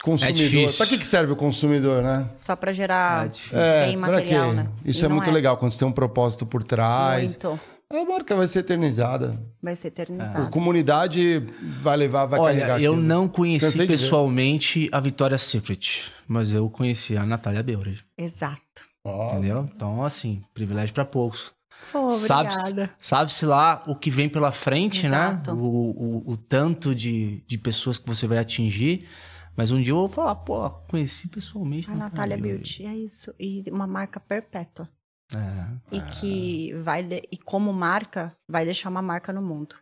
Consumidor. 0.02 0.72
pra 0.78 0.86
que, 0.86 0.96
que 0.96 1.06
serve 1.06 1.32
o 1.32 1.36
consumidor, 1.36 2.02
né? 2.02 2.30
Só 2.32 2.56
pra 2.56 2.72
gerar 2.72 3.30
É. 3.52 3.82
É, 3.82 3.86
bem 3.86 3.98
pra 3.98 4.12
material, 4.12 4.52
né? 4.54 4.68
Isso 4.82 5.04
E 5.04 5.06
é 5.06 5.08
muito 5.08 5.30
legal, 5.30 5.58
quando 5.58 5.72
você 5.72 5.80
tem 5.80 5.88
um 5.88 5.92
propósito 5.92 6.46
por 6.46 6.64
trás. 6.64 7.36
Muito. 7.36 7.60
A 7.92 8.04
marca 8.04 8.36
vai 8.36 8.46
ser 8.46 8.60
eternizada. 8.60 9.36
Vai 9.60 9.74
ser 9.74 9.88
A 9.88 9.90
eternizado. 9.90 10.50
comunidade 10.50 11.40
vai 11.80 11.96
levar, 11.96 12.26
vai 12.26 12.40
carregar 12.40 12.74
Olha, 12.74 12.82
eu 12.82 12.92
aquilo. 12.92 13.06
não 13.06 13.26
conheci 13.28 13.64
Cansei 13.66 13.86
pessoalmente 13.86 14.88
a 14.92 15.00
Victoria's 15.00 15.42
Secret, 15.42 16.04
mas 16.28 16.54
eu 16.54 16.70
conheci 16.70 17.16
a 17.16 17.26
Natália 17.26 17.62
Beurre, 17.64 17.98
Exato. 18.16 18.88
Ó, 19.02 19.26
entendeu? 19.32 19.68
Então, 19.74 20.04
assim, 20.04 20.42
privilégio 20.54 20.94
pra 20.94 21.04
poucos. 21.04 21.52
Pô, 21.90 22.12
Sabe-se 22.12 23.44
lá 23.46 23.82
o 23.86 23.96
que 23.96 24.10
vem 24.10 24.28
pela 24.28 24.52
frente, 24.52 25.06
Exato. 25.06 25.54
né? 25.54 25.60
O, 25.60 25.66
o, 25.66 26.32
o 26.32 26.36
tanto 26.36 26.94
de, 26.94 27.42
de 27.46 27.58
pessoas 27.58 27.98
que 27.98 28.06
você 28.06 28.26
vai 28.26 28.38
atingir. 28.38 29.08
Mas 29.56 29.72
um 29.72 29.80
dia 29.82 29.92
eu 29.92 29.96
vou 29.96 30.08
falar, 30.08 30.36
pô, 30.36 30.70
conheci 30.88 31.28
pessoalmente. 31.28 31.90
A 31.90 31.94
Natália 31.94 32.36
Beauty, 32.36 32.86
é 32.86 32.94
isso. 32.94 33.34
E 33.38 33.64
uma 33.70 33.86
marca 33.86 34.20
perpétua. 34.20 34.88
É, 35.34 35.96
E 35.96 36.00
que 36.00 36.72
vai... 36.82 37.06
E 37.30 37.36
como 37.38 37.72
marca, 37.72 38.36
vai 38.48 38.64
deixar 38.64 38.88
uma 38.90 39.02
marca 39.02 39.32
no 39.32 39.42
mundo. 39.42 39.76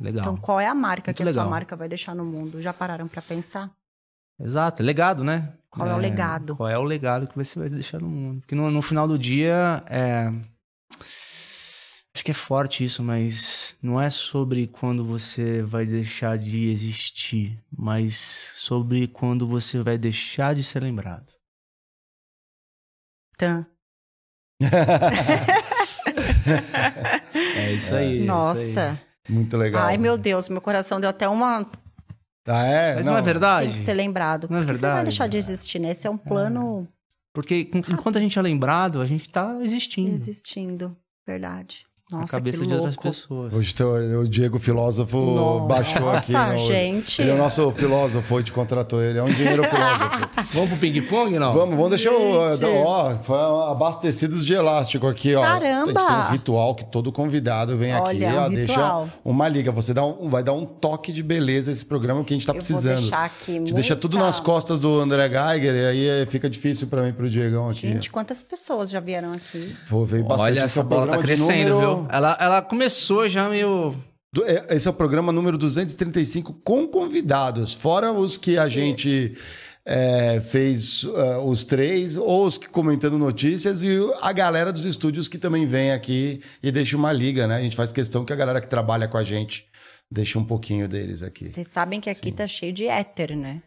legal. 0.00 0.20
Então, 0.22 0.36
qual 0.36 0.58
é 0.58 0.66
a 0.66 0.74
marca 0.74 1.10
Muito 1.10 1.16
que 1.16 1.22
a 1.22 1.26
sua 1.26 1.42
legal. 1.42 1.50
marca 1.50 1.76
vai 1.76 1.88
deixar 1.88 2.14
no 2.14 2.24
mundo? 2.24 2.62
Já 2.62 2.72
pararam 2.72 3.06
pra 3.08 3.20
pensar? 3.22 3.70
Exato, 4.40 4.82
é 4.82 4.84
legado, 4.84 5.24
né? 5.24 5.52
Qual 5.68 5.88
é 5.88 5.94
o 5.94 5.98
legado? 5.98 6.56
Qual 6.56 6.68
é 6.68 6.78
o 6.78 6.82
legado 6.84 7.26
que 7.26 7.36
você 7.36 7.58
vai 7.58 7.68
deixar 7.68 8.00
no 8.00 8.08
mundo? 8.08 8.40
Porque 8.40 8.54
no, 8.54 8.70
no 8.70 8.80
final 8.80 9.06
do 9.08 9.18
dia, 9.18 9.82
é... 9.86 10.32
acho 12.14 12.24
que 12.24 12.30
é 12.30 12.34
forte 12.34 12.84
isso, 12.84 13.02
mas 13.02 13.76
não 13.82 14.00
é 14.00 14.08
sobre 14.08 14.68
quando 14.68 15.04
você 15.04 15.60
vai 15.62 15.84
deixar 15.84 16.38
de 16.38 16.68
existir, 16.70 17.60
mas 17.76 18.52
sobre 18.56 19.08
quando 19.08 19.46
você 19.46 19.82
vai 19.82 19.98
deixar 19.98 20.54
de 20.54 20.62
ser 20.62 20.82
lembrado. 20.84 21.32
Tan. 23.36 23.66
É 27.34 27.72
isso 27.72 27.94
aí. 27.94 28.04
é 28.06 28.14
isso 28.14 28.20
aí. 28.22 28.24
Nossa. 28.24 29.00
Muito 29.28 29.56
legal. 29.56 29.84
Ai, 29.86 29.96
meu 29.98 30.16
Deus, 30.16 30.48
meu 30.48 30.60
coração 30.60 31.00
deu 31.00 31.10
até 31.10 31.28
uma. 31.28 31.66
Ah, 32.46 32.64
é? 32.64 32.94
Mas 32.96 33.06
não, 33.06 33.16
é 33.16 33.20
verdade? 33.22 33.66
Tem 33.66 33.74
que 33.74 33.80
ser 33.80 33.92
lembrado. 33.92 34.48
Não 34.50 34.56
é 34.58 34.60
Porque 34.60 34.74
Você 34.74 34.80
vai 34.80 34.90
verdade? 34.90 35.10
deixar 35.10 35.26
de 35.26 35.36
existir, 35.36 35.78
né? 35.78 35.90
Esse 35.90 36.06
é 36.06 36.10
um 36.10 36.16
plano 36.16 36.88
Porque 37.34 37.70
enquanto 37.74 38.16
a 38.16 38.20
gente 38.20 38.38
é 38.38 38.42
lembrado, 38.42 39.02
a 39.02 39.04
gente 39.04 39.28
tá 39.28 39.58
existindo. 39.60 40.10
existindo. 40.10 40.96
Verdade. 41.26 41.86
Nossa, 42.10 42.36
cabeça 42.38 42.58
que 42.60 42.66
de 42.66 42.72
outras 42.74 42.96
pessoas. 42.96 43.52
Hoje 43.52 43.74
o 44.18 44.26
Diego 44.26 44.58
filósofo 44.58 45.18
Nossa, 45.18 45.66
baixou 45.66 46.10
aqui. 46.10 46.32
né? 46.32 46.56
gente. 46.56 47.20
Ele 47.20 47.30
é 47.32 47.34
o 47.34 47.36
nosso 47.36 47.70
filósofo, 47.72 48.34
hoje 48.34 48.50
contratou 48.50 49.02
ele. 49.02 49.18
É 49.18 49.22
um 49.22 49.26
dinheiro 49.30 49.62
filósofo. 49.68 50.28
Vamos 50.54 50.68
pro 50.70 50.78
ping-pong, 50.78 51.38
não? 51.38 51.52
Vamos, 51.52 51.74
vamos 51.76 51.90
deixar 51.90 52.12
o. 52.12 52.50
Gente. 52.56 52.64
Ó, 52.86 53.18
foi 53.18 53.36
abastecidos 53.70 54.44
de 54.46 54.54
elástico 54.54 55.06
aqui, 55.06 55.34
ó. 55.34 55.42
Caramba! 55.42 56.00
A 56.00 56.04
gente 56.04 56.06
tem 56.06 56.16
um 56.16 56.30
ritual 56.32 56.74
que 56.74 56.84
todo 56.86 57.12
convidado 57.12 57.76
vem 57.76 57.94
Olha, 57.94 58.28
aqui, 58.30 58.36
ó. 58.38 58.46
um 58.46 58.50
deixa 58.54 58.72
ritual. 58.72 59.08
uma 59.22 59.46
liga. 59.48 59.70
Você 59.70 59.92
dá 59.92 60.02
um, 60.04 60.30
vai 60.30 60.42
dar 60.42 60.54
um 60.54 60.64
toque 60.64 61.12
de 61.12 61.22
beleza 61.22 61.70
esse 61.70 61.84
programa 61.84 62.24
que 62.24 62.32
a 62.32 62.36
gente 62.38 62.46
tá 62.46 62.52
Eu 62.52 62.54
vou 62.54 62.66
precisando. 62.66 63.00
deixar 63.00 63.24
aqui 63.26 63.34
a 63.42 63.52
gente 63.52 63.58
muita- 63.60 63.74
deixa 63.74 63.94
tudo 63.94 64.18
nas 64.18 64.40
costas 64.40 64.80
do 64.80 64.98
André 64.98 65.28
Geiger 65.28 65.74
e 65.74 65.86
aí 65.86 66.08
é, 66.22 66.26
fica 66.26 66.48
difícil 66.48 66.86
pra 66.86 67.02
mim, 67.02 67.12
pro 67.12 67.28
Diegão 67.28 67.68
aqui. 67.68 67.86
Gente, 67.86 68.08
quantas 68.10 68.42
pessoas 68.42 68.88
já 68.88 68.98
vieram 68.98 69.32
aqui? 69.32 69.76
Pô, 69.90 70.06
veio 70.06 70.24
bastante. 70.24 70.52
Olha, 70.52 70.60
essa 70.60 70.80
é 70.80 70.82
bola 70.82 71.06
tá 71.08 71.18
crescendo, 71.18 71.74
número- 71.74 71.96
viu? 71.96 71.97
Ela, 72.10 72.36
ela 72.40 72.62
começou 72.62 73.26
já 73.28 73.48
meio. 73.48 73.94
É- 74.44 74.76
Esse 74.76 74.86
é 74.86 74.90
o 74.90 74.94
programa 74.94 75.32
número 75.32 75.56
235 75.58 76.52
com 76.64 76.86
convidados, 76.86 77.74
fora 77.74 78.12
os 78.12 78.36
que 78.36 78.58
a 78.58 78.68
gente 78.68 79.36
é, 79.86 80.38
fez 80.40 81.04
é, 81.04 81.38
os 81.38 81.64
três, 81.64 82.16
ou 82.16 82.46
os 82.46 82.58
que 82.58 82.68
comentando 82.68 83.16
notícias, 83.18 83.82
e 83.82 83.98
a 84.20 84.32
galera 84.32 84.70
dos 84.70 84.84
estúdios 84.84 85.28
que 85.28 85.38
também 85.38 85.66
vem 85.66 85.92
aqui 85.92 86.42
e 86.62 86.70
deixa 86.70 86.96
uma 86.96 87.10
liga, 87.12 87.46
né? 87.46 87.56
A 87.56 87.62
gente 87.62 87.74
faz 87.74 87.90
questão 87.90 88.24
que 88.24 88.32
a 88.32 88.36
galera 88.36 88.60
que 88.60 88.68
trabalha 88.68 89.08
com 89.08 89.16
a 89.16 89.24
gente 89.24 89.66
deixe 90.10 90.36
um 90.38 90.44
pouquinho 90.44 90.86
deles 90.88 91.22
aqui. 91.22 91.48
Vocês 91.48 91.68
sabem 91.68 92.00
que 92.00 92.10
aqui 92.10 92.30
tá 92.32 92.46
cheio 92.46 92.72
de 92.72 92.86
éter, 92.86 93.36
né? 93.36 93.62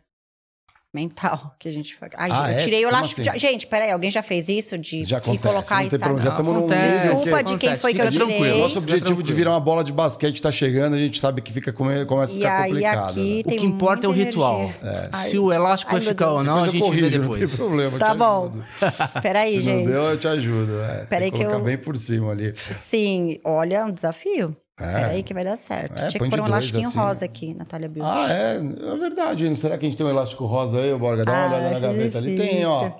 Mental 0.93 1.55
que 1.59 1.67
a 1.69 1.71
gente 1.71 1.95
faz. 1.95 2.11
Ai, 2.15 2.29
Ah, 2.31 2.51
eu 2.51 2.57
é? 2.57 2.63
tirei 2.63 2.85
o 2.85 2.89
elástico. 2.89 3.21
assim? 3.21 3.31
de- 3.31 3.39
Gente, 3.39 3.67
peraí, 3.67 3.91
alguém 3.91 4.11
já 4.11 4.21
fez 4.21 4.49
isso? 4.49 4.77
De 4.77 5.03
Já 5.03 5.17
acontece, 5.17 5.47
colocar 5.53 5.75
não 5.75 5.81
tem 5.81 5.89
sair? 5.91 5.99
problema, 5.99 6.21
já 6.21 6.29
estamos 6.31 6.53
num 6.53 6.67
Desculpa 6.67 7.43
de 7.43 7.57
quem 7.57 7.75
foi 7.75 7.93
que 7.93 8.01
eu 8.01 8.11
tranquilo. 8.11 8.37
tirei. 8.43 8.61
Nosso 8.61 8.77
objetivo 8.79 9.23
de 9.23 9.33
virar 9.33 9.51
uma 9.51 9.59
bola 9.59 9.83
de 9.83 9.91
basquete 9.93 10.41
tá 10.41 10.51
chegando, 10.51 10.95
a 10.95 10.99
gente 10.99 11.19
sabe 11.19 11.41
que 11.41 11.51
fica 11.53 11.71
come- 11.71 12.05
começa 12.05 12.33
a 12.33 12.35
E 12.35 12.39
ficar 12.39 12.61
aí 12.61 12.69
complicado. 12.71 13.09
aqui 13.11 13.43
né? 13.45 13.53
O 13.53 13.57
que 13.57 13.65
importa 13.65 14.05
é 14.05 14.09
o 14.09 14.11
ritual. 14.11 14.71
Ai, 15.11 15.29
Se 15.29 15.37
o 15.39 15.51
elástico 15.51 15.93
ai, 15.93 15.99
vai 16.01 16.09
ficar 16.09 16.31
ou 16.31 16.43
não, 16.43 16.57
a 16.63 16.65
gente 16.67 16.73
vê 16.73 16.79
corrijo, 16.79 17.03
não 17.17 17.21
depois. 17.21 17.49
tem 17.49 17.57
problema. 17.57 17.97
Tá 17.99 18.13
bom. 18.13 18.51
Peraí, 19.21 19.53
Se 19.57 19.61
gente. 19.61 19.85
não 19.85 19.91
deu, 19.91 20.03
eu 20.03 20.17
te 20.17 20.27
ajudo. 20.27 20.81
É, 20.81 21.05
Peraí 21.05 21.31
que 21.31 21.41
eu- 21.41 21.61
bem 21.61 21.77
por 21.77 21.95
cima 21.97 22.31
ali. 22.31 22.53
Sim, 22.55 23.39
olha, 23.43 23.77
é 23.77 23.83
um 23.85 23.91
desafio. 23.91 24.55
É. 24.81 24.93
Peraí 25.01 25.23
que 25.23 25.33
vai 25.33 25.43
dar 25.43 25.57
certo. 25.57 26.01
É, 26.01 26.07
Tinha 26.07 26.23
que 26.23 26.29
pôr 26.29 26.39
um 26.41 26.47
elastiquinho 26.47 26.87
assim. 26.87 26.97
rosa 26.99 27.25
aqui, 27.25 27.53
Natália 27.53 27.87
Beauty. 27.89 28.09
Ah, 28.11 28.27
é, 28.33 28.55
é 28.57 28.97
verdade. 28.97 29.55
Será 29.55 29.77
que 29.77 29.85
a 29.85 29.89
gente 29.89 29.97
tem 29.97 30.05
um 30.05 30.09
elástico 30.09 30.45
rosa 30.45 30.79
aí, 30.79 30.93
Borga? 30.97 31.23
Dá 31.25 31.31
uma 31.31 31.41
Ah, 31.41 31.47
olhada 31.47 31.69
na 31.71 31.79
gaveta 31.79 32.17
ali. 32.17 32.35
Tem, 32.37 32.65
ó. 32.65 32.91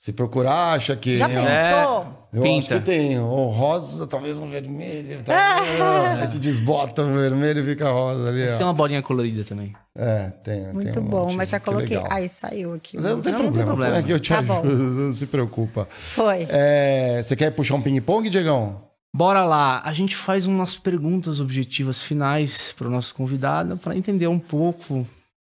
Se 0.00 0.12
procurar, 0.12 0.74
acha 0.74 0.94
que. 0.94 1.16
Já 1.16 1.28
pensou? 1.28 2.06
Eu 2.32 2.42
Pinta. 2.42 2.74
acho 2.76 2.84
que 2.84 2.86
tem. 2.90 3.18
O 3.18 3.46
rosa, 3.48 4.06
talvez 4.06 4.38
um 4.38 4.48
vermelho. 4.48 5.22
Tá... 5.24 5.56
A 6.20 6.22
gente 6.22 6.38
desbota 6.38 7.02
o 7.02 7.12
vermelho 7.12 7.60
e 7.60 7.64
fica 7.64 7.90
rosa 7.90 8.28
ali, 8.28 8.46
Tem 8.46 8.54
ó. 8.62 8.68
uma 8.68 8.74
bolinha 8.74 9.02
colorida 9.02 9.42
também. 9.44 9.72
É, 9.96 10.30
tem. 10.44 10.64
tem 10.66 10.72
Muito 10.72 11.00
um 11.00 11.02
bom, 11.02 11.24
monte. 11.24 11.36
mas 11.36 11.48
já 11.48 11.58
Que 11.58 11.64
coloquei. 11.64 11.96
legal. 11.96 12.06
Ai, 12.12 12.28
saiu 12.28 12.74
aqui. 12.74 12.96
Não, 12.96 13.16
não 13.16 13.20
tem 13.20 13.32
Não, 13.32 13.38
não 13.42 13.44
tem 13.46 13.64
problema. 13.64 13.66
problema. 13.72 13.96
É 13.98 14.02
que 14.04 14.12
eu 14.12 14.20
te 14.20 14.28
Tá 14.32 14.40
bom. 14.40 14.60
ajudo, 14.60 14.76
não 15.02 15.12
se 15.12 15.26
preocupa. 15.26 15.88
Foi. 15.90 16.46
É, 16.48 17.20
você 17.20 17.34
quer 17.34 17.50
puxar 17.50 17.74
um 17.74 17.82
ping-pong, 17.82 18.30
Diegão? 18.30 18.87
Bora 19.14 19.42
lá, 19.44 19.80
a 19.82 19.92
gente 19.92 20.14
faz 20.14 20.46
umas 20.46 20.76
perguntas 20.76 21.40
objetivas 21.40 22.00
finais 22.00 22.72
para 22.74 22.88
o 22.88 22.90
nosso 22.90 23.14
convidado 23.14 23.76
para 23.78 23.96
entender 23.96 24.28
um 24.28 24.38
pouco 24.38 25.06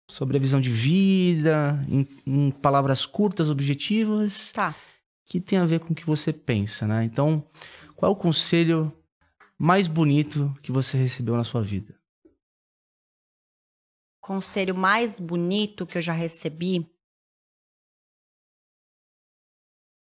sobre 0.09 0.35
a 0.35 0.39
visão 0.39 0.59
de 0.59 0.69
vida, 0.69 1.79
em, 1.87 2.07
em 2.25 2.51
palavras 2.51 3.05
curtas, 3.05 3.49
objetivas, 3.49 4.51
Tá. 4.51 4.75
que 5.25 5.39
tem 5.39 5.59
a 5.59 5.65
ver 5.65 5.79
com 5.79 5.93
o 5.93 5.95
que 5.95 6.05
você 6.05 6.33
pensa, 6.33 6.85
né? 6.85 7.03
Então, 7.05 7.41
qual 7.95 8.11
é 8.11 8.13
o 8.13 8.17
conselho 8.17 8.91
mais 9.57 9.87
bonito 9.87 10.53
que 10.61 10.71
você 10.71 10.97
recebeu 10.97 11.37
na 11.37 11.43
sua 11.43 11.61
vida? 11.61 11.95
Conselho 14.19 14.75
mais 14.75 15.19
bonito 15.19 15.85
que 15.85 15.97
eu 15.97 16.01
já 16.01 16.13
recebi. 16.13 16.85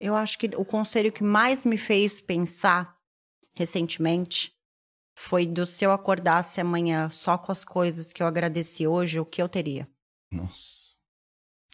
Eu 0.00 0.16
acho 0.16 0.38
que 0.38 0.50
o 0.56 0.64
conselho 0.64 1.12
que 1.12 1.22
mais 1.22 1.64
me 1.64 1.78
fez 1.78 2.20
pensar 2.20 2.91
recentemente 3.54 4.52
foi 5.18 5.46
do 5.46 5.64
se 5.66 5.84
eu 5.84 5.92
acordasse 5.92 6.60
amanhã 6.60 7.08
só 7.10 7.36
com 7.36 7.52
as 7.52 7.64
coisas 7.64 8.12
que 8.12 8.22
eu 8.22 8.26
agradeci 8.26 8.86
hoje, 8.86 9.20
o 9.20 9.24
que 9.26 9.40
eu 9.42 9.48
teria. 9.48 9.86
Nossa. 10.32 10.92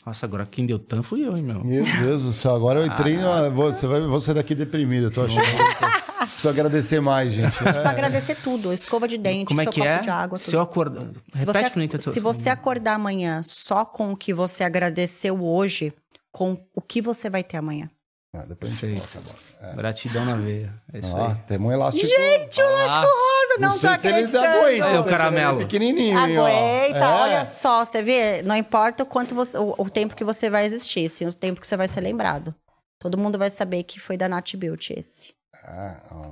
Nossa, 0.04 0.26
agora 0.26 0.46
quem 0.46 0.66
deu 0.66 0.78
tan 0.78 1.02
fui 1.02 1.26
eu, 1.26 1.36
hein, 1.36 1.42
meu? 1.42 1.62
Meu 1.62 1.84
Deus 2.00 2.22
do 2.22 2.32
céu, 2.32 2.54
agora 2.54 2.80
eu 2.80 2.86
entrei. 2.86 3.16
numa- 3.16 3.50
Você 3.50 3.86
vai 3.86 4.00
vou 4.06 4.20
sair 4.20 4.34
daqui 4.34 4.54
deprimido, 4.54 5.04
eu 5.04 5.10
tô 5.10 5.22
achando. 5.22 5.42
Preciso 6.18 6.48
agradecer 6.50 7.00
mais, 7.00 7.32
gente. 7.32 7.52
Tipo, 7.52 7.68
É. 7.68 7.86
agradecer 7.86 8.34
tudo, 8.42 8.72
escova 8.72 9.06
de 9.08 9.16
dente, 9.18 9.48
Como 9.48 9.60
é 9.60 9.64
seu 9.64 9.72
que 9.72 9.80
copo 9.80 9.90
é? 9.90 10.00
de 10.00 10.10
água, 10.10 10.36
Se 10.38 10.46
tudo. 10.46 10.54
eu 10.56 10.60
acordar... 10.60 11.06
Se 11.32 11.44
você, 11.44 11.70
que 11.88 11.98
se 11.98 12.20
você 12.20 12.48
acordar 12.50 12.94
amanhã 12.94 13.42
só 13.42 13.84
com 13.84 14.12
o 14.12 14.16
que 14.16 14.32
você 14.34 14.62
agradeceu 14.64 15.42
hoje, 15.42 15.92
com 16.32 16.64
o 16.74 16.80
que 16.80 17.00
você 17.00 17.30
vai 17.30 17.42
ter 17.44 17.56
amanhã? 17.56 17.90
Ah, 18.40 18.44
depois 18.46 18.72
a 18.72 18.74
gente 18.76 19.00
Perfeito. 19.00 19.18
agora. 19.18 19.72
É. 19.72 19.76
Gratidão 19.76 20.24
na 20.24 20.36
veia. 20.36 20.72
É 20.92 20.98
isso 20.98 21.14
Ó, 21.14 21.26
aí. 21.28 21.34
temos 21.46 21.68
um 21.68 21.72
elástico. 21.72 22.06
Gente, 22.06 22.60
o 22.60 22.64
elástico 22.64 23.04
rosa, 23.06 23.60
não, 23.60 23.68
não 23.68 23.72
tô 23.72 23.78
sei 23.78 23.96
se 23.96 24.06
eles 24.08 24.34
aguentam. 24.34 24.88
Aí, 24.88 24.98
o 24.98 25.04
caramelo. 25.04 25.60
É 25.60 25.64
pequenininho, 25.64 26.18
hein, 26.18 26.38
ó. 26.38 26.46
Aguenta, 26.46 26.98
É. 26.98 27.06
olha 27.22 27.44
só, 27.44 27.84
você 27.84 28.02
vê, 28.02 28.42
não 28.42 28.54
importa 28.56 29.02
o 29.02 29.06
quanto 29.06 29.34
você, 29.34 29.58
o, 29.58 29.74
o 29.78 29.90
tempo 29.90 30.14
que 30.14 30.24
você 30.24 30.48
vai 30.48 30.64
existir, 30.66 31.08
sim, 31.08 31.26
o 31.26 31.34
tempo 31.34 31.60
que 31.60 31.66
você 31.66 31.76
vai 31.76 31.88
ser 31.88 32.00
lembrado. 32.00 32.54
Todo 33.00 33.18
mundo 33.18 33.38
vai 33.38 33.50
saber 33.50 33.82
que 33.84 33.98
foi 34.00 34.16
da 34.16 34.28
Nat 34.28 34.54
Beauty 34.54 34.94
esse. 34.98 35.32
Ah, 35.64 36.00
ó. 36.12 36.30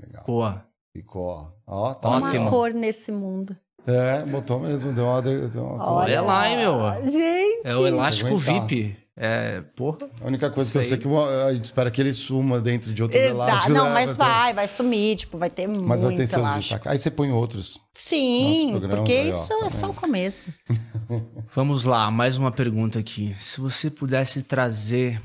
Legal. 0.00 0.24
Boa. 0.26 0.66
Ficou, 0.92 1.28
ó. 1.28 1.48
Ó, 1.90 1.94
tá 1.94 2.08
Ótimo. 2.10 2.26
Uma 2.40 2.46
ó. 2.46 2.50
cor 2.50 2.74
nesse 2.74 3.10
mundo. 3.10 3.56
É, 3.86 4.22
botou 4.22 4.60
mesmo, 4.60 4.92
deu 4.92 5.04
uma. 5.06 5.20
Deu 5.22 5.64
uma 5.64 5.78
cor. 5.84 5.92
Olha 6.02 6.22
lá, 6.22 6.48
hein, 6.48 6.56
meu? 6.58 7.02
Gente! 7.10 7.62
É 7.64 7.74
o 7.74 7.86
elástico. 7.86 8.36
VIP. 8.36 8.96
É, 9.14 9.60
porra. 9.76 10.08
A 10.22 10.26
única 10.26 10.50
coisa 10.50 10.72
que 10.72 10.78
eu 10.78 10.82
sei 10.82 10.94
é 10.94 10.96
que 11.00 11.06
uma- 11.06 11.44
a 11.44 11.54
gente 11.54 11.64
espera 11.66 11.90
que 11.90 12.00
ele 12.00 12.14
suma 12.14 12.58
dentro 12.60 12.94
de 12.94 13.02
outros 13.02 13.20
elásticos. 13.20 13.74
Não, 13.74 13.84
né? 13.86 13.92
mas 13.92 14.06
ter- 14.16 14.24
vai, 14.24 14.54
vai 14.54 14.66
sumir, 14.68 15.16
tipo, 15.16 15.36
vai 15.36 15.50
ter 15.50 15.68
Mas 15.68 16.00
vai 16.00 16.10
ter 16.12 16.16
muito 16.16 16.28
seus 16.30 16.54
destaques. 16.54 16.86
Aí 16.86 16.98
você 16.98 17.10
põe 17.10 17.30
outros. 17.30 17.78
Sim, 17.94 18.80
porque 18.88 19.12
aí, 19.12 19.30
ó, 19.30 19.34
isso 19.36 19.48
tá 19.60 19.66
é 19.66 19.70
só 19.70 19.90
o 19.90 19.94
começo. 19.94 20.50
Vamos 21.54 21.84
lá, 21.84 22.10
mais 22.10 22.38
uma 22.38 22.50
pergunta 22.50 22.98
aqui. 22.98 23.34
Se 23.38 23.60
você 23.60 23.90
pudesse 23.90 24.42
trazer 24.44 25.20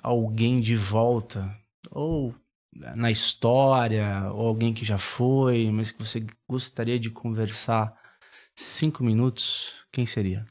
alguém 0.00 0.60
de 0.60 0.76
volta, 0.76 1.50
ou 1.90 2.32
na 2.94 3.10
história, 3.10 4.30
ou 4.32 4.46
alguém 4.46 4.72
que 4.72 4.84
já 4.84 4.98
foi, 4.98 5.70
mas 5.72 5.90
que 5.90 5.98
você 6.04 6.24
gostaria 6.48 6.98
de 7.00 7.10
conversar 7.10 7.92
cinco 8.54 9.02
minutos, 9.02 9.72
quem 9.92 10.06
seria? 10.06 10.44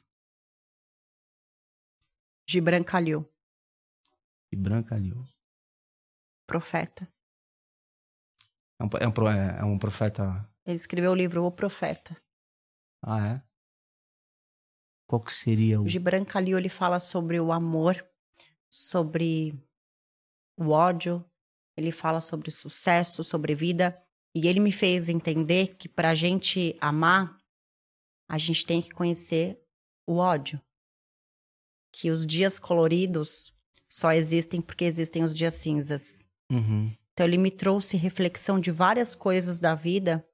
Gibran 2.47 2.83
Khalil, 2.83 3.29
E 4.51 4.55
Branca 4.55 4.95
Liu. 4.97 5.25
profeta. 6.45 7.07
É 8.79 8.83
um, 8.83 8.89
é 8.99 9.07
um 9.07 9.27
é- 9.29 9.59
é 9.59 9.63
um 9.63 9.77
profeta. 9.79 10.47
Ele 10.65 10.75
escreveu 10.75 11.11
o 11.11 11.15
livro 11.15 11.43
O 11.45 11.51
Profeta. 11.51 12.15
Ah, 13.01 13.27
é? 13.27 13.41
Qual 15.07 15.21
que 15.21 15.31
seria 15.33 15.79
o. 15.79 15.83
O 15.83 15.87
Gibran 15.87 16.23
Khalil, 16.23 16.57
ele 16.57 16.69
fala 16.69 16.99
sobre 16.99 17.39
o 17.39 17.51
amor, 17.51 18.05
sobre 18.69 19.53
o 20.57 20.69
ódio, 20.69 21.23
ele 21.77 21.91
fala 21.91 22.21
sobre 22.21 22.51
sucesso, 22.51 23.23
sobre 23.23 23.55
vida. 23.55 23.99
E 24.35 24.47
ele 24.47 24.59
me 24.59 24.71
fez 24.71 25.09
entender 25.09 25.75
que 25.75 25.87
pra 25.87 26.15
gente 26.15 26.75
amar, 26.81 27.37
a 28.29 28.37
gente 28.37 28.65
tem 28.65 28.81
que 28.81 28.89
conhecer 28.91 29.61
o 30.07 30.15
ódio. 30.17 30.59
Que 31.93 32.09
os 32.09 32.25
dias 32.25 32.57
coloridos 32.59 33.53
só 33.87 34.11
existem 34.11 34.59
porque 34.59 34.83
existem 34.85 35.23
os 35.23 35.33
dias 35.33 35.53
cinzas. 35.53 36.25
Uhum. 36.51 36.91
Então 37.13 37.25
ele 37.27 37.37
me 37.37 37.51
trouxe 37.51 37.95
reflexão 37.95 38.59
de 38.59 38.71
várias 38.71 39.13
coisas 39.13 39.59
da 39.59 39.75
vida 39.75 40.25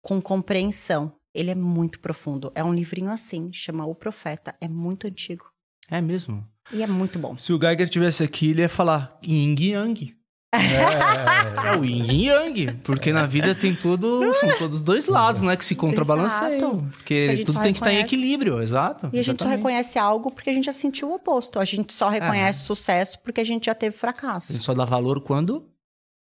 com 0.00 0.22
compreensão. 0.22 1.12
Ele 1.34 1.50
é 1.50 1.54
muito 1.54 1.98
profundo. 1.98 2.52
É 2.54 2.62
um 2.62 2.72
livrinho 2.72 3.10
assim, 3.10 3.52
chama 3.52 3.84
O 3.84 3.94
Profeta. 3.94 4.54
É 4.60 4.68
muito 4.68 5.08
antigo 5.08 5.46
É 5.90 6.00
mesmo? 6.00 6.46
e 6.72 6.82
é 6.82 6.86
muito 6.86 7.18
bom. 7.18 7.36
Se 7.36 7.52
o 7.52 7.58
Geiger 7.60 7.88
tivesse 7.88 8.22
aqui, 8.22 8.50
ele 8.50 8.62
ia 8.62 8.68
falar 8.68 9.08
Yin 9.26 9.56
Yang. 9.58 10.16
É, 10.54 11.68
É 11.72 11.76
o 11.76 11.84
Yin 11.84 12.04
e 12.04 12.26
Yang, 12.28 12.72
porque 12.84 13.12
na 13.12 13.26
vida 13.26 13.54
tem 13.54 13.74
tudo, 13.74 14.32
são 14.34 14.48
todos 14.58 14.76
os 14.76 14.82
dois 14.82 15.06
lados, 15.08 15.40
né, 15.40 15.56
que 15.56 15.64
se 15.64 15.74
contrabalanceiam. 15.74 16.88
Porque 16.90 17.30
A 17.32 17.36
tudo 17.44 17.52
só 17.54 17.60
tem 17.62 17.72
que 17.72 17.78
estar 17.80 17.92
em 17.92 17.98
equilíbrio, 18.00 18.60
exato. 18.62 19.08
E 19.12 19.18
a 19.18 19.22
gente 19.22 19.42
só 19.42 19.48
exatamente. 19.48 19.56
reconhece 19.58 19.98
algo 19.98 20.30
porque 20.30 20.50
a 20.50 20.54
gente 20.54 20.64
já 20.66 20.72
sentiu 20.72 21.10
o 21.10 21.14
oposto. 21.14 21.58
A 21.58 21.64
gente 21.64 21.92
só 21.92 22.08
reconhece 22.08 22.60
sucesso 22.60 23.18
porque 23.20 23.40
a 23.40 23.44
gente 23.44 23.66
já 23.66 23.74
teve 23.74 23.96
A 23.96 23.98
fracasso. 23.98 24.52
gente 24.52 24.64
só 24.64 24.74
dá 24.74 24.84
valor 24.84 25.20
quando 25.20 25.64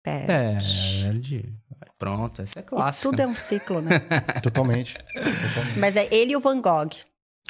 Perde. 0.02 1.02
perde. 1.02 1.54
Pronto, 1.98 2.40
essa 2.42 2.58
é 2.58 2.62
E 2.62 2.64
clássica. 2.64 3.10
tudo 3.10 3.20
é 3.20 3.26
um 3.26 3.36
ciclo, 3.36 3.80
né? 3.82 4.00
Totalmente. 4.42 4.94
Totalmente. 5.12 5.78
Mas 5.78 5.96
é 5.96 6.08
ele 6.14 6.32
e 6.32 6.36
o 6.36 6.40
Van 6.40 6.60
Gogh. 6.60 6.90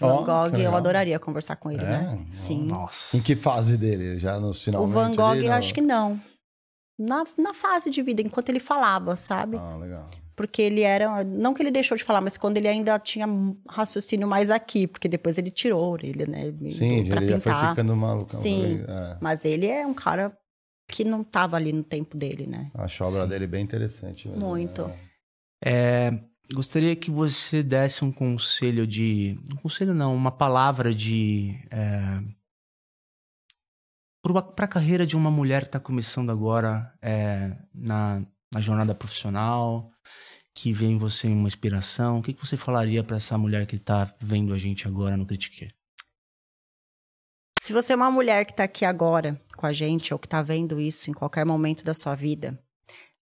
Van 0.00 0.24
Gogh, 0.24 0.56
eu 0.58 0.74
adoraria 0.74 1.18
conversar 1.18 1.56
com 1.56 1.70
ele, 1.70 1.82
É? 1.84 1.86
né? 1.86 2.24
Sim. 2.30 2.64
Nossa. 2.64 3.16
Em 3.16 3.20
que 3.20 3.36
fase 3.36 3.76
dele? 3.76 4.18
Já 4.18 4.40
nos 4.40 4.60
O 4.60 4.64
finalmente? 4.64 4.92
Van 4.94 5.10
Gogh, 5.14 5.30
ali, 5.32 5.44
eu 5.46 5.50
no- 5.52 5.56
acho 5.58 5.74
que 5.74 5.80
não. 5.80 6.20
Na, 7.02 7.24
na 7.38 7.54
fase 7.54 7.88
de 7.88 8.02
vida, 8.02 8.20
enquanto 8.20 8.50
ele 8.50 8.60
falava, 8.60 9.16
sabe? 9.16 9.56
Ah, 9.56 9.76
legal. 9.76 10.10
Porque 10.36 10.60
ele 10.60 10.82
era. 10.82 11.24
Não 11.24 11.54
que 11.54 11.62
ele 11.62 11.70
deixou 11.70 11.96
de 11.96 12.04
falar, 12.04 12.20
mas 12.20 12.36
quando 12.36 12.58
ele 12.58 12.68
ainda 12.68 12.98
tinha 12.98 13.26
raciocínio 13.66 14.28
mais 14.28 14.50
aqui, 14.50 14.86
porque 14.86 15.08
depois 15.08 15.38
ele 15.38 15.50
tirou 15.50 15.82
a 15.82 15.88
orelha, 15.88 16.26
né? 16.26 16.52
Sim, 16.70 17.06
pra 17.08 17.22
ele 17.22 17.32
já 17.32 17.40
foi 17.40 17.52
pintar. 17.52 17.70
ficando 17.70 17.96
malucão. 17.96 18.38
Sim. 18.38 18.84
É, 18.86 19.16
Mas 19.20 19.44
ele 19.46 19.66
é 19.66 19.86
um 19.86 19.94
cara 19.94 20.30
que 20.88 21.04
não 21.04 21.24
tava 21.24 21.56
ali 21.56 21.72
no 21.72 21.82
tempo 21.84 22.16
dele, 22.16 22.46
né? 22.46 22.70
acho 22.74 23.02
a 23.02 23.08
obra 23.08 23.26
dele 23.26 23.46
bem 23.46 23.62
interessante. 23.62 24.28
mesmo, 24.28 24.44
Muito. 24.46 24.88
né? 24.88 24.98
É, 25.64 26.18
gostaria 26.52 26.96
que 26.96 27.10
você 27.10 27.62
desse 27.62 28.04
um 28.04 28.12
conselho 28.12 28.86
de. 28.86 29.38
Um 29.52 29.56
conselho 29.56 29.94
não, 29.94 30.14
uma 30.14 30.30
palavra 30.32 30.94
de. 30.94 31.54
É, 31.70 32.20
para 34.22 34.64
a 34.64 34.68
carreira 34.68 35.06
de 35.06 35.16
uma 35.16 35.30
mulher 35.30 35.62
que 35.62 35.68
está 35.68 35.80
começando 35.80 36.30
agora 36.30 36.92
é, 37.00 37.56
na, 37.74 38.22
na 38.52 38.60
jornada 38.60 38.94
profissional, 38.94 39.90
que 40.54 40.72
vê 40.72 40.86
em 40.86 40.98
você 40.98 41.28
uma 41.28 41.48
inspiração, 41.48 42.18
o 42.18 42.22
que, 42.22 42.34
que 42.34 42.46
você 42.46 42.56
falaria 42.56 43.02
para 43.02 43.16
essa 43.16 43.38
mulher 43.38 43.66
que 43.66 43.76
está 43.76 44.14
vendo 44.20 44.52
a 44.52 44.58
gente 44.58 44.86
agora 44.86 45.16
no 45.16 45.26
Critique? 45.26 45.68
Se 47.54 47.72
você 47.72 47.92
é 47.92 47.96
uma 47.96 48.10
mulher 48.10 48.44
que 48.46 48.54
tá 48.54 48.64
aqui 48.64 48.84
agora 48.84 49.40
com 49.56 49.66
a 49.66 49.72
gente, 49.72 50.12
ou 50.12 50.18
que 50.18 50.28
tá 50.28 50.42
vendo 50.42 50.80
isso 50.80 51.10
em 51.10 51.14
qualquer 51.14 51.44
momento 51.44 51.84
da 51.84 51.92
sua 51.92 52.14
vida, 52.14 52.58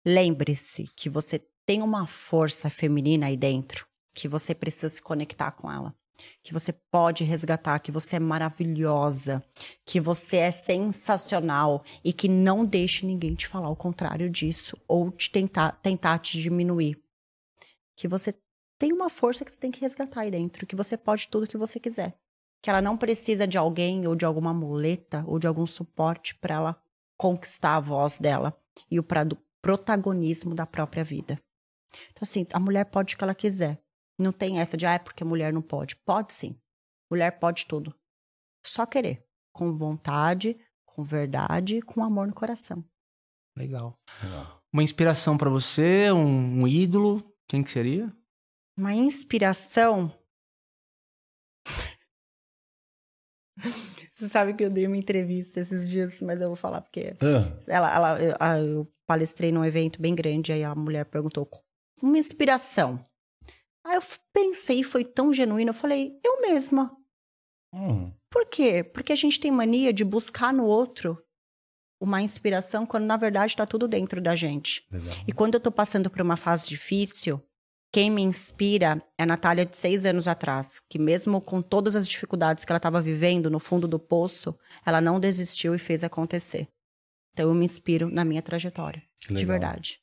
lembre-se 0.05 0.89
que 0.95 1.09
você 1.09 1.39
tem 1.65 1.81
uma 1.81 2.05
força 2.05 2.69
feminina 2.69 3.27
aí 3.27 3.37
dentro, 3.37 3.87
que 4.13 4.27
você 4.27 4.53
precisa 4.53 4.89
se 4.89 5.01
conectar 5.01 5.51
com 5.51 5.71
ela. 5.71 5.95
Que 6.43 6.53
você 6.53 6.73
pode 6.91 7.23
resgatar, 7.23 7.79
que 7.79 7.91
você 7.91 8.15
é 8.15 8.19
maravilhosa, 8.19 9.43
que 9.85 9.99
você 9.99 10.37
é 10.37 10.51
sensacional 10.51 11.83
e 12.03 12.13
que 12.13 12.27
não 12.27 12.65
deixe 12.65 13.05
ninguém 13.05 13.35
te 13.35 13.47
falar 13.47 13.69
o 13.69 13.75
contrário 13.75 14.29
disso 14.29 14.77
ou 14.87 15.11
te 15.11 15.29
tentar, 15.29 15.73
tentar 15.81 16.19
te 16.19 16.41
diminuir. 16.41 17.01
Que 17.95 18.07
você 18.07 18.33
tem 18.77 18.91
uma 18.91 19.09
força 19.09 19.45
que 19.45 19.51
você 19.51 19.57
tem 19.57 19.71
que 19.71 19.81
resgatar 19.81 20.21
aí 20.21 20.31
dentro, 20.31 20.65
que 20.65 20.75
você 20.75 20.97
pode 20.97 21.27
tudo 21.27 21.47
que 21.47 21.57
você 21.57 21.79
quiser. 21.79 22.17
Que 22.61 22.69
ela 22.69 22.81
não 22.81 22.97
precisa 22.97 23.47
de 23.47 23.57
alguém 23.57 24.07
ou 24.07 24.15
de 24.15 24.25
alguma 24.25 24.53
muleta 24.53 25.23
ou 25.27 25.39
de 25.39 25.47
algum 25.47 25.67
suporte 25.67 26.35
para 26.35 26.55
ela 26.55 26.81
conquistar 27.17 27.75
a 27.75 27.79
voz 27.79 28.17
dela 28.17 28.57
e 28.89 28.99
o 28.99 29.05
protagonismo 29.61 30.53
da 30.53 30.65
própria 30.65 31.03
vida. 31.03 31.39
Então, 32.11 32.23
assim, 32.23 32.45
a 32.51 32.59
mulher 32.59 32.85
pode 32.85 33.15
o 33.15 33.17
que 33.17 33.23
ela 33.23 33.35
quiser. 33.35 33.81
Não 34.19 34.31
tem 34.31 34.59
essa 34.59 34.77
de, 34.77 34.85
ah, 34.85 34.93
é 34.93 34.99
porque 34.99 35.23
a 35.23 35.25
mulher 35.25 35.51
não 35.51 35.61
pode. 35.61 35.95
Pode 35.97 36.33
sim. 36.33 36.59
Mulher 37.11 37.39
pode 37.39 37.65
tudo. 37.65 37.93
Só 38.65 38.85
querer. 38.85 39.25
Com 39.53 39.77
vontade, 39.77 40.57
com 40.85 41.03
verdade, 41.03 41.81
com 41.81 42.03
amor 42.03 42.27
no 42.27 42.33
coração. 42.33 42.83
Legal. 43.57 43.99
Uma 44.71 44.83
inspiração 44.83 45.37
pra 45.37 45.49
você, 45.49 46.11
um, 46.11 46.61
um 46.63 46.67
ídolo, 46.67 47.23
quem 47.47 47.63
que 47.63 47.71
seria? 47.71 48.13
Uma 48.77 48.93
inspiração. 48.93 50.11
Você 54.13 54.29
sabe 54.29 54.53
que 54.53 54.63
eu 54.63 54.69
dei 54.69 54.87
uma 54.87 54.95
entrevista 54.97 55.59
esses 55.59 55.89
dias, 55.89 56.21
mas 56.21 56.39
eu 56.39 56.47
vou 56.47 56.55
falar 56.55 56.81
porque. 56.81 57.15
Ah, 57.21 57.61
Ela, 57.67 57.95
ela, 57.95 58.21
eu, 58.21 58.33
eu 58.77 58.91
palestrei 59.05 59.51
num 59.51 59.63
evento 59.63 60.01
bem 60.01 60.15
grande, 60.15 60.53
aí 60.53 60.63
a 60.63 60.73
mulher 60.73 61.05
perguntou: 61.05 61.49
uma 62.01 62.17
inspiração. 62.17 63.05
Aí 63.85 63.95
eu 63.97 64.03
pensei, 64.33 64.81
foi 64.83 65.05
tão 65.05 65.31
genuíno, 65.33 65.69
eu 65.69 65.73
falei, 65.73 66.19
eu 66.23 66.41
mesma. 66.41 66.91
hum, 67.73 68.11
Por 68.31 68.45
quê? 68.47 68.83
Porque 68.83 69.13
a 69.13 69.15
gente 69.15 69.39
tem 69.39 69.51
mania 69.51 69.93
de 69.93 70.03
buscar 70.03 70.51
no 70.53 70.65
outro 70.65 71.21
uma 72.01 72.21
inspiração 72.21 72.85
quando 72.85 73.05
na 73.05 73.15
verdade 73.15 73.51
está 73.53 73.65
tudo 73.65 73.87
dentro 73.87 74.19
da 74.21 74.35
gente. 74.35 74.85
legal. 74.91 75.13
E 75.27 75.31
quando 75.31 75.53
eu 75.53 75.59
tô 75.59 75.71
passando 75.71 76.09
por 76.09 76.21
uma 76.21 76.35
fase 76.35 76.67
difícil, 76.67 77.41
quem 77.93 78.09
me 78.11 78.21
inspira 78.21 79.01
é 79.17 79.23
a 79.23 79.25
Natália 79.25 79.65
de 79.65 79.77
seis 79.77 80.03
anos 80.05 80.27
atrás, 80.27 80.81
que 80.89 80.99
mesmo 80.99 81.39
com 81.39 81.61
todas 81.61 81.95
as 81.95 82.07
dificuldades 82.07 82.65
que 82.65 82.71
ela 82.71 82.77
estava 82.77 83.01
vivendo 83.01 83.49
no 83.49 83.59
fundo 83.59 83.87
do 83.87 83.97
poço, 83.99 84.57
ela 84.85 84.99
não 84.99 85.19
desistiu 85.19 85.73
e 85.73 85.79
fez 85.79 86.03
acontecer. 86.03 86.67
Então 87.33 87.49
eu 87.49 87.55
me 87.55 87.63
inspiro 87.65 88.09
na 88.09 88.25
minha 88.25 88.41
trajetória, 88.41 89.01
de 89.29 89.45
verdade. 89.45 90.01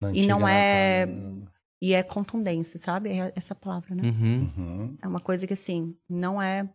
Na 0.00 0.12
E 0.12 0.26
não 0.26 0.46
é- 0.46 1.06
Natália. 1.06 1.51
E 1.84 1.94
é 1.94 2.02
contundência, 2.04 2.78
sabe? 2.78 3.10
É 3.10 3.32
essa 3.34 3.56
palavra, 3.56 3.92
né? 3.96 4.04
Uhum. 4.04 4.52
Uhum. 4.56 4.96
É 5.02 5.08
uma 5.08 5.18
coisa 5.18 5.46
que, 5.48 5.52
assim, 5.54 5.96
não 6.08 6.40
é 6.40 6.68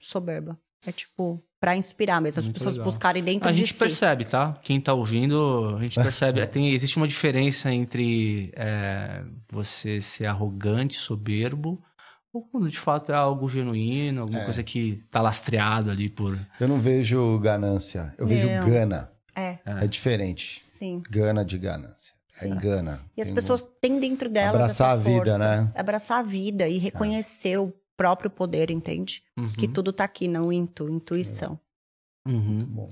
soberba. 0.00 0.56
É 0.86 0.92
tipo, 0.92 1.42
pra 1.58 1.74
inspirar 1.76 2.20
mesmo, 2.20 2.38
as 2.38 2.44
Muito 2.44 2.54
pessoas 2.58 2.76
legal. 2.76 2.84
buscarem 2.84 3.22
dentro 3.24 3.48
A 3.48 3.52
de 3.52 3.58
gente 3.58 3.72
si. 3.72 3.78
percebe, 3.78 4.24
tá? 4.24 4.52
Quem 4.62 4.80
tá 4.80 4.94
ouvindo, 4.94 5.74
a 5.76 5.82
gente 5.82 5.94
percebe. 6.00 6.46
Tem, 6.46 6.70
existe 6.70 6.96
uma 6.96 7.08
diferença 7.08 7.72
entre 7.72 8.52
é, 8.54 9.24
você 9.50 10.00
ser 10.00 10.26
arrogante, 10.26 10.96
soberbo, 10.96 11.82
ou 12.32 12.42
quando 12.42 12.68
de 12.68 12.78
fato 12.78 13.10
é 13.10 13.14
algo 13.16 13.48
genuíno, 13.48 14.20
alguma 14.22 14.40
É. 14.42 14.44
coisa 14.44 14.62
que 14.62 15.02
tá 15.10 15.20
lastreado 15.20 15.90
ali 15.90 16.08
por. 16.08 16.38
Eu 16.60 16.68
não 16.68 16.78
vejo 16.78 17.36
ganância, 17.40 18.14
eu 18.16 18.26
vejo 18.28 18.46
Não. 18.48 18.68
gana. 18.68 19.10
É, 19.34 19.58
É 19.64 19.86
diferente. 19.88 20.60
sim. 20.62 21.02
Gana 21.10 21.44
de 21.44 21.58
ganância. 21.58 22.14
É 22.42 22.48
gana. 22.48 23.00
E 23.16 23.22
as 23.22 23.28
Tem 23.28 23.34
pessoas 23.34 23.66
têm 23.80 23.98
dentro 23.98 24.28
delas 24.28 24.54
Abraçar 24.56 24.90
essa 24.90 24.92
a 24.92 24.96
vida, 24.96 25.30
força. 25.32 25.38
né? 25.38 25.72
Abraçar 25.74 26.18
a 26.18 26.22
vida 26.22 26.68
e 26.68 26.78
reconhecer 26.78 27.58
o 27.58 27.72
próprio 27.96 28.28
poder, 28.30 28.70
entende? 28.70 29.22
Uhum. 29.38 29.48
Que 29.48 29.66
tudo 29.66 29.92
tá 29.92 30.04
aqui, 30.04 30.28
não 30.28 30.52
intu, 30.52 30.88
intuição. 30.88 31.58
Uhum. 32.26 32.40
Muito 32.40 32.66
bom. 32.66 32.88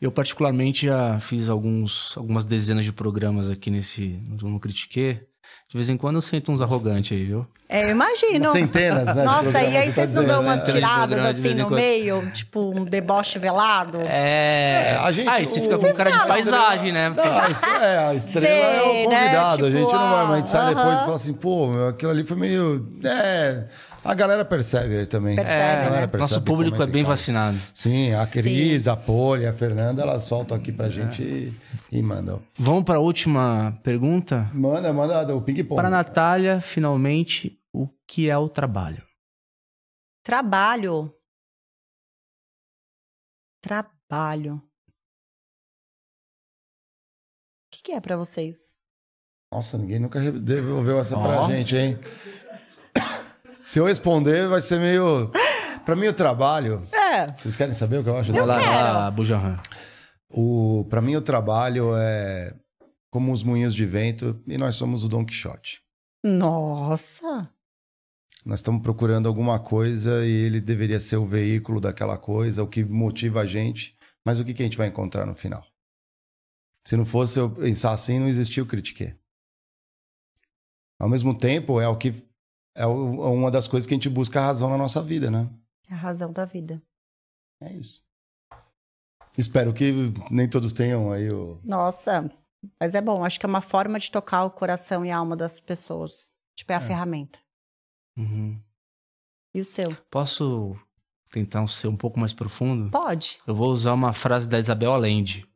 Eu, 0.00 0.10
particularmente, 0.10 0.86
já 0.86 1.18
fiz 1.20 1.48
alguns, 1.48 2.16
algumas 2.16 2.44
dezenas 2.44 2.84
de 2.84 2.92
programas 2.92 3.48
aqui 3.48 3.70
nesse. 3.70 4.20
no, 4.28 4.50
no 4.50 4.60
Critique. 4.60 5.20
De 5.68 5.78
vez 5.78 5.88
em 5.88 5.96
quando 5.96 6.16
eu 6.16 6.20
sinto 6.20 6.52
uns 6.52 6.60
arrogantes 6.60 7.16
aí, 7.16 7.24
viu? 7.24 7.46
É, 7.66 7.84
eu 7.84 7.88
imagino. 7.88 8.52
Centenas, 8.52 9.16
né? 9.16 9.24
Nossa, 9.24 9.62
e 9.62 9.74
aí 9.76 9.88
tá 9.88 9.94
vocês 10.02 10.14
não 10.14 10.24
dão 10.24 10.42
umas 10.42 10.58
né? 10.58 10.64
Tiradas 10.72 11.18
assim 11.24 11.54
no 11.54 11.70
meio, 11.70 12.30
tipo 12.32 12.60
um 12.78 12.84
deboche 12.84 13.38
velado? 13.38 13.98
É. 14.02 14.92
É, 14.92 14.96
a 15.02 15.10
gente- 15.12 15.28
Aí 15.30 15.46
você 15.46 15.60
o- 15.60 15.62
fica 15.62 15.78
com 15.78 15.94
cara 15.94 16.10
de 16.10 16.26
paisagem, 16.26 16.92
né? 16.92 17.08
Não, 17.08 17.38
a 17.40 17.48
estrela, 17.50 17.84
é, 17.86 17.98
a 18.08 18.12
estrela 18.14 18.46
Sei, 18.46 18.60
é 18.60 18.82
o 19.06 19.08
né? 19.08 19.18
convidado. 19.24 19.64
a 19.64 19.68
Tipo, 19.70 19.78
gente 19.78 19.92
não 19.94 20.10
vai, 20.10 20.24
mas 20.24 20.32
a 20.32 20.36
gente 20.36 20.50
sai 20.50 20.60
ah, 20.60 20.68
depois 20.74 20.94
e 20.96 21.00
fala 21.04 21.16
assim, 21.16 21.32
pô, 21.32 21.68
aquilo 21.88 22.10
ali 22.10 22.24
foi 22.24 22.36
meio. 22.36 22.88
É. 23.04 23.64
A 24.04 24.14
galera 24.14 24.44
percebe 24.44 24.96
aí 24.96 25.06
também. 25.06 25.36
Percebe, 25.36 25.62
a 25.62 25.76
né? 25.76 25.84
galera 25.84 26.08
percebe, 26.08 26.20
Nosso 26.20 26.42
público 26.42 26.82
é 26.82 26.86
bem 26.86 27.04
vacinado. 27.04 27.56
Sim, 27.72 28.12
a 28.12 28.26
Sim. 28.26 28.42
Cris, 28.42 28.88
a 28.88 28.96
Poli, 28.96 29.46
a 29.46 29.52
Fernanda, 29.52 30.02
elas 30.02 30.24
soltam 30.24 30.56
aqui 30.56 30.72
pra 30.72 30.90
gente 30.90 31.22
e, 31.22 31.54
e 31.90 32.02
mandam. 32.02 32.42
Vamos 32.58 32.82
para 32.82 32.96
a 32.96 33.00
última 33.00 33.78
pergunta? 33.84 34.50
Manda, 34.52 34.92
manda 34.92 35.34
o 35.34 35.40
ping-pong. 35.40 35.76
Para 35.76 35.86
a 35.86 35.90
Natália, 35.90 36.60
finalmente, 36.60 37.60
o 37.72 37.88
que 38.06 38.28
é 38.28 38.36
o 38.36 38.48
trabalho? 38.48 39.06
Trabalho. 40.24 41.14
Trabalho. 43.62 44.56
O 44.56 44.62
que, 47.70 47.82
que 47.84 47.92
é 47.92 48.00
pra 48.00 48.16
vocês? 48.16 48.76
Nossa, 49.52 49.76
ninguém 49.76 49.98
nunca 49.98 50.18
devolveu 50.32 50.98
essa 50.98 51.14
pra 51.14 51.42
Ó. 51.42 51.46
gente, 51.46 51.76
hein? 51.76 51.98
Se 53.64 53.78
eu 53.78 53.84
responder, 53.86 54.48
vai 54.48 54.60
ser 54.60 54.78
meio. 54.78 55.30
Pra 55.84 55.96
mim, 55.96 56.06
o 56.06 56.12
trabalho. 56.12 56.86
É. 56.92 57.26
Vocês 57.32 57.56
querem 57.56 57.74
saber 57.74 57.98
o 57.98 58.04
que 58.04 58.08
eu 58.08 58.16
acho? 58.16 58.32
Vai 58.32 58.46
lá, 58.46 59.10
Bujanran. 59.10 59.56
O, 60.28 60.86
para 60.88 61.00
mim, 61.00 61.16
o 61.16 61.20
trabalho 61.20 61.94
é 61.96 62.54
como 63.10 63.32
os 63.32 63.42
moinhos 63.44 63.74
de 63.74 63.84
vento 63.84 64.40
e 64.46 64.56
nós 64.56 64.76
somos 64.76 65.04
o 65.04 65.08
Don 65.08 65.24
Quixote. 65.24 65.82
Nossa. 66.24 67.50
Nós 68.44 68.60
estamos 68.60 68.82
procurando 68.82 69.28
alguma 69.28 69.60
coisa 69.60 70.24
e 70.24 70.30
ele 70.30 70.60
deveria 70.60 70.98
ser 70.98 71.16
o 71.16 71.26
veículo 71.26 71.80
daquela 71.80 72.16
coisa, 72.16 72.62
o 72.62 72.66
que 72.66 72.82
motiva 72.82 73.40
a 73.40 73.46
gente. 73.46 73.96
Mas 74.24 74.40
o 74.40 74.44
que, 74.44 74.54
que 74.54 74.62
a 74.62 74.64
gente 74.64 74.78
vai 74.78 74.88
encontrar 74.88 75.26
no 75.26 75.34
final? 75.34 75.64
Se 76.84 76.96
não 76.96 77.04
fosse 77.04 77.38
eu 77.38 77.50
pensar 77.50 77.92
assim, 77.92 78.18
não 78.18 78.28
existia 78.28 78.62
o 78.62 78.66
critique. 78.66 79.14
Ao 80.98 81.08
mesmo 81.08 81.36
tempo, 81.36 81.80
é 81.80 81.88
o 81.88 81.96
que 81.96 82.14
é 82.74 82.82
é 82.82 82.86
uma 82.86 83.50
das 83.50 83.68
coisas 83.68 83.86
que 83.86 83.94
a 83.94 83.96
gente 83.96 84.08
busca 84.08 84.40
a 84.40 84.46
razão 84.46 84.70
na 84.70 84.78
nossa 84.78 85.02
vida, 85.02 85.30
né? 85.30 85.48
É 85.88 85.94
a 85.94 85.96
razão 85.96 86.32
da 86.32 86.44
vida. 86.44 86.82
É 87.60 87.72
isso. 87.72 88.02
Espero 89.36 89.72
que 89.72 89.92
nem 90.30 90.48
todos 90.48 90.72
tenham 90.72 91.12
aí 91.12 91.30
o. 91.30 91.58
Nossa. 91.64 92.30
Mas 92.78 92.94
é 92.94 93.00
bom, 93.00 93.24
acho 93.24 93.40
que 93.40 93.46
é 93.46 93.48
uma 93.48 93.60
forma 93.60 93.98
de 93.98 94.10
tocar 94.10 94.44
o 94.44 94.50
coração 94.50 95.04
e 95.04 95.10
a 95.10 95.16
alma 95.16 95.36
das 95.36 95.60
pessoas. 95.60 96.34
Tipo, 96.54 96.72
é 96.72 96.76
a 96.76 96.80
ferramenta. 96.80 97.38
Uhum. 98.16 98.60
E 99.54 99.60
o 99.60 99.64
seu? 99.64 99.94
Posso 100.10 100.76
tentar 101.30 101.66
ser 101.66 101.88
um 101.88 101.96
pouco 101.96 102.20
mais 102.20 102.32
profundo? 102.32 102.90
Pode. 102.90 103.40
Eu 103.46 103.54
vou 103.54 103.70
usar 103.70 103.94
uma 103.94 104.12
frase 104.12 104.48
da 104.48 104.58
Isabel 104.58 104.92
Allende. 104.92 105.46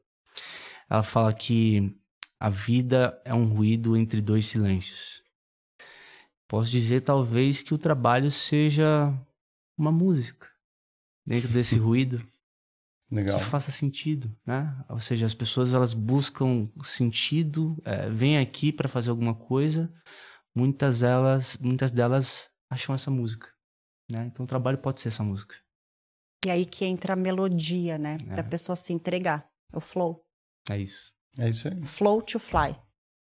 Ela 0.89 1.03
fala 1.03 1.33
que 1.33 1.95
a 2.41 2.49
vida 2.49 3.21
é 3.25 3.35
um 3.35 3.45
ruído 3.45 3.97
entre 3.97 4.21
dois 4.21 4.47
silêncios. 4.47 5.23
Posso 6.49 6.71
dizer, 6.71 7.03
talvez, 7.03 7.63
que 7.63 7.75
o 7.75 7.79
trabalho 7.79 8.31
seja 8.31 9.13
uma 9.77 9.91
música 9.91 10.49
dentro 11.27 11.49
desse 11.49 11.77
ruído 11.79 12.25
Legal. 13.11 13.39
que 13.39 13.45
faça 13.45 13.71
sentido, 13.71 14.35
né? 14.47 14.85
Ou 14.89 15.01
seja, 15.01 15.27
as 15.27 15.35
pessoas 15.35 15.75
elas 15.75 15.93
buscam 15.93 16.69
sentido, 16.83 17.77
é, 17.85 18.09
vêm 18.09 18.39
aqui 18.39 18.73
para 18.73 18.89
fazer 18.89 19.11
alguma 19.11 19.35
coisa. 19.35 19.93
Muitas 20.55 21.01
delas, 21.01 21.57
muitas 21.59 21.91
delas 21.93 22.49
acham 22.71 22.95
essa 22.95 23.11
música, 23.11 23.49
né? 24.11 24.27
Então 24.27 24.45
o 24.45 24.49
trabalho 24.49 24.79
pode 24.79 25.01
ser 25.01 25.09
essa 25.09 25.23
música. 25.23 25.55
E 26.45 26.51
aí 26.51 26.65
que 26.65 26.85
entra 26.85 27.15
a 27.15 27.17
melodia, 27.17 27.99
né? 27.99 28.19
É. 28.29 28.37
Da 28.37 28.45
pessoa 28.45 28.77
se 28.77 28.93
entregar. 28.93 29.49
O 29.73 29.81
flow. 29.81 30.25
É 30.71 30.79
isso. 30.79 31.13
É 31.39 31.49
isso 31.49 31.69
aí. 31.69 31.85
Flow 31.85 32.23
to 32.23 32.39
fly. 32.39 32.75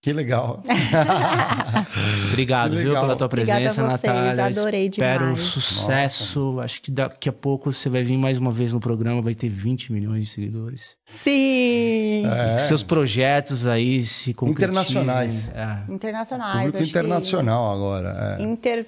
Que 0.01 0.13
legal. 0.13 0.61
Obrigado, 2.31 2.71
Que 2.71 2.77
viu, 2.77 2.89
legal. 2.89 3.03
pela 3.03 3.15
tua 3.15 3.25
Obrigada 3.25 3.59
presença, 3.61 3.81
a 3.81 3.85
vocês, 3.97 4.01
Natália. 4.13 4.45
adorei 4.45 4.87
Espero 4.87 5.19
demais. 5.25 5.39
sucesso. 5.41 6.59
Acho 6.61 6.81
que 6.81 6.91
daqui 6.91 7.27
a 7.29 7.33
pouco 7.33 7.71
você 7.73 7.89
vai 7.89 8.03
vir 8.03 8.17
mais 8.17 8.37
uma 8.37 8.51
vez 8.51 8.73
no 8.73 8.79
programa, 8.79 9.21
vai 9.21 9.35
ter 9.35 9.49
20 9.49 9.91
milhões 9.91 10.27
de 10.27 10.31
seguidores. 10.33 10.95
Sim! 11.05 12.23
É. 12.25 12.57
Seus 12.59 12.83
projetos 12.83 13.67
aí 13.67 14.03
se 14.03 14.33
concretizem. 14.33 14.69
Internacionais. 14.69 15.49
É. 15.53 15.91
Internacionais. 15.91 16.53
Público 16.57 16.77
acho 16.77 16.83
que 16.85 16.89
internacional 16.99 17.73
agora. 17.73 18.37
É. 18.39 18.43
Inter. 18.43 18.85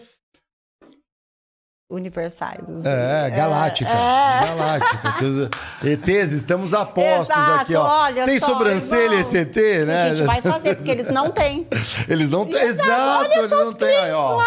Universais. 1.89 2.59
É, 2.85 3.31
galáctica. 3.31 3.89
É. 3.89 4.45
Galáctica. 4.45 5.11
que 5.13 5.25
os 5.25 5.49
ETs, 5.83 6.31
estamos 6.33 6.71
a 6.71 6.85
postos 6.85 7.35
Exato, 7.35 7.61
aqui, 7.61 7.75
ó. 7.75 8.03
olha 8.03 8.25
Tem 8.25 8.39
só, 8.39 8.45
sobrancelha 8.45 9.15
irmãos. 9.15 9.33
esse 9.33 9.37
ET, 9.39 9.55
né? 9.87 10.03
A 10.03 10.15
gente 10.15 10.27
vai 10.27 10.39
fazer, 10.39 10.75
porque 10.75 10.91
eles 10.91 11.09
não 11.09 11.31
têm. 11.31 11.67
Eles 12.07 12.29
não 12.29 12.45
têm. 12.45 12.61
Exato, 12.61 13.31
eles 13.33 13.51
não 13.51 13.73
têm. 13.73 13.87
Aí, 13.97 14.11
ó. 14.11 14.39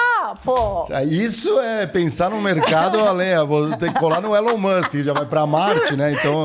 Pô. 0.44 0.86
Isso 1.08 1.58
é 1.60 1.86
pensar 1.86 2.30
no 2.30 2.40
mercado 2.40 2.98
além. 3.06 3.34
Vou 3.44 3.76
ter 3.76 3.92
que 3.92 3.98
colar 3.98 4.20
no 4.20 4.34
Elon 4.34 4.56
Musk, 4.56 4.90
que 4.90 5.04
já 5.04 5.12
vai 5.12 5.26
para 5.26 5.44
Marte, 5.46 5.96
né? 5.96 6.12
Então 6.12 6.44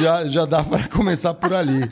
já, 0.00 0.24
já 0.26 0.44
dá 0.46 0.62
para 0.62 0.86
começar 0.88 1.34
por 1.34 1.52
ali. 1.52 1.90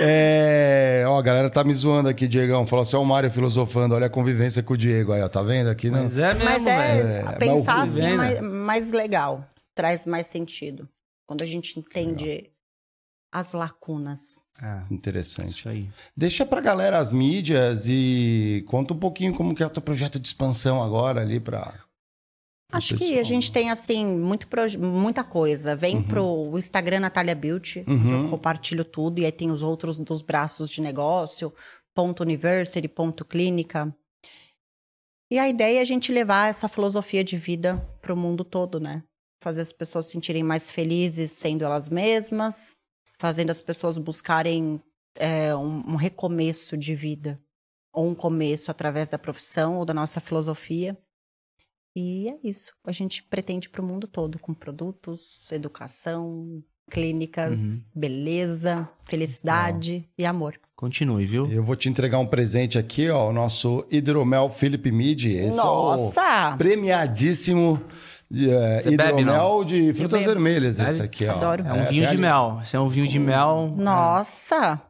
É, 0.00 1.04
ó, 1.06 1.18
a 1.18 1.22
galera 1.22 1.50
tá 1.50 1.62
me 1.62 1.74
zoando 1.74 2.08
aqui, 2.08 2.26
Diegão. 2.26 2.66
Falou 2.66 2.82
assim: 2.82 2.96
ó, 2.96 3.02
o 3.02 3.04
Mário 3.04 3.30
filosofando, 3.30 3.94
olha 3.94 4.06
a 4.06 4.10
convivência 4.10 4.62
com 4.62 4.74
o 4.74 4.76
Diego. 4.76 5.12
Aí, 5.12 5.22
ó, 5.22 5.28
tá 5.28 5.42
vendo 5.42 5.68
aqui? 5.68 5.90
Não? 5.90 6.00
Mas 6.00 6.18
é 6.18 6.32
mesmo, 6.34 6.44
Mas 6.44 6.66
é, 6.66 7.02
velho. 7.02 7.38
Pensar 7.58 7.82
assim 7.82 7.98
é 8.00 8.08
Vendo? 8.08 8.16
mais, 8.16 8.40
mais 8.40 8.90
legal. 8.90 9.48
Traz 9.74 10.06
mais 10.06 10.26
sentido. 10.26 10.88
Quando 11.26 11.42
a 11.42 11.46
gente 11.46 11.78
entende 11.78 12.50
as 13.32 13.52
lacunas. 13.52 14.38
É, 14.62 14.82
Interessante. 14.90 15.58
isso 15.58 15.68
aí. 15.68 15.90
Deixa 16.16 16.46
pra 16.46 16.60
galera 16.62 16.98
as 16.98 17.12
mídias 17.12 17.86
e 17.88 18.64
conta 18.68 18.94
um 18.94 18.98
pouquinho 18.98 19.34
como 19.34 19.54
que 19.54 19.62
é 19.62 19.66
o 19.66 19.70
teu 19.70 19.82
projeto 19.82 20.18
de 20.18 20.26
expansão 20.28 20.82
agora 20.82 21.20
ali 21.20 21.38
pra. 21.38 21.78
Acho 22.72 22.96
que 22.96 23.18
a 23.18 23.22
gente 23.22 23.52
tem, 23.52 23.70
assim, 23.70 24.04
muito 24.18 24.48
muita 24.80 25.22
coisa. 25.22 25.76
Vem 25.76 26.02
pro 26.02 26.52
Instagram 26.56 27.00
Natália 27.00 27.34
Beauty, 27.34 27.84
Uhum. 27.86 28.22
eu 28.24 28.28
compartilho 28.30 28.84
tudo. 28.84 29.20
E 29.20 29.24
aí 29.24 29.30
tem 29.32 29.50
os 29.50 29.62
outros 29.62 29.98
dos 29.98 30.20
braços 30.22 30.68
de 30.68 30.80
negócio, 30.80 31.52
ponto 31.94 32.22
university, 32.22 32.88
ponto 32.88 33.24
clínica. 33.24 33.94
E 35.30 35.38
a 35.38 35.48
ideia 35.48 35.78
é 35.78 35.82
a 35.82 35.84
gente 35.84 36.12
levar 36.12 36.48
essa 36.48 36.68
filosofia 36.68 37.24
de 37.24 37.36
vida 37.36 37.78
pro 38.00 38.16
mundo 38.16 38.44
todo, 38.44 38.78
né? 38.78 39.02
Fazer 39.42 39.60
as 39.60 39.72
pessoas 39.72 40.06
se 40.06 40.12
sentirem 40.12 40.42
mais 40.42 40.70
felizes 40.70 41.32
sendo 41.32 41.64
elas 41.64 41.88
mesmas, 41.88 42.76
fazendo 43.18 43.50
as 43.50 43.60
pessoas 43.60 43.98
buscarem 43.98 44.80
é, 45.16 45.54
um, 45.54 45.92
um 45.92 45.96
recomeço 45.96 46.76
de 46.76 46.94
vida. 46.94 47.40
Ou 47.92 48.06
um 48.06 48.14
começo 48.14 48.70
através 48.70 49.08
da 49.08 49.18
profissão 49.18 49.78
ou 49.78 49.84
da 49.84 49.94
nossa 49.94 50.20
filosofia. 50.20 50.96
E 51.96 52.28
é 52.28 52.38
isso. 52.44 52.72
A 52.84 52.92
gente 52.92 53.22
pretende 53.22 53.68
para 53.68 53.82
o 53.82 53.84
mundo 53.84 54.06
todo, 54.06 54.38
com 54.38 54.54
produtos, 54.54 55.50
educação, 55.50 56.62
clínicas, 56.90 57.90
beleza, 57.94 58.88
felicidade 59.04 60.08
e 60.16 60.24
amor. 60.24 60.54
Continue, 60.74 61.24
viu? 61.26 61.46
Eu 61.50 61.64
vou 61.64 61.74
te 61.74 61.88
entregar 61.88 62.18
um 62.18 62.26
presente 62.26 62.78
aqui, 62.78 63.08
ó, 63.08 63.30
o 63.30 63.32
nosso 63.32 63.86
hidromel 63.90 64.48
Felipe 64.50 64.92
Midi. 64.92 65.30
Esse 65.30 65.58
é 65.58 65.62
o 65.62 65.64
Nossa! 65.64 66.54
premiadíssimo 66.58 67.80
é, 68.32 68.82
Você 68.82 68.96
bebe, 68.96 69.20
hidromel 69.22 69.64
de 69.64 69.94
frutas 69.94 70.22
vermelhas. 70.24 70.76
Bebe? 70.76 70.90
Esse 70.90 71.02
aqui, 71.02 71.26
ó. 71.26 71.32
Adoro. 71.32 71.64
É 71.66 71.72
um 71.72 71.76
tem 71.76 71.84
vinho 71.86 72.00
de 72.02 72.06
ali- 72.08 72.18
mel. 72.18 72.58
Esse 72.62 72.76
é 72.76 72.80
um 72.80 72.88
vinho 72.88 73.08
de 73.08 73.18
mel. 73.18 73.72
Nossa! 73.74 74.82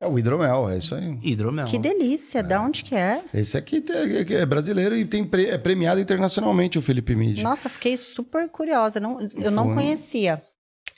É 0.00 0.06
o 0.06 0.16
hidromel, 0.16 0.68
é 0.70 0.78
isso 0.78 0.94
aí. 0.94 1.18
Hidromel. 1.20 1.64
Que 1.66 1.76
delícia! 1.76 2.40
Da 2.40 2.62
onde 2.62 2.84
que 2.84 2.94
é? 2.94 3.20
Esse 3.34 3.56
aqui 3.58 3.84
é 4.30 4.46
brasileiro 4.46 4.94
e 4.96 5.04
tem 5.04 5.24
pre- 5.24 5.48
é 5.48 5.58
premiado 5.58 6.00
internacionalmente, 6.00 6.78
o 6.78 6.82
Felipe 6.82 7.16
Midi. 7.16 7.42
Nossa, 7.42 7.68
fiquei 7.68 7.96
super 7.96 8.48
curiosa. 8.48 9.00
Não, 9.00 9.18
eu 9.36 9.50
não 9.50 9.64
Foi. 9.64 9.74
conhecia. 9.74 10.40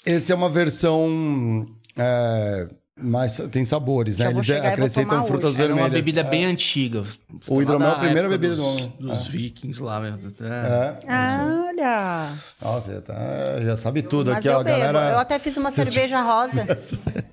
Esse 0.04 0.32
é 0.32 0.34
uma 0.34 0.48
versão 0.48 1.66
é, 1.96 2.68
mais 2.98 3.36
tem 3.50 3.64
sabores, 3.64 4.16
né? 4.16 4.26
Vou 4.26 4.34
Eles 4.36 4.46
chegar 4.46 4.58
e 4.58 4.62
vou 4.62 4.72
acrescentam 4.72 5.10
tomar 5.10 5.24
frutas 5.24 5.50
hoje. 5.50 5.58
Era 5.58 5.66
vermelhas. 5.68 5.88
uma 5.90 5.94
bebida 5.94 6.20
É. 6.20 6.24
bem 6.24 6.44
antiga. 6.46 7.02
O 7.48 7.60
hidromel 7.62 7.88
é 7.88 7.90
a 7.90 7.94
Da 7.94 8.00
primeira 8.00 8.28
época 8.28 8.38
bebida 8.38 8.56
dos, 8.56 8.86
do- 8.86 8.88
dos 9.08 9.26
é. 9.26 9.30
vikings 9.30 9.82
lá 9.82 10.00
mesmo. 10.00 10.32
É. 10.40 10.44
É. 10.46 10.98
Ah, 11.08 11.64
olha! 11.68 12.32
Nossa, 12.60 12.94
já, 12.94 13.00
tá- 13.00 13.60
já 13.62 13.76
sabe 13.76 14.02
tudo 14.02 14.30
Mas 14.30 14.38
aqui, 14.40 14.48
eu 14.48 14.54
ó, 14.58 14.64
bebo. 14.64 14.78
galera. 14.78 15.10
Eu 15.12 15.18
até 15.18 15.38
fiz 15.38 15.56
uma 15.56 15.70
cerveja 15.72 16.20
rosa. 16.22 16.66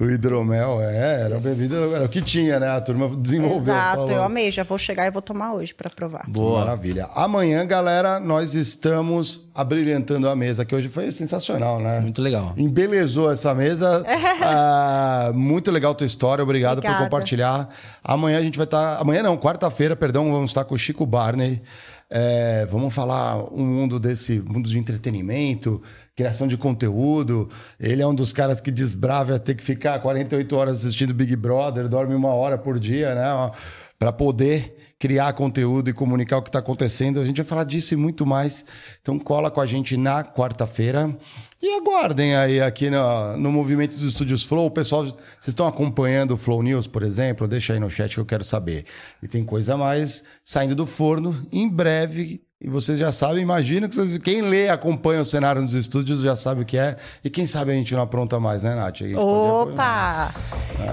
O 0.00 0.10
hidromel, 0.10 0.80
é, 0.80 1.20
era 1.22 1.36
a 1.36 1.40
bebida, 1.40 1.76
era 1.76 2.04
o 2.06 2.08
que 2.08 2.20
tinha, 2.20 2.58
né? 2.58 2.68
A 2.68 2.80
turma 2.80 3.08
desenvolveu. 3.16 3.72
Exato, 3.72 3.94
falou. 3.98 4.10
eu 4.10 4.24
amei. 4.24 4.50
Já 4.50 4.64
vou 4.64 4.76
chegar 4.76 5.06
e 5.06 5.10
vou 5.12 5.22
tomar 5.22 5.52
hoje 5.54 5.72
para 5.72 5.88
provar. 5.88 6.24
Boa. 6.28 6.58
Maravilha. 6.64 7.08
Amanhã, 7.14 7.64
galera, 7.64 8.18
nós 8.18 8.56
estamos 8.56 9.48
abrilhantando 9.54 10.28
a 10.28 10.34
mesa, 10.34 10.64
que 10.64 10.74
hoje 10.74 10.88
foi 10.88 11.12
sensacional, 11.12 11.78
né? 11.78 12.00
Muito 12.00 12.20
legal. 12.20 12.54
Embelezou 12.56 13.30
essa 13.30 13.54
mesa. 13.54 14.04
Ah, 14.46 15.30
muito 15.34 15.70
legal 15.70 15.92
a 15.92 15.94
tua 15.94 16.06
história. 16.06 16.42
Obrigado 16.42 16.76
por 16.76 16.80
Obrigada. 16.80 17.04
compartilhar. 17.04 17.68
Amanhã 18.02 18.38
a 18.38 18.42
gente 18.42 18.58
vai 18.58 18.64
estar. 18.64 19.00
Amanhã 19.00 19.22
não, 19.22 19.38
quarta-feira, 19.38 19.96
perdão, 19.96 20.30
vamos 20.30 20.50
estar 20.50 20.64
com 20.64 20.74
o 20.74 20.78
Chico 20.78 21.06
Barney. 21.06 21.62
É, 22.10 22.66
vamos 22.66 22.92
falar 22.92 23.42
um 23.52 23.64
mundo 23.64 23.98
desse 23.98 24.40
mundo 24.40 24.68
de 24.68 24.78
entretenimento, 24.78 25.80
criação 26.14 26.46
de 26.46 26.56
conteúdo. 26.58 27.48
Ele 27.80 28.02
é 28.02 28.06
um 28.06 28.14
dos 28.14 28.32
caras 28.32 28.60
que 28.60 28.70
desbrava 28.70 29.38
ter 29.38 29.54
que 29.54 29.62
ficar 29.62 29.98
48 30.00 30.56
horas 30.56 30.76
assistindo 30.80 31.14
Big 31.14 31.34
Brother, 31.36 31.88
dorme 31.88 32.14
uma 32.14 32.34
hora 32.34 32.58
por 32.58 32.78
dia, 32.78 33.14
né? 33.14 33.50
Para 33.98 34.12
poder 34.12 34.83
criar 35.04 35.34
conteúdo 35.34 35.90
e 35.90 35.92
comunicar 35.92 36.38
o 36.38 36.42
que 36.42 36.48
está 36.48 36.60
acontecendo. 36.60 37.20
A 37.20 37.26
gente 37.26 37.36
vai 37.36 37.44
falar 37.44 37.64
disso 37.64 37.92
e 37.92 37.96
muito 37.96 38.24
mais. 38.24 38.64
Então 39.02 39.18
cola 39.18 39.50
com 39.50 39.60
a 39.60 39.66
gente 39.66 39.98
na 39.98 40.24
quarta-feira. 40.24 41.14
E 41.60 41.76
aguardem 41.76 42.34
aí 42.34 42.58
aqui 42.58 42.88
no, 42.88 43.36
no 43.36 43.52
movimento 43.52 43.90
dos 43.90 44.02
estúdios 44.02 44.44
Flow. 44.44 44.70
Pessoal, 44.70 45.04
vocês 45.04 45.48
estão 45.48 45.66
acompanhando 45.66 46.30
o 46.30 46.36
Flow 46.38 46.62
News, 46.62 46.86
por 46.86 47.02
exemplo? 47.02 47.46
Deixa 47.46 47.74
aí 47.74 47.78
no 47.78 47.90
chat 47.90 48.14
que 48.14 48.18
eu 48.18 48.24
quero 48.24 48.42
saber. 48.42 48.86
E 49.22 49.28
tem 49.28 49.44
coisa 49.44 49.76
mais 49.76 50.24
saindo 50.42 50.74
do 50.74 50.86
forno 50.86 51.46
em 51.52 51.68
breve. 51.68 52.42
E 52.64 52.66
vocês 52.66 52.98
já 52.98 53.12
sabem, 53.12 53.42
imagino 53.42 53.86
que 53.86 53.94
vocês, 53.94 54.16
quem 54.16 54.40
lê, 54.40 54.70
acompanha 54.70 55.20
o 55.20 55.24
cenário 55.24 55.60
nos 55.60 55.74
estúdios 55.74 56.22
já 56.22 56.34
sabe 56.34 56.62
o 56.62 56.64
que 56.64 56.78
é. 56.78 56.96
E 57.22 57.28
quem 57.28 57.46
sabe 57.46 57.72
a 57.72 57.74
gente 57.74 57.92
não 57.92 58.00
apronta 58.00 58.40
mais, 58.40 58.62
né, 58.62 58.74
Nath? 58.74 59.02
Opa! 59.14 60.32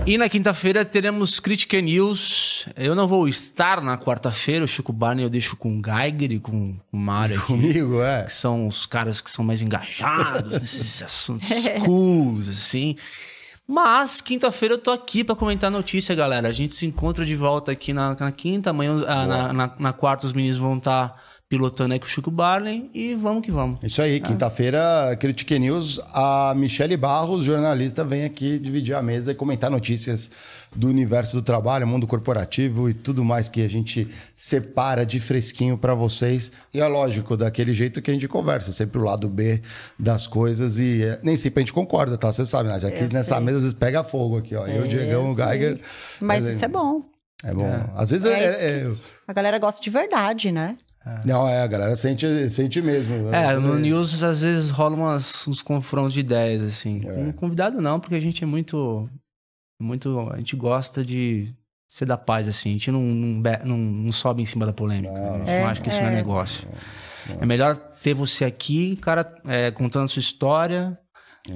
E 0.06 0.18
na 0.18 0.28
quinta-feira 0.28 0.84
teremos 0.84 1.40
Critica 1.40 1.80
News. 1.80 2.68
Eu 2.76 2.94
não 2.94 3.08
vou 3.08 3.26
estar 3.26 3.82
na 3.82 3.98
quarta-feira. 3.98 4.66
O 4.66 4.68
Chico 4.68 4.92
Barney 4.92 5.24
eu 5.24 5.30
deixo 5.30 5.56
com 5.56 5.80
o 5.80 5.82
Geiger 5.82 6.34
e 6.34 6.40
com 6.42 6.76
o 6.92 6.98
Mário 6.98 7.38
aqui. 7.38 7.46
Comigo, 7.46 8.02
é. 8.02 8.24
que 8.24 8.34
são 8.34 8.68
os 8.68 8.86
caras 8.86 9.22
que 9.22 9.32
são 9.32 9.46
mais 9.46 9.62
engajados 9.62 10.60
nesses 10.60 11.02
assuntos 11.02 11.48
cools, 11.86 12.50
assim. 12.50 12.98
Mas, 13.66 14.20
quinta-feira 14.20 14.74
eu 14.74 14.78
tô 14.78 14.92
aqui 14.92 15.24
pra 15.24 15.36
comentar 15.36 15.70
a 15.70 15.72
notícia, 15.72 16.14
galera. 16.14 16.50
A 16.50 16.52
gente 16.52 16.74
se 16.74 16.86
encontra 16.86 17.26
de 17.26 17.38
volta 17.38 17.72
aqui 17.72 17.94
na, 17.94 18.14
na 18.20 18.30
quinta. 18.30 18.72
Amanhã, 18.72 19.02
ah, 19.08 19.26
na, 19.26 19.54
na, 19.54 19.76
na 19.80 19.94
quarta, 19.94 20.28
os 20.28 20.34
meninos 20.34 20.58
vão 20.58 20.78
estar 20.78 21.31
pilotando 21.52 21.94
aí 21.94 22.00
com 22.00 22.06
o 22.06 22.10
Chico 22.10 22.32
Barney. 22.32 22.90
E 22.94 23.14
vamos 23.14 23.44
que 23.44 23.52
vamos. 23.52 23.78
Isso 23.84 24.02
aí, 24.02 24.22
quinta-feira, 24.22 25.14
Critique 25.20 25.60
News, 25.60 26.00
a 26.14 26.54
Michele 26.56 26.96
Barros, 26.96 27.44
jornalista, 27.44 28.06
vem 28.06 28.24
aqui 28.24 28.58
dividir 28.58 28.96
a 28.96 29.02
mesa 29.02 29.34
e 29.34 29.36
comentar 29.36 29.70
notícias 29.70 30.32
do 30.74 30.88
universo 30.88 31.36
do 31.36 31.42
trabalho, 31.42 31.86
mundo 31.86 32.08
corporativo 32.08 32.90
e 32.90 32.94
tudo 32.94 33.26
mais 33.26 33.50
que 33.50 33.62
a 33.62 33.68
gente 33.68 34.08
separa 34.34 35.06
de 35.06 35.20
fresquinho 35.20 35.78
para 35.78 35.94
vocês. 35.94 36.54
E 36.74 36.80
é 36.80 36.88
lógico, 36.88 37.36
daquele 37.36 37.74
jeito 37.74 38.02
que 38.02 38.10
a 38.10 38.14
gente 38.14 38.30
conversa, 38.30 38.72
sempre 38.72 38.98
o 38.98 39.04
lado 39.04 39.28
B 39.28 39.62
das 40.00 40.26
coisas 40.28 40.80
e 40.80 41.04
é, 41.04 41.20
nem 41.22 41.36
sempre 41.36 41.60
a 41.60 41.64
gente 41.64 41.74
concorda, 41.74 42.18
tá? 42.18 42.32
Você 42.32 42.46
sabe, 42.46 42.70
né? 42.70 42.76
Aqui 42.76 42.86
Eu 43.04 43.10
nessa 43.10 43.36
sei. 43.36 43.44
mesa 43.44 43.58
às 43.58 43.64
vezes 43.64 43.78
pega 43.78 44.06
fogo 44.06 44.38
aqui, 44.38 44.56
ó. 44.56 44.66
Eu, 44.66 44.88
Diegão, 44.88 45.32
o. 45.32 45.36
Geiger. 45.36 45.82
Mas 46.22 46.46
isso 46.46 46.64
é 46.64 46.70
bom. 46.70 47.02
É 47.44 47.54
bom. 47.54 47.70
Às 47.94 48.12
vezes 48.12 48.26
É 48.26 48.40
é- 48.40 48.50
isso 48.50 48.64
é- 48.64 48.92
A 49.28 49.34
galera 49.34 49.60
gosta 49.60 49.82
de 49.84 49.90
verdade, 49.90 50.50
né? 50.50 50.78
Não, 51.26 51.48
é, 51.48 51.64
a 51.64 51.68
galera 51.68 51.96
sente, 51.96 52.50
sente 52.50 52.82
mesmo. 52.82 53.34
É, 53.34 53.56
no 53.56 53.78
News 53.80 54.22
às 54.22 54.42
vezes 54.42 54.70
rola 54.70 54.96
umas, 54.96 55.48
uns 55.48 55.62
confrontos 55.62 56.14
de 56.14 56.20
ideias, 56.20 56.62
assim. 56.62 57.02
Com 57.02 57.34
convidado 57.34 57.82
não, 57.82 58.00
porque 58.00 58.16
a 58.16 58.20
gente 58.20 58.44
é 58.44 58.48
muito. 58.48 59.10
muito 59.82 60.30
a 60.32 60.38
gente 60.38 60.56
gosta 60.56 61.04
de 61.04 61.54
ser 61.90 62.06
da 62.06 62.18
paz, 62.18 62.48
assim. 62.48 62.70
A 62.70 62.74
gente 62.74 62.92
não, 62.92 63.02
não, 63.02 63.42
não, 63.66 63.78
não 63.78 64.12
sobe 64.12 64.42
em 64.44 64.46
cima 64.46 64.66
da 64.66 64.74
polêmica. 64.74 65.12
a 65.12 65.38
gente 65.40 65.62
não 65.62 65.68
acha 65.68 65.82
que 65.82 65.90
isso 65.90 66.02
não 66.02 66.10
é 66.10 66.16
negócio. 66.16 66.68
É 67.40 67.46
melhor 67.46 67.76
ter 67.78 68.14
você 68.14 68.46
aqui, 68.46 68.96
cara, 68.98 69.36
é, 69.48 69.72
contando 69.72 70.10
sua 70.10 70.20
história, 70.20 70.98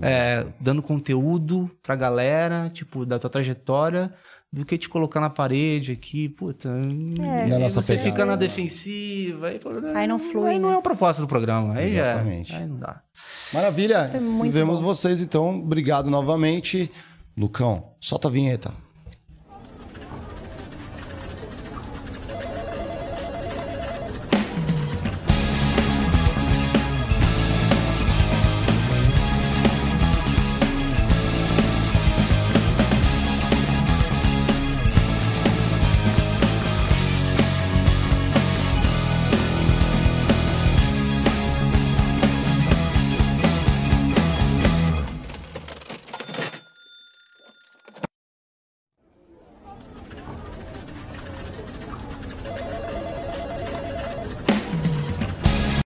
é, 0.02 0.46
dando 0.60 0.82
conteúdo 0.82 1.70
pra 1.84 1.96
galera, 1.96 2.70
tipo, 2.70 3.06
da 3.06 3.20
tua 3.20 3.30
trajetória, 3.30 4.12
do 4.56 4.66
que 4.66 4.78
te 4.78 4.88
colocar 4.88 5.20
na 5.20 5.30
parede 5.30 5.92
aqui, 5.92 6.30
puta. 6.30 6.70
É. 6.70 6.82
e 6.82 7.20
Na 7.50 7.56
aí 7.58 7.62
nossa 7.62 7.82
você 7.82 7.94
pegada. 7.98 8.10
fica 8.12 8.26
na 8.26 8.36
defensiva. 8.38 9.48
Aí, 9.48 9.60
Aí 9.94 10.08
não 10.08 10.18
flui, 10.18 10.52
Aí 10.52 10.60
não 10.60 10.70
né? 10.70 10.76
é 10.76 10.78
o 10.78 10.82
propósito 10.82 11.24
do 11.24 11.28
programa. 11.28 11.74
Aí 11.76 11.94
já- 11.94 12.08
Exatamente. 12.12 12.56
aí 12.56 12.66
não 12.66 12.78
dá. 12.78 13.02
Maravilha. 13.54 14.04
Isso 14.04 14.16
é 14.16 14.20
muito 14.22 14.54
Vemos 14.54 14.80
bom. 14.80 14.86
vocês, 14.86 15.22
então. 15.22 15.60
Obrigado 15.60 16.10
novamente. 16.10 16.90
Lucão, 17.38 17.92
solta 18.00 18.30
a 18.30 18.32
vinheta. 18.32 18.72